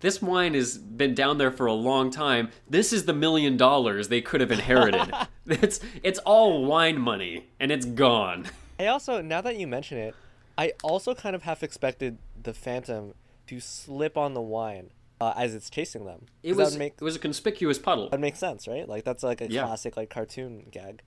this 0.00 0.20
wine 0.22 0.54
has 0.54 0.78
been 0.78 1.14
down 1.14 1.38
there 1.38 1.50
for 1.50 1.66
a 1.66 1.72
long 1.72 2.10
time. 2.10 2.50
This 2.68 2.92
is 2.92 3.04
the 3.06 3.12
million 3.14 3.56
dollars 3.56 4.08
they 4.08 4.20
could 4.20 4.40
have 4.40 4.50
inherited. 4.52 5.12
it's 5.46 5.80
it's 6.02 6.18
all 6.20 6.64
wine 6.64 6.98
money 7.00 7.46
and 7.60 7.70
it's 7.72 7.86
gone. 7.86 8.46
I 8.78 8.86
also, 8.88 9.22
now 9.22 9.40
that 9.40 9.56
you 9.56 9.66
mention 9.66 9.96
it, 9.96 10.14
I 10.58 10.72
also 10.82 11.14
kind 11.14 11.34
of 11.34 11.42
half 11.44 11.62
expected 11.62 12.18
the 12.42 12.52
Phantom 12.52 13.14
to 13.46 13.58
slip 13.58 14.18
on 14.18 14.34
the 14.34 14.42
wine 14.42 14.90
uh, 15.18 15.32
as 15.34 15.54
it's 15.54 15.70
chasing 15.70 16.04
them. 16.04 16.26
It 16.42 16.56
was 16.56 16.76
make 16.76 16.94
it 17.00 17.04
was 17.04 17.16
a 17.16 17.18
conspicuous 17.18 17.78
puddle. 17.78 18.10
that 18.10 18.20
makes 18.20 18.38
sense, 18.38 18.68
right? 18.68 18.86
Like 18.88 19.04
that's 19.04 19.22
like 19.22 19.40
a 19.40 19.50
Yeah. 19.50 19.64
classic 19.64 19.96
like 19.96 20.10
cartoon 20.10 20.66
gag. 20.70 21.02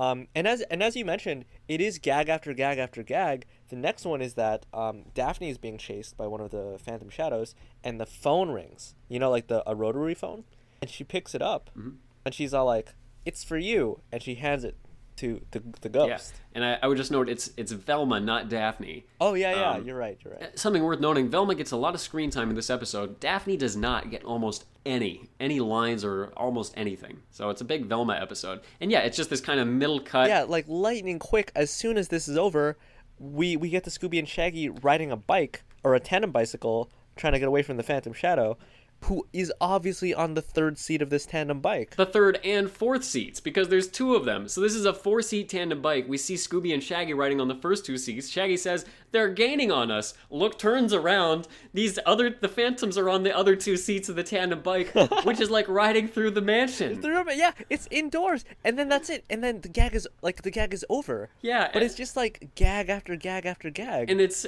Um, 0.00 0.28
and 0.34 0.46
as 0.46 0.60
and 0.62 0.82
as 0.82 0.94
you 0.96 1.04
mentioned, 1.04 1.44
it 1.66 1.80
is 1.80 1.98
gag 1.98 2.28
after 2.28 2.52
gag 2.54 2.78
after 2.78 3.02
gag. 3.02 3.46
The 3.68 3.76
next 3.76 4.04
one 4.04 4.22
is 4.22 4.34
that 4.34 4.64
um, 4.72 5.04
Daphne 5.14 5.50
is 5.50 5.58
being 5.58 5.76
chased 5.78 6.16
by 6.16 6.26
one 6.26 6.40
of 6.40 6.50
the 6.50 6.78
Phantom 6.80 7.08
Shadows, 7.10 7.54
and 7.82 8.00
the 8.00 8.06
phone 8.06 8.50
rings. 8.50 8.94
You 9.08 9.18
know, 9.18 9.30
like 9.30 9.48
the 9.48 9.68
a 9.68 9.74
rotary 9.74 10.14
phone, 10.14 10.44
and 10.80 10.90
she 10.90 11.04
picks 11.04 11.34
it 11.34 11.42
up, 11.42 11.70
Mm-hmm. 11.76 11.96
and 12.24 12.34
she's 12.34 12.54
all 12.54 12.66
like, 12.66 12.94
"It's 13.24 13.42
for 13.42 13.58
you," 13.58 14.00
and 14.12 14.22
she 14.22 14.36
hands 14.36 14.64
it 14.64 14.76
to 15.18 15.40
the 15.52 15.62
the 15.80 15.88
ghost. 15.88 16.34
Yeah. 16.34 16.40
And 16.54 16.64
I, 16.64 16.78
I 16.82 16.88
would 16.88 16.96
just 16.96 17.10
note 17.10 17.28
it's 17.28 17.50
it's 17.56 17.72
Velma, 17.72 18.18
not 18.20 18.48
Daphne. 18.48 19.04
Oh 19.20 19.34
yeah, 19.34 19.54
yeah, 19.54 19.70
Um, 19.72 19.84
you're 19.86 19.96
right, 19.96 20.18
you're 20.24 20.34
right. 20.34 20.58
Something 20.58 20.82
worth 20.82 21.00
noting, 21.00 21.28
Velma 21.30 21.54
gets 21.54 21.70
a 21.72 21.76
lot 21.76 21.94
of 21.94 22.00
screen 22.00 22.30
time 22.30 22.50
in 22.50 22.56
this 22.56 22.70
episode. 22.70 23.20
Daphne 23.20 23.56
does 23.56 23.76
not 23.76 24.10
get 24.10 24.24
almost 24.24 24.64
any 24.86 25.28
any 25.38 25.60
lines 25.60 26.04
or 26.04 26.32
almost 26.36 26.72
anything. 26.76 27.18
So 27.30 27.50
it's 27.50 27.60
a 27.60 27.64
big 27.64 27.86
Velma 27.86 28.14
episode. 28.14 28.60
And 28.80 28.90
yeah, 28.90 29.00
it's 29.00 29.16
just 29.16 29.30
this 29.30 29.40
kind 29.40 29.60
of 29.60 29.68
middle 29.68 30.00
cut. 30.00 30.28
Yeah, 30.28 30.44
like 30.44 30.64
lightning 30.68 31.18
quick. 31.18 31.52
As 31.54 31.70
soon 31.70 31.96
as 31.96 32.08
this 32.08 32.26
is 32.28 32.36
over, 32.36 32.76
we 33.18 33.56
we 33.56 33.68
get 33.70 33.84
the 33.84 33.90
Scooby 33.90 34.18
and 34.18 34.28
Shaggy 34.28 34.68
riding 34.68 35.10
a 35.12 35.16
bike 35.16 35.62
or 35.84 35.94
a 35.94 36.00
tandem 36.00 36.32
bicycle, 36.32 36.90
trying 37.16 37.32
to 37.34 37.38
get 37.38 37.48
away 37.48 37.62
from 37.62 37.76
the 37.76 37.82
Phantom 37.82 38.12
Shadow, 38.12 38.58
who 39.02 39.26
is 39.32 39.52
obviously 39.60 40.12
on 40.12 40.34
the 40.34 40.42
third 40.42 40.76
seat 40.78 41.00
of 41.00 41.10
this 41.10 41.24
tandem 41.24 41.60
bike. 41.60 41.94
the 41.96 42.04
third 42.06 42.40
and 42.44 42.70
fourth 42.70 43.04
seats 43.04 43.40
because 43.40 43.68
there's 43.68 43.88
two 43.88 44.14
of 44.14 44.24
them. 44.24 44.48
So 44.48 44.60
this 44.60 44.74
is 44.74 44.84
a 44.84 44.92
four 44.92 45.22
seat 45.22 45.48
tandem 45.48 45.80
bike. 45.80 46.06
We 46.08 46.18
see 46.18 46.34
Scooby 46.34 46.74
and 46.74 46.82
Shaggy 46.82 47.14
riding 47.14 47.40
on 47.40 47.48
the 47.48 47.54
first 47.54 47.86
two 47.86 47.96
seats. 47.96 48.28
Shaggy 48.28 48.56
says, 48.56 48.84
They're 49.12 49.28
gaining 49.32 49.70
on 49.70 49.90
us. 49.90 50.14
Look 50.30 50.58
turns 50.58 50.92
around. 50.92 51.46
These 51.72 51.98
other 52.04 52.30
the 52.30 52.48
phantoms 52.48 52.98
are 52.98 53.08
on 53.08 53.22
the 53.22 53.36
other 53.36 53.56
two 53.56 53.76
seats 53.76 54.08
of 54.08 54.16
the 54.16 54.24
tandem 54.24 54.60
bike, 54.60 54.92
which 55.24 55.40
is 55.40 55.50
like 55.50 55.68
riding 55.68 56.08
through 56.08 56.32
the 56.32 56.42
mansion. 56.42 57.00
Yeah, 57.02 57.52
it's 57.70 57.86
indoors, 57.90 58.44
and 58.64 58.78
then 58.78 58.88
that's 58.88 59.08
it, 59.10 59.24
and 59.30 59.42
then 59.42 59.60
the 59.60 59.68
gag 59.68 59.94
is 59.94 60.08
like 60.22 60.42
the 60.42 60.50
gag 60.50 60.74
is 60.74 60.84
over. 60.88 61.30
Yeah, 61.40 61.70
but 61.72 61.82
it's 61.82 61.94
just 61.94 62.16
like 62.16 62.50
gag 62.54 62.88
after 62.88 63.16
gag 63.16 63.46
after 63.46 63.70
gag. 63.70 64.10
And 64.10 64.20
it's 64.20 64.46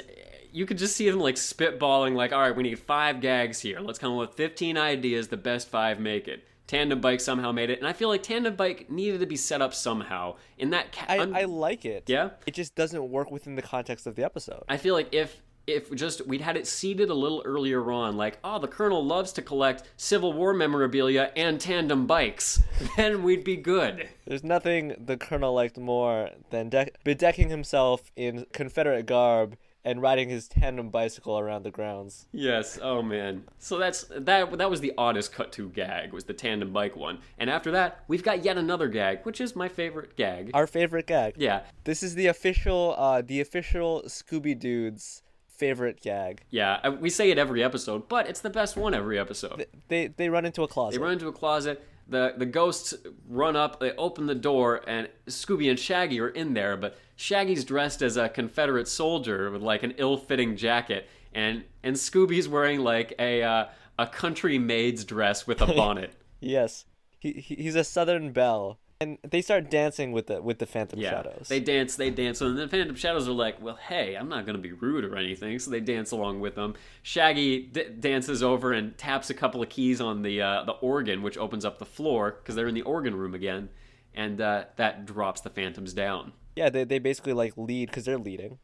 you 0.53 0.67
could 0.67 0.79
just 0.79 0.97
see 0.97 1.09
them 1.09 1.21
like 1.21 1.37
spitballing 1.37 2.15
like, 2.15 2.33
all 2.33 2.41
right, 2.41 2.55
we 2.55 2.63
need 2.63 2.79
five 2.79 3.21
gags 3.21 3.61
here. 3.61 3.81
Let's 3.81 3.99
come 3.99 4.13
up 4.15 4.19
with 4.19 4.40
15 4.41 4.79
ideas. 4.79 5.29
The 5.29 5.37
best 5.37 5.69
five 5.69 6.01
make 6.01 6.27
it. 6.27 6.45
Tandem 6.67 6.99
bike 6.99 7.21
somehow 7.21 7.53
made 7.53 7.69
it, 7.69 7.79
and 7.79 7.87
I 7.87 7.93
feel 7.93 8.09
like 8.09 8.23
tandem 8.23 8.57
bike 8.57 8.89
needed 8.89 9.21
to 9.21 9.27
be 9.27 9.37
set 9.37 9.61
up 9.61 9.75
somehow 9.75 10.37
in 10.57 10.71
that. 10.71 10.93
Ca- 10.93 11.05
I, 11.11 11.41
I 11.41 11.45
like 11.45 11.85
it. 11.85 12.05
Yeah? 12.07 12.31
It 12.47 12.55
just 12.55 12.75
doesn't 12.75 13.11
work 13.11 13.31
within 13.31 13.55
the 13.55 13.61
context 13.61 14.07
of 14.07 14.15
the 14.17 14.25
episode. 14.25 14.63
I 14.67 14.79
feel 14.79 14.95
like 14.95 15.13
if 15.13 15.43
if 15.67 15.95
just 15.95 16.27
we'd 16.27 16.41
had 16.41 16.57
it 16.57 16.67
seeded 16.67 17.11
a 17.11 17.15
little 17.15 17.43
earlier 17.45 17.93
on, 17.93 18.17
like 18.17 18.39
oh 18.43 18.59
the 18.59 18.67
Colonel 18.67 19.05
loves 19.05 19.31
to 19.33 19.43
collect 19.43 19.83
Civil 19.99 20.33
War 20.33 20.55
memorabilia 20.55 21.33
and 21.37 21.61
tandem 21.61 22.07
bikes, 22.07 22.63
then 22.97 23.23
we'd 23.23 23.45
be 23.45 23.57
good. 23.57 24.09
There's 24.27 24.43
nothing 24.43 24.95
the 24.99 25.19
colonel 25.19 25.53
liked 25.53 25.77
more 25.77 26.31
than 26.49 26.71
de- 26.71 26.93
bedecking 27.05 27.51
himself 27.51 28.11
in 28.17 28.47
Confederate 28.55 29.05
garb 29.05 29.59
and 29.85 30.03
riding 30.03 30.29
his 30.29 30.49
tandem 30.49 30.91
bicycle 30.91 31.39
around 31.39 31.63
the 31.63 31.71
grounds. 31.71 32.27
Yes. 32.33 32.79
Oh 32.81 33.03
man. 33.03 33.45
So 33.59 33.79
that's 33.79 34.05
that. 34.11 34.59
That 34.59 34.71
was 34.71 34.81
the 34.81 34.93
oddest 34.99 35.33
cut 35.33 35.53
to 35.53 35.69
gag 35.71 36.13
was 36.13 36.25
the 36.25 36.35
tandem 36.35 36.73
bike 36.73 36.97
one, 36.97 37.19
and 37.39 37.49
after 37.51 37.71
that 37.73 38.05
we've 38.09 38.23
got 38.23 38.45
yet 38.45 38.59
another 38.59 38.89
gag, 38.89 39.21
which 39.25 39.41
is 39.41 39.57
my 39.57 39.69
favorite 39.69 40.17
gag. 40.17 40.51
Our 40.55 40.67
favorite 40.67 41.07
gag. 41.07 41.35
Yeah. 41.37 41.63
This 41.85 42.03
is 42.03 42.15
the 42.15 42.27
official, 42.27 42.95
uh, 42.99 43.23
the 43.23 43.41
official 43.41 44.03
Scooby 44.07 44.59
Dude's 44.59 45.23
favorite 45.61 46.01
gag. 46.01 46.43
Yeah, 46.49 46.81
uh, 46.83 46.93
we 46.93 47.11
say 47.11 47.31
it 47.31 47.37
every 47.39 47.63
episode, 47.63 48.09
but 48.09 48.27
it's 48.27 48.41
the 48.41 48.51
best 48.51 48.77
one 48.77 48.95
every 48.95 49.19
episode. 49.19 49.67
They 49.89 50.09
they 50.09 50.29
run 50.31 50.47
into 50.47 50.63
a 50.63 50.69
closet. 50.69 50.99
They 50.99 51.03
run 51.03 51.13
into 51.13 51.29
a 51.29 51.33
closet. 51.33 51.85
The 52.11 52.35
the 52.37 52.47
ghosts 52.47 52.93
run 53.29 53.55
up. 53.55 53.79
They 53.79 53.93
open 53.93 54.27
the 54.27 54.35
door, 54.35 54.83
and 54.87 55.09
Scooby 55.27 55.71
and 55.71 55.79
Shaggy 55.79 56.21
are 56.21 56.29
in 56.29 56.55
there. 56.55 56.77
But 56.77 56.99
Shaggy's 57.15 57.65
dressed 57.65 58.03
as 58.03 58.17
a 58.17 58.29
Confederate 58.29 58.89
soldier 58.89 59.51
with 59.51 59.63
like 59.63 59.85
an 59.85 59.95
ill-fitting 59.97 60.57
jacket, 60.57 61.09
and 61.33 61.65
and 61.85 61.95
Scooby's 61.95 62.49
wearing 62.49 62.81
like 62.81 63.15
a 63.21 63.43
uh, 63.45 63.67
a 63.97 64.07
country 64.09 64.59
maid's 64.59 65.05
dress 65.05 65.47
with 65.47 65.61
a 65.63 65.67
bonnet. 65.77 66.13
Yes, 66.41 66.85
he, 67.21 67.33
he 67.33 67.55
he's 67.55 67.77
a 67.77 67.85
Southern 67.85 68.33
belle, 68.33 68.80
and 69.01 69.17
they 69.29 69.41
start 69.41 69.71
dancing 69.71 70.13
with 70.13 70.27
the 70.27 70.43
with 70.43 70.59
the 70.59 70.67
Phantom 70.67 70.99
Yeah, 70.99 71.11
Shadows. 71.11 71.49
they 71.49 71.59
dance, 71.59 71.97
they 71.97 72.11
dance, 72.11 72.41
and 72.43 72.57
the 72.59 72.69
Phantom 72.69 72.95
Shadows 72.95 73.27
are 73.29 73.33
like, 73.33 73.61
"Well, 73.63 73.77
hey, 73.77 74.15
I'm 74.15 74.29
not 74.29 74.45
gonna 74.47 74.59
be 74.59 74.73
rude 74.73 75.05
or 75.05 75.17
anything," 75.17 75.59
so 75.59 75.71
they 75.71 75.81
dance 75.81 76.11
along 76.11 76.41
with 76.41 76.55
them. 76.55 76.75
Shaggy 77.03 77.61
d- 77.63 77.85
dances 77.99 78.43
over 78.43 78.73
and 78.73 78.97
taps 78.99 79.31
a 79.31 79.35
couple 79.35 79.63
of 79.63 79.71
keys 79.71 80.01
on 80.01 80.23
the 80.23 80.43
uh, 80.43 80.65
the 80.65 80.73
organ, 80.73 81.23
which 81.23 81.39
opens 81.39 81.65
up 81.65 81.79
the 81.79 81.87
floor 81.87 82.33
because 82.43 82.55
they're 82.55 82.69
in 82.69 82.75
the 82.75 82.83
organ 82.83 83.15
room 83.15 83.35
again, 83.35 83.71
and 84.15 84.41
uh, 84.41 84.65
that 84.77 85.07
drops 85.07 85.41
the 85.41 85.51
Phantoms 85.51 85.95
down. 85.95 86.33
yeah, 86.55 86.69
they 86.69 86.85
they 86.85 86.99
basically 86.99 87.33
like 87.33 87.55
lead 87.57 87.89
because 87.89 88.05
they're 88.05 88.19
leading. 88.19 88.59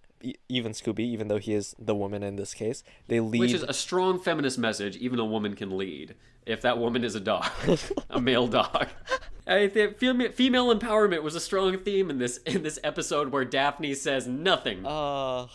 Even 0.48 0.72
Scooby, 0.72 1.00
even 1.00 1.28
though 1.28 1.38
he 1.38 1.52
is 1.52 1.74
the 1.78 1.94
woman 1.94 2.22
in 2.22 2.36
this 2.36 2.54
case, 2.54 2.82
they 3.06 3.20
lead. 3.20 3.40
Which 3.40 3.52
is 3.52 3.62
a 3.62 3.72
strong 3.72 4.18
feminist 4.18 4.58
message. 4.58 4.96
Even 4.96 5.18
a 5.18 5.24
woman 5.24 5.54
can 5.54 5.76
lead 5.76 6.14
if 6.46 6.62
that 6.62 6.78
woman 6.78 7.04
is 7.04 7.14
a 7.14 7.20
dog, 7.20 7.50
a 8.10 8.20
male 8.20 8.46
dog. 8.46 8.88
I 9.46 9.68
think 9.68 9.98
fem- 9.98 10.32
female 10.32 10.74
empowerment 10.74 11.22
was 11.22 11.34
a 11.34 11.40
strong 11.40 11.78
theme 11.78 12.08
in 12.08 12.18
this 12.18 12.38
in 12.38 12.62
this 12.62 12.78
episode 12.82 13.30
where 13.32 13.44
Daphne 13.44 13.94
says 13.94 14.26
nothing. 14.26 14.86
Uh, 14.86 15.48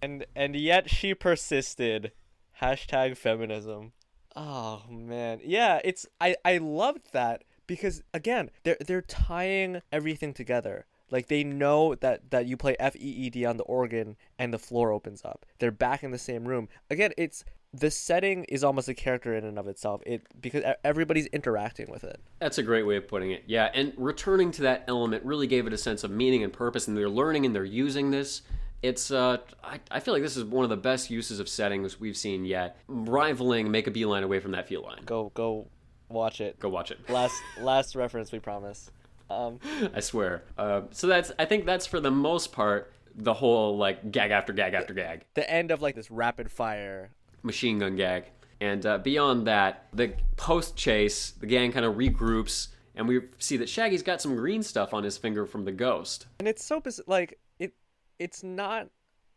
and 0.00 0.24
and 0.34 0.56
yet 0.56 0.88
she 0.88 1.14
persisted. 1.14 2.12
Hashtag 2.60 3.16
feminism. 3.16 3.92
Oh 4.34 4.82
man, 4.90 5.40
yeah. 5.44 5.80
It's 5.84 6.06
I 6.20 6.36
I 6.44 6.58
loved 6.58 7.12
that 7.12 7.44
because 7.66 8.02
again 8.12 8.50
they're 8.64 8.78
they're 8.84 9.02
tying 9.02 9.82
everything 9.92 10.32
together. 10.32 10.86
Like 11.10 11.28
they 11.28 11.44
know 11.44 11.94
that 11.96 12.30
that 12.30 12.46
you 12.46 12.56
play 12.56 12.76
F 12.78 12.96
E 12.96 12.98
E 12.98 13.30
D 13.30 13.44
on 13.44 13.56
the 13.56 13.64
organ 13.64 14.16
and 14.38 14.52
the 14.52 14.58
floor 14.58 14.92
opens 14.92 15.24
up. 15.24 15.46
They're 15.58 15.70
back 15.70 16.02
in 16.02 16.10
the 16.10 16.18
same 16.18 16.46
room. 16.46 16.68
Again, 16.90 17.12
it's 17.16 17.44
the 17.72 17.90
setting 17.90 18.44
is 18.44 18.64
almost 18.64 18.88
a 18.88 18.94
character 18.94 19.34
in 19.34 19.44
and 19.44 19.58
of 19.58 19.68
itself. 19.68 20.02
It 20.06 20.26
because 20.40 20.62
everybody's 20.84 21.26
interacting 21.26 21.90
with 21.90 22.04
it. 22.04 22.20
That's 22.38 22.58
a 22.58 22.62
great 22.62 22.86
way 22.86 22.96
of 22.96 23.06
putting 23.08 23.30
it. 23.30 23.44
Yeah, 23.46 23.70
and 23.74 23.92
returning 23.96 24.50
to 24.52 24.62
that 24.62 24.84
element 24.88 25.24
really 25.24 25.46
gave 25.46 25.66
it 25.66 25.72
a 25.72 25.78
sense 25.78 26.04
of 26.04 26.10
meaning 26.10 26.42
and 26.42 26.52
purpose, 26.52 26.88
and 26.88 26.96
they're 26.96 27.08
learning 27.10 27.46
and 27.46 27.54
they're 27.54 27.64
using 27.64 28.10
this. 28.10 28.42
It's, 28.80 29.10
uh, 29.10 29.38
I, 29.64 29.80
I 29.90 29.98
feel 29.98 30.14
like 30.14 30.22
this 30.22 30.36
is 30.36 30.44
one 30.44 30.62
of 30.62 30.70
the 30.70 30.76
best 30.76 31.10
uses 31.10 31.40
of 31.40 31.48
settings 31.48 31.98
we've 31.98 32.16
seen 32.16 32.44
yet, 32.44 32.76
rivaling 32.86 33.72
Make 33.72 33.88
a 33.88 33.90
Beeline 33.90 34.22
away 34.22 34.38
from 34.38 34.52
that 34.52 34.68
feline. 34.68 35.02
Go 35.04 35.32
go, 35.34 35.66
watch 36.08 36.40
it. 36.40 36.60
Go 36.60 36.68
watch 36.68 36.92
it. 36.92 37.10
Last 37.10 37.34
last 37.60 37.96
reference 37.96 38.30
we 38.30 38.38
promise. 38.38 38.90
Um, 39.30 39.58
I 39.94 40.00
swear. 40.00 40.44
Uh, 40.56 40.82
so 40.90 41.06
that's, 41.06 41.32
I 41.38 41.44
think 41.44 41.66
that's 41.66 41.86
for 41.86 42.00
the 42.00 42.10
most 42.10 42.52
part 42.52 42.92
the 43.14 43.34
whole 43.34 43.76
like 43.76 44.10
gag 44.12 44.30
after 44.30 44.52
gag 44.52 44.74
after 44.74 44.94
gag. 44.94 45.24
the 45.34 45.48
end 45.50 45.70
of 45.70 45.82
like 45.82 45.94
this 45.96 46.10
rapid 46.10 46.50
fire 46.50 47.10
machine 47.42 47.78
gun 47.78 47.96
gag. 47.96 48.24
And 48.60 48.84
uh, 48.86 48.98
beyond 48.98 49.46
that, 49.46 49.86
the 49.92 50.14
post 50.36 50.76
chase, 50.76 51.30
the 51.32 51.46
gang 51.46 51.70
kind 51.72 51.84
of 51.84 51.94
regroups, 51.94 52.68
and 52.94 53.06
we 53.06 53.20
see 53.38 53.56
that 53.58 53.68
Shaggy's 53.68 54.02
got 54.02 54.20
some 54.20 54.34
green 54.34 54.62
stuff 54.64 54.92
on 54.94 55.04
his 55.04 55.16
finger 55.16 55.46
from 55.46 55.64
the 55.64 55.72
ghost. 55.72 56.26
and 56.40 56.48
it's 56.48 56.64
so 56.64 56.80
bas- 56.80 57.00
like 57.06 57.38
it 57.60 57.72
it's 58.18 58.42
not 58.42 58.88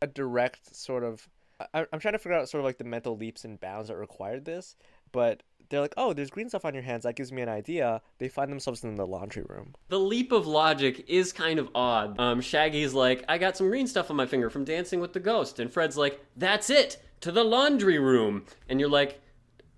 a 0.01 0.07
direct 0.07 0.75
sort 0.75 1.03
of 1.03 1.29
I, 1.75 1.85
i'm 1.93 1.99
trying 1.99 2.13
to 2.13 2.17
figure 2.17 2.35
out 2.35 2.49
sort 2.49 2.61
of 2.61 2.65
like 2.65 2.79
the 2.79 2.83
mental 2.83 3.15
leaps 3.15 3.45
and 3.45 3.59
bounds 3.59 3.89
that 3.89 3.97
required 3.97 4.45
this 4.45 4.75
but 5.11 5.43
they're 5.72 5.82
like 5.82 5.93
oh 5.97 6.13
there's 6.13 6.30
green 6.30 6.47
stuff 6.49 6.65
on 6.65 6.74
your 6.76 6.84
hands 6.84 7.03
that 7.03 7.15
gives 7.15 7.32
me 7.32 7.41
an 7.41 7.49
idea 7.49 8.01
they 8.19 8.28
find 8.30 8.51
themselves 8.51 8.84
in 8.84 8.95
the 8.95 9.07
laundry 9.07 9.43
room 9.49 9.74
The 9.89 9.99
leap 9.99 10.32
of 10.32 10.45
logic 10.45 11.05
is 11.07 11.34
kind 11.34 11.57
of 11.57 11.69
odd. 11.74 12.19
Um, 12.19 12.41
Shaggy's 12.41 12.93
like, 12.93 13.24
I 13.28 13.38
got 13.39 13.57
some 13.57 13.67
green 13.69 13.88
stuff 13.88 14.11
on 14.11 14.17
my 14.17 14.26
finger 14.28 14.49
from 14.49 14.63
dancing 14.65 14.99
with 14.99 15.13
the 15.13 15.19
ghost. 15.19 15.59
And 15.59 15.72
Fred's 15.72 15.97
like, 15.97 16.24
that's 16.38 16.69
it, 16.69 17.01
to 17.22 17.32
the 17.32 17.43
laundry 17.43 17.97
room. 17.99 18.45
And 18.69 18.80
you're 18.80 18.89
like, 18.89 19.19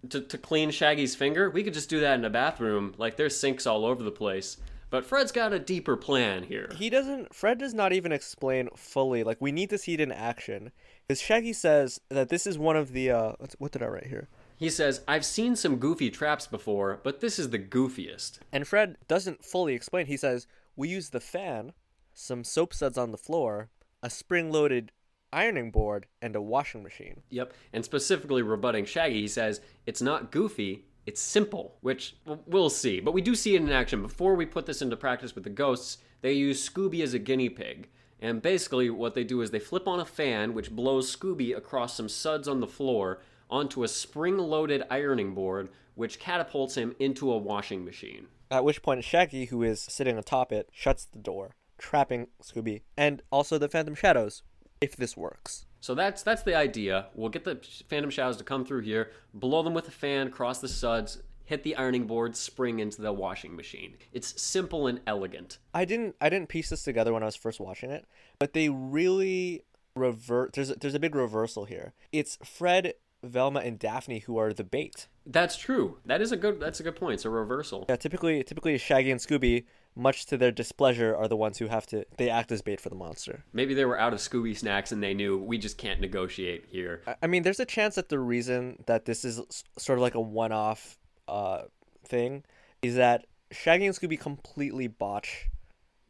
to, 0.10 0.20
to 0.22 0.38
clean 0.38 0.72
Shaggy's 0.72 1.16
finger? 1.16 1.50
We 1.50 1.64
could 1.64 1.74
just 1.74 1.90
do 1.90 2.00
that 2.02 2.20
in 2.20 2.26
a 2.26 2.30
bathroom. 2.30 2.94
Like, 2.98 3.16
there's 3.16 3.40
sinks 3.40 3.66
all 3.66 3.86
over 3.86 4.04
the 4.04 4.12
place. 4.12 4.58
But 4.90 5.06
Fred's 5.06 5.32
got 5.32 5.54
a 5.54 5.60
deeper 5.60 5.96
plan 5.98 6.44
here. 6.44 6.70
he 6.76 6.90
doesn't 6.90 7.34
fred 7.34 7.58
does 7.58 7.74
not 7.74 7.94
even 7.94 8.12
explain 8.12 8.70
fully 8.76 9.24
like 9.24 9.38
we 9.42 9.52
need 9.52 9.70
to 9.72 9.78
see 9.78 9.94
it 9.96 10.00
in 10.00 10.12
action 10.12 10.72
because 11.08 11.20
shaggy 11.22 11.54
says 11.54 12.00
that 12.10 12.30
this 12.30 12.46
is 12.46 12.58
one 12.60 12.76
of 12.76 12.92
the 12.94 13.10
uh 13.10 13.32
what 13.58 13.72
did 13.72 13.82
i 13.82 13.88
write 13.88 14.06
here 14.06 14.28
He 14.64 14.70
says, 14.70 15.02
I've 15.10 15.26
seen 15.26 15.58
some 15.58 15.76
goofy 15.76 16.10
traps 16.10 16.48
before, 16.48 17.02
but 17.04 17.20
this 17.20 17.38
is 17.38 17.50
the 17.50 17.60
goofiest. 17.60 18.40
And 18.50 18.66
Fred 18.66 18.96
doesn't 19.10 19.44
fully 19.44 19.74
explain. 19.74 20.06
He 20.06 20.16
says, 20.16 20.48
We 20.78 20.88
use 20.88 21.10
the 21.10 21.20
fan, 21.20 21.74
some 22.14 22.46
soap 22.46 22.74
suds 22.74 22.98
on 22.98 23.12
the 23.12 23.18
floor, 23.18 23.68
a 24.02 24.10
spring 24.10 24.54
loaded 24.54 24.94
ironing 25.34 25.70
board 25.70 26.06
and 26.22 26.34
a 26.34 26.42
washing 26.42 26.82
machine. 26.82 27.24
Yep. 27.30 27.52
And 27.74 27.84
specifically 27.84 28.42
rebutting 28.42 28.86
Shaggy, 28.86 29.20
he 29.20 29.28
says, 29.28 29.60
it's 29.86 30.02
not 30.02 30.32
goofy, 30.32 30.86
it's 31.06 31.20
simple, 31.20 31.76
which 31.82 32.16
we'll 32.46 32.70
see. 32.70 33.02
But 33.02 33.14
we 33.14 33.22
do 33.22 33.36
see 33.36 33.56
it 33.56 33.62
in 33.62 33.70
action. 33.70 34.02
Before 34.02 34.34
we 34.34 34.46
put 34.46 34.66
this 34.66 34.82
into 34.82 34.96
practice 34.96 35.36
with 35.36 35.44
the 35.44 35.50
ghosts, 35.50 35.98
they 36.22 36.32
use 36.32 36.70
Scooby 36.70 37.04
as 37.04 37.14
a 37.14 37.20
guinea 37.20 37.50
pig. 37.50 37.90
And 38.22 38.42
basically, 38.42 38.90
what 38.90 39.14
they 39.14 39.26
do 39.26 39.42
is 39.42 39.52
they 39.52 39.60
flip 39.60 39.90
on 39.90 40.00
a 40.00 40.06
fan, 40.06 40.54
which 40.54 40.72
blows 40.72 41.14
Scooby 41.14 41.54
across 41.54 41.98
some 41.98 42.08
suds 42.08 42.48
on 42.48 42.62
the 42.62 42.68
floor 42.68 43.20
onto 43.50 43.84
a 43.84 43.88
spring 43.88 44.38
loaded 44.38 44.84
ironing 44.90 45.34
board, 45.34 45.70
which 45.96 46.20
catapults 46.20 46.76
him 46.76 46.96
into 47.00 47.32
a 47.32 47.38
washing 47.38 47.86
machine. 47.86 48.28
At 48.50 48.64
which 48.64 48.82
point, 48.82 49.04
Shaggy, 49.04 49.46
who 49.46 49.64
is 49.64 49.82
sitting 49.82 50.18
atop 50.18 50.52
it, 50.52 50.70
shuts 50.72 51.06
the 51.06 51.20
door, 51.20 51.56
trapping 51.78 52.28
Scooby 52.42 52.82
and 52.98 53.22
also 53.32 53.58
the 53.58 53.70
Phantom 53.70 53.96
Shadows, 53.96 54.44
if 54.82 54.96
this 54.96 55.18
works. 55.18 55.66
So 55.80 55.96
that's 55.96 56.24
that's 56.24 56.44
the 56.44 56.56
idea. 56.56 57.08
We'll 57.14 57.30
get 57.30 57.44
the 57.44 57.60
Phantom 57.90 58.10
Shadows 58.10 58.38
to 58.38 58.44
come 58.44 58.64
through 58.66 58.82
here, 58.82 59.12
blow 59.34 59.64
them 59.64 59.74
with 59.74 59.88
a 59.88 59.92
fan 59.92 60.28
across 60.28 60.60
the 60.60 60.70
suds, 60.70 61.22
hit 61.46 61.64
the 61.64 61.76
ironing 61.76 62.08
board, 62.08 62.36
spring 62.36 62.80
into 62.80 63.02
the 63.02 63.12
washing 63.12 63.56
machine. 63.56 63.98
It's 64.14 64.42
simple 64.42 64.88
and 64.88 65.02
elegant. 65.06 65.58
I 65.74 65.86
didn't 65.86 66.16
I 66.22 66.30
didn't 66.30 66.50
piece 66.50 66.70
this 66.70 66.84
together 66.84 67.12
when 67.14 67.24
I 67.24 67.26
was 67.26 67.36
first 67.36 67.60
watching 67.60 67.92
it, 67.92 68.06
but 68.40 68.54
they 68.54 68.70
really 68.70 69.64
revert. 69.96 70.54
There's 70.54 70.70
a, 70.70 70.76
there's 70.76 70.96
a 70.96 71.00
big 71.00 71.16
reversal 71.16 71.66
here. 71.66 71.94
It's 72.12 72.38
Fred, 72.44 72.94
Velma, 73.24 73.62
and 73.62 73.80
Daphne 73.80 74.20
who 74.20 74.38
are 74.38 74.54
the 74.54 74.64
bait. 74.64 75.08
That's 75.26 75.56
true. 75.58 75.98
That 76.06 76.22
is 76.22 76.32
a 76.32 76.38
good. 76.38 76.60
That's 76.60 76.80
a 76.80 76.84
good 76.84 76.96
point. 76.96 77.16
It's 77.16 77.26
a 77.26 77.30
reversal. 77.30 77.86
Yeah, 77.90 77.96
typically 77.96 78.44
typically 78.44 78.78
Shaggy 78.78 79.10
and 79.12 79.20
Scooby, 79.20 79.64
much 79.96 80.26
to 80.28 80.38
their 80.38 80.52
displeasure, 80.52 81.16
are 81.16 81.28
the 81.28 81.38
ones 81.38 81.58
who 81.60 81.68
have 81.68 81.86
to 81.88 82.06
they 82.18 82.30
act 82.30 82.52
as 82.52 82.62
bait 82.62 82.82
for 82.82 82.90
the 82.90 82.96
monster. 82.96 83.44
Maybe 83.54 83.74
they 83.74 83.86
were 83.86 83.98
out 84.00 84.14
of 84.14 84.20
Scooby 84.20 84.56
snacks 84.58 84.92
and 84.92 85.02
they 85.02 85.14
knew 85.14 85.38
we 85.38 85.58
just 85.58 85.78
can't 85.78 86.02
negotiate 86.02 86.66
here. 86.70 87.02
I- 87.08 87.16
I 87.24 87.28
mean, 87.28 87.44
there's 87.44 87.60
a 87.62 87.66
chance 87.66 87.96
that 87.96 88.10
the 88.10 88.20
reason 88.20 88.84
that 88.88 89.06
this 89.06 89.24
is 89.24 89.40
s- 89.40 89.64
sort 89.78 89.98
of 89.98 90.04
like 90.04 90.16
a 90.16 90.22
one-off 90.22 90.98
uh, 91.30 91.64
thing 92.06 92.44
is 92.82 92.96
that 92.96 93.26
Shaggy 93.52 93.86
and 93.86 93.96
Scooby 93.96 94.20
completely 94.20 94.88
botch 94.88 95.50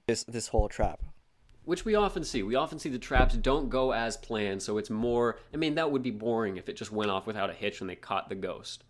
this 0.07 0.23
this 0.23 0.47
whole 0.47 0.67
trap. 0.69 1.01
Which 1.65 1.85
we 1.85 1.95
often 1.95 2.23
see. 2.23 2.43
We 2.43 2.55
often 2.55 2.77
see 2.79 2.89
the 2.89 2.99
traps 2.99 3.35
don't 3.35 3.69
go 3.69 3.91
as 3.93 4.17
planned, 4.17 4.61
so 4.61 4.77
it's 4.77 4.89
more. 4.89 5.39
I 5.53 5.57
mean, 5.57 5.75
that 5.75 5.91
would 5.91 6.03
be 6.03 6.11
boring 6.11 6.57
if 6.57 6.67
it 6.67 6.75
just 6.75 6.91
went 6.91 7.09
off 7.09 7.25
without 7.25 7.49
a 7.49 7.53
hitch 7.53 7.79
and 7.79 7.89
they 7.89 7.95
caught 7.95 8.27
the 8.29 8.35
ghost. 8.35 8.83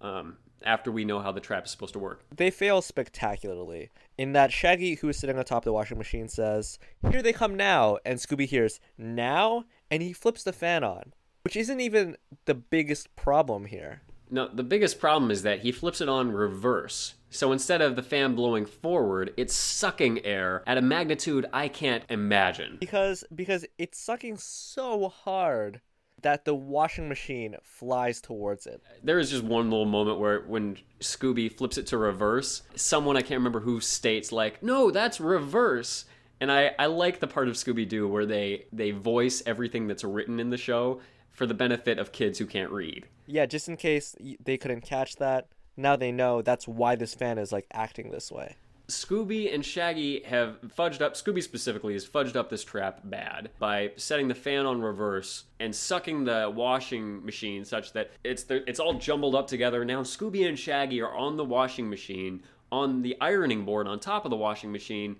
Um, 0.00 0.38
after 0.62 0.90
we 0.90 1.04
know 1.04 1.20
how 1.20 1.32
the 1.32 1.40
trap 1.40 1.64
is 1.66 1.70
supposed 1.70 1.92
to 1.92 1.98
work. 1.98 2.24
They 2.34 2.50
fail 2.50 2.80
spectacularly 2.80 3.90
in 4.16 4.32
that 4.32 4.52
Shaggy, 4.52 4.96
who 4.96 5.08
is 5.08 5.18
sitting 5.18 5.38
on 5.38 5.44
top 5.44 5.62
of 5.62 5.64
the 5.64 5.72
washing 5.72 5.98
machine, 5.98 6.28
says, 6.28 6.78
"Here 7.10 7.22
they 7.22 7.32
come 7.32 7.54
now," 7.54 7.98
and 8.04 8.18
Scooby 8.18 8.46
hears 8.46 8.80
"now," 8.96 9.64
and 9.90 10.02
he 10.02 10.12
flips 10.12 10.42
the 10.42 10.52
fan 10.52 10.82
on, 10.82 11.12
which 11.44 11.56
isn't 11.56 11.80
even 11.80 12.16
the 12.46 12.54
biggest 12.54 13.14
problem 13.16 13.66
here. 13.66 14.02
No, 14.30 14.48
the 14.48 14.64
biggest 14.64 14.98
problem 14.98 15.30
is 15.30 15.42
that 15.42 15.60
he 15.60 15.70
flips 15.70 16.00
it 16.00 16.08
on 16.08 16.32
reverse. 16.32 17.14
So 17.30 17.52
instead 17.52 17.82
of 17.82 17.96
the 17.96 18.02
fan 18.02 18.34
blowing 18.34 18.66
forward, 18.66 19.34
it's 19.36 19.54
sucking 19.54 20.24
air 20.24 20.62
at 20.66 20.78
a 20.78 20.82
magnitude 20.82 21.46
I 21.52 21.68
can't 21.68 22.04
imagine. 22.08 22.78
because 22.80 23.24
because 23.34 23.66
it's 23.78 23.98
sucking 23.98 24.36
so 24.38 25.08
hard 25.08 25.80
that 26.22 26.44
the 26.44 26.54
washing 26.54 27.08
machine 27.08 27.56
flies 27.62 28.20
towards 28.20 28.66
it. 28.66 28.82
There 29.02 29.18
is 29.18 29.30
just 29.30 29.44
one 29.44 29.70
little 29.70 29.84
moment 29.86 30.18
where 30.18 30.40
when 30.40 30.78
Scooby 31.00 31.52
flips 31.52 31.76
it 31.76 31.86
to 31.88 31.98
reverse, 31.98 32.62
someone 32.74 33.16
I 33.16 33.20
can't 33.20 33.38
remember 33.38 33.60
who 33.60 33.80
states 33.80 34.32
like, 34.32 34.62
"No, 34.62 34.90
that's 34.90 35.20
reverse." 35.20 36.06
And 36.40 36.50
I, 36.52 36.72
I 36.78 36.86
like 36.86 37.20
the 37.20 37.26
part 37.26 37.48
of 37.48 37.54
Scooby 37.54 37.88
Doo 37.88 38.08
where 38.08 38.26
they 38.26 38.66
they 38.72 38.92
voice 38.92 39.42
everything 39.46 39.86
that's 39.86 40.04
written 40.04 40.40
in 40.40 40.50
the 40.50 40.56
show 40.56 41.00
for 41.30 41.44
the 41.46 41.54
benefit 41.54 41.98
of 41.98 42.12
kids 42.12 42.38
who 42.38 42.46
can't 42.46 42.70
read. 42.70 43.06
Yeah, 43.26 43.44
just 43.46 43.68
in 43.68 43.76
case 43.76 44.16
they 44.42 44.56
couldn't 44.56 44.82
catch 44.82 45.16
that. 45.16 45.48
Now 45.76 45.96
they 45.96 46.12
know 46.12 46.42
that's 46.42 46.66
why 46.66 46.96
this 46.96 47.14
fan 47.14 47.38
is 47.38 47.52
like 47.52 47.66
acting 47.72 48.10
this 48.10 48.32
way. 48.32 48.56
Scooby 48.88 49.52
and 49.52 49.64
Shaggy 49.64 50.22
have 50.24 50.60
fudged 50.62 51.00
up, 51.00 51.14
Scooby 51.14 51.42
specifically 51.42 51.94
has 51.94 52.06
fudged 52.06 52.36
up 52.36 52.48
this 52.48 52.62
trap 52.62 53.00
bad 53.02 53.50
by 53.58 53.90
setting 53.96 54.28
the 54.28 54.34
fan 54.34 54.64
on 54.64 54.80
reverse 54.80 55.44
and 55.58 55.74
sucking 55.74 56.24
the 56.24 56.52
washing 56.54 57.24
machine 57.24 57.64
such 57.64 57.92
that 57.94 58.12
it's 58.22 58.44
the, 58.44 58.68
it's 58.68 58.78
all 58.78 58.94
jumbled 58.94 59.34
up 59.34 59.48
together. 59.48 59.84
Now 59.84 60.02
Scooby 60.02 60.48
and 60.48 60.56
Shaggy 60.56 61.00
are 61.00 61.12
on 61.12 61.36
the 61.36 61.44
washing 61.44 61.90
machine, 61.90 62.42
on 62.70 63.02
the 63.02 63.16
ironing 63.20 63.64
board 63.64 63.88
on 63.88 63.98
top 63.98 64.24
of 64.24 64.30
the 64.30 64.36
washing 64.36 64.70
machine, 64.70 65.16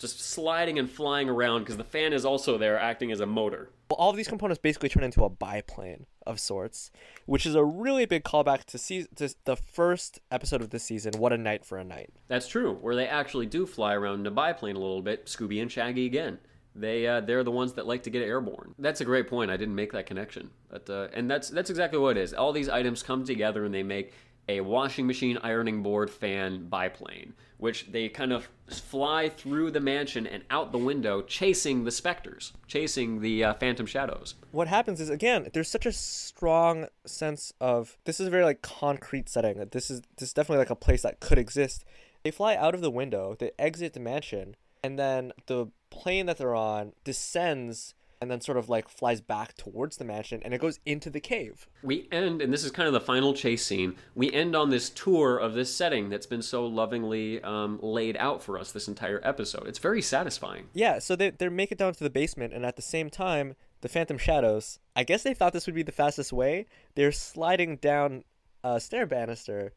just 0.00 0.20
sliding 0.20 0.78
and 0.78 0.90
flying 0.90 1.28
around 1.28 1.60
because 1.60 1.76
the 1.76 1.84
fan 1.84 2.12
is 2.12 2.24
also 2.24 2.58
there 2.58 2.78
acting 2.78 3.12
as 3.12 3.20
a 3.20 3.26
motor. 3.26 3.70
Well, 3.90 3.98
all 3.98 4.10
of 4.10 4.16
these 4.16 4.28
components 4.28 4.60
basically 4.60 4.88
turn 4.88 5.04
into 5.04 5.24
a 5.24 5.28
biplane 5.28 6.06
of 6.26 6.40
sorts, 6.40 6.90
which 7.26 7.44
is 7.44 7.54
a 7.54 7.64
really 7.64 8.06
big 8.06 8.24
callback 8.24 8.64
to, 8.64 8.78
see- 8.78 9.06
to 9.16 9.34
the 9.44 9.56
first 9.56 10.20
episode 10.30 10.62
of 10.62 10.70
this 10.70 10.84
season, 10.84 11.12
What 11.18 11.32
a 11.32 11.38
Night 11.38 11.64
for 11.64 11.76
a 11.78 11.84
Knight. 11.84 12.10
That's 12.28 12.48
true, 12.48 12.74
where 12.80 12.94
they 12.96 13.06
actually 13.06 13.46
do 13.46 13.66
fly 13.66 13.94
around 13.94 14.20
in 14.20 14.26
a 14.26 14.30
biplane 14.30 14.76
a 14.76 14.80
little 14.80 15.02
bit. 15.02 15.26
Scooby 15.26 15.60
and 15.60 15.70
Shaggy 15.70 16.06
again. 16.06 16.38
They 16.74 17.04
uh, 17.04 17.20
they're 17.20 17.42
the 17.42 17.50
ones 17.50 17.72
that 17.72 17.86
like 17.86 18.04
to 18.04 18.10
get 18.10 18.22
airborne. 18.22 18.76
That's 18.78 19.00
a 19.00 19.04
great 19.04 19.28
point. 19.28 19.50
I 19.50 19.56
didn't 19.56 19.74
make 19.74 19.90
that 19.90 20.06
connection, 20.06 20.50
but 20.70 20.88
uh, 20.88 21.08
and 21.12 21.28
that's 21.28 21.50
that's 21.50 21.68
exactly 21.68 21.98
what 21.98 22.16
it 22.16 22.20
is. 22.20 22.32
All 22.32 22.52
these 22.52 22.68
items 22.68 23.02
come 23.02 23.24
together 23.24 23.64
and 23.64 23.74
they 23.74 23.82
make 23.82 24.12
a 24.50 24.60
washing 24.60 25.06
machine, 25.06 25.38
ironing 25.42 25.82
board, 25.82 26.10
fan, 26.10 26.66
biplane, 26.68 27.34
which 27.58 27.90
they 27.92 28.08
kind 28.08 28.32
of 28.32 28.48
fly 28.68 29.28
through 29.28 29.70
the 29.70 29.80
mansion 29.80 30.26
and 30.26 30.42
out 30.50 30.72
the 30.72 30.78
window, 30.78 31.22
chasing 31.22 31.84
the 31.84 31.90
specters, 31.90 32.52
chasing 32.66 33.20
the 33.20 33.44
uh, 33.44 33.54
phantom 33.54 33.86
shadows. 33.86 34.34
What 34.50 34.68
happens 34.68 35.00
is 35.00 35.08
again, 35.08 35.48
there's 35.52 35.68
such 35.68 35.86
a 35.86 35.92
strong 35.92 36.86
sense 37.06 37.52
of 37.60 37.96
this 38.04 38.18
is 38.18 38.26
a 38.26 38.30
very 38.30 38.44
like 38.44 38.62
concrete 38.62 39.28
setting. 39.28 39.64
This 39.70 39.90
is 39.90 40.02
this 40.16 40.28
is 40.28 40.34
definitely 40.34 40.58
like 40.58 40.70
a 40.70 40.76
place 40.76 41.02
that 41.02 41.20
could 41.20 41.38
exist. 41.38 41.84
They 42.24 42.30
fly 42.30 42.56
out 42.56 42.74
of 42.74 42.80
the 42.80 42.90
window, 42.90 43.36
they 43.38 43.52
exit 43.58 43.92
the 43.92 44.00
mansion, 44.00 44.56
and 44.82 44.98
then 44.98 45.32
the 45.46 45.68
plane 45.90 46.26
that 46.26 46.38
they're 46.38 46.54
on 46.54 46.92
descends 47.04 47.94
and 48.20 48.30
then 48.30 48.40
sort 48.40 48.58
of 48.58 48.68
like 48.68 48.88
flies 48.88 49.20
back 49.20 49.56
towards 49.56 49.96
the 49.96 50.04
mansion 50.04 50.42
and 50.44 50.52
it 50.52 50.60
goes 50.60 50.78
into 50.84 51.10
the 51.10 51.20
cave. 51.20 51.66
We 51.82 52.08
end, 52.12 52.42
and 52.42 52.52
this 52.52 52.64
is 52.64 52.70
kind 52.70 52.86
of 52.86 52.92
the 52.92 53.00
final 53.00 53.32
chase 53.32 53.64
scene. 53.64 53.96
We 54.14 54.32
end 54.32 54.54
on 54.54 54.70
this 54.70 54.90
tour 54.90 55.38
of 55.38 55.54
this 55.54 55.74
setting 55.74 56.10
that's 56.10 56.26
been 56.26 56.42
so 56.42 56.66
lovingly 56.66 57.42
um, 57.42 57.78
laid 57.82 58.16
out 58.18 58.42
for 58.42 58.58
us 58.58 58.72
this 58.72 58.88
entire 58.88 59.20
episode. 59.24 59.66
It's 59.66 59.78
very 59.78 60.02
satisfying. 60.02 60.68
Yeah, 60.74 60.98
so 60.98 61.16
they 61.16 61.30
they 61.30 61.48
make 61.48 61.72
it 61.72 61.78
down 61.78 61.94
to 61.94 62.04
the 62.04 62.10
basement 62.10 62.52
and 62.52 62.66
at 62.66 62.76
the 62.76 62.82
same 62.82 63.10
time, 63.10 63.56
the 63.80 63.88
Phantom 63.88 64.18
Shadows, 64.18 64.78
I 64.94 65.04
guess 65.04 65.22
they 65.22 65.34
thought 65.34 65.52
this 65.52 65.66
would 65.66 65.74
be 65.74 65.82
the 65.82 65.92
fastest 65.92 66.32
way. 66.32 66.66
They're 66.94 67.12
sliding 67.12 67.76
down 67.76 68.24
a 68.62 68.78
stair 68.78 69.06
banister, 69.06 69.72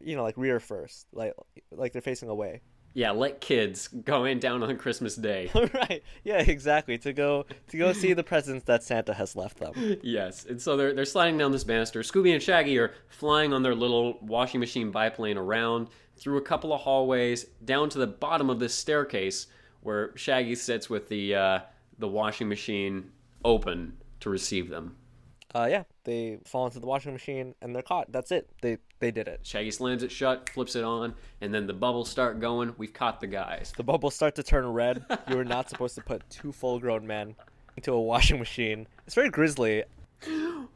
you 0.00 0.16
know, 0.16 0.22
like 0.22 0.36
rear 0.38 0.60
first, 0.60 1.06
like 1.12 1.34
like 1.70 1.92
they're 1.92 2.02
facing 2.02 2.28
away. 2.28 2.62
Yeah, 2.94 3.12
let 3.12 3.40
kids 3.40 3.88
going 3.88 4.38
down 4.38 4.62
on 4.62 4.76
Christmas 4.76 5.16
Day. 5.16 5.50
right. 5.54 6.02
Yeah, 6.24 6.40
exactly. 6.40 6.98
To 6.98 7.12
go 7.12 7.46
to 7.68 7.76
go 7.78 7.92
see 7.92 8.12
the 8.12 8.22
presents 8.22 8.64
that 8.66 8.82
Santa 8.82 9.14
has 9.14 9.34
left 9.34 9.58
them. 9.58 9.98
yes, 10.02 10.44
and 10.44 10.60
so 10.60 10.76
they're 10.76 10.92
they're 10.92 11.04
sliding 11.04 11.38
down 11.38 11.52
this 11.52 11.64
banister. 11.64 12.00
Scooby 12.00 12.32
and 12.32 12.42
Shaggy 12.42 12.78
are 12.78 12.92
flying 13.08 13.52
on 13.52 13.62
their 13.62 13.74
little 13.74 14.18
washing 14.20 14.60
machine 14.60 14.90
biplane 14.90 15.38
around 15.38 15.88
through 16.16 16.36
a 16.36 16.42
couple 16.42 16.72
of 16.72 16.80
hallways 16.82 17.44
down 17.64 17.88
to 17.90 17.98
the 17.98 18.06
bottom 18.06 18.50
of 18.50 18.58
this 18.58 18.74
staircase 18.74 19.46
where 19.80 20.16
Shaggy 20.16 20.54
sits 20.54 20.90
with 20.90 21.08
the 21.08 21.34
uh, 21.34 21.58
the 21.98 22.08
washing 22.08 22.48
machine 22.48 23.10
open 23.44 23.96
to 24.20 24.30
receive 24.30 24.68
them. 24.68 24.96
Uh, 25.54 25.68
yeah, 25.70 25.84
they 26.04 26.38
fall 26.44 26.66
into 26.66 26.80
the 26.80 26.86
washing 26.86 27.12
machine 27.12 27.54
and 27.60 27.74
they're 27.74 27.82
caught. 27.82 28.10
That's 28.10 28.32
it. 28.32 28.48
They 28.62 28.78
they 29.00 29.10
did 29.10 29.28
it. 29.28 29.40
Shaggy 29.42 29.70
slams 29.70 30.02
it 30.02 30.10
shut, 30.10 30.48
flips 30.50 30.76
it 30.76 30.84
on, 30.84 31.14
and 31.40 31.52
then 31.52 31.66
the 31.66 31.74
bubbles 31.74 32.08
start 32.08 32.40
going. 32.40 32.74
We've 32.78 32.92
caught 32.92 33.20
the 33.20 33.26
guys. 33.26 33.72
The 33.76 33.82
bubbles 33.82 34.14
start 34.14 34.34
to 34.36 34.42
turn 34.42 34.66
red. 34.66 35.04
You 35.28 35.36
were 35.36 35.44
not 35.44 35.68
supposed 35.68 35.94
to 35.96 36.00
put 36.00 36.28
two 36.30 36.52
full-grown 36.52 37.06
men 37.06 37.34
into 37.76 37.92
a 37.92 38.00
washing 38.00 38.38
machine. 38.38 38.86
It's 39.06 39.14
very 39.14 39.30
grisly. 39.30 39.84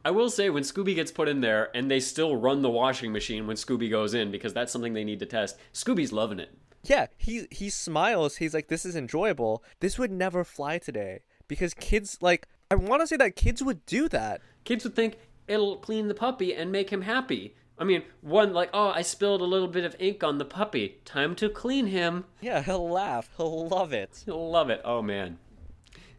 I 0.03 0.11
will 0.11 0.29
say 0.29 0.49
when 0.49 0.63
Scooby 0.63 0.93
gets 0.93 1.11
put 1.11 1.27
in 1.27 1.41
there 1.41 1.69
and 1.75 1.89
they 1.89 1.99
still 1.99 2.35
run 2.35 2.61
the 2.61 2.69
washing 2.69 3.11
machine 3.11 3.47
when 3.47 3.55
Scooby 3.55 3.89
goes 3.89 4.13
in 4.13 4.29
because 4.29 4.53
that's 4.53 4.71
something 4.71 4.93
they 4.93 5.03
need 5.05 5.19
to 5.19 5.25
test. 5.25 5.57
Scooby's 5.73 6.11
loving 6.11 6.39
it. 6.39 6.49
Yeah, 6.83 7.07
he 7.17 7.47
he 7.49 7.69
smiles. 7.69 8.37
He's 8.37 8.53
like, 8.53 8.67
"This 8.67 8.85
is 8.85 8.95
enjoyable. 8.95 9.63
This 9.79 9.97
would 9.97 10.11
never 10.11 10.43
fly 10.43 10.77
today 10.77 11.21
because 11.47 11.73
kids 11.73 12.17
like." 12.21 12.47
I 12.69 12.75
want 12.75 13.01
to 13.01 13.07
say 13.07 13.15
that 13.15 13.37
kids 13.37 13.63
would 13.63 13.85
do 13.85 14.09
that. 14.09 14.41
Kids 14.67 14.83
would 14.83 14.97
think 14.97 15.17
it'll 15.47 15.77
clean 15.77 16.09
the 16.09 16.13
puppy 16.13 16.53
and 16.53 16.73
make 16.73 16.89
him 16.89 17.03
happy. 17.03 17.55
I 17.79 17.85
mean, 17.85 18.03
one 18.19 18.51
like, 18.51 18.69
oh, 18.73 18.89
I 18.89 19.01
spilled 19.01 19.39
a 19.39 19.45
little 19.45 19.69
bit 19.69 19.85
of 19.85 19.95
ink 19.97 20.25
on 20.25 20.39
the 20.39 20.43
puppy. 20.43 20.97
Time 21.05 21.35
to 21.35 21.47
clean 21.47 21.87
him. 21.87 22.25
Yeah, 22.41 22.61
he'll 22.61 22.89
laugh. 22.89 23.29
He'll 23.37 23.69
love 23.69 23.93
it. 23.93 24.23
He'll 24.25 24.51
love 24.51 24.69
it. 24.69 24.81
Oh 24.83 25.01
man, 25.01 25.37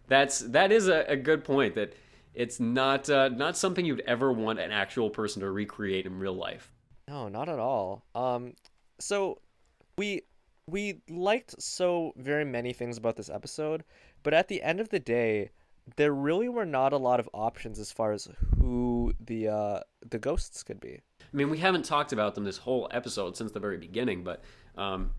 that's 0.07 0.39
that 0.39 0.73
is 0.73 0.89
a, 0.89 1.05
a 1.09 1.15
good 1.15 1.45
point. 1.45 1.75
That 1.75 1.93
it's 2.33 2.59
not 2.59 3.11
uh, 3.11 3.29
not 3.29 3.59
something 3.59 3.85
you'd 3.85 4.01
ever 4.07 4.33
want 4.33 4.61
an 4.61 4.73
actual 4.73 5.11
person 5.11 5.43
to 5.43 5.51
recreate 5.51 6.07
in 6.07 6.19
real 6.19 6.33
life. 6.33 6.73
No, 7.07 7.29
not 7.29 7.51
at 7.51 7.59
all. 7.59 8.03
Um, 8.15 8.55
so 8.99 9.43
we 9.99 10.23
we 10.67 11.03
liked 11.11 11.61
so 11.61 12.15
very 12.17 12.47
many 12.47 12.73
things 12.73 12.97
about 12.97 13.17
this 13.17 13.29
episode, 13.29 13.85
but 14.23 14.33
at 14.33 14.49
the 14.49 14.63
end 14.63 14.81
of 14.81 14.89
the 14.89 15.01
day, 15.01 15.51
there 15.97 16.13
really 16.13 16.49
were 16.49 16.67
not 16.67 16.93
a 16.93 16.97
lot 16.97 17.21
of 17.21 17.29
options 17.33 17.79
as 17.79 17.93
far 17.93 18.13
as 18.13 18.29
who 18.59 19.13
the 19.21 19.49
uh, 19.49 19.81
the 20.09 20.19
ghosts 20.19 20.63
could 20.63 20.81
be. 20.81 21.01
I 21.21 21.37
mean, 21.37 21.51
we 21.51 21.59
haven't 21.59 21.85
talked 21.85 22.13
about 22.13 22.35
them 22.35 22.45
this 22.45 22.59
whole 22.59 22.89
episode 22.91 23.37
since 23.37 23.53
the 23.53 23.61
very 23.61 23.77
beginning, 23.77 24.25
but 24.25 24.43
um, 24.77 25.11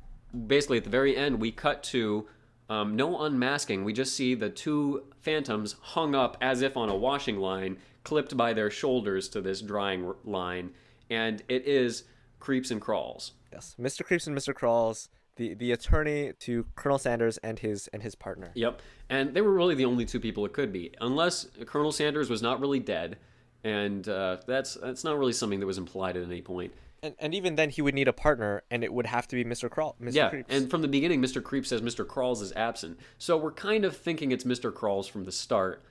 basically 0.47 0.77
at 0.77 0.83
the 0.83 0.89
very 0.89 1.15
end, 1.15 1.39
we 1.39 1.51
cut 1.51 1.83
to 1.83 2.27
um, 2.69 2.95
no 2.95 3.21
unmasking. 3.21 3.83
We 3.83 3.93
just 3.93 4.15
see 4.15 4.35
the 4.35 4.49
two 4.49 5.05
phantoms 5.21 5.75
hung 5.81 6.15
up 6.15 6.37
as 6.41 6.61
if 6.61 6.77
on 6.77 6.89
a 6.89 6.95
washing 6.95 7.37
line, 7.37 7.77
clipped 8.03 8.35
by 8.37 8.53
their 8.53 8.71
shoulders 8.71 9.29
to 9.29 9.41
this 9.41 9.61
drying 9.61 10.05
r- 10.05 10.15
line, 10.23 10.71
and 11.09 11.43
it 11.47 11.67
is 11.67 12.03
creeps 12.39 12.71
and 12.71 12.79
crawls. 12.79 13.33
Yes, 13.51 13.75
Mr. 13.79 14.03
Creeps 14.03 14.27
and 14.27 14.37
Mr. 14.37 14.53
Crawls, 14.53 15.09
the 15.39 15.55
the 15.55 15.71
attorney 15.71 16.33
to 16.41 16.65
Colonel 16.75 16.99
Sanders 16.99 17.37
and 17.39 17.57
his 17.57 17.87
and 17.87 18.03
his 18.03 18.13
partner. 18.13 18.51
Yep, 18.53 18.81
and 19.09 19.33
they 19.33 19.41
were 19.41 19.53
really 19.53 19.73
the 19.73 19.85
only 19.85 20.05
two 20.05 20.19
people 20.19 20.45
it 20.45 20.53
could 20.53 20.71
be, 20.71 20.91
unless 21.01 21.47
Colonel 21.65 21.91
Sanders 21.91 22.29
was 22.29 22.41
not 22.43 22.59
really 22.59 22.79
dead, 22.79 23.17
and 23.63 24.07
uh, 24.07 24.37
that's 24.45 24.75
that's 24.75 25.03
not 25.03 25.17
really 25.17 25.33
something 25.33 25.59
that 25.59 25.65
was 25.65 25.77
implied 25.79 26.15
at 26.17 26.23
any 26.23 26.41
point. 26.41 26.73
And, 27.01 27.15
and 27.19 27.33
even 27.33 27.55
then, 27.55 27.69
he 27.69 27.81
would 27.81 27.95
need 27.95 28.09
a 28.09 28.13
partner, 28.13 28.61
and 28.69 28.83
it 28.83 28.91
would 28.93 29.05
have 29.05 29.25
to 29.29 29.35
be 29.37 29.45
Mr. 29.45 29.69
Crawl, 29.69 29.95
Mr. 30.01 30.13
Yeah, 30.13 30.29
Creeps. 30.29 30.53
and 30.53 30.69
from 30.69 30.81
the 30.81 30.87
beginning, 30.89 31.21
Mr. 31.21 31.41
Creep 31.41 31.65
says 31.65 31.81
Mr. 31.81 32.05
Crawls 32.05 32.41
is 32.41 32.51
absent. 32.57 32.99
So 33.17 33.37
we're 33.37 33.53
kind 33.53 33.85
of 33.85 33.95
thinking 33.95 34.33
it's 34.33 34.43
Mr. 34.43 34.73
Crawls 34.73 35.07
from 35.07 35.23
the 35.23 35.31
start. 35.31 35.81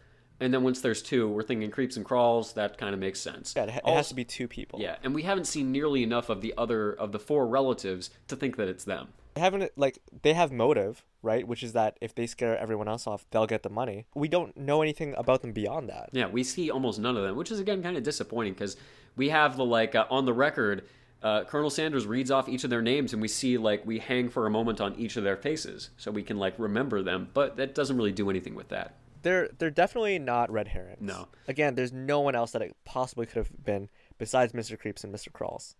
And 0.41 0.53
then 0.55 0.63
once 0.63 0.83
there's 0.83 1.03
two, 1.03 1.27
we're 1.29 1.43
thinking 1.43 1.69
Creeps 1.71 1.97
and 1.97 2.05
Crawls. 2.05 2.53
That 2.53 2.77
kind 2.79 2.93
of 2.95 3.01
makes 3.01 3.19
sense. 3.21 3.55
yeah, 3.57 3.65
it, 3.65 3.71
ha- 3.71 3.79
it 3.79 3.85
Also- 3.85 3.97
has 3.97 4.09
to 4.11 4.15
be 4.15 4.25
two 4.25 4.47
people. 4.47 4.81
Yeah, 4.83 4.97
and 5.03 5.15
we 5.15 5.23
haven't 5.23 5.47
seen 5.47 5.73
nearly 5.73 6.03
enough 6.03 6.29
of 6.29 6.43
the 6.43 6.53
other 6.59 6.93
of 6.93 7.11
the 7.13 7.19
four 7.19 7.47
relatives 7.49 8.11
to 8.29 8.37
think 8.37 8.57
that 8.57 8.69
it's 8.69 8.85
them. 8.85 9.09
They 9.39 9.45
haven't 9.45 9.71
like 9.77 10.01
they 10.23 10.35
have 10.35 10.51
motive, 10.51 11.05
right? 11.23 11.47
Which 11.47 11.63
is 11.63 11.73
that 11.73 11.97
if 12.01 12.13
they 12.13 12.27
scare 12.27 12.59
everyone 12.59 12.89
else 12.89 13.07
off, 13.07 13.25
they'll 13.31 13.47
get 13.47 13.63
the 13.63 13.71
money. 13.71 14.07
We 14.17 14.27
don't 14.27 14.57
know 14.57 14.83
anything 14.83 15.15
about 15.17 15.43
them 15.43 15.53
beyond 15.53 15.89
that. 15.91 16.11
Yeah, 16.11 16.27
we 16.27 16.43
see 16.43 16.73
almost 16.73 16.99
none 16.99 17.17
of 17.17 17.23
them, 17.23 17.37
which 17.37 17.53
is 17.53 17.61
again 17.61 17.81
kind 17.81 17.97
of 17.97 18.03
disappointing 18.03 18.55
because 18.55 18.77
we 19.15 19.29
have 19.29 19.57
the 19.57 19.65
like 19.65 19.95
uh, 19.95 20.07
on 20.11 20.27
the 20.27 20.33
record. 20.33 20.89
Uh, 21.23 21.45
Colonel 21.45 21.71
Sanders 21.71 22.05
reads 22.05 22.33
off 22.33 22.49
each 22.49 22.65
of 22.65 22.71
their 22.71 22.83
names, 22.83 23.13
and 23.13 23.23
we 23.23 23.29
see 23.29 23.59
like 23.59 23.87
we 23.87 24.01
hang 24.01 24.29
for 24.29 24.45
a 24.45 24.51
moment 24.51 24.81
on 24.81 24.97
each 24.97 25.17
of 25.17 25.23
their 25.23 25.37
faces, 25.37 25.91
so 25.97 26.11
we 26.11 26.25
can 26.25 26.37
like 26.37 26.55
remember 26.59 27.01
them. 27.01 27.29
But 27.33 27.59
that 27.59 27.77
doesn't 27.77 27.97
really 27.97 28.11
do 28.11 28.31
anything 28.31 28.57
with 28.57 28.71
that. 28.71 28.97
They're 29.23 29.51
they're 29.57 29.71
definitely 29.71 30.19
not 30.19 30.51
red 30.51 30.67
herrings. 30.67 31.01
No. 31.01 31.29
Again, 31.47 31.77
there's 31.77 31.93
no 31.93 32.19
one 32.19 32.35
else 32.35 32.51
that 32.51 32.63
it 32.63 32.75
possibly 32.85 33.27
could 33.27 33.37
have 33.37 33.65
been 33.65 33.89
besides 34.19 34.53
Mr. 34.53 34.77
Creeps 34.77 35.05
and 35.05 35.15
Mr. 35.15 35.33
Crawls. 35.33 35.77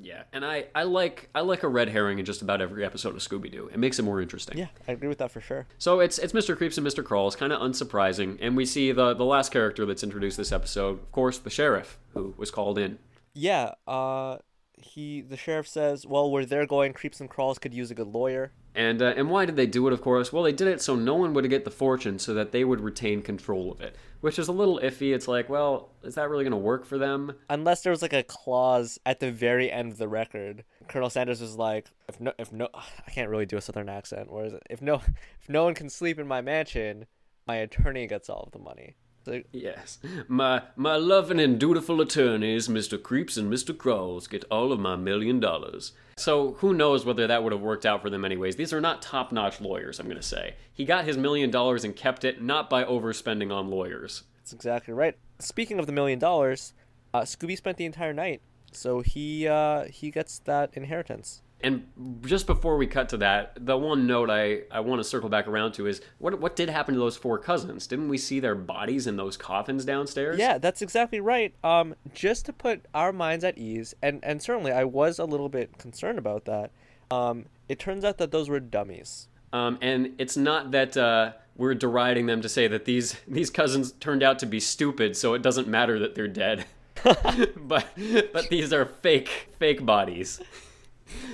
Yeah, 0.00 0.24
and 0.32 0.44
I, 0.44 0.66
I 0.74 0.82
like 0.82 1.28
I 1.34 1.40
like 1.40 1.62
a 1.62 1.68
red 1.68 1.88
herring 1.88 2.18
in 2.18 2.24
just 2.24 2.42
about 2.42 2.60
every 2.60 2.84
episode 2.84 3.14
of 3.14 3.20
Scooby 3.20 3.50
Doo. 3.50 3.70
It 3.72 3.78
makes 3.78 3.98
it 3.98 4.02
more 4.02 4.20
interesting. 4.20 4.58
Yeah, 4.58 4.66
I 4.88 4.92
agree 4.92 5.08
with 5.08 5.18
that 5.18 5.30
for 5.30 5.40
sure. 5.40 5.66
So 5.78 6.00
it's 6.00 6.18
it's 6.18 6.32
Mr. 6.32 6.56
Creeps 6.56 6.78
and 6.78 6.86
Mr. 6.86 7.04
Crawls, 7.04 7.36
kind 7.36 7.52
of 7.52 7.60
unsurprising, 7.60 8.38
and 8.40 8.56
we 8.56 8.66
see 8.66 8.90
the 8.92 9.14
the 9.14 9.24
last 9.24 9.52
character 9.52 9.86
that's 9.86 10.02
introduced 10.02 10.36
this 10.36 10.52
episode, 10.52 11.00
of 11.00 11.12
course, 11.12 11.38
the 11.38 11.50
sheriff 11.50 11.98
who 12.12 12.34
was 12.36 12.50
called 12.50 12.78
in. 12.78 12.98
Yeah, 13.34 13.74
uh 13.86 14.38
he 14.84 15.20
the 15.20 15.36
sheriff 15.36 15.68
says, 15.68 16.06
"Well, 16.06 16.30
where 16.30 16.44
they're 16.44 16.66
going, 16.66 16.92
Creeps 16.92 17.20
and 17.20 17.30
Crawls 17.30 17.58
could 17.58 17.72
use 17.74 17.90
a 17.90 17.94
good 17.94 18.08
lawyer." 18.08 18.52
And 18.74 19.00
uh, 19.00 19.14
and 19.16 19.30
why 19.30 19.44
did 19.44 19.56
they 19.56 19.66
do 19.66 19.86
it? 19.86 19.92
Of 19.92 20.02
course, 20.02 20.32
well, 20.32 20.42
they 20.42 20.52
did 20.52 20.68
it 20.68 20.80
so 20.82 20.96
no 20.96 21.14
one 21.14 21.32
would 21.34 21.48
get 21.48 21.64
the 21.64 21.70
fortune, 21.70 22.18
so 22.18 22.34
that 22.34 22.52
they 22.52 22.64
would 22.64 22.80
retain 22.80 23.22
control 23.22 23.70
of 23.70 23.80
it, 23.80 23.96
which 24.24 24.38
is 24.38 24.48
a 24.48 24.52
little 24.52 24.80
iffy. 24.82 25.14
It's 25.14 25.28
like, 25.28 25.50
well, 25.50 25.90
is 26.02 26.14
that 26.14 26.30
really 26.30 26.44
going 26.44 26.52
to 26.52 26.56
work 26.56 26.86
for 26.86 26.96
them? 26.96 27.34
Unless 27.50 27.82
there 27.82 27.90
was 27.90 28.00
like 28.00 28.14
a 28.14 28.22
clause 28.22 28.98
at 29.04 29.20
the 29.20 29.30
very 29.30 29.70
end 29.70 29.92
of 29.92 29.98
the 29.98 30.08
record. 30.08 30.64
Colonel 30.88 31.10
Sanders 31.10 31.42
was 31.42 31.56
like, 31.56 31.90
"If 32.08 32.20
no 32.20 32.32
if 32.38 32.50
no 32.50 32.70
I 32.74 33.10
can't 33.10 33.28
really 33.28 33.44
do 33.44 33.58
a 33.58 33.60
southern 33.60 33.90
accent. 33.90 34.32
Where 34.32 34.46
is 34.46 34.54
it? 34.54 34.62
If 34.70 34.80
no 34.80 34.94
if 35.42 35.48
no 35.50 35.64
one 35.64 35.74
can 35.74 35.90
sleep 35.90 36.18
in 36.18 36.26
my 36.26 36.40
mansion, 36.40 37.04
my 37.46 37.56
attorney 37.56 38.06
gets 38.06 38.30
all 38.30 38.44
of 38.44 38.52
the 38.52 38.58
money." 38.58 38.96
Like, 39.26 39.46
Yes, 39.52 39.98
my 40.26 40.62
my 40.74 40.96
loving 40.96 41.38
and 41.38 41.60
dutiful 41.60 42.00
attorneys, 42.00 42.66
Mr. 42.66 43.02
Creeps 43.02 43.36
and 43.36 43.52
Mr. 43.52 43.76
Crawls, 43.76 44.26
get 44.26 44.44
all 44.50 44.72
of 44.72 44.80
my 44.80 44.96
million 44.96 45.38
dollars. 45.38 45.92
So 46.16 46.52
who 46.54 46.74
knows 46.74 47.04
whether 47.04 47.26
that 47.26 47.42
would 47.42 47.52
have 47.52 47.60
worked 47.60 47.86
out 47.86 48.02
for 48.02 48.10
them 48.10 48.24
anyways. 48.24 48.56
These 48.56 48.72
are 48.72 48.80
not 48.80 49.02
top-notch 49.02 49.60
lawyers, 49.60 49.98
I'm 49.98 50.06
going 50.06 50.16
to 50.16 50.22
say. 50.22 50.54
He 50.72 50.84
got 50.84 51.04
his 51.04 51.16
million 51.16 51.50
dollars 51.50 51.84
and 51.84 51.94
kept 51.94 52.24
it 52.24 52.42
not 52.42 52.70
by 52.70 52.84
overspending 52.84 53.52
on 53.52 53.68
lawyers. 53.68 54.24
That's 54.38 54.52
exactly 54.52 54.94
right. 54.94 55.16
Speaking 55.38 55.78
of 55.78 55.86
the 55.86 55.92
million 55.92 56.18
dollars, 56.18 56.74
uh, 57.12 57.22
Scooby 57.22 57.56
spent 57.56 57.76
the 57.76 57.84
entire 57.84 58.12
night, 58.12 58.42
so 58.72 59.00
he 59.00 59.48
uh, 59.48 59.84
he 59.84 60.10
gets 60.10 60.38
that 60.40 60.70
inheritance. 60.74 61.42
And 61.64 62.20
just 62.26 62.46
before 62.46 62.76
we 62.76 62.86
cut 62.86 63.08
to 63.08 63.16
that, 63.16 63.56
the 63.58 63.76
one 63.76 64.06
note 64.06 64.28
I, 64.28 64.64
I 64.70 64.80
want 64.80 65.00
to 65.00 65.04
circle 65.04 65.30
back 65.30 65.48
around 65.48 65.72
to 65.72 65.86
is 65.86 66.02
what 66.18 66.38
what 66.38 66.56
did 66.56 66.68
happen 66.68 66.92
to 66.92 67.00
those 67.00 67.16
four 67.16 67.38
cousins? 67.38 67.86
Didn't 67.86 68.10
we 68.10 68.18
see 68.18 68.38
their 68.38 68.54
bodies 68.54 69.06
in 69.06 69.16
those 69.16 69.38
coffins 69.38 69.86
downstairs? 69.86 70.38
Yeah, 70.38 70.58
that's 70.58 70.82
exactly 70.82 71.20
right. 71.20 71.54
Um, 71.64 71.94
just 72.12 72.44
to 72.46 72.52
put 72.52 72.84
our 72.94 73.12
minds 73.12 73.44
at 73.44 73.56
ease, 73.56 73.94
and 74.02 74.20
and 74.22 74.42
certainly 74.42 74.72
I 74.72 74.84
was 74.84 75.18
a 75.18 75.24
little 75.24 75.48
bit 75.48 75.78
concerned 75.78 76.18
about 76.18 76.44
that. 76.44 76.70
Um, 77.10 77.46
it 77.66 77.78
turns 77.78 78.04
out 78.04 78.18
that 78.18 78.30
those 78.30 78.50
were 78.50 78.60
dummies. 78.60 79.28
Um, 79.54 79.78
and 79.80 80.14
it's 80.18 80.36
not 80.36 80.72
that 80.72 80.96
uh, 80.96 81.32
we're 81.56 81.74
deriding 81.74 82.26
them 82.26 82.42
to 82.42 82.48
say 82.48 82.68
that 82.68 82.84
these 82.84 83.16
these 83.26 83.48
cousins 83.48 83.92
turned 83.92 84.22
out 84.22 84.38
to 84.40 84.46
be 84.46 84.60
stupid, 84.60 85.16
so 85.16 85.32
it 85.32 85.40
doesn't 85.40 85.66
matter 85.66 85.98
that 85.98 86.14
they're 86.14 86.28
dead. 86.28 86.66
but 87.56 87.86
but 88.32 88.48
these 88.50 88.72
are 88.72 88.84
fake 88.84 89.48
fake 89.58 89.84
bodies. 89.86 90.40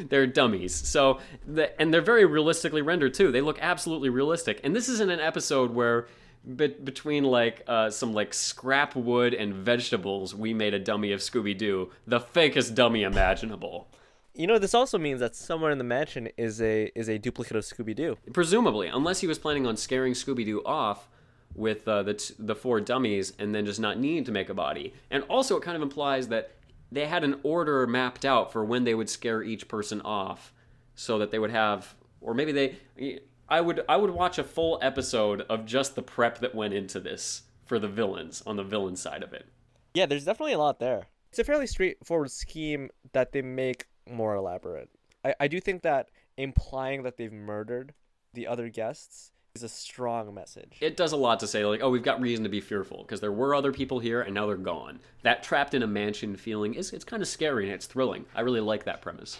They're 0.08 0.26
dummies. 0.26 0.74
So 0.74 1.20
the, 1.46 1.78
and 1.80 1.92
they're 1.92 2.00
very 2.00 2.24
realistically 2.24 2.82
rendered 2.82 3.14
too. 3.14 3.30
They 3.30 3.40
look 3.40 3.58
absolutely 3.60 4.08
realistic. 4.08 4.60
And 4.64 4.74
this 4.74 4.88
isn't 4.88 5.10
an 5.10 5.20
episode 5.20 5.72
where 5.72 6.08
be- 6.56 6.68
between 6.68 7.24
like 7.24 7.62
uh, 7.66 7.90
some 7.90 8.12
like 8.12 8.34
scrap 8.34 8.96
wood 8.96 9.34
and 9.34 9.54
vegetables, 9.54 10.34
we 10.34 10.54
made 10.54 10.74
a 10.74 10.78
dummy 10.78 11.12
of 11.12 11.20
Scooby 11.20 11.56
Doo, 11.56 11.90
the 12.06 12.20
fakest 12.20 12.74
dummy 12.74 13.02
imaginable. 13.02 13.88
You 14.34 14.46
know, 14.46 14.58
this 14.58 14.74
also 14.74 14.96
means 14.96 15.20
that 15.20 15.34
somewhere 15.34 15.70
in 15.70 15.78
the 15.78 15.84
mansion 15.84 16.28
is 16.36 16.62
a 16.62 16.90
is 16.94 17.08
a 17.08 17.18
duplicate 17.18 17.56
of 17.56 17.64
Scooby 17.64 17.94
Doo. 17.94 18.16
Presumably, 18.32 18.88
unless 18.88 19.20
he 19.20 19.26
was 19.26 19.38
planning 19.38 19.66
on 19.66 19.76
scaring 19.76 20.12
Scooby 20.14 20.44
Doo 20.44 20.62
off 20.64 21.08
with 21.54 21.86
uh, 21.88 22.02
the 22.04 22.14
t- 22.14 22.34
the 22.38 22.54
four 22.54 22.80
dummies 22.80 23.32
and 23.38 23.54
then 23.54 23.66
just 23.66 23.80
not 23.80 23.98
needing 23.98 24.24
to 24.24 24.32
make 24.32 24.48
a 24.48 24.54
body. 24.54 24.94
And 25.10 25.24
also, 25.24 25.56
it 25.56 25.62
kind 25.62 25.76
of 25.76 25.82
implies 25.82 26.28
that 26.28 26.52
they 26.92 27.06
had 27.06 27.24
an 27.24 27.40
order 27.42 27.86
mapped 27.86 28.24
out 28.24 28.52
for 28.52 28.64
when 28.64 28.84
they 28.84 28.94
would 28.94 29.10
scare 29.10 29.42
each 29.42 29.68
person 29.68 30.00
off, 30.02 30.52
so 30.94 31.18
that 31.18 31.30
they 31.30 31.38
would 31.38 31.50
have, 31.50 31.94
or 32.20 32.34
maybe 32.34 32.52
they. 32.52 33.20
I 33.48 33.60
would 33.60 33.84
I 33.88 33.96
would 33.96 34.10
watch 34.10 34.38
a 34.38 34.44
full 34.44 34.78
episode 34.80 35.42
of 35.42 35.66
just 35.66 35.94
the 35.94 36.02
prep 36.02 36.38
that 36.38 36.54
went 36.54 36.74
into 36.74 37.00
this 37.00 37.42
for 37.64 37.78
the 37.78 37.88
villains 37.88 38.42
on 38.46 38.56
the 38.56 38.64
villain 38.64 38.96
side 38.96 39.22
of 39.22 39.32
it. 39.32 39.46
Yeah, 39.94 40.06
there's 40.06 40.24
definitely 40.24 40.52
a 40.52 40.58
lot 40.58 40.78
there. 40.78 41.08
It's 41.30 41.38
a 41.38 41.44
fairly 41.44 41.66
straightforward 41.66 42.30
scheme 42.30 42.90
that 43.12 43.32
they 43.32 43.42
make 43.42 43.86
more 44.08 44.34
elaborate. 44.34 44.90
I, 45.24 45.34
I 45.40 45.48
do 45.48 45.60
think 45.60 45.82
that 45.82 46.10
implying 46.36 47.02
that 47.02 47.16
they've 47.16 47.32
murdered 47.32 47.94
the 48.34 48.46
other 48.46 48.68
guests 48.68 49.32
is 49.54 49.62
a 49.62 49.68
strong 49.68 50.32
message. 50.32 50.78
it 50.80 50.96
does 50.96 51.12
a 51.12 51.16
lot 51.16 51.40
to 51.40 51.46
say 51.46 51.64
like 51.64 51.80
oh 51.82 51.90
we've 51.90 52.02
got 52.02 52.20
reason 52.20 52.44
to 52.44 52.50
be 52.50 52.60
fearful 52.60 52.98
because 52.98 53.20
there 53.20 53.32
were 53.32 53.54
other 53.54 53.72
people 53.72 53.98
here 53.98 54.22
and 54.22 54.34
now 54.34 54.46
they're 54.46 54.56
gone. 54.56 55.00
That 55.22 55.42
trapped 55.42 55.74
in 55.74 55.82
a 55.82 55.86
mansion 55.86 56.36
feeling 56.36 56.74
is 56.74 56.92
it's 56.92 57.04
kind 57.04 57.22
of 57.22 57.28
scary 57.28 57.64
and 57.64 57.74
it's 57.74 57.86
thrilling. 57.86 58.26
I 58.34 58.42
really 58.42 58.60
like 58.60 58.84
that 58.84 59.02
premise. 59.02 59.38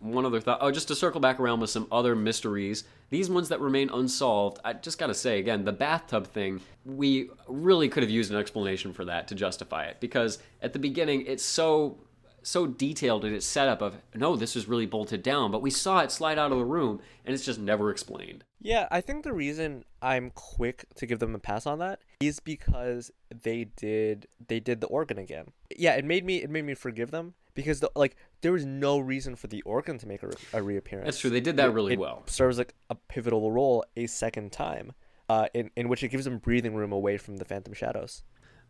One 0.00 0.26
other 0.26 0.40
thought 0.40 0.58
oh 0.60 0.70
just 0.70 0.88
to 0.88 0.94
circle 0.94 1.20
back 1.20 1.40
around 1.40 1.60
with 1.60 1.70
some 1.70 1.88
other 1.90 2.14
mysteries 2.14 2.84
these 3.10 3.30
ones 3.30 3.48
that 3.48 3.60
remain 3.60 3.90
unsolved 3.90 4.58
i 4.64 4.72
just 4.72 4.98
gotta 4.98 5.14
say 5.14 5.38
again 5.40 5.64
the 5.64 5.72
bathtub 5.72 6.26
thing 6.26 6.60
we 6.84 7.30
really 7.48 7.88
could 7.88 8.02
have 8.02 8.10
used 8.10 8.30
an 8.30 8.36
explanation 8.36 8.92
for 8.92 9.04
that 9.06 9.26
to 9.26 9.34
justify 9.34 9.84
it 9.86 9.98
because 9.98 10.38
at 10.62 10.72
the 10.72 10.78
beginning 10.78 11.24
it's 11.26 11.42
so 11.42 11.98
so 12.42 12.66
detailed 12.66 13.24
in 13.24 13.34
its 13.34 13.44
setup 13.44 13.82
of 13.82 13.96
no 14.14 14.36
this 14.36 14.54
is 14.54 14.68
really 14.68 14.86
bolted 14.86 15.22
down 15.22 15.50
but 15.50 15.62
we 15.62 15.70
saw 15.70 15.98
it 16.00 16.12
slide 16.12 16.38
out 16.38 16.52
of 16.52 16.58
the 16.58 16.64
room 16.64 17.00
and 17.24 17.34
it's 17.34 17.44
just 17.44 17.58
never 17.58 17.90
explained 17.90 18.44
Yeah, 18.60 18.88
I 18.90 19.00
think 19.00 19.24
the 19.24 19.32
reason 19.32 19.84
I'm 20.02 20.30
quick 20.30 20.84
to 20.96 21.06
give 21.06 21.18
them 21.20 21.34
a 21.34 21.38
pass 21.38 21.66
on 21.66 21.78
that 21.78 22.00
is 22.20 22.40
because 22.40 23.10
they 23.42 23.64
did 23.76 24.26
they 24.48 24.60
did 24.60 24.80
the 24.80 24.88
organ 24.88 25.18
again. 25.18 25.46
Yeah, 25.76 25.94
it 25.94 26.04
made 26.04 26.24
me 26.24 26.42
it 26.42 26.50
made 26.50 26.64
me 26.64 26.74
forgive 26.74 27.10
them 27.10 27.34
because 27.54 27.80
the, 27.80 27.90
like 27.94 28.16
there 28.40 28.52
was 28.52 28.64
no 28.64 28.98
reason 28.98 29.36
for 29.36 29.46
the 29.46 29.62
organ 29.62 29.98
to 29.98 30.06
make 30.06 30.22
a, 30.22 30.30
a 30.52 30.62
reappearance. 30.62 31.06
that's 31.06 31.18
true 31.20 31.30
they 31.30 31.40
did 31.40 31.56
that 31.56 31.72
really 31.72 31.96
well. 31.96 32.10
it 32.10 32.16
well 32.16 32.22
serves 32.26 32.58
like 32.58 32.74
a 32.90 32.94
pivotal 32.94 33.50
role 33.52 33.84
a 33.96 34.06
second 34.06 34.50
time, 34.52 34.92
uh, 35.28 35.46
in 35.54 35.70
in 35.76 35.88
which 35.88 36.02
it 36.02 36.08
gives 36.08 36.24
them 36.24 36.38
breathing 36.38 36.74
room 36.74 36.92
away 36.92 37.16
from 37.16 37.36
the 37.36 37.44
Phantom 37.44 37.74
Shadows. 37.74 38.22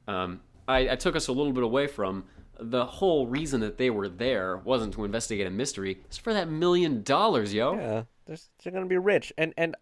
um, 0.06 0.40
I, 0.66 0.90
I 0.90 0.96
took 0.96 1.16
us 1.16 1.28
a 1.28 1.32
little 1.32 1.52
bit 1.54 1.64
away 1.64 1.86
from 1.86 2.24
the 2.60 2.84
whole 2.84 3.26
reason 3.26 3.60
that 3.60 3.78
they 3.78 3.88
were 3.88 4.08
there 4.08 4.58
wasn't 4.58 4.92
to 4.94 5.04
investigate 5.04 5.46
a 5.46 5.50
mystery. 5.50 6.00
It's 6.06 6.18
for 6.18 6.34
that 6.34 6.50
million 6.50 7.02
dollars, 7.02 7.54
yo. 7.54 7.74
Yeah, 7.74 8.02
they're, 8.28 8.36
they're 8.62 8.72
gonna 8.72 8.86
be 8.86 8.98
rich, 8.98 9.32
and 9.36 9.52
and 9.56 9.74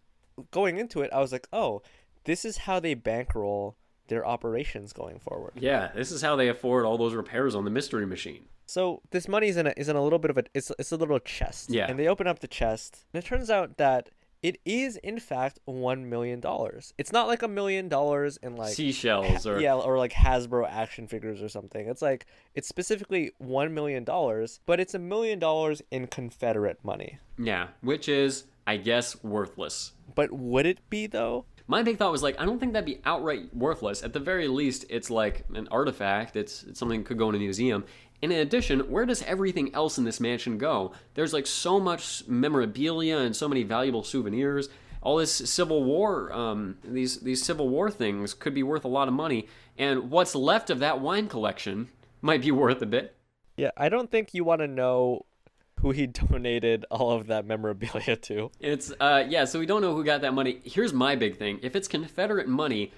going 0.49 0.77
into 0.77 1.01
it, 1.01 1.11
I 1.13 1.19
was 1.19 1.31
like, 1.31 1.47
oh, 1.53 1.83
this 2.23 2.43
is 2.45 2.57
how 2.57 2.79
they 2.79 2.95
bankroll 2.95 3.75
their 4.07 4.25
operations 4.25 4.93
going 4.93 5.19
forward. 5.19 5.53
Yeah, 5.55 5.91
this 5.93 6.11
is 6.11 6.21
how 6.21 6.35
they 6.35 6.47
afford 6.47 6.85
all 6.85 6.97
those 6.97 7.13
repairs 7.13 7.53
on 7.53 7.65
the 7.65 7.71
mystery 7.71 8.05
machine. 8.05 8.45
So 8.65 9.01
this 9.11 9.27
money 9.27 9.47
is 9.47 9.57
in 9.57 9.67
a, 9.67 9.73
is 9.77 9.89
in 9.89 9.95
a 9.95 10.03
little 10.03 10.19
bit 10.19 10.31
of 10.31 10.37
a 10.37 10.43
it's 10.53 10.71
it's 10.79 10.91
a 10.91 10.97
little 10.97 11.19
chest. 11.19 11.69
Yeah. 11.69 11.87
And 11.89 11.99
they 11.99 12.07
open 12.07 12.27
up 12.27 12.39
the 12.39 12.47
chest, 12.47 13.05
and 13.13 13.23
it 13.23 13.27
turns 13.27 13.49
out 13.49 13.77
that 13.77 14.09
it 14.43 14.59
is 14.65 14.97
in 14.97 15.19
fact 15.19 15.59
one 15.65 16.09
million 16.09 16.39
dollars. 16.39 16.93
It's 16.97 17.11
not 17.11 17.27
like 17.27 17.41
a 17.41 17.47
million 17.47 17.89
dollars 17.89 18.37
in 18.37 18.55
like 18.55 18.73
Seashells 18.73 19.45
or 19.47 19.59
yeah, 19.59 19.75
or 19.75 19.97
like 19.97 20.13
Hasbro 20.13 20.69
action 20.69 21.07
figures 21.07 21.41
or 21.41 21.49
something. 21.49 21.87
It's 21.87 22.01
like 22.01 22.25
it's 22.55 22.67
specifically 22.67 23.31
one 23.37 23.73
million 23.73 24.03
dollars, 24.03 24.59
but 24.65 24.79
it's 24.79 24.93
a 24.93 24.99
million 24.99 25.39
dollars 25.39 25.81
in 25.91 26.07
Confederate 26.07 26.83
money. 26.83 27.17
yeah, 27.37 27.67
which 27.81 28.07
is 28.09 28.45
I 28.65 28.77
guess 28.77 29.21
worthless. 29.23 29.93
But 30.13 30.31
would 30.31 30.65
it 30.65 30.79
be 30.89 31.07
though? 31.07 31.45
My 31.69 31.83
big 31.83 31.97
thought 31.97 32.13
was 32.13 32.23
like, 32.23 32.39
I 32.39 32.45
don't 32.45 32.59
think 32.59 32.71
that'd 32.71 32.85
be 32.85 33.01
outright 33.03 33.53
worthless. 33.53 34.01
At 34.01 34.13
the 34.13 34.21
very 34.21 34.47
least, 34.47 34.85
it's 34.89 35.09
like 35.09 35.43
an 35.53 35.67
artifact. 35.69 36.37
It's, 36.37 36.63
it's 36.63 36.79
something 36.79 37.01
that 37.01 37.05
could 37.05 37.17
go 37.17 37.27
in 37.27 37.35
a 37.35 37.39
museum. 37.39 37.83
And 38.21 38.31
in 38.31 38.39
addition, 38.39 38.79
where 38.91 39.05
does 39.05 39.21
everything 39.23 39.73
else 39.75 39.97
in 39.97 40.03
this 40.03 40.19
mansion 40.19 40.57
go? 40.57 40.93
There's 41.13 41.33
like 41.33 41.45
so 41.45 41.79
much 41.79 42.27
memorabilia 42.27 43.17
and 43.17 43.35
so 43.35 43.47
many 43.47 43.63
valuable 43.63 44.03
souvenirs. 44.03 44.69
All 45.01 45.17
this 45.17 45.31
Civil 45.31 45.83
War, 45.83 46.33
um, 46.33 46.77
these 46.83 47.19
these 47.19 47.43
Civil 47.43 47.69
War 47.69 47.91
things 47.91 48.33
could 48.33 48.55
be 48.55 48.63
worth 48.63 48.85
a 48.85 48.89
lot 48.89 49.07
of 49.07 49.13
money. 49.13 49.47
And 49.77 50.09
what's 50.09 50.33
left 50.33 50.69
of 50.69 50.79
that 50.79 50.99
wine 50.99 51.27
collection 51.27 51.89
might 52.21 52.41
be 52.41 52.51
worth 52.51 52.81
a 52.81 52.87
bit. 52.87 53.15
Yeah, 53.55 53.71
I 53.77 53.89
don't 53.89 54.09
think 54.09 54.33
you 54.33 54.43
want 54.43 54.61
to 54.61 54.67
know 54.67 55.25
who 55.81 55.91
he 55.91 56.07
donated 56.07 56.85
all 56.89 57.11
of 57.11 57.27
that 57.27 57.45
memorabilia 57.45 58.15
to. 58.15 58.49
It's 58.59 58.91
uh 58.99 59.25
yeah, 59.29 59.45
so 59.45 59.59
we 59.59 59.67
don't 59.67 59.81
know 59.81 59.93
who 59.93 60.03
got 60.03 60.21
that 60.21 60.33
money. 60.33 60.59
Here's 60.63 60.91
my 60.91 61.15
big 61.15 61.37
thing. 61.37 61.59
If 61.61 61.75
it's 61.75 61.87
Confederate 61.87 62.47
money, 62.47 62.91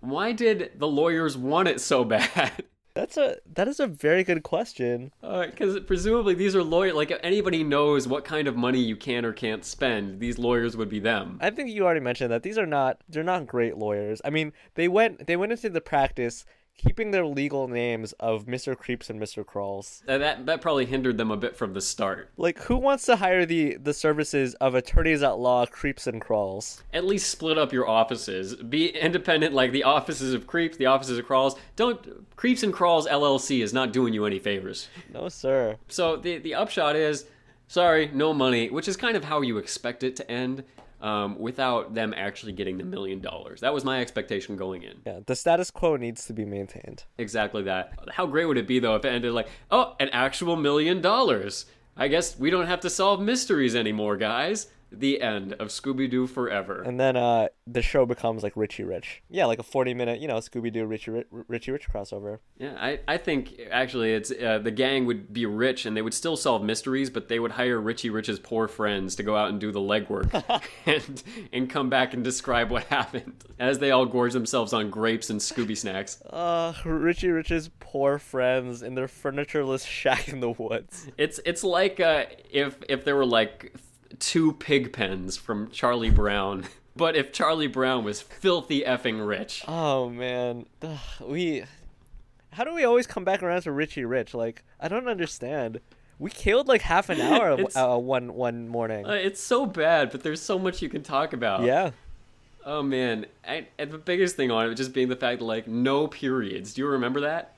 why 0.00 0.32
did 0.32 0.72
the 0.78 0.88
lawyers 0.88 1.36
want 1.36 1.68
it 1.68 1.80
so 1.80 2.04
bad? 2.04 2.64
That's 2.94 3.16
a 3.16 3.36
that 3.54 3.68
is 3.68 3.80
a 3.80 3.86
very 3.86 4.22
good 4.22 4.42
question. 4.42 5.12
Uh, 5.22 5.46
because 5.46 5.80
presumably 5.80 6.34
these 6.34 6.54
are 6.54 6.62
lawyers. 6.62 6.94
Like 6.94 7.10
if 7.10 7.18
anybody 7.22 7.64
knows 7.64 8.06
what 8.06 8.24
kind 8.24 8.46
of 8.46 8.56
money 8.56 8.80
you 8.80 8.96
can 8.96 9.24
or 9.24 9.32
can't 9.32 9.64
spend, 9.64 10.20
these 10.20 10.38
lawyers 10.38 10.76
would 10.76 10.88
be 10.88 11.00
them. 11.00 11.38
I 11.40 11.50
think 11.50 11.70
you 11.70 11.84
already 11.84 12.00
mentioned 12.00 12.30
that 12.32 12.42
these 12.42 12.58
are 12.58 12.66
not 12.66 13.00
they're 13.08 13.22
not 13.22 13.46
great 13.46 13.78
lawyers. 13.78 14.20
I 14.24 14.30
mean, 14.30 14.52
they 14.74 14.88
went 14.88 15.26
they 15.26 15.36
went 15.36 15.52
into 15.52 15.70
the 15.70 15.80
practice 15.80 16.44
keeping 16.76 17.10
their 17.10 17.24
legal 17.24 17.68
names 17.68 18.12
of 18.14 18.46
Mr. 18.46 18.76
Creeps 18.76 19.08
and 19.10 19.20
Mr. 19.20 19.44
Crawls. 19.46 20.02
Uh, 20.08 20.18
That 20.18 20.46
that 20.46 20.60
probably 20.60 20.86
hindered 20.86 21.18
them 21.18 21.30
a 21.30 21.36
bit 21.36 21.56
from 21.56 21.74
the 21.74 21.80
start. 21.80 22.30
Like 22.36 22.58
who 22.60 22.76
wants 22.76 23.06
to 23.06 23.16
hire 23.16 23.46
the 23.46 23.76
the 23.76 23.94
services 23.94 24.54
of 24.54 24.74
attorneys 24.74 25.22
at 25.22 25.38
law 25.38 25.66
Creeps 25.66 26.06
and 26.06 26.20
Crawls? 26.20 26.82
At 26.92 27.04
least 27.04 27.30
split 27.30 27.58
up 27.58 27.72
your 27.72 27.88
offices. 27.88 28.54
Be 28.56 28.88
independent, 28.88 29.54
like 29.54 29.72
the 29.72 29.84
offices 29.84 30.34
of 30.34 30.46
Creeps, 30.46 30.76
the 30.76 30.86
offices 30.86 31.18
of 31.18 31.26
Crawls. 31.26 31.56
Don't 31.76 32.26
Creeps 32.36 32.62
and 32.62 32.72
Crawls 32.72 33.06
LLC 33.06 33.62
is 33.62 33.72
not 33.72 33.92
doing 33.92 34.12
you 34.14 34.24
any 34.26 34.38
favors. 34.38 34.88
No, 35.12 35.28
sir. 35.28 35.76
So 35.88 36.16
the 36.16 36.38
the 36.38 36.54
upshot 36.54 36.96
is, 36.96 37.26
sorry, 37.68 38.10
no 38.12 38.32
money, 38.34 38.70
which 38.70 38.88
is 38.88 38.96
kind 38.96 39.16
of 39.16 39.24
how 39.24 39.40
you 39.42 39.58
expect 39.58 40.02
it 40.02 40.16
to 40.16 40.30
end. 40.30 40.64
Um, 41.02 41.36
without 41.36 41.94
them 41.94 42.14
actually 42.16 42.52
getting 42.52 42.78
the 42.78 42.84
million 42.84 43.20
dollars. 43.20 43.60
That 43.60 43.74
was 43.74 43.84
my 43.84 44.00
expectation 44.00 44.56
going 44.56 44.84
in. 44.84 45.02
Yeah, 45.04 45.18
the 45.26 45.34
status 45.34 45.68
quo 45.68 45.96
needs 45.96 46.26
to 46.26 46.32
be 46.32 46.44
maintained. 46.44 47.02
Exactly 47.18 47.64
that. 47.64 47.98
How 48.12 48.24
great 48.24 48.44
would 48.44 48.56
it 48.56 48.68
be 48.68 48.78
though 48.78 48.94
if 48.94 49.04
it 49.04 49.08
ended 49.08 49.32
like, 49.32 49.48
oh, 49.72 49.96
an 49.98 50.10
actual 50.10 50.54
million 50.54 51.00
dollars? 51.00 51.66
I 51.96 52.06
guess 52.06 52.38
we 52.38 52.50
don't 52.50 52.68
have 52.68 52.78
to 52.82 52.90
solve 52.90 53.20
mysteries 53.20 53.74
anymore, 53.74 54.16
guys. 54.16 54.68
The 54.92 55.20
end 55.22 55.54
of 55.54 55.68
Scooby 55.68 56.10
Doo 56.10 56.26
Forever. 56.26 56.82
And 56.82 57.00
then 57.00 57.16
uh 57.16 57.48
the 57.66 57.82
show 57.82 58.04
becomes 58.06 58.42
like 58.42 58.52
Richie 58.56 58.84
Rich. 58.84 59.22
Yeah, 59.30 59.46
like 59.46 59.58
a 59.58 59.62
40 59.62 59.94
minute, 59.94 60.20
you 60.20 60.28
know, 60.28 60.36
Scooby 60.36 60.72
Doo 60.72 60.84
Richie 60.84 61.10
Rich, 61.12 61.26
Richie 61.30 61.70
Rich 61.70 61.88
crossover. 61.88 62.38
Yeah, 62.58 62.76
I, 62.78 63.00
I 63.06 63.16
think 63.16 63.60
actually 63.70 64.12
it's 64.14 64.30
uh, 64.30 64.58
the 64.58 64.70
gang 64.70 65.06
would 65.06 65.32
be 65.32 65.46
rich 65.46 65.86
and 65.86 65.96
they 65.96 66.02
would 66.02 66.14
still 66.14 66.36
solve 66.36 66.62
mysteries, 66.62 67.08
but 67.10 67.28
they 67.28 67.38
would 67.38 67.52
hire 67.52 67.80
Richie 67.80 68.10
Rich's 68.10 68.38
poor 68.38 68.68
friends 68.68 69.14
to 69.16 69.22
go 69.22 69.36
out 69.36 69.48
and 69.50 69.60
do 69.60 69.72
the 69.72 69.80
legwork 69.80 70.62
and 70.86 71.22
and 71.52 71.70
come 71.70 71.88
back 71.88 72.14
and 72.14 72.22
describe 72.24 72.70
what 72.70 72.84
happened 72.84 73.44
as 73.58 73.78
they 73.78 73.90
all 73.90 74.06
gorge 74.06 74.32
themselves 74.32 74.72
on 74.72 74.90
grapes 74.90 75.30
and 75.30 75.40
Scooby 75.40 75.76
snacks. 75.76 76.20
Uh 76.28 76.72
Richie 76.84 77.30
Rich's 77.30 77.70
poor 77.80 78.18
friends 78.18 78.82
in 78.82 78.94
their 78.94 79.06
furnitureless 79.06 79.86
shack 79.86 80.28
in 80.28 80.40
the 80.40 80.50
woods. 80.50 81.08
It's 81.16 81.40
it's 81.44 81.62
like 81.62 82.00
uh, 82.00 82.24
if 82.50 82.78
if 82.88 83.04
there 83.04 83.16
were 83.16 83.26
like 83.26 83.74
two 84.18 84.52
pig 84.54 84.92
pens 84.92 85.36
from 85.36 85.70
Charlie 85.70 86.10
Brown, 86.10 86.64
but 86.96 87.16
if 87.16 87.32
Charlie 87.32 87.66
Brown 87.66 88.04
was 88.04 88.20
filthy 88.20 88.82
effing 88.82 89.26
rich. 89.26 89.64
Oh 89.66 90.08
man, 90.08 90.66
Ugh, 90.82 90.98
we. 91.20 91.64
How 92.52 92.64
do 92.64 92.74
we 92.74 92.84
always 92.84 93.06
come 93.06 93.24
back 93.24 93.42
around 93.42 93.62
to 93.62 93.72
Richie 93.72 94.04
Rich? 94.04 94.34
Like 94.34 94.62
I 94.78 94.88
don't 94.88 95.08
understand. 95.08 95.80
We 96.18 96.30
killed 96.30 96.68
like 96.68 96.82
half 96.82 97.08
an 97.08 97.20
hour 97.20 97.48
of, 97.48 97.60
uh, 97.76 97.96
one 97.98 98.34
one 98.34 98.68
morning. 98.68 99.06
Uh, 99.06 99.12
it's 99.12 99.40
so 99.40 99.66
bad, 99.66 100.10
but 100.10 100.22
there's 100.22 100.40
so 100.40 100.58
much 100.58 100.82
you 100.82 100.88
can 100.88 101.02
talk 101.02 101.32
about. 101.32 101.62
yeah, 101.62 101.92
Oh 102.64 102.82
man, 102.82 103.26
I, 103.46 103.66
and 103.78 103.90
the 103.90 103.98
biggest 103.98 104.36
thing 104.36 104.50
on 104.50 104.70
it 104.70 104.74
just 104.74 104.92
being 104.92 105.08
the 105.08 105.16
fact 105.16 105.40
that 105.40 105.44
like 105.44 105.66
no 105.66 106.06
periods. 106.06 106.74
Do 106.74 106.82
you 106.82 106.88
remember 106.88 107.20
that? 107.20 107.54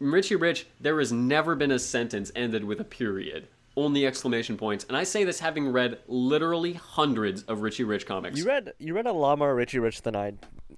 Richie 0.00 0.34
Rich, 0.34 0.66
there 0.80 0.98
has 0.98 1.12
never 1.12 1.54
been 1.54 1.70
a 1.70 1.78
sentence 1.78 2.32
ended 2.34 2.64
with 2.64 2.80
a 2.80 2.84
period. 2.84 3.46
Only 3.76 4.06
exclamation 4.06 4.56
points. 4.56 4.84
And 4.88 4.96
I 4.96 5.04
say 5.04 5.24
this 5.24 5.40
having 5.40 5.68
read 5.68 5.98
literally 6.06 6.74
hundreds 6.74 7.42
of 7.44 7.62
Richie 7.62 7.84
Rich 7.84 8.06
comics. 8.06 8.38
you 8.38 8.44
read 8.44 8.72
you 8.78 8.94
read 8.94 9.06
a 9.06 9.12
lot 9.12 9.38
more 9.38 9.54
Richie 9.54 9.78
Rich 9.78 10.02
than 10.02 10.14
I 10.14 10.34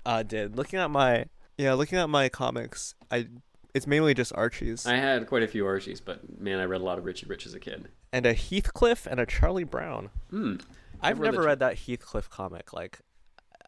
uh, 0.07 0.23
did. 0.23 0.57
Looking 0.57 0.79
at 0.79 0.91
my 0.91 1.27
yeah, 1.59 1.75
looking 1.75 1.99
at 1.99 2.09
my 2.09 2.29
comics, 2.29 2.95
I 3.11 3.29
it's 3.75 3.87
mainly 3.89 4.15
just 4.15 4.33
Archie's 4.37 4.87
I 4.87 4.97
had 4.97 5.27
quite 5.27 5.43
a 5.43 5.49
few 5.49 5.67
Archies, 5.67 6.01
but 6.01 6.41
man, 6.41 6.61
I 6.61 6.65
read 6.65 6.81
a 6.81 6.85
lot 6.85 6.99
of 6.99 7.05
Richie 7.05 7.27
Rich 7.27 7.47
as 7.47 7.55
a 7.55 7.61
kid. 7.61 7.89
and 8.13 8.25
a 8.27 8.33
Heathcliff 8.35 9.07
and 9.07 9.19
a 9.19 9.27
Charlie 9.27 9.65
Brown. 9.65 10.11
Hmm. 10.31 10.57
I've 11.01 11.19
read 11.19 11.33
never 11.33 11.43
the- 11.43 11.49
read 11.49 11.59
that 11.59 11.79
Heathcliff 11.81 12.31
comic. 12.31 12.73
Like, 12.73 13.01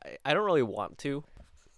I, 0.04 0.16
I 0.24 0.34
don't 0.34 0.44
really 0.46 0.62
want 0.62 0.98
to. 0.98 1.24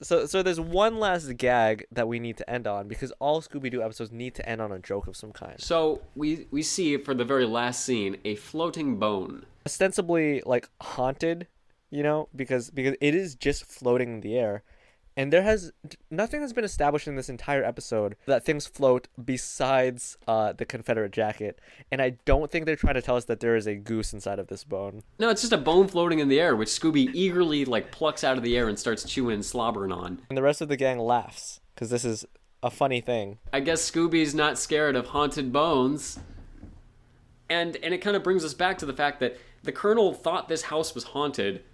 So, 0.01 0.27
so 0.27 0.43
there's 0.43 0.61
one 0.61 1.01
last 1.01 1.37
gag 1.37 1.87
that 1.91 2.07
we 2.07 2.21
need 2.21 2.37
to 2.37 2.49
end 2.49 2.67
on 2.67 2.87
because 2.87 3.13
all 3.19 3.43
Scooby 3.43 3.71
Doo 3.71 3.83
episodes 3.83 4.13
need 4.13 4.35
to 4.37 4.49
end 4.49 4.61
on 4.61 4.71
a 4.71 4.79
joke 4.79 5.09
of 5.09 5.17
some 5.17 5.33
kind. 5.33 5.61
So 5.61 6.03
we 6.15 6.47
we 6.51 6.63
see 6.63 6.97
for 6.99 7.15
the 7.15 7.25
very 7.25 7.47
last 7.47 7.85
scene 7.85 8.17
a 8.25 8.37
floating 8.37 8.99
bone. 8.99 9.45
Ostensibly, 9.67 10.43
like 10.47 10.69
haunted, 10.81 11.49
you 11.91 12.03
know, 12.03 12.29
because 12.35 12.71
because 12.71 12.95
it 13.01 13.15
is 13.15 13.35
just 13.35 13.65
floating 13.65 14.15
in 14.15 14.21
the 14.21 14.37
air, 14.37 14.63
and 15.19 15.33
there 15.33 15.43
has 15.43 15.73
nothing 16.13 16.41
has 16.43 16.53
been 16.53 16.63
established 16.63 17.09
in 17.09 17.17
this 17.17 17.29
entire 17.29 17.65
episode 17.65 18.15
that 18.27 18.45
things 18.45 18.69
float 18.69 19.09
besides 19.23 20.17
uh, 20.29 20.53
the 20.53 20.65
Confederate 20.65 21.11
jacket, 21.11 21.59
and 21.91 22.01
I 22.01 22.11
don't 22.25 22.53
think 22.53 22.67
they're 22.67 22.77
trying 22.77 22.95
to 22.95 23.03
tell 23.03 23.17
us 23.17 23.25
that 23.25 23.41
there 23.41 23.57
is 23.57 23.67
a 23.67 23.75
goose 23.75 24.13
inside 24.13 24.39
of 24.39 24.47
this 24.47 24.63
bone. 24.63 25.03
No, 25.19 25.29
it's 25.29 25.41
just 25.41 25.53
a 25.53 25.59
bone 25.59 25.89
floating 25.89 26.21
in 26.21 26.29
the 26.29 26.41
air, 26.41 26.55
which 26.55 26.69
Scooby 26.69 27.11
eagerly 27.13 27.65
like 27.65 27.91
plucks 27.91 28.23
out 28.23 28.39
of 28.39 28.45
the 28.45 28.57
air 28.57 28.69
and 28.69 28.79
starts 28.79 29.03
chewing 29.03 29.35
and 29.35 29.45
slobbering 29.45 29.91
on. 29.91 30.23
And 30.29 30.39
the 30.39 30.43
rest 30.43 30.61
of 30.61 30.69
the 30.69 30.77
gang 30.77 31.01
laughs 31.01 31.61
because 31.75 31.91
this 31.91 32.05
is 32.05 32.25
a 32.63 32.71
funny 32.71 33.01
thing. 33.01 33.39
I 33.53 33.59
guess 33.59 33.91
Scooby's 33.91 34.37
not 34.37 34.57
scared 34.57 34.95
of 34.95 35.09
haunted 35.09 35.53
bones. 35.53 36.21
And 37.51 37.77
and 37.83 37.93
it 37.93 37.99
kind 37.99 38.15
of 38.15 38.23
brings 38.23 38.45
us 38.45 38.55
back 38.55 38.79
to 38.79 38.87
the 38.87 38.93
fact 38.93 39.19
that 39.19 39.37
the 39.65 39.73
colonel 39.73 40.15
thought 40.15 40.49
this 40.49 40.63
house 40.63 40.95
was 40.95 41.03
haunted 41.03 41.65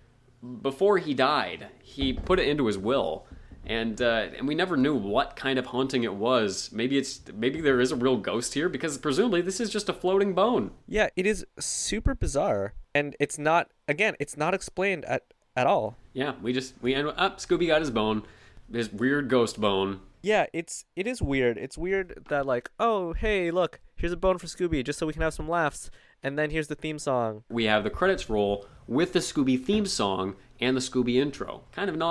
before 0.62 0.96
he 0.96 1.12
died. 1.12 1.68
He 1.82 2.14
put 2.14 2.38
it 2.38 2.48
into 2.48 2.66
his 2.66 2.78
will. 2.78 3.26
And 3.66 4.00
uh, 4.02 4.26
and 4.36 4.46
we 4.46 4.54
never 4.54 4.76
knew 4.76 4.94
what 4.94 5.36
kind 5.36 5.58
of 5.58 5.66
haunting 5.66 6.04
it 6.04 6.14
was. 6.14 6.70
Maybe 6.72 6.98
it's 6.98 7.20
maybe 7.34 7.60
there 7.60 7.80
is 7.80 7.92
a 7.92 7.96
real 7.96 8.16
ghost 8.18 8.54
here 8.54 8.68
because 8.68 8.98
presumably 8.98 9.40
this 9.40 9.60
is 9.60 9.70
just 9.70 9.88
a 9.88 9.92
floating 9.94 10.34
bone. 10.34 10.72
Yeah, 10.86 11.08
it 11.16 11.26
is 11.26 11.46
super 11.58 12.14
bizarre, 12.14 12.74
and 12.94 13.16
it's 13.18 13.38
not. 13.38 13.70
Again, 13.88 14.16
it's 14.20 14.36
not 14.36 14.52
explained 14.54 15.04
at 15.06 15.22
at 15.56 15.66
all. 15.66 15.96
Yeah, 16.12 16.34
we 16.42 16.52
just 16.52 16.74
we 16.82 16.94
end 16.94 17.08
up 17.16 17.38
Scooby 17.38 17.68
got 17.68 17.80
his 17.80 17.90
bone, 17.90 18.24
his 18.70 18.92
weird 18.92 19.28
ghost 19.28 19.60
bone. 19.60 20.00
Yeah, 20.22 20.46
it's 20.52 20.84
it 20.94 21.06
is 21.06 21.22
weird. 21.22 21.56
It's 21.56 21.78
weird 21.78 22.24
that 22.28 22.44
like, 22.44 22.70
oh 22.78 23.12
hey, 23.14 23.50
look, 23.50 23.80
here's 23.96 24.12
a 24.12 24.16
bone 24.16 24.38
for 24.38 24.46
Scooby, 24.46 24.84
just 24.84 24.98
so 24.98 25.06
we 25.06 25.12
can 25.14 25.22
have 25.22 25.34
some 25.34 25.48
laughs, 25.48 25.90
and 26.22 26.38
then 26.38 26.50
here's 26.50 26.68
the 26.68 26.74
theme 26.74 26.98
song. 26.98 27.44
we 27.48 27.64
have 27.64 27.84
the 27.84 27.90
credits 27.90 28.28
roll 28.28 28.66
with 28.86 29.12
the 29.14 29.18
Scooby 29.20 29.62
theme 29.62 29.86
song 29.86 30.36
and 30.60 30.76
the 30.76 30.80
Scooby 30.80 31.16
intro. 31.16 31.62
Kind 31.72 31.88
of 31.88 31.94
an 31.94 32.02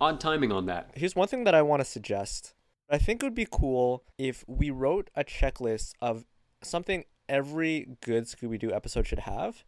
odd, 0.00 0.20
timing 0.20 0.52
on 0.52 0.66
that. 0.66 0.90
Here's 0.94 1.16
one 1.16 1.28
thing 1.28 1.44
that 1.44 1.54
I 1.54 1.62
want 1.62 1.80
to 1.80 1.84
suggest. 1.84 2.54
I 2.90 2.98
think 2.98 3.22
it 3.22 3.26
would 3.26 3.34
be 3.34 3.46
cool 3.50 4.04
if 4.16 4.44
we 4.46 4.70
wrote 4.70 5.10
a 5.14 5.24
checklist 5.24 5.92
of 6.00 6.24
something 6.62 7.04
every 7.28 7.86
good 8.00 8.24
Scooby 8.24 8.58
Doo 8.58 8.72
episode 8.72 9.06
should 9.06 9.18
have, 9.20 9.64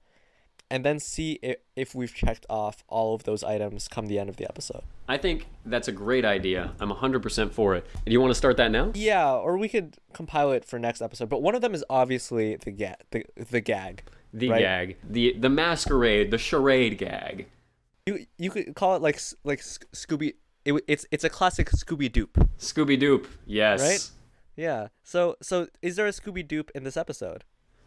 and 0.71 0.85
then 0.85 0.99
see 1.01 1.39
if, 1.43 1.57
if 1.77 1.95
we've 1.95 2.15
checked 2.15 2.47
off 2.49 2.83
all 2.89 3.15
of 3.15 3.25
those 3.25 3.43
items 3.45 3.89
come 3.89 4.07
the 4.07 4.19
end 4.19 4.31
of 4.31 4.37
the 4.37 4.49
episode. 4.49 4.83
I 5.09 5.19
think 5.19 5.49
that's 5.67 5.89
a 5.89 5.93
great 5.93 6.25
idea. 6.25 6.73
I'm 6.81 6.91
100% 6.91 7.53
for 7.53 7.75
it. 7.75 7.85
Do 8.07 8.13
you 8.13 8.21
want 8.21 8.31
to 8.31 8.35
start 8.37 8.57
that 8.59 8.71
now? 8.71 8.93
Yeah, 8.95 9.33
or 9.33 9.59
we 9.59 9.69
could 9.69 9.97
compile 10.13 10.53
it 10.53 10.65
for 10.65 10.79
next 10.79 11.03
episode. 11.03 11.29
But 11.29 11.43
one 11.43 11.55
of 11.55 11.61
them 11.61 11.75
is 11.75 11.85
obviously 11.91 12.57
the 12.57 12.71
ga- 12.71 12.95
the, 13.11 13.25
the 13.51 13.61
gag. 13.61 14.05
The 14.33 14.49
Right. 14.49 14.61
gag, 14.61 14.97
the 15.03 15.35
the 15.37 15.49
masquerade, 15.51 16.31
the 16.31 16.39
charade 16.39 16.99
gag. 16.99 17.47
You 18.11 18.27
you 18.39 18.51
could 18.51 18.75
call 18.75 18.97
it 18.97 19.03
like 19.03 19.21
like 19.45 19.61
Scooby. 19.61 20.35
It, 20.65 20.75
it's 20.89 21.07
it's 21.11 21.25
a 21.25 21.31
classic 21.31 21.71
Scooby 21.71 22.11
Doop, 22.11 22.49
Scooby 22.59 23.01
Doop, 23.01 23.27
yes. 23.47 23.81
Right? 23.81 24.11
yeah. 24.57 24.89
So 25.05 25.37
so 25.41 25.69
is 25.81 25.97
there 25.97 26.07
a 26.07 26.11
Scooby 26.11 26.47
Doop 26.47 26.71
in 26.75 26.83
this 26.83 26.97
episode? 26.97 27.45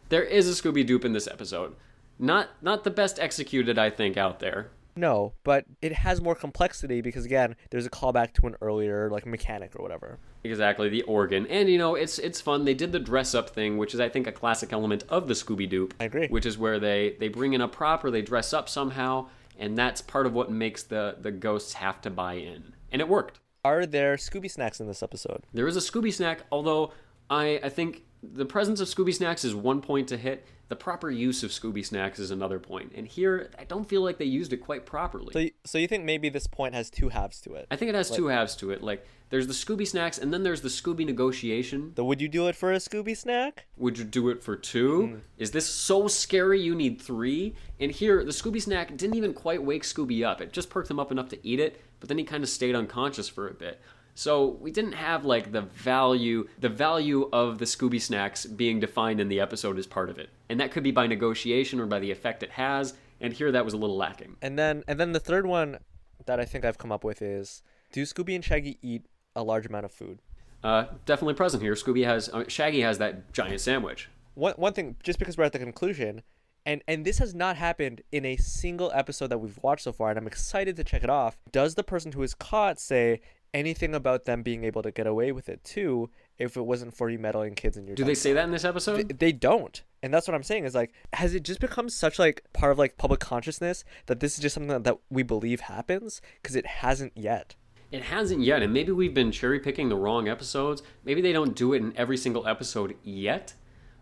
There 0.08 0.22
is 0.22 0.48
a 0.48 0.62
Scooby 0.62 0.86
Doop 0.86 1.04
in 1.04 1.12
this 1.12 1.28
episode. 1.28 1.76
Not 2.18 2.48
not 2.62 2.84
the 2.84 2.90
best 2.90 3.18
executed, 3.18 3.78
I 3.78 3.90
think, 3.90 4.16
out 4.16 4.40
there. 4.40 4.70
No, 4.96 5.32
but 5.42 5.64
it 5.82 5.92
has 5.92 6.20
more 6.20 6.34
complexity 6.36 7.00
because 7.00 7.24
again, 7.24 7.56
there's 7.70 7.86
a 7.86 7.90
callback 7.90 8.32
to 8.34 8.46
an 8.46 8.54
earlier 8.60 9.10
like 9.10 9.26
mechanic 9.26 9.74
or 9.76 9.82
whatever. 9.82 10.18
Exactly, 10.44 10.88
the 10.88 11.02
organ. 11.02 11.46
And 11.48 11.68
you 11.68 11.78
know, 11.78 11.96
it's 11.96 12.18
it's 12.18 12.40
fun. 12.40 12.64
They 12.64 12.74
did 12.74 12.92
the 12.92 13.00
dress 13.00 13.34
up 13.34 13.50
thing, 13.50 13.76
which 13.76 13.92
is 13.92 14.00
I 14.00 14.08
think 14.08 14.26
a 14.26 14.32
classic 14.32 14.72
element 14.72 15.04
of 15.08 15.26
the 15.26 15.34
Scooby 15.34 15.68
Doo. 15.68 15.88
I 15.98 16.04
agree. 16.04 16.28
Which 16.28 16.46
is 16.46 16.56
where 16.56 16.78
they 16.78 17.16
they 17.18 17.28
bring 17.28 17.54
in 17.54 17.60
a 17.60 17.68
prop 17.68 18.04
or 18.04 18.10
they 18.10 18.22
dress 18.22 18.52
up 18.52 18.68
somehow, 18.68 19.26
and 19.58 19.76
that's 19.76 20.00
part 20.00 20.26
of 20.26 20.32
what 20.32 20.50
makes 20.50 20.82
the 20.82 21.16
the 21.20 21.30
ghosts 21.30 21.74
have 21.74 22.00
to 22.02 22.10
buy 22.10 22.34
in. 22.34 22.74
And 22.92 23.00
it 23.00 23.08
worked. 23.08 23.40
Are 23.64 23.86
there 23.86 24.16
Scooby 24.16 24.50
snacks 24.50 24.80
in 24.80 24.86
this 24.86 25.02
episode? 25.02 25.44
There 25.52 25.66
is 25.66 25.76
a 25.76 25.80
Scooby 25.80 26.12
snack, 26.12 26.42
although 26.52 26.92
I 27.30 27.60
I 27.62 27.68
think 27.68 28.04
the 28.32 28.46
presence 28.46 28.80
of 28.80 28.88
Scooby 28.88 29.14
snacks 29.14 29.44
is 29.44 29.54
one 29.54 29.80
point 29.80 30.08
to 30.08 30.16
hit. 30.16 30.46
The 30.68 30.76
proper 30.76 31.10
use 31.10 31.42
of 31.42 31.50
Scooby 31.50 31.84
snacks 31.84 32.18
is 32.18 32.30
another 32.30 32.58
point. 32.58 32.92
And 32.94 33.06
here, 33.06 33.50
I 33.58 33.64
don't 33.64 33.86
feel 33.86 34.02
like 34.02 34.16
they 34.16 34.24
used 34.24 34.52
it 34.52 34.58
quite 34.58 34.86
properly. 34.86 35.32
So, 35.32 35.38
you, 35.40 35.50
so 35.64 35.78
you 35.78 35.86
think 35.86 36.04
maybe 36.04 36.30
this 36.30 36.46
point 36.46 36.74
has 36.74 36.88
two 36.88 37.10
halves 37.10 37.40
to 37.42 37.54
it? 37.54 37.66
I 37.70 37.76
think 37.76 37.90
it 37.90 37.94
has 37.94 38.10
two 38.10 38.28
halves 38.28 38.56
to 38.56 38.70
it. 38.70 38.82
Like 38.82 39.06
there's 39.28 39.46
the 39.46 39.52
Scooby 39.52 39.86
snacks, 39.86 40.16
and 40.16 40.32
then 40.32 40.42
there's 40.42 40.62
the 40.62 40.68
Scooby 40.68 41.04
negotiation. 41.04 41.92
So 41.96 42.04
would 42.04 42.20
you 42.20 42.28
do 42.28 42.46
it 42.48 42.56
for 42.56 42.72
a 42.72 42.76
Scooby 42.76 43.16
snack? 43.16 43.66
Would 43.76 43.98
you 43.98 44.04
do 44.04 44.28
it 44.30 44.42
for 44.42 44.56
two? 44.56 45.14
Mm. 45.14 45.20
Is 45.38 45.50
this 45.50 45.66
so 45.66 46.08
scary 46.08 46.60
you 46.60 46.74
need 46.74 47.00
three? 47.00 47.54
And 47.78 47.90
here, 47.90 48.24
the 48.24 48.30
Scooby 48.30 48.62
snack 48.62 48.96
didn't 48.96 49.16
even 49.16 49.34
quite 49.34 49.62
wake 49.62 49.82
Scooby 49.82 50.24
up. 50.24 50.40
It 50.40 50.52
just 50.52 50.70
perked 50.70 50.90
him 50.90 51.00
up 51.00 51.12
enough 51.12 51.28
to 51.30 51.46
eat 51.46 51.60
it, 51.60 51.80
but 52.00 52.08
then 52.08 52.18
he 52.18 52.24
kind 52.24 52.42
of 52.42 52.48
stayed 52.48 52.74
unconscious 52.74 53.28
for 53.28 53.48
a 53.48 53.54
bit. 53.54 53.80
So 54.14 54.46
we 54.60 54.70
didn't 54.70 54.92
have 54.92 55.24
like 55.24 55.52
the 55.52 55.62
value, 55.62 56.48
the 56.58 56.68
value 56.68 57.28
of 57.32 57.58
the 57.58 57.64
Scooby 57.64 58.00
snacks 58.00 58.46
being 58.46 58.78
defined 58.80 59.20
in 59.20 59.28
the 59.28 59.40
episode 59.40 59.78
as 59.78 59.86
part 59.86 60.08
of 60.08 60.18
it, 60.18 60.30
and 60.48 60.60
that 60.60 60.70
could 60.70 60.84
be 60.84 60.92
by 60.92 61.06
negotiation 61.06 61.80
or 61.80 61.86
by 61.86 61.98
the 61.98 62.10
effect 62.10 62.42
it 62.42 62.50
has. 62.52 62.94
And 63.20 63.32
here, 63.32 63.50
that 63.52 63.64
was 63.64 63.74
a 63.74 63.76
little 63.76 63.96
lacking. 63.96 64.36
And 64.42 64.58
then 64.58 64.84
and 64.86 65.00
then 65.00 65.12
the 65.12 65.20
third 65.20 65.46
one 65.46 65.78
that 66.26 66.40
I 66.40 66.44
think 66.44 66.64
I've 66.64 66.78
come 66.78 66.92
up 66.92 67.04
with 67.04 67.22
is 67.22 67.62
do 67.92 68.02
Scooby 68.02 68.34
and 68.34 68.44
Shaggy 68.44 68.78
eat 68.82 69.06
a 69.36 69.42
large 69.42 69.66
amount 69.66 69.84
of 69.84 69.92
food? 69.92 70.20
Uh, 70.62 70.86
definitely 71.04 71.34
present 71.34 71.62
here. 71.62 71.74
Scooby 71.74 72.04
has, 72.04 72.30
uh, 72.30 72.44
Shaggy 72.48 72.80
has 72.80 72.98
that 72.98 73.32
giant 73.32 73.60
sandwich. 73.60 74.08
One 74.34 74.54
one 74.54 74.72
thing, 74.72 74.96
just 75.02 75.18
because 75.18 75.36
we're 75.36 75.44
at 75.44 75.52
the 75.52 75.58
conclusion, 75.58 76.22
and 76.66 76.82
and 76.88 77.04
this 77.04 77.18
has 77.18 77.34
not 77.34 77.56
happened 77.56 78.02
in 78.10 78.24
a 78.24 78.36
single 78.36 78.90
episode 78.94 79.28
that 79.28 79.38
we've 79.38 79.58
watched 79.62 79.84
so 79.84 79.92
far, 79.92 80.10
and 80.10 80.18
I'm 80.18 80.26
excited 80.26 80.76
to 80.76 80.84
check 80.84 81.04
it 81.04 81.10
off. 81.10 81.36
Does 81.52 81.74
the 81.74 81.84
person 81.84 82.12
who 82.12 82.22
is 82.22 82.34
caught 82.34 82.80
say 82.80 83.20
anything 83.54 83.94
about 83.94 84.24
them 84.26 84.42
being 84.42 84.64
able 84.64 84.82
to 84.82 84.90
get 84.90 85.06
away 85.06 85.32
with 85.32 85.48
it 85.48 85.64
too 85.64 86.10
if 86.38 86.56
it 86.56 86.62
wasn't 86.62 86.92
for 86.94 87.08
you 87.08 87.18
meddling 87.18 87.54
kids 87.54 87.76
in 87.76 87.86
your 87.86 87.94
Do 87.96 88.04
they 88.04 88.14
say 88.14 88.32
that 88.34 88.44
in 88.44 88.50
this 88.50 88.64
episode? 88.64 89.08
they, 89.08 89.14
they 89.14 89.32
don't 89.32 89.82
and 90.02 90.12
that's 90.12 90.26
what 90.28 90.34
i'm 90.34 90.42
saying 90.42 90.64
is 90.64 90.74
like 90.74 90.92
has 91.12 91.34
it 91.34 91.44
just 91.44 91.60
become 91.60 91.88
such 91.88 92.18
like 92.18 92.42
part 92.52 92.72
of 92.72 92.78
like 92.78 92.98
public 92.98 93.20
consciousness 93.20 93.84
that 94.06 94.20
this 94.20 94.34
is 94.34 94.40
just 94.40 94.54
something 94.54 94.68
that, 94.68 94.84
that 94.84 94.98
we 95.08 95.22
believe 95.22 95.60
happens 95.60 96.20
because 96.42 96.56
it 96.56 96.66
hasn't 96.66 97.12
yet 97.16 97.54
It 97.92 98.02
hasn't 98.02 98.40
yet, 98.42 98.60
and 98.62 98.72
maybe 98.72 98.90
we've 98.90 99.14
been 99.14 99.30
cherry 99.30 99.60
picking 99.60 99.88
the 99.88 99.96
wrong 99.96 100.26
episodes. 100.26 100.82
Maybe 101.04 101.20
they 101.22 101.32
don't 101.32 101.54
do 101.54 101.74
it 101.74 101.80
in 101.82 101.92
every 101.96 102.16
single 102.16 102.44
episode 102.48 102.96
yet. 103.04 103.54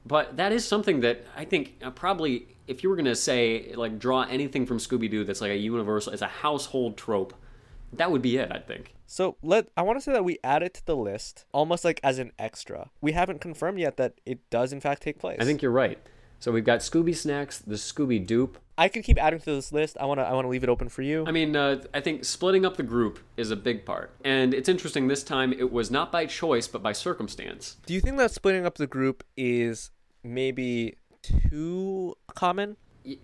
But 0.06 0.38
that 0.38 0.50
is 0.50 0.64
something 0.66 1.00
that 1.00 1.26
I 1.36 1.44
think 1.44 1.74
uh, 1.84 1.90
probably, 1.90 2.46
if 2.66 2.82
you 2.82 2.88
were 2.88 2.96
going 2.96 3.04
to 3.04 3.14
say, 3.14 3.74
like, 3.74 3.98
draw 3.98 4.22
anything 4.22 4.64
from 4.66 4.78
Scooby 4.78 5.10
Doo 5.10 5.24
that's 5.24 5.42
like 5.42 5.50
a 5.50 5.56
universal, 5.56 6.12
it's 6.14 6.22
a 6.22 6.26
household 6.46 6.96
trope, 6.96 7.34
that 7.92 8.10
would 8.10 8.22
be 8.22 8.38
it, 8.38 8.50
I 8.50 8.60
think. 8.60 8.94
So 9.12 9.36
let 9.42 9.68
i 9.76 9.82
want 9.82 9.98
to 9.98 10.00
say 10.00 10.10
that 10.10 10.24
we 10.24 10.38
add 10.42 10.62
it 10.62 10.72
to 10.72 10.86
the 10.86 10.96
list 10.96 11.44
almost 11.52 11.84
like 11.84 12.00
as 12.02 12.18
an 12.18 12.32
extra 12.38 12.88
we 13.02 13.12
haven't 13.12 13.40
confirmed 13.42 13.78
yet 13.78 13.98
that 13.98 14.14
it 14.24 14.38
does 14.48 14.72
in 14.72 14.80
fact 14.80 15.02
take 15.02 15.18
place 15.18 15.36
I 15.38 15.44
think 15.44 15.60
you're 15.60 15.70
right. 15.70 15.98
So 16.40 16.50
we've 16.50 16.64
got 16.64 16.80
Scooby 16.80 17.14
Snacks, 17.14 17.58
the 17.58 17.76
Scooby 17.76 18.26
Doop. 18.26 18.54
i 18.76 18.88
could 18.88 19.04
keep 19.04 19.22
adding 19.22 19.38
to 19.40 19.54
this 19.54 19.70
list 19.70 19.96
i 20.00 20.06
want 20.06 20.18
to 20.18 20.24
i 20.24 20.32
want 20.32 20.46
to 20.46 20.48
leave 20.48 20.64
it 20.64 20.70
open 20.70 20.88
for 20.88 21.02
you 21.02 21.24
I 21.26 21.30
mean, 21.30 21.54
uh, 21.54 21.82
I 21.92 22.00
think 22.00 22.24
splitting 22.24 22.64
up 22.64 22.76
the 22.78 22.82
group 22.82 23.20
is 23.36 23.50
a 23.50 23.56
big 23.56 23.84
part. 23.84 24.08
And 24.24 24.54
it's 24.54 24.68
interesting 24.68 25.08
this 25.08 25.22
time 25.22 25.52
it 25.52 25.70
was 25.70 25.90
not 25.90 26.10
by 26.10 26.24
choice, 26.26 26.66
but 26.66 26.82
by 26.82 26.92
circumstance. 26.92 27.76
do 27.86 27.92
you 27.92 28.00
think 28.00 28.16
that 28.16 28.30
splitting 28.30 28.64
up 28.64 28.76
the 28.76 28.86
group 28.86 29.22
is 29.36 29.90
maybe 30.24 30.96
too 31.22 32.16
common 32.34 32.76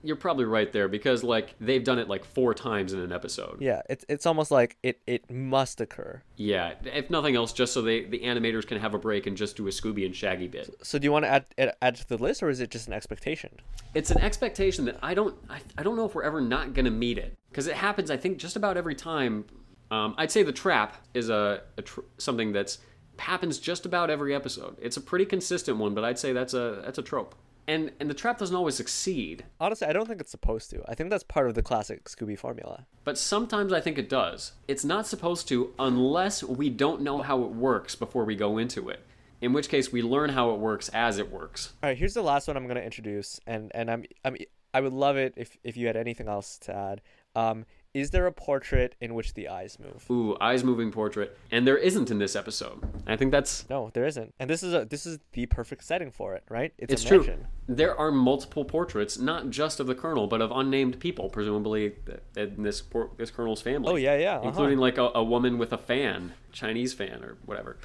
You're 0.03 0.17
probably 0.17 0.45
right 0.45 0.73
there 0.73 0.89
because, 0.89 1.23
like, 1.23 1.55
they've 1.61 1.85
done 1.85 1.99
it 1.99 2.09
like 2.09 2.25
four 2.25 2.53
times 2.55 2.93
in 2.93 3.01
an 3.01 3.13
episode. 3.13 3.61
yeah 3.61 3.83
it's 3.89 4.05
it's 4.09 4.27
almost 4.27 4.51
like 4.51 4.77
it 4.83 5.01
it 5.07 5.31
must 5.31 5.81
occur 5.81 6.23
Yeah, 6.37 6.75
if 6.85 7.11
nothing 7.11 7.37
else, 7.37 7.53
just 7.53 7.73
so 7.73 7.83
they 7.83 8.05
the 8.05 8.21
animators 8.21 8.67
can 8.67 8.79
have 8.81 8.95
a 8.95 8.99
break 8.99 9.27
and 9.27 9.37
just 9.37 9.57
do 9.57 9.67
a 9.69 9.71
Scooby 9.71 10.05
and 10.05 10.15
Shaggy 10.15 10.49
bit. 10.49 10.75
so 10.83 10.99
do 10.99 11.05
you 11.05 11.13
want 11.13 11.25
to 11.25 11.29
add 11.29 11.45
add, 11.59 11.77
add 11.81 11.97
to 11.97 12.09
the 12.09 12.19
list 12.19 12.43
or 12.43 12.49
is 12.51 12.61
it 12.61 12.71
just 12.71 12.89
an 12.89 12.93
expectation 12.95 13.51
It's 13.95 14.11
an 14.11 14.19
expectation 14.21 14.85
that 14.87 14.99
I 15.03 15.15
don't 15.15 15.35
I, 15.49 15.61
I 15.77 15.83
don't 15.83 15.97
know 15.97 16.05
if 16.07 16.15
we're 16.15 16.23
ever 16.25 16.41
not 16.41 16.75
gonna 16.75 16.91
meet 16.91 17.19
it 17.19 17.35
because 17.51 17.67
it 17.67 17.75
happens 17.77 18.11
I 18.11 18.17
think 18.17 18.39
just 18.39 18.57
about 18.57 18.77
every 18.77 18.95
time. 18.95 19.45
Um, 19.91 20.15
I'd 20.19 20.31
say 20.31 20.43
the 20.43 20.53
trap 20.53 20.97
is 21.15 21.31
a, 21.31 21.63
a 21.79 21.83
tr- 21.83 22.01
something 22.19 22.53
that's 22.53 22.79
happens 23.19 23.59
just 23.59 23.87
about 23.87 24.11
every 24.11 24.35
episode. 24.35 24.77
It's 24.83 24.97
a 24.99 25.01
pretty 25.01 25.25
consistent 25.25 25.79
one, 25.79 25.95
but 25.95 26.05
I'd 26.05 26.19
say 26.19 26.33
that's 26.35 26.53
a 26.53 26.83
that's 26.85 26.99
a 26.99 27.03
trope. 27.03 27.35
And 27.69 27.93
and 28.01 28.09
the 28.11 28.15
trap 28.15 28.39
doesn't 28.39 28.57
always 28.57 28.75
succeed, 28.75 29.45
Honestly, 29.61 29.87
I 29.87 29.93
don't 29.93 30.09
think 30.09 30.21
it's 30.21 30.31
supposed 30.31 30.71
to. 30.71 30.83
I 30.89 30.95
think 30.95 31.11
that's 31.11 31.23
part 31.23 31.47
of 31.49 31.55
the 31.55 31.63
classic 31.63 32.05
Scooby 32.05 32.37
formula. 32.39 32.87
but 33.05 33.19
sometimes 33.19 33.73
I 33.73 33.81
think 33.81 33.99
it 33.99 34.09
does. 34.09 34.53
It's 34.67 34.85
not 34.85 35.07
supposed 35.07 35.47
to 35.49 35.75
unless 35.79 36.43
we 36.43 36.71
don't 36.71 37.03
know 37.03 37.23
how 37.23 37.43
it 37.45 37.51
works 37.53 37.95
before 37.95 38.25
we 38.25 38.35
go 38.35 38.59
into 38.59 38.89
it. 38.89 39.01
In 39.41 39.53
which 39.53 39.69
case, 39.69 39.93
we 39.93 40.03
learn 40.03 40.31
how 40.31 40.51
it 40.53 40.59
works 40.59 40.89
as 40.89 41.19
it 41.19 41.31
works. 41.31 41.75
All 41.83 41.89
right, 41.91 41.97
here's 41.97 42.15
the 42.15 42.23
last 42.23 42.49
one 42.49 42.57
I'm 42.57 42.65
going 42.65 42.77
to 42.77 42.85
introduce, 42.85 43.39
and 43.47 43.71
and 43.75 43.89
I'm 43.91 44.05
I'm 44.25 44.37
I 44.75 44.81
would 44.81 44.93
love 44.93 45.17
it 45.17 45.35
if 45.37 45.57
if 45.63 45.77
you 45.77 45.87
had 45.87 45.97
anything 45.97 46.27
else 46.27 46.59
to 46.61 46.75
add. 46.75 47.03
Um, 47.37 47.65
is 47.95 48.11
there 48.11 48.27
a 48.27 48.33
portrait 48.33 48.95
in 49.01 49.15
which 49.15 49.35
the 49.35 49.49
eyes 49.49 49.79
move? 49.79 50.05
Ooh, 50.11 50.37
eyes 50.41 50.63
moving 50.63 50.91
portrait, 50.93 51.37
and 51.51 51.67
there 51.67 51.77
isn't 51.77 52.11
in 52.11 52.19
this 52.19 52.37
episode. 52.37 52.81
I 53.07 53.17
think 53.17 53.33
that's 53.33 53.69
No, 53.69 53.91
there 53.93 54.07
isn't. 54.07 54.35
And 54.39 54.49
this 54.49 54.63
is 54.63 54.75
a 54.75 54.85
this 54.85 55.07
is 55.07 55.19
the 55.33 55.47
perfect 55.47 55.85
setting 55.85 56.11
for 56.11 56.35
it, 56.35 56.45
right? 56.49 56.73
It's 56.79 57.05
a 57.05 57.07
true. 57.07 57.27
There 57.67 57.99
are 57.99 58.11
multiple 58.11 58.65
portraits, 58.65 59.19
not 59.19 59.51
just 59.51 59.81
of 59.81 59.87
the 59.87 59.95
colonel, 59.95 60.27
but 60.27 60.41
of 60.41 60.51
unnamed 60.51 61.01
people, 61.01 61.29
presumably 61.29 61.95
in 62.37 62.63
this 62.63 62.83
this 63.17 63.31
colonel's 63.31 63.63
family. 63.63 63.93
Oh 63.93 63.97
yeah, 63.97 64.17
yeah. 64.17 64.37
uh-huh. 64.37 64.49
including 64.49 64.79
like 64.79 64.99
a, 64.99 65.11
a 65.15 65.25
woman 65.25 65.59
with 65.59 65.73
a 65.73 65.79
fan, 65.79 66.35
Chinese 66.53 66.93
fan 66.95 67.23
or 67.25 67.37
whatever. 67.45 67.77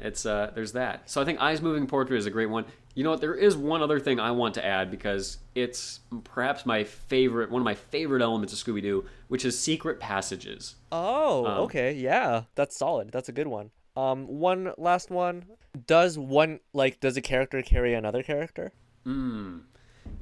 It's 0.00 0.24
uh, 0.26 0.52
there's 0.54 0.72
that. 0.72 1.10
So 1.10 1.20
I 1.20 1.24
think 1.24 1.40
eyes 1.40 1.60
moving 1.60 1.86
portrait 1.86 2.18
is 2.18 2.26
a 2.26 2.30
great 2.30 2.50
one. 2.50 2.64
You 2.94 3.04
know 3.04 3.10
what? 3.10 3.20
There 3.20 3.34
is 3.34 3.56
one 3.56 3.82
other 3.82 4.00
thing 4.00 4.18
I 4.18 4.30
want 4.32 4.54
to 4.54 4.64
add 4.64 4.90
because 4.90 5.38
it's 5.54 6.00
perhaps 6.24 6.66
my 6.66 6.84
favorite, 6.84 7.50
one 7.50 7.60
of 7.62 7.64
my 7.64 7.74
favorite 7.74 8.22
elements 8.22 8.52
of 8.52 8.58
Scooby 8.58 8.82
Doo, 8.82 9.04
which 9.28 9.44
is 9.44 9.58
secret 9.58 10.00
passages. 10.00 10.76
Oh, 10.90 11.46
Um, 11.46 11.58
okay, 11.64 11.92
yeah, 11.92 12.44
that's 12.54 12.76
solid. 12.76 13.10
That's 13.12 13.28
a 13.28 13.32
good 13.32 13.46
one. 13.46 13.70
Um, 13.96 14.26
one 14.26 14.72
last 14.78 15.10
one. 15.10 15.44
Does 15.86 16.18
one 16.18 16.60
like 16.72 17.00
does 17.00 17.16
a 17.16 17.20
character 17.20 17.62
carry 17.62 17.94
another 17.94 18.22
character? 18.22 18.72
Mm. 19.06 19.62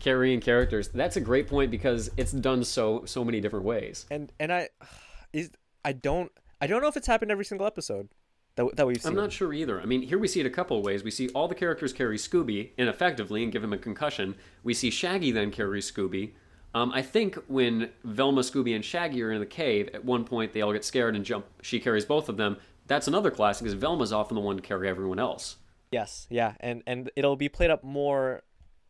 Carrying 0.00 0.40
characters. 0.40 0.88
That's 0.88 1.16
a 1.16 1.20
great 1.20 1.46
point 1.46 1.70
because 1.70 2.10
it's 2.16 2.32
done 2.32 2.64
so 2.64 3.04
so 3.06 3.24
many 3.24 3.40
different 3.40 3.64
ways. 3.64 4.06
And 4.10 4.32
and 4.40 4.52
I 4.52 4.68
is 5.32 5.50
I 5.84 5.92
don't 5.92 6.32
I 6.60 6.66
don't 6.66 6.82
know 6.82 6.88
if 6.88 6.96
it's 6.96 7.06
happened 7.06 7.30
every 7.30 7.44
single 7.44 7.66
episode 7.66 8.08
that 8.56 8.76
that 8.76 8.86
we've 8.86 9.00
seen. 9.00 9.10
I'm 9.10 9.16
not 9.16 9.32
sure 9.32 9.52
either. 9.52 9.80
I 9.80 9.84
mean, 9.84 10.02
here 10.02 10.18
we 10.18 10.28
see 10.28 10.40
it 10.40 10.46
a 10.46 10.50
couple 10.50 10.78
of 10.78 10.84
ways. 10.84 11.04
We 11.04 11.10
see 11.10 11.28
all 11.28 11.48
the 11.48 11.54
characters 11.54 11.92
carry 11.92 12.18
Scooby 12.18 12.70
ineffectively 12.76 13.42
and 13.42 13.52
give 13.52 13.62
him 13.62 13.72
a 13.72 13.78
concussion. 13.78 14.34
We 14.64 14.74
see 14.74 14.90
Shaggy 14.90 15.30
then 15.30 15.50
carry 15.50 15.80
Scooby. 15.80 16.32
Um, 16.74 16.92
I 16.92 17.00
think 17.00 17.36
when 17.46 17.90
Velma, 18.04 18.42
Scooby, 18.42 18.74
and 18.74 18.84
Shaggy 18.84 19.22
are 19.22 19.32
in 19.32 19.40
the 19.40 19.46
cave, 19.46 19.88
at 19.94 20.04
one 20.04 20.24
point 20.24 20.52
they 20.52 20.60
all 20.60 20.72
get 20.72 20.84
scared 20.84 21.16
and 21.16 21.24
jump. 21.24 21.46
She 21.62 21.80
carries 21.80 22.04
both 22.04 22.28
of 22.28 22.36
them. 22.36 22.58
That's 22.86 23.08
another 23.08 23.30
classic, 23.30 23.64
because 23.64 23.78
Velma's 23.78 24.12
often 24.12 24.34
the 24.34 24.40
one 24.42 24.56
to 24.56 24.62
carry 24.62 24.88
everyone 24.88 25.18
else. 25.18 25.56
Yes, 25.90 26.26
yeah, 26.28 26.54
and 26.60 26.82
and 26.86 27.10
it'll 27.16 27.36
be 27.36 27.48
played 27.48 27.70
up 27.70 27.82
more 27.82 28.42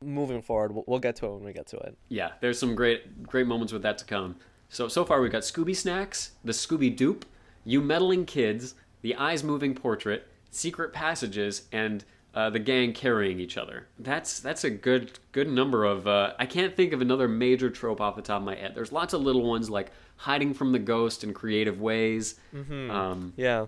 moving 0.02 0.42
forward. 0.42 0.72
We'll, 0.72 0.84
we'll 0.86 0.98
get 0.98 1.16
to 1.16 1.26
it 1.26 1.32
when 1.34 1.44
we 1.44 1.52
get 1.52 1.66
to 1.68 1.76
it. 1.76 1.96
Yeah, 2.08 2.32
there's 2.40 2.58
some 2.58 2.74
great 2.74 3.22
great 3.22 3.46
moments 3.46 3.72
with 3.72 3.82
that 3.82 3.98
to 3.98 4.04
come. 4.04 4.36
So 4.68 4.88
so 4.88 5.04
far 5.04 5.20
we've 5.20 5.30
got 5.30 5.42
Scooby 5.42 5.76
Snacks, 5.76 6.32
the 6.44 6.52
Scooby 6.52 6.96
Doop, 6.96 7.22
You 7.64 7.80
Meddling 7.80 8.26
Kids, 8.26 8.74
the 9.06 9.14
Eyes 9.14 9.44
Moving 9.44 9.72
Portrait, 9.72 10.26
Secret 10.50 10.92
Passages, 10.92 11.68
and 11.70 12.04
uh, 12.34 12.50
the 12.50 12.58
gang 12.58 12.92
carrying 12.92 13.38
each 13.38 13.56
other. 13.56 13.86
That's 14.00 14.40
that's 14.40 14.64
a 14.64 14.70
good 14.70 15.16
good 15.30 15.48
number 15.48 15.84
of. 15.84 16.08
Uh, 16.08 16.32
I 16.40 16.46
can't 16.46 16.74
think 16.74 16.92
of 16.92 17.00
another 17.00 17.28
major 17.28 17.70
trope 17.70 18.00
off 18.00 18.16
the 18.16 18.22
top 18.22 18.38
of 18.40 18.44
my 18.44 18.56
head. 18.56 18.72
There's 18.74 18.90
lots 18.90 19.14
of 19.14 19.20
little 19.22 19.44
ones 19.44 19.70
like 19.70 19.92
hiding 20.16 20.54
from 20.54 20.72
the 20.72 20.80
ghost 20.80 21.22
in 21.22 21.32
creative 21.34 21.80
ways, 21.80 22.34
um, 22.52 23.32
Yeah, 23.36 23.66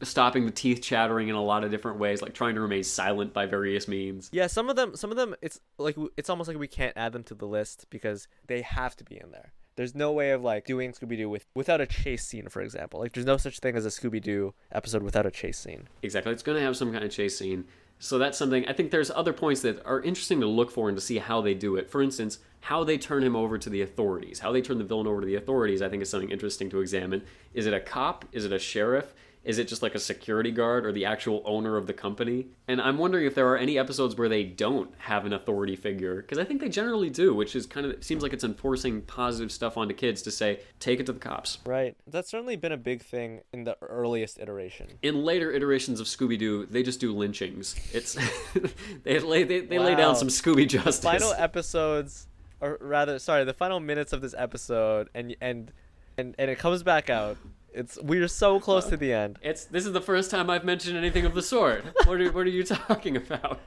stopping 0.00 0.46
the 0.46 0.52
teeth 0.52 0.80
chattering 0.80 1.26
in 1.26 1.34
a 1.34 1.42
lot 1.42 1.64
of 1.64 1.72
different 1.72 1.98
ways, 1.98 2.22
like 2.22 2.34
trying 2.34 2.54
to 2.54 2.60
remain 2.60 2.84
silent 2.84 3.32
by 3.32 3.46
various 3.46 3.88
means. 3.88 4.28
yeah. 4.32 4.46
Some 4.46 4.70
of 4.70 4.76
them, 4.76 4.94
some 4.94 5.10
of 5.10 5.16
them, 5.16 5.34
it's 5.42 5.58
like 5.76 5.96
it's 6.16 6.30
almost 6.30 6.46
like 6.46 6.56
we 6.56 6.68
can't 6.68 6.96
add 6.96 7.12
them 7.12 7.24
to 7.24 7.34
the 7.34 7.46
list 7.46 7.86
because 7.90 8.28
they 8.46 8.62
have 8.62 8.94
to 8.98 9.04
be 9.04 9.16
in 9.20 9.32
there. 9.32 9.54
There's 9.78 9.94
no 9.94 10.10
way 10.10 10.32
of 10.32 10.42
like 10.42 10.66
doing 10.66 10.90
Scooby 10.90 11.16
Doo 11.16 11.30
with 11.30 11.46
without 11.54 11.80
a 11.80 11.86
chase 11.86 12.26
scene, 12.26 12.48
for 12.48 12.60
example. 12.60 12.98
Like 12.98 13.12
there's 13.12 13.24
no 13.24 13.36
such 13.36 13.60
thing 13.60 13.76
as 13.76 13.86
a 13.86 13.90
Scooby 13.90 14.20
Doo 14.20 14.52
episode 14.72 15.04
without 15.04 15.24
a 15.24 15.30
chase 15.30 15.56
scene. 15.56 15.86
Exactly. 16.02 16.32
It's 16.32 16.42
going 16.42 16.58
to 16.58 16.64
have 16.64 16.76
some 16.76 16.90
kind 16.90 17.04
of 17.04 17.12
chase 17.12 17.38
scene. 17.38 17.64
So 18.00 18.18
that's 18.18 18.36
something 18.36 18.66
I 18.66 18.72
think 18.72 18.90
there's 18.90 19.12
other 19.12 19.32
points 19.32 19.60
that 19.60 19.80
are 19.86 20.00
interesting 20.00 20.40
to 20.40 20.48
look 20.48 20.72
for 20.72 20.88
and 20.88 20.98
to 20.98 21.00
see 21.00 21.18
how 21.18 21.40
they 21.40 21.54
do 21.54 21.76
it. 21.76 21.88
For 21.88 22.02
instance, 22.02 22.40
how 22.62 22.82
they 22.82 22.98
turn 22.98 23.22
him 23.22 23.36
over 23.36 23.56
to 23.56 23.70
the 23.70 23.80
authorities, 23.82 24.40
how 24.40 24.50
they 24.50 24.62
turn 24.62 24.78
the 24.78 24.84
villain 24.84 25.06
over 25.06 25.20
to 25.20 25.26
the 25.28 25.36
authorities, 25.36 25.80
I 25.80 25.88
think 25.88 26.02
is 26.02 26.10
something 26.10 26.32
interesting 26.32 26.68
to 26.70 26.80
examine. 26.80 27.22
Is 27.54 27.66
it 27.66 27.72
a 27.72 27.78
cop? 27.78 28.24
Is 28.32 28.44
it 28.44 28.52
a 28.52 28.58
sheriff? 28.58 29.14
Is 29.48 29.56
it 29.56 29.66
just 29.66 29.82
like 29.82 29.94
a 29.94 29.98
security 29.98 30.50
guard 30.50 30.84
or 30.84 30.92
the 30.92 31.06
actual 31.06 31.42
owner 31.46 31.78
of 31.78 31.86
the 31.86 31.94
company? 31.94 32.48
And 32.68 32.82
I'm 32.82 32.98
wondering 32.98 33.24
if 33.24 33.34
there 33.34 33.48
are 33.48 33.56
any 33.56 33.78
episodes 33.78 34.14
where 34.14 34.28
they 34.28 34.44
don't 34.44 34.92
have 34.98 35.24
an 35.24 35.32
authority 35.32 35.74
figure, 35.74 36.16
because 36.16 36.36
I 36.36 36.44
think 36.44 36.60
they 36.60 36.68
generally 36.68 37.08
do, 37.08 37.34
which 37.34 37.56
is 37.56 37.64
kind 37.64 37.86
of 37.86 38.04
seems 38.04 38.22
like 38.22 38.34
it's 38.34 38.44
enforcing 38.44 39.00
positive 39.00 39.50
stuff 39.50 39.78
onto 39.78 39.94
kids 39.94 40.20
to 40.22 40.30
say, 40.30 40.60
take 40.80 41.00
it 41.00 41.06
to 41.06 41.14
the 41.14 41.18
cops. 41.18 41.60
Right. 41.64 41.96
That's 42.06 42.30
certainly 42.30 42.56
been 42.56 42.72
a 42.72 42.76
big 42.76 43.00
thing 43.00 43.40
in 43.54 43.64
the 43.64 43.78
earliest 43.80 44.38
iteration. 44.38 44.98
In 45.00 45.24
later 45.24 45.50
iterations 45.50 45.98
of 45.98 46.08
Scooby 46.08 46.38
Doo, 46.38 46.66
they 46.66 46.82
just 46.82 47.00
do 47.00 47.14
lynchings. 47.14 47.74
It's 47.94 48.18
they 49.02 49.18
lay 49.18 49.44
they, 49.44 49.60
they 49.60 49.78
lay 49.78 49.94
down 49.94 50.14
some 50.14 50.28
Scooby 50.28 50.68
justice. 50.68 51.02
Final 51.02 51.32
episodes, 51.32 52.28
or 52.60 52.76
rather, 52.82 53.18
sorry, 53.18 53.44
the 53.44 53.54
final 53.54 53.80
minutes 53.80 54.12
of 54.12 54.20
this 54.20 54.34
episode, 54.36 55.08
and 55.14 55.34
and 55.40 55.72
and 56.18 56.34
and 56.38 56.50
it 56.50 56.58
comes 56.58 56.82
back 56.82 57.08
out. 57.08 57.38
It's 57.72 57.98
we're 58.02 58.28
so 58.28 58.60
close 58.60 58.86
to 58.86 58.96
the 58.96 59.12
end. 59.12 59.38
It's 59.42 59.64
this 59.64 59.86
is 59.86 59.92
the 59.92 60.00
first 60.00 60.30
time 60.30 60.50
I've 60.50 60.64
mentioned 60.64 60.96
anything 60.96 61.24
of 61.24 61.34
the 61.34 61.42
sort. 61.42 61.84
What 62.06 62.20
are 62.20 62.32
what 62.32 62.46
are 62.46 62.50
you 62.50 62.64
talking 62.64 63.16
about? 63.16 63.60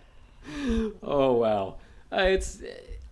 Oh 1.03 1.34
wow, 1.34 1.76
uh, 2.11 2.23
it's 2.23 2.61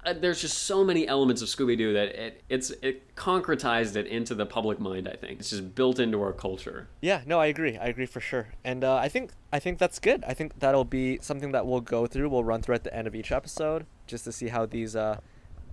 uh, 0.06 0.14
there's 0.14 0.42
just 0.42 0.60
so 0.60 0.84
many 0.84 1.08
elements 1.08 1.42
of 1.42 1.48
Scooby 1.48 1.78
Doo 1.78 1.94
that 1.94 2.10
it 2.10 2.44
it's 2.50 2.72
it 2.82 3.16
concretized 3.16 3.96
it 3.96 4.08
into 4.08 4.34
the 4.34 4.46
public 4.46 4.80
mind. 4.80 5.08
I 5.08 5.16
think 5.16 5.40
it's 5.40 5.50
just 5.50 5.76
built 5.76 6.00
into 6.00 6.22
our 6.22 6.34
culture. 6.34 6.88
Yeah, 7.02 7.22
no, 7.26 7.40
I 7.40 7.48
agree. 7.48 7.78
I 7.78 7.88
agree 7.88 8.06
for 8.06 8.20
sure. 8.20 8.48
And 8.64 8.84
uh, 8.84 8.96
I 8.96 9.10
think 9.10 9.32
I 9.52 9.60
think 9.60 9.78
that's 9.78 10.00
good. 10.00 10.24
I 10.26 10.34
think 10.34 10.60
that'll 10.60 10.86
be 10.86 11.20
something 11.22 11.52
that 11.52 11.68
we'll 11.68 11.82
go 11.82 12.08
through. 12.08 12.30
We'll 12.30 12.44
run 12.44 12.62
through 12.62 12.76
at 12.76 12.84
the 12.84 12.96
end 12.96 13.08
of 13.08 13.16
each 13.16 13.32
episode 13.32 13.86
just 14.08 14.24
to 14.24 14.32
see 14.32 14.48
how 14.48 14.66
these 14.66 14.96
uh 14.96 15.20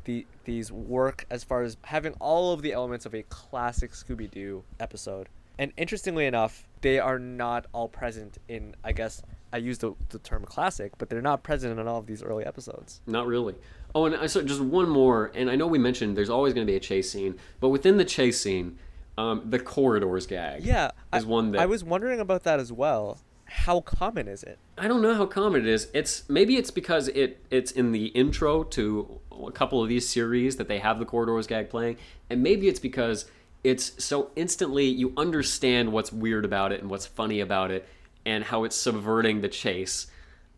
the 0.07 0.27
these 0.45 0.73
work 0.73 1.27
as 1.31 1.45
far 1.45 1.63
as 1.63 1.77
having 1.85 2.15
all 2.15 2.53
of 2.53 2.63
the 2.63 2.73
elements 2.73 3.05
of 3.05 3.15
a 3.15 3.23
classic 3.25 3.93
Scooby 3.93 4.31
Doo 4.31 4.65
episode. 4.81 5.29
And 5.59 5.73
interestingly 5.77 6.27
enough, 6.27 6.67
they 6.81 6.99
are 6.99 7.19
not 7.19 7.67
all 7.73 7.89
present 7.89 8.39
in 8.49 8.75
I 8.83 8.93
guess 8.93 9.23
I 9.53 9.59
use 9.59 9.79
the, 9.79 9.95
the 10.09 10.19
term 10.19 10.45
classic, 10.45 10.93
but 10.99 11.09
they're 11.09 11.23
not 11.23 11.43
present 11.43 11.79
in 11.79 11.87
all 11.87 11.99
of 11.99 12.07
these 12.07 12.23
early 12.23 12.45
episodes. 12.45 13.01
Not 13.07 13.27
really. 13.27 13.55
Oh, 13.95 14.07
and 14.07 14.17
I 14.17 14.27
so 14.27 14.43
just 14.43 14.61
one 14.61 14.89
more, 14.89 15.33
and 15.35 15.51
I 15.51 15.57
know 15.57 15.67
we 15.67 15.79
mentioned 15.79 16.17
there's 16.17 16.31
always 16.31 16.53
going 16.53 16.67
to 16.67 16.71
be 16.71 16.77
a 16.77 16.81
chase 16.81 17.11
scene, 17.11 17.37
but 17.61 17.69
within 17.69 17.97
the 17.97 18.05
chase 18.05 18.41
scene, 18.41 18.79
um, 19.19 19.43
the 19.47 19.59
corridors 19.59 20.27
gag. 20.27 20.65
Yeah, 20.65 20.91
is 21.15 21.25
I, 21.25 21.27
one 21.27 21.53
that 21.53 21.61
I 21.61 21.67
was 21.67 21.83
wondering 21.83 22.21
about 22.21 22.43
that 22.45 22.61
as 22.61 22.73
well. 22.73 23.19
How 23.47 23.81
common 23.81 24.27
is 24.29 24.43
it? 24.43 24.59
I 24.77 24.89
don't 24.89 25.01
know 25.01 25.15
how 25.15 25.25
common 25.25 25.63
it 25.63 25.69
is. 25.69 25.89
It's 25.95 26.29
maybe 26.29 26.57
it's 26.57 26.71
because 26.71 27.09
it 27.09 27.45
it's 27.51 27.71
in 27.71 27.93
the 27.93 28.07
intro 28.09 28.65
to 28.65 29.21
a 29.47 29.53
couple 29.53 29.83
of 29.83 29.89
these 29.89 30.09
series 30.09 30.57
that 30.57 30.69
they 30.69 30.79
have 30.79 30.99
the 30.99 31.05
corridors 31.05 31.47
gag 31.47 31.69
playing, 31.71 31.97
and 32.31 32.43
maybe 32.43 32.69
it's 32.69 32.81
because 32.81 33.27
it's 33.65 34.03
so 34.05 34.31
instantly 34.37 34.87
you 34.87 35.13
understand 35.17 35.93
what's 35.93 36.13
weird 36.13 36.45
about 36.45 36.73
it 36.73 36.81
and 36.81 36.89
what's 36.91 37.07
funny 37.07 37.41
about 37.41 37.71
it 37.71 37.87
and 38.25 38.45
how 38.45 38.65
it's 38.65 38.77
subverting 38.77 39.41
the 39.41 39.49
chase. 39.49 40.07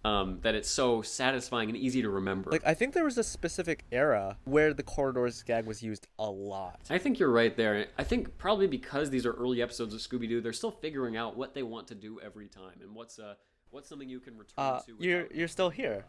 Um, 0.05 0.39
that 0.43 0.55
it's 0.55 0.71
so 0.71 1.03
satisfying 1.03 1.69
and 1.69 1.77
easy 1.77 2.03
to 2.03 2.09
remember. 2.09 2.51
Like 2.53 2.63
I 2.65 2.73
think 2.73 2.95
there 2.95 3.05
was 3.05 3.19
a 3.19 3.25
specific 3.25 3.85
era 3.91 4.39
where 4.45 4.73
the 4.73 4.85
corridors 4.85 5.43
gag 5.43 5.67
was 5.67 5.83
used 5.83 6.07
a 6.21 6.31
lot. 6.31 6.81
I 6.89 6.99
think 6.99 7.19
you're 7.19 7.33
right 7.33 7.55
there. 7.57 7.89
I 7.99 8.05
think 8.05 8.39
probably 8.39 8.69
because 8.69 9.11
these 9.11 9.27
are 9.27 9.33
early 9.33 9.61
episodes 9.61 9.93
of 9.93 10.01
Scooby 10.01 10.29
Doo, 10.29 10.41
they're 10.41 10.53
still 10.53 10.71
figuring 10.71 11.17
out 11.17 11.37
what 11.37 11.53
they 11.53 11.65
want 11.65 11.89
to 11.89 11.97
do 11.97 12.21
every 12.25 12.47
time 12.47 12.81
and 12.81 12.95
what's 12.95 13.19
uh 13.19 13.35
what's 13.71 13.89
something 13.89 14.09
you 14.09 14.21
can 14.21 14.35
return 14.39 14.55
Uh, 14.57 14.81
to. 14.83 14.95
you're 15.01 15.27
you're 15.35 15.49
still 15.49 15.69
here, 15.69 16.05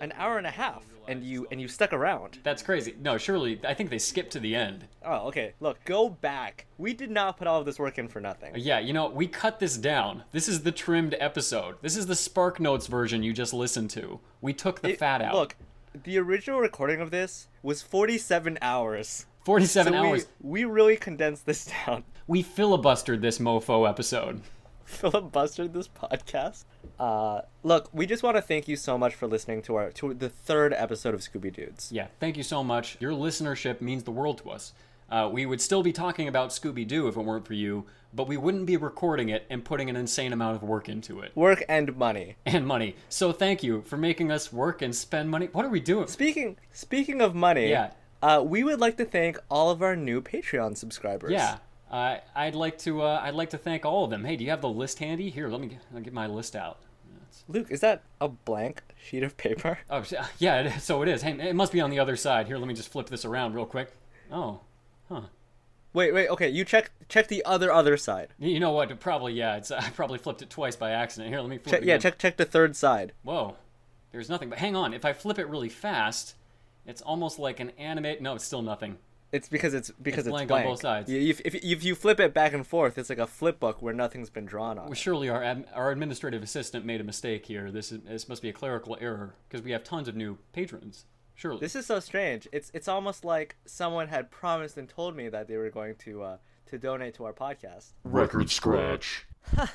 an 0.00 0.12
hour 0.16 0.38
and 0.38 0.46
a 0.46 0.50
half, 0.50 0.84
and 1.08 1.24
you 1.24 1.46
and 1.50 1.60
you 1.60 1.66
stuck 1.68 1.92
around. 1.92 2.38
That's 2.44 2.62
crazy. 2.62 2.94
No, 3.00 3.18
surely 3.18 3.60
I 3.66 3.74
think 3.74 3.90
they 3.90 3.98
skipped 3.98 4.30
to 4.32 4.40
the 4.40 4.54
end. 4.54 4.86
Oh, 5.04 5.26
okay. 5.28 5.54
Look, 5.60 5.82
go 5.84 6.08
back. 6.08 6.66
We 6.78 6.92
did 6.94 7.10
not 7.10 7.36
put 7.36 7.46
all 7.48 7.58
of 7.60 7.66
this 7.66 7.78
work 7.78 7.98
in 7.98 8.08
for 8.08 8.20
nothing. 8.20 8.52
Yeah, 8.56 8.78
you 8.78 8.92
know, 8.92 9.08
we 9.08 9.26
cut 9.26 9.58
this 9.58 9.76
down. 9.76 10.22
This 10.32 10.48
is 10.48 10.62
the 10.62 10.72
trimmed 10.72 11.16
episode. 11.18 11.76
This 11.82 11.96
is 11.96 12.06
the 12.06 12.14
Spark 12.14 12.60
Notes 12.60 12.86
version 12.86 13.22
you 13.22 13.32
just 13.32 13.52
listened 13.54 13.90
to. 13.90 14.20
We 14.40 14.52
took 14.52 14.80
the 14.82 14.90
It- 14.90 14.98
fat 14.98 15.20
out. 15.22 15.34
Look, 15.34 15.56
the 16.04 16.18
original 16.18 16.60
recording 16.60 17.00
of 17.00 17.10
this 17.10 17.48
was 17.62 17.82
47 17.82 18.58
hours. 18.62 19.26
47 19.44 19.92
So 19.92 20.02
we- 20.02 20.08
hours. 20.08 20.26
We, 20.40 20.64
really 20.64 20.96
condensed 20.96 21.46
this 21.46 21.64
down. 21.86 22.04
We 22.26 22.44
filibustered 22.44 23.20
this 23.22 23.38
mofo 23.38 23.88
episode. 23.88 24.42
Filibustered 25.00 25.72
this 25.72 25.88
podcast. 25.88 26.64
Uh, 26.98 27.42
look, 27.62 27.88
we 27.92 28.06
just 28.06 28.22
want 28.22 28.36
to 28.36 28.42
thank 28.42 28.68
you 28.68 28.76
so 28.76 28.96
much 28.98 29.14
for 29.14 29.26
listening 29.26 29.62
to 29.62 29.74
our 29.76 29.90
to 29.92 30.14
the 30.14 30.28
third 30.28 30.72
episode 30.72 31.14
of 31.14 31.20
Scooby 31.20 31.52
Dudes. 31.52 31.90
Yeah, 31.92 32.06
thank 32.20 32.36
you 32.36 32.42
so 32.42 32.64
much. 32.64 32.96
Your 33.00 33.12
listenership 33.12 33.80
means 33.80 34.04
the 34.04 34.10
world 34.10 34.38
to 34.38 34.50
us. 34.50 34.72
Uh, 35.10 35.28
we 35.32 35.46
would 35.46 35.60
still 35.60 35.82
be 35.82 35.92
talking 35.92 36.28
about 36.28 36.50
Scooby 36.50 36.86
Doo 36.86 37.08
if 37.08 37.16
it 37.16 37.20
weren't 37.22 37.46
for 37.46 37.54
you, 37.54 37.86
but 38.12 38.28
we 38.28 38.36
wouldn't 38.36 38.66
be 38.66 38.76
recording 38.76 39.30
it 39.30 39.46
and 39.48 39.64
putting 39.64 39.88
an 39.88 39.96
insane 39.96 40.32
amount 40.34 40.56
of 40.56 40.62
work 40.62 40.86
into 40.88 41.20
it 41.20 41.34
Work 41.34 41.64
and 41.66 41.96
money. 41.96 42.36
and 42.44 42.66
money. 42.66 42.94
So 43.08 43.32
thank 43.32 43.62
you 43.62 43.80
for 43.82 43.96
making 43.96 44.30
us 44.30 44.52
work 44.52 44.82
and 44.82 44.94
spend 44.94 45.30
money. 45.30 45.48
What 45.52 45.64
are 45.64 45.70
we 45.70 45.80
doing? 45.80 46.08
Speaking 46.08 46.56
speaking 46.72 47.22
of 47.22 47.34
money, 47.34 47.70
Yeah. 47.70 47.92
uh, 48.22 48.42
we 48.46 48.62
would 48.64 48.80
like 48.80 48.96
to 48.98 49.04
thank 49.06 49.38
all 49.50 49.70
of 49.70 49.80
our 49.82 49.96
new 49.96 50.20
Patreon 50.20 50.76
subscribers. 50.76 51.30
Yeah, 51.32 51.56
uh, 51.90 52.16
I'd 52.34 52.54
like 52.54 52.78
to. 52.78 53.02
Uh, 53.02 53.20
I'd 53.22 53.34
like 53.34 53.50
to 53.50 53.58
thank 53.58 53.84
all 53.84 54.04
of 54.04 54.10
them. 54.10 54.24
Hey, 54.24 54.36
do 54.36 54.44
you 54.44 54.50
have 54.50 54.60
the 54.60 54.68
list 54.68 54.98
handy? 54.98 55.30
Here, 55.30 55.48
let 55.48 55.60
me. 55.60 55.68
get- 55.68 55.80
I'll 55.94 56.00
get 56.00 56.12
my 56.12 56.26
list 56.26 56.54
out. 56.56 56.78
Luke, 57.50 57.70
is 57.70 57.80
that 57.80 58.02
a 58.20 58.28
blank 58.28 58.82
sheet 59.02 59.22
of 59.22 59.36
paper? 59.36 59.78
Oh, 59.90 60.04
yeah. 60.38 60.60
It. 60.62 60.80
So 60.80 61.02
it 61.02 61.08
is. 61.08 61.22
Hey, 61.22 61.32
it 61.48 61.54
must 61.54 61.72
be 61.72 61.80
on 61.80 61.90
the 61.90 61.98
other 61.98 62.16
side. 62.16 62.46
Here, 62.46 62.58
let 62.58 62.68
me 62.68 62.74
just 62.74 62.90
flip 62.90 63.08
this 63.08 63.24
around 63.24 63.54
real 63.54 63.64
quick. 63.64 63.90
Oh, 64.30 64.60
huh. 65.08 65.22
Wait, 65.94 66.12
wait, 66.12 66.28
okay. 66.28 66.48
You 66.50 66.64
check 66.64 66.90
check 67.08 67.28
the 67.28 67.42
other 67.46 67.72
other 67.72 67.96
side. 67.96 68.28
You 68.38 68.60
know 68.60 68.72
what? 68.72 69.00
Probably 69.00 69.32
yeah. 69.32 69.56
It's 69.56 69.70
I 69.70 69.88
probably 69.90 70.18
flipped 70.18 70.42
it 70.42 70.50
twice 70.50 70.76
by 70.76 70.90
accident. 70.90 71.30
Here, 71.30 71.40
let 71.40 71.48
me 71.48 71.56
flip 71.58 71.72
Check, 71.72 71.82
it 71.82 71.86
yeah, 71.86 71.96
check 71.98 72.18
check 72.18 72.36
the 72.36 72.44
third 72.44 72.76
side. 72.76 73.12
Whoa, 73.22 73.56
there's 74.12 74.28
nothing. 74.28 74.50
But 74.50 74.58
hang 74.58 74.76
on. 74.76 74.92
If 74.92 75.04
I 75.06 75.14
flip 75.14 75.38
it 75.38 75.48
really 75.48 75.70
fast, 75.70 76.34
it's 76.86 77.00
almost 77.00 77.38
like 77.38 77.60
an 77.60 77.70
animate. 77.78 78.20
No, 78.20 78.34
it's 78.34 78.44
still 78.44 78.62
nothing. 78.62 78.98
It's 79.30 79.48
because 79.48 79.74
it's 79.74 79.90
because 80.00 80.26
it's, 80.26 80.30
blank 80.32 80.48
blank, 80.48 80.66
on 80.66 80.72
both 80.72 80.80
sides. 80.80 81.10
You- 81.10 81.20
If, 81.20 81.40
if, 81.44 81.54
if 81.56 81.84
you 81.84 81.94
flip 81.94 82.18
it 82.18 82.32
back 82.32 82.52
and 82.54 82.66
forth, 82.66 82.96
it's 82.96 83.10
like 83.10 83.18
a 83.18 83.26
flip 83.26 83.60
book 83.60 83.82
where 83.82 83.92
nothing's 83.92 84.30
been 84.30 84.46
drawn 84.46 84.78
on. 84.78 84.86
Well, 84.86 84.94
surely 84.94 85.28
our 85.28 85.44
our 85.74 85.90
administrative 85.90 86.42
assistant 86.42 86.84
made 86.86 87.00
a 87.00 87.04
mistake 87.04 87.44
here. 87.46 87.70
This 87.70 87.92
is 87.92 88.00
this 88.02 88.28
must 88.28 88.40
be 88.40 88.48
a 88.48 88.52
clerical 88.54 88.96
error 89.00 89.34
because 89.48 89.62
we 89.62 89.72
have 89.72 89.84
tons 89.84 90.08
of 90.08 90.16
new 90.16 90.38
patrons. 90.52 91.04
Surely. 91.34 91.60
This 91.60 91.76
is 91.76 91.84
so 91.86 92.00
strange. 92.00 92.48
It's 92.52 92.70
it's 92.74 92.88
almost 92.88 93.24
like 93.24 93.56
someone 93.66 94.08
had 94.08 94.30
promised 94.30 94.76
and 94.78 94.88
told 94.88 95.14
me 95.14 95.28
that 95.28 95.46
they 95.46 95.56
were 95.56 95.70
going 95.70 95.94
to 95.96 96.22
uh, 96.22 96.36
to 96.66 96.78
donate 96.78 97.14
to 97.14 97.24
our 97.24 97.32
podcast. 97.34 97.92
Record 98.04 98.50
scratch. 98.50 99.26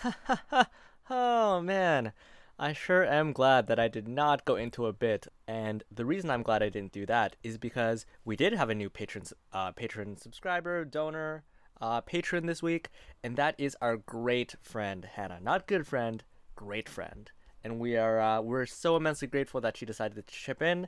Oh 1.10 1.60
man, 1.62 2.14
I 2.60 2.72
sure 2.74 3.04
am 3.04 3.34
glad 3.34 3.66
that 3.68 3.80
I 3.80 3.88
did 3.88 4.08
not 4.08 4.46
go 4.46 4.56
into 4.56 4.86
a 4.86 4.94
bit, 4.94 5.28
and 5.48 5.84
the 5.92 6.06
reason 6.06 6.30
I'm 6.30 6.44
glad 6.44 6.62
I 6.62 6.70
didn't 6.70 6.92
do 6.92 7.06
that 7.08 7.36
is 7.42 7.58
because 7.58 8.06
we 8.26 8.36
did 8.36 8.54
have 8.54 8.70
a 8.70 8.76
new 8.76 8.92
patron, 8.92 9.24
uh, 9.52 9.72
patron 9.72 10.18
subscriber, 10.18 10.86
donor, 10.86 11.44
uh, 11.82 12.02
patron 12.02 12.46
this 12.46 12.62
week, 12.62 12.90
and 13.24 13.38
that 13.38 13.56
is 13.58 13.76
our 13.82 13.98
great 13.98 14.56
friend 14.62 15.06
Hannah. 15.16 15.40
Not 15.42 15.66
good 15.66 15.88
friend, 15.88 16.24
great 16.56 16.88
friend, 16.88 17.32
and 17.64 17.80
we 17.80 17.98
are 17.98 18.22
uh, 18.22 18.42
we're 18.42 18.68
so 18.68 18.96
immensely 18.96 19.28
grateful 19.28 19.60
that 19.62 19.76
she 19.76 19.88
decided 19.88 20.16
to 20.16 20.34
chip 20.34 20.62
in, 20.62 20.88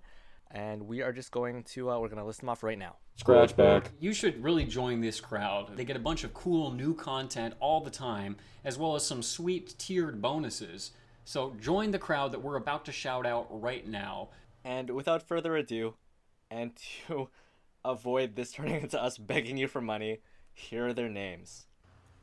and 0.51 0.83
we 0.83 1.01
are 1.01 1.11
just 1.11 1.31
going 1.31 1.63
to 1.63 1.89
uh, 1.89 1.97
we're 1.97 2.09
gonna 2.09 2.25
list 2.25 2.41
them 2.41 2.49
off 2.49 2.61
right 2.61 2.77
now. 2.77 2.97
Scratch 3.15 3.57
back. 3.57 3.89
You 3.99 4.13
should 4.13 4.43
really 4.43 4.65
join 4.65 5.01
this 5.01 5.19
crowd. 5.19 5.75
They 5.75 5.83
get 5.83 5.95
a 5.95 5.99
bunch 5.99 6.23
of 6.23 6.33
cool 6.35 6.71
new 6.71 6.93
content 6.93 7.55
all 7.59 7.81
the 7.81 7.89
time, 7.89 8.37
as 8.63 8.77
well 8.77 8.95
as 8.95 9.03
some 9.03 9.23
sweet 9.23 9.73
tiered 9.79 10.21
bonuses. 10.21 10.91
So 11.25 11.55
join 11.59 11.89
the 11.91 11.99
crowd 11.99 12.31
that 12.31 12.43
we're 12.43 12.55
about 12.55 12.85
to 12.85 12.91
shout 12.91 13.25
out 13.25 13.47
right 13.49 13.85
now. 13.85 14.29
And 14.63 14.91
without 14.91 15.27
further 15.27 15.55
ado, 15.55 15.95
and 16.49 16.71
to 17.07 17.29
avoid 17.85 18.35
this 18.35 18.51
turning 18.51 18.81
into 18.81 19.01
us 19.01 19.17
begging 19.17 19.57
you 19.57 19.67
for 19.67 19.81
money, 19.81 20.19
here 20.53 20.87
are 20.87 20.93
their 20.93 21.09
names. 21.09 21.65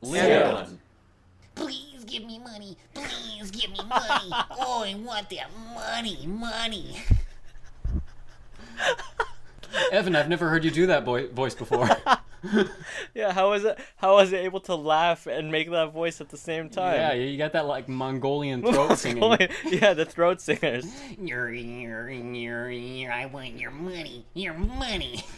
Leon. 0.01 0.79
Please 1.55 2.03
give 2.05 2.25
me 2.25 2.39
money. 2.39 2.77
Please 2.93 3.51
give 3.51 3.71
me 3.71 3.79
money. 3.87 4.31
Oh, 4.65 4.83
I 4.85 4.95
want 4.95 5.29
that 5.29 5.49
money, 5.75 6.25
money. 6.25 6.97
Evan, 9.91 10.15
I've 10.15 10.29
never 10.29 10.49
heard 10.49 10.63
you 10.63 10.71
do 10.71 10.87
that 10.87 11.05
boy- 11.05 11.27
voice 11.27 11.53
before. 11.55 11.89
Yeah, 13.13 13.31
how 13.31 13.51
was 13.51 13.63
it? 13.63 13.77
How 13.97 14.15
was 14.15 14.33
it 14.33 14.37
able 14.37 14.59
to 14.61 14.75
laugh 14.75 15.27
and 15.27 15.51
make 15.51 15.69
that 15.71 15.93
voice 15.93 16.19
at 16.21 16.29
the 16.29 16.37
same 16.37 16.69
time? 16.69 16.95
yeah, 16.95 17.13
you 17.13 17.37
got 17.37 17.53
that 17.53 17.65
like 17.65 17.87
Mongolian 17.87 18.61
throat 18.73 18.97
singing. 18.97 19.37
yeah, 19.65 19.93
the 19.93 20.05
throat 20.05 20.41
singers. 20.41 20.85
You're, 21.19 21.51
you're, 21.53 22.09
you're, 22.09 22.71
you're, 22.71 23.11
I 23.11 23.25
want 23.27 23.59
your 23.59 23.71
money. 23.71 24.25
Your 24.33 24.53
money. 24.55 25.23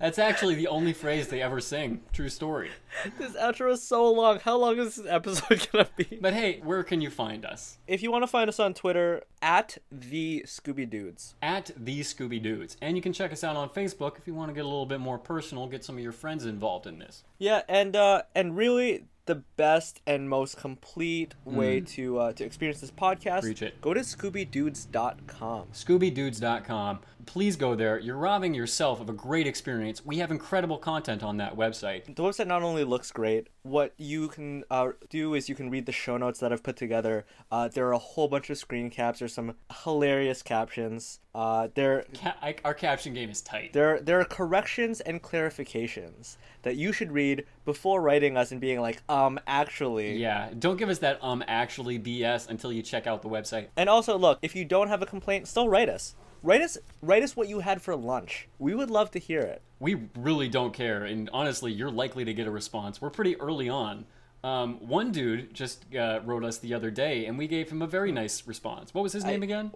That's 0.00 0.18
actually 0.18 0.54
the 0.54 0.68
only 0.68 0.94
phrase 0.94 1.28
they 1.28 1.42
ever 1.42 1.60
sing. 1.60 2.00
True 2.12 2.30
story. 2.30 2.70
This 3.18 3.32
outro 3.32 3.70
is 3.70 3.82
so 3.82 4.10
long. 4.10 4.40
How 4.40 4.56
long 4.56 4.78
is 4.78 4.96
this 4.96 5.06
episode 5.06 5.68
gonna 5.72 5.88
be? 5.94 6.18
But 6.20 6.32
hey, 6.32 6.60
where 6.64 6.82
can 6.82 7.02
you 7.02 7.10
find 7.10 7.44
us? 7.44 7.76
If 7.86 8.02
you 8.02 8.10
want 8.10 8.22
to 8.22 8.26
find 8.26 8.48
us 8.48 8.58
on 8.58 8.72
Twitter, 8.72 9.22
at 9.42 9.76
the 9.92 10.44
Scooby 10.46 10.88
Dudes. 10.88 11.34
At 11.42 11.70
the 11.76 12.00
Scooby 12.00 12.42
Dudes. 12.42 12.78
And 12.80 12.96
you 12.96 13.02
can 13.02 13.12
check 13.12 13.30
us 13.30 13.44
out 13.44 13.56
on 13.56 13.68
Facebook 13.68 14.16
if 14.18 14.26
you 14.26 14.34
want 14.34 14.48
to 14.48 14.54
get 14.54 14.64
a 14.64 14.68
little 14.68 14.86
bit 14.86 15.00
more 15.00 15.18
personal, 15.18 15.66
get 15.66 15.84
some 15.84 15.96
of 15.96 16.02
your 16.02 16.12
friends 16.12 16.46
involved 16.46 16.86
in 16.86 16.98
this. 16.98 17.24
Yeah, 17.38 17.62
and 17.68 17.94
uh, 17.94 18.22
and 18.34 18.56
really 18.56 19.04
the 19.30 19.36
best 19.56 20.00
and 20.08 20.28
most 20.28 20.56
complete 20.56 21.36
way 21.44 21.80
to 21.80 22.18
uh, 22.18 22.32
to 22.32 22.42
experience 22.44 22.80
this 22.80 22.90
podcast. 22.90 23.42
Preach 23.42 23.62
it. 23.62 23.80
Go 23.80 23.94
to 23.94 24.00
ScoobyDudes.com. 24.00 25.68
ScoobyDudes.com. 25.72 26.98
Please 27.26 27.54
go 27.54 27.76
there. 27.76 28.00
You're 28.00 28.16
robbing 28.16 28.54
yourself 28.54 29.00
of 29.00 29.08
a 29.08 29.12
great 29.12 29.46
experience. 29.46 30.04
We 30.04 30.18
have 30.18 30.32
incredible 30.32 30.78
content 30.78 31.22
on 31.22 31.36
that 31.36 31.56
website. 31.56 32.06
The 32.06 32.22
website 32.24 32.48
not 32.48 32.64
only 32.64 32.82
looks 32.82 33.12
great, 33.12 33.46
what 33.62 33.92
you 33.98 34.28
can 34.28 34.64
uh, 34.70 34.90
do 35.08 35.34
is 35.34 35.48
you 35.48 35.54
can 35.54 35.70
read 35.70 35.86
the 35.86 35.92
show 35.92 36.16
notes 36.16 36.40
that 36.40 36.52
I've 36.52 36.62
put 36.62 36.76
together. 36.76 37.24
Uh, 37.50 37.68
there 37.68 37.86
are 37.88 37.92
a 37.92 37.98
whole 37.98 38.28
bunch 38.28 38.50
of 38.50 38.58
screen 38.58 38.90
caps. 38.90 39.18
There's 39.18 39.34
some 39.34 39.54
hilarious 39.84 40.42
captions. 40.42 41.20
Uh, 41.34 41.68
there, 41.74 42.04
Ca- 42.14 42.36
I, 42.42 42.56
our 42.64 42.74
caption 42.74 43.14
game 43.14 43.30
is 43.30 43.40
tight. 43.40 43.72
there, 43.72 44.00
there 44.00 44.18
are 44.20 44.24
corrections 44.24 45.00
and 45.00 45.22
clarifications 45.22 46.36
that 46.62 46.76
you 46.76 46.92
should 46.92 47.12
read 47.12 47.44
before 47.64 48.00
writing 48.02 48.36
us 48.36 48.50
and 48.52 48.60
being 48.60 48.80
like, 48.80 49.02
um, 49.08 49.38
actually. 49.46 50.16
Yeah, 50.16 50.50
don't 50.58 50.76
give 50.76 50.88
us 50.88 50.98
that 50.98 51.22
um 51.22 51.44
actually 51.46 51.98
BS 51.98 52.48
until 52.48 52.72
you 52.72 52.82
check 52.82 53.06
out 53.06 53.22
the 53.22 53.28
website. 53.28 53.68
And 53.76 53.88
also, 53.88 54.16
look, 54.18 54.38
if 54.42 54.56
you 54.56 54.64
don't 54.64 54.88
have 54.88 55.02
a 55.02 55.06
complaint, 55.06 55.46
still 55.48 55.68
write 55.68 55.88
us. 55.88 56.14
Write 56.42 56.62
us, 56.62 56.78
write 57.02 57.22
us 57.22 57.36
what 57.36 57.48
you 57.48 57.60
had 57.60 57.82
for 57.82 57.94
lunch. 57.94 58.48
We 58.58 58.74
would 58.74 58.90
love 58.90 59.10
to 59.12 59.18
hear 59.18 59.40
it. 59.40 59.60
We 59.78 60.08
really 60.16 60.48
don't 60.48 60.72
care, 60.72 61.04
and 61.04 61.28
honestly, 61.32 61.72
you're 61.72 61.90
likely 61.90 62.24
to 62.24 62.32
get 62.34 62.46
a 62.46 62.50
response. 62.50 63.00
We're 63.00 63.10
pretty 63.10 63.38
early 63.40 63.68
on. 63.68 64.06
Um, 64.42 64.76
one 64.86 65.12
dude 65.12 65.52
just 65.52 65.84
uh, 65.94 66.20
wrote 66.24 66.44
us 66.44 66.58
the 66.58 66.72
other 66.72 66.90
day, 66.90 67.26
and 67.26 67.36
we 67.36 67.46
gave 67.46 67.70
him 67.70 67.82
a 67.82 67.86
very 67.86 68.10
nice 68.10 68.46
response. 68.46 68.94
What 68.94 69.02
was 69.02 69.12
his 69.12 69.24
name 69.24 69.42
again? 69.42 69.70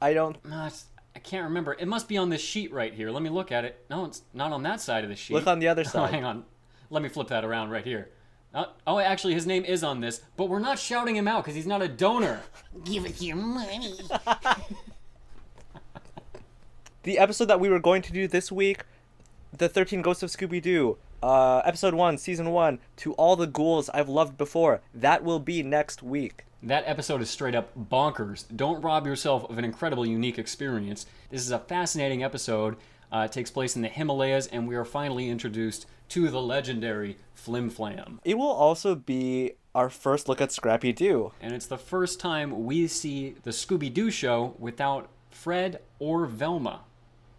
I 0.00 0.12
don't. 0.12 0.36
Uh, 0.50 0.70
I 1.14 1.18
can't 1.20 1.44
remember. 1.44 1.76
It 1.78 1.86
must 1.86 2.08
be 2.08 2.16
on 2.16 2.28
this 2.28 2.40
sheet 2.40 2.72
right 2.72 2.92
here. 2.92 3.10
Let 3.10 3.22
me 3.22 3.30
look 3.30 3.52
at 3.52 3.64
it. 3.64 3.84
No, 3.88 4.04
it's 4.04 4.22
not 4.34 4.52
on 4.52 4.62
that 4.64 4.80
side 4.80 5.04
of 5.04 5.10
the 5.10 5.16
sheet. 5.16 5.34
Look 5.34 5.46
on 5.46 5.60
the 5.60 5.68
other 5.68 5.82
Oh, 5.86 5.88
side. 5.90 6.10
hang 6.10 6.24
on. 6.24 6.44
Let 6.90 7.02
me 7.02 7.08
flip 7.08 7.28
that 7.28 7.44
around 7.44 7.70
right 7.70 7.84
here. 7.84 8.10
Uh, 8.54 8.64
oh, 8.86 8.98
actually, 8.98 9.34
his 9.34 9.46
name 9.46 9.64
is 9.64 9.84
on 9.84 10.00
this, 10.00 10.20
but 10.36 10.48
we're 10.48 10.58
not 10.58 10.78
shouting 10.78 11.14
him 11.14 11.28
out 11.28 11.44
because 11.44 11.54
he's 11.54 11.66
not 11.66 11.82
a 11.82 11.88
donor. 11.88 12.40
Give 12.84 13.04
us 13.04 13.20
your 13.22 13.36
money. 13.36 13.94
The 17.08 17.18
episode 17.18 17.46
that 17.46 17.58
we 17.58 17.70
were 17.70 17.80
going 17.80 18.02
to 18.02 18.12
do 18.12 18.28
this 18.28 18.52
week, 18.52 18.82
the 19.56 19.66
Thirteen 19.66 20.02
Ghosts 20.02 20.22
of 20.22 20.28
Scooby 20.28 20.60
Doo, 20.60 20.98
uh, 21.22 21.62
episode 21.64 21.94
one, 21.94 22.18
season 22.18 22.50
one, 22.50 22.80
to 22.98 23.14
all 23.14 23.34
the 23.34 23.46
ghouls 23.46 23.88
I've 23.88 24.10
loved 24.10 24.36
before. 24.36 24.82
That 24.92 25.24
will 25.24 25.38
be 25.38 25.62
next 25.62 26.02
week. 26.02 26.44
That 26.62 26.84
episode 26.86 27.22
is 27.22 27.30
straight 27.30 27.54
up 27.54 27.70
bonkers. 27.74 28.44
Don't 28.54 28.82
rob 28.82 29.06
yourself 29.06 29.48
of 29.48 29.56
an 29.56 29.64
incredible, 29.64 30.04
unique 30.04 30.38
experience. 30.38 31.06
This 31.30 31.40
is 31.40 31.50
a 31.50 31.58
fascinating 31.58 32.22
episode. 32.22 32.76
Uh, 33.10 33.20
it 33.20 33.32
takes 33.32 33.50
place 33.50 33.74
in 33.74 33.80
the 33.80 33.88
Himalayas, 33.88 34.46
and 34.46 34.68
we 34.68 34.76
are 34.76 34.84
finally 34.84 35.30
introduced 35.30 35.86
to 36.10 36.28
the 36.28 36.42
legendary 36.42 37.16
Flim 37.32 37.70
Flam. 37.70 38.20
It 38.22 38.36
will 38.36 38.48
also 38.48 38.94
be 38.94 39.52
our 39.74 39.88
first 39.88 40.28
look 40.28 40.42
at 40.42 40.52
Scrappy 40.52 40.92
Doo. 40.92 41.32
And 41.40 41.54
it's 41.54 41.64
the 41.64 41.78
first 41.78 42.20
time 42.20 42.66
we 42.66 42.86
see 42.86 43.34
the 43.44 43.52
Scooby 43.52 43.90
Doo 43.90 44.10
show 44.10 44.54
without 44.58 45.08
Fred 45.30 45.80
or 45.98 46.26
Velma. 46.26 46.82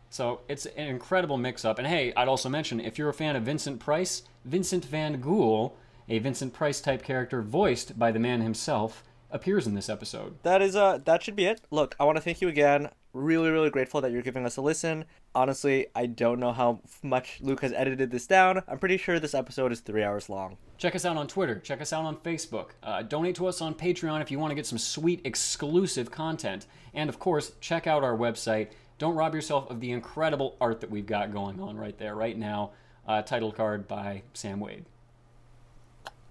So 0.09 0.41
it's 0.47 0.65
an 0.65 0.87
incredible 0.87 1.37
mix 1.37 1.63
up. 1.63 1.77
And 1.77 1.87
hey, 1.87 2.13
I'd 2.15 2.27
also 2.27 2.49
mention 2.49 2.79
if 2.79 2.97
you're 2.97 3.09
a 3.09 3.13
fan 3.13 3.35
of 3.35 3.43
Vincent 3.43 3.79
Price, 3.79 4.23
Vincent 4.45 4.85
Van 4.85 5.21
Ghoul, 5.21 5.75
a 6.07 6.19
Vincent 6.19 6.53
Price 6.53 6.81
type 6.81 7.03
character 7.03 7.41
voiced 7.41 7.97
by 7.97 8.11
the 8.11 8.19
man 8.19 8.41
himself, 8.41 9.03
appears 9.31 9.67
in 9.67 9.75
this 9.75 9.89
episode. 9.89 10.35
That 10.43 10.61
is 10.61 10.75
uh 10.75 10.99
that 11.05 11.23
should 11.23 11.35
be 11.35 11.45
it. 11.45 11.61
Look, 11.69 11.95
I 11.99 12.03
want 12.05 12.17
to 12.17 12.21
thank 12.21 12.41
you 12.41 12.47
again. 12.47 12.89
Really, 13.13 13.49
really 13.49 13.69
grateful 13.71 14.01
that 14.01 14.11
you're 14.11 14.21
giving 14.21 14.45
us 14.45 14.57
a 14.57 14.61
listen. 14.61 15.05
Honestly, 15.33 15.87
I 15.95 16.05
don't 16.05 16.39
know 16.39 16.51
how 16.51 16.81
much 17.01 17.39
Luke 17.41 17.61
has 17.61 17.73
edited 17.73 18.11
this 18.11 18.27
down. 18.27 18.61
I'm 18.67 18.77
pretty 18.77 18.97
sure 18.97 19.19
this 19.19 19.33
episode 19.33 19.71
is 19.71 19.79
three 19.79 20.03
hours 20.03 20.29
long. 20.29 20.57
Check 20.77 20.95
us 20.95 21.05
out 21.05 21.17
on 21.17 21.27
Twitter. 21.27 21.59
Check 21.59 21.81
us 21.81 21.91
out 21.91 22.05
on 22.05 22.17
Facebook. 22.17 22.69
Uh, 22.83 23.01
donate 23.01 23.35
to 23.35 23.47
us 23.47 23.61
on 23.61 23.73
Patreon 23.73 24.21
if 24.21 24.29
you 24.29 24.37
want 24.37 24.51
to 24.51 24.55
get 24.55 24.67
some 24.67 24.77
sweet 24.77 25.21
exclusive 25.25 26.11
content. 26.11 26.67
And 26.93 27.09
of 27.09 27.19
course, 27.19 27.51
check 27.61 27.87
out 27.87 28.03
our 28.03 28.15
website. 28.15 28.69
Don't 28.99 29.15
rob 29.15 29.33
yourself 29.33 29.69
of 29.71 29.79
the 29.79 29.91
incredible 29.91 30.55
art 30.61 30.81
that 30.81 30.91
we've 30.91 31.07
got 31.07 31.33
going 31.33 31.59
on 31.59 31.77
right 31.77 31.97
there, 31.97 32.13
right 32.13 32.37
now. 32.37 32.71
Uh, 33.07 33.21
title 33.23 33.51
card 33.51 33.87
by 33.87 34.21
Sam 34.33 34.59
Wade. 34.59 34.85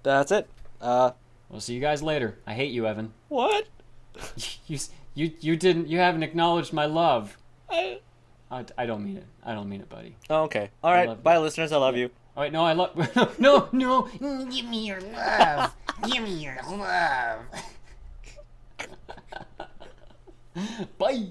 That's 0.04 0.30
it. 0.30 0.48
Uh, 0.80 1.10
We'll 1.48 1.60
see 1.60 1.74
you 1.74 1.80
guys 1.80 2.02
later. 2.02 2.38
I 2.46 2.52
hate 2.54 2.72
you, 2.72 2.86
Evan. 2.86 3.12
what? 3.28 3.66
You 4.66 4.78
you 5.14 5.32
you 5.40 5.56
didn't 5.56 5.88
you 5.88 5.98
haven't 5.98 6.22
acknowledged 6.22 6.72
my 6.72 6.84
love. 6.84 7.38
I... 7.70 8.00
I, 8.50 8.64
I 8.76 8.86
don't 8.86 9.04
mean 9.04 9.16
it. 9.16 9.24
I 9.44 9.54
don't 9.54 9.68
mean 9.68 9.80
it, 9.80 9.88
buddy. 9.88 10.16
Oh, 10.28 10.42
okay. 10.44 10.70
All 10.82 10.92
right. 10.92 11.08
love 11.08 11.22
Bye, 11.22 11.38
listeners. 11.38 11.72
I 11.72 11.76
love 11.78 11.96
you. 11.96 12.10
All 12.36 12.42
right, 12.42 12.52
no, 12.52 12.64
I 12.64 12.72
love 12.72 13.38
no 13.38 13.68
no. 13.72 14.02
Give 14.50 14.66
me 14.66 14.86
your 14.86 15.00
love. 15.00 15.74
Give 16.10 16.22
me 16.22 16.32
your 16.44 16.58
love. 16.68 17.40
Bye. 20.98 21.28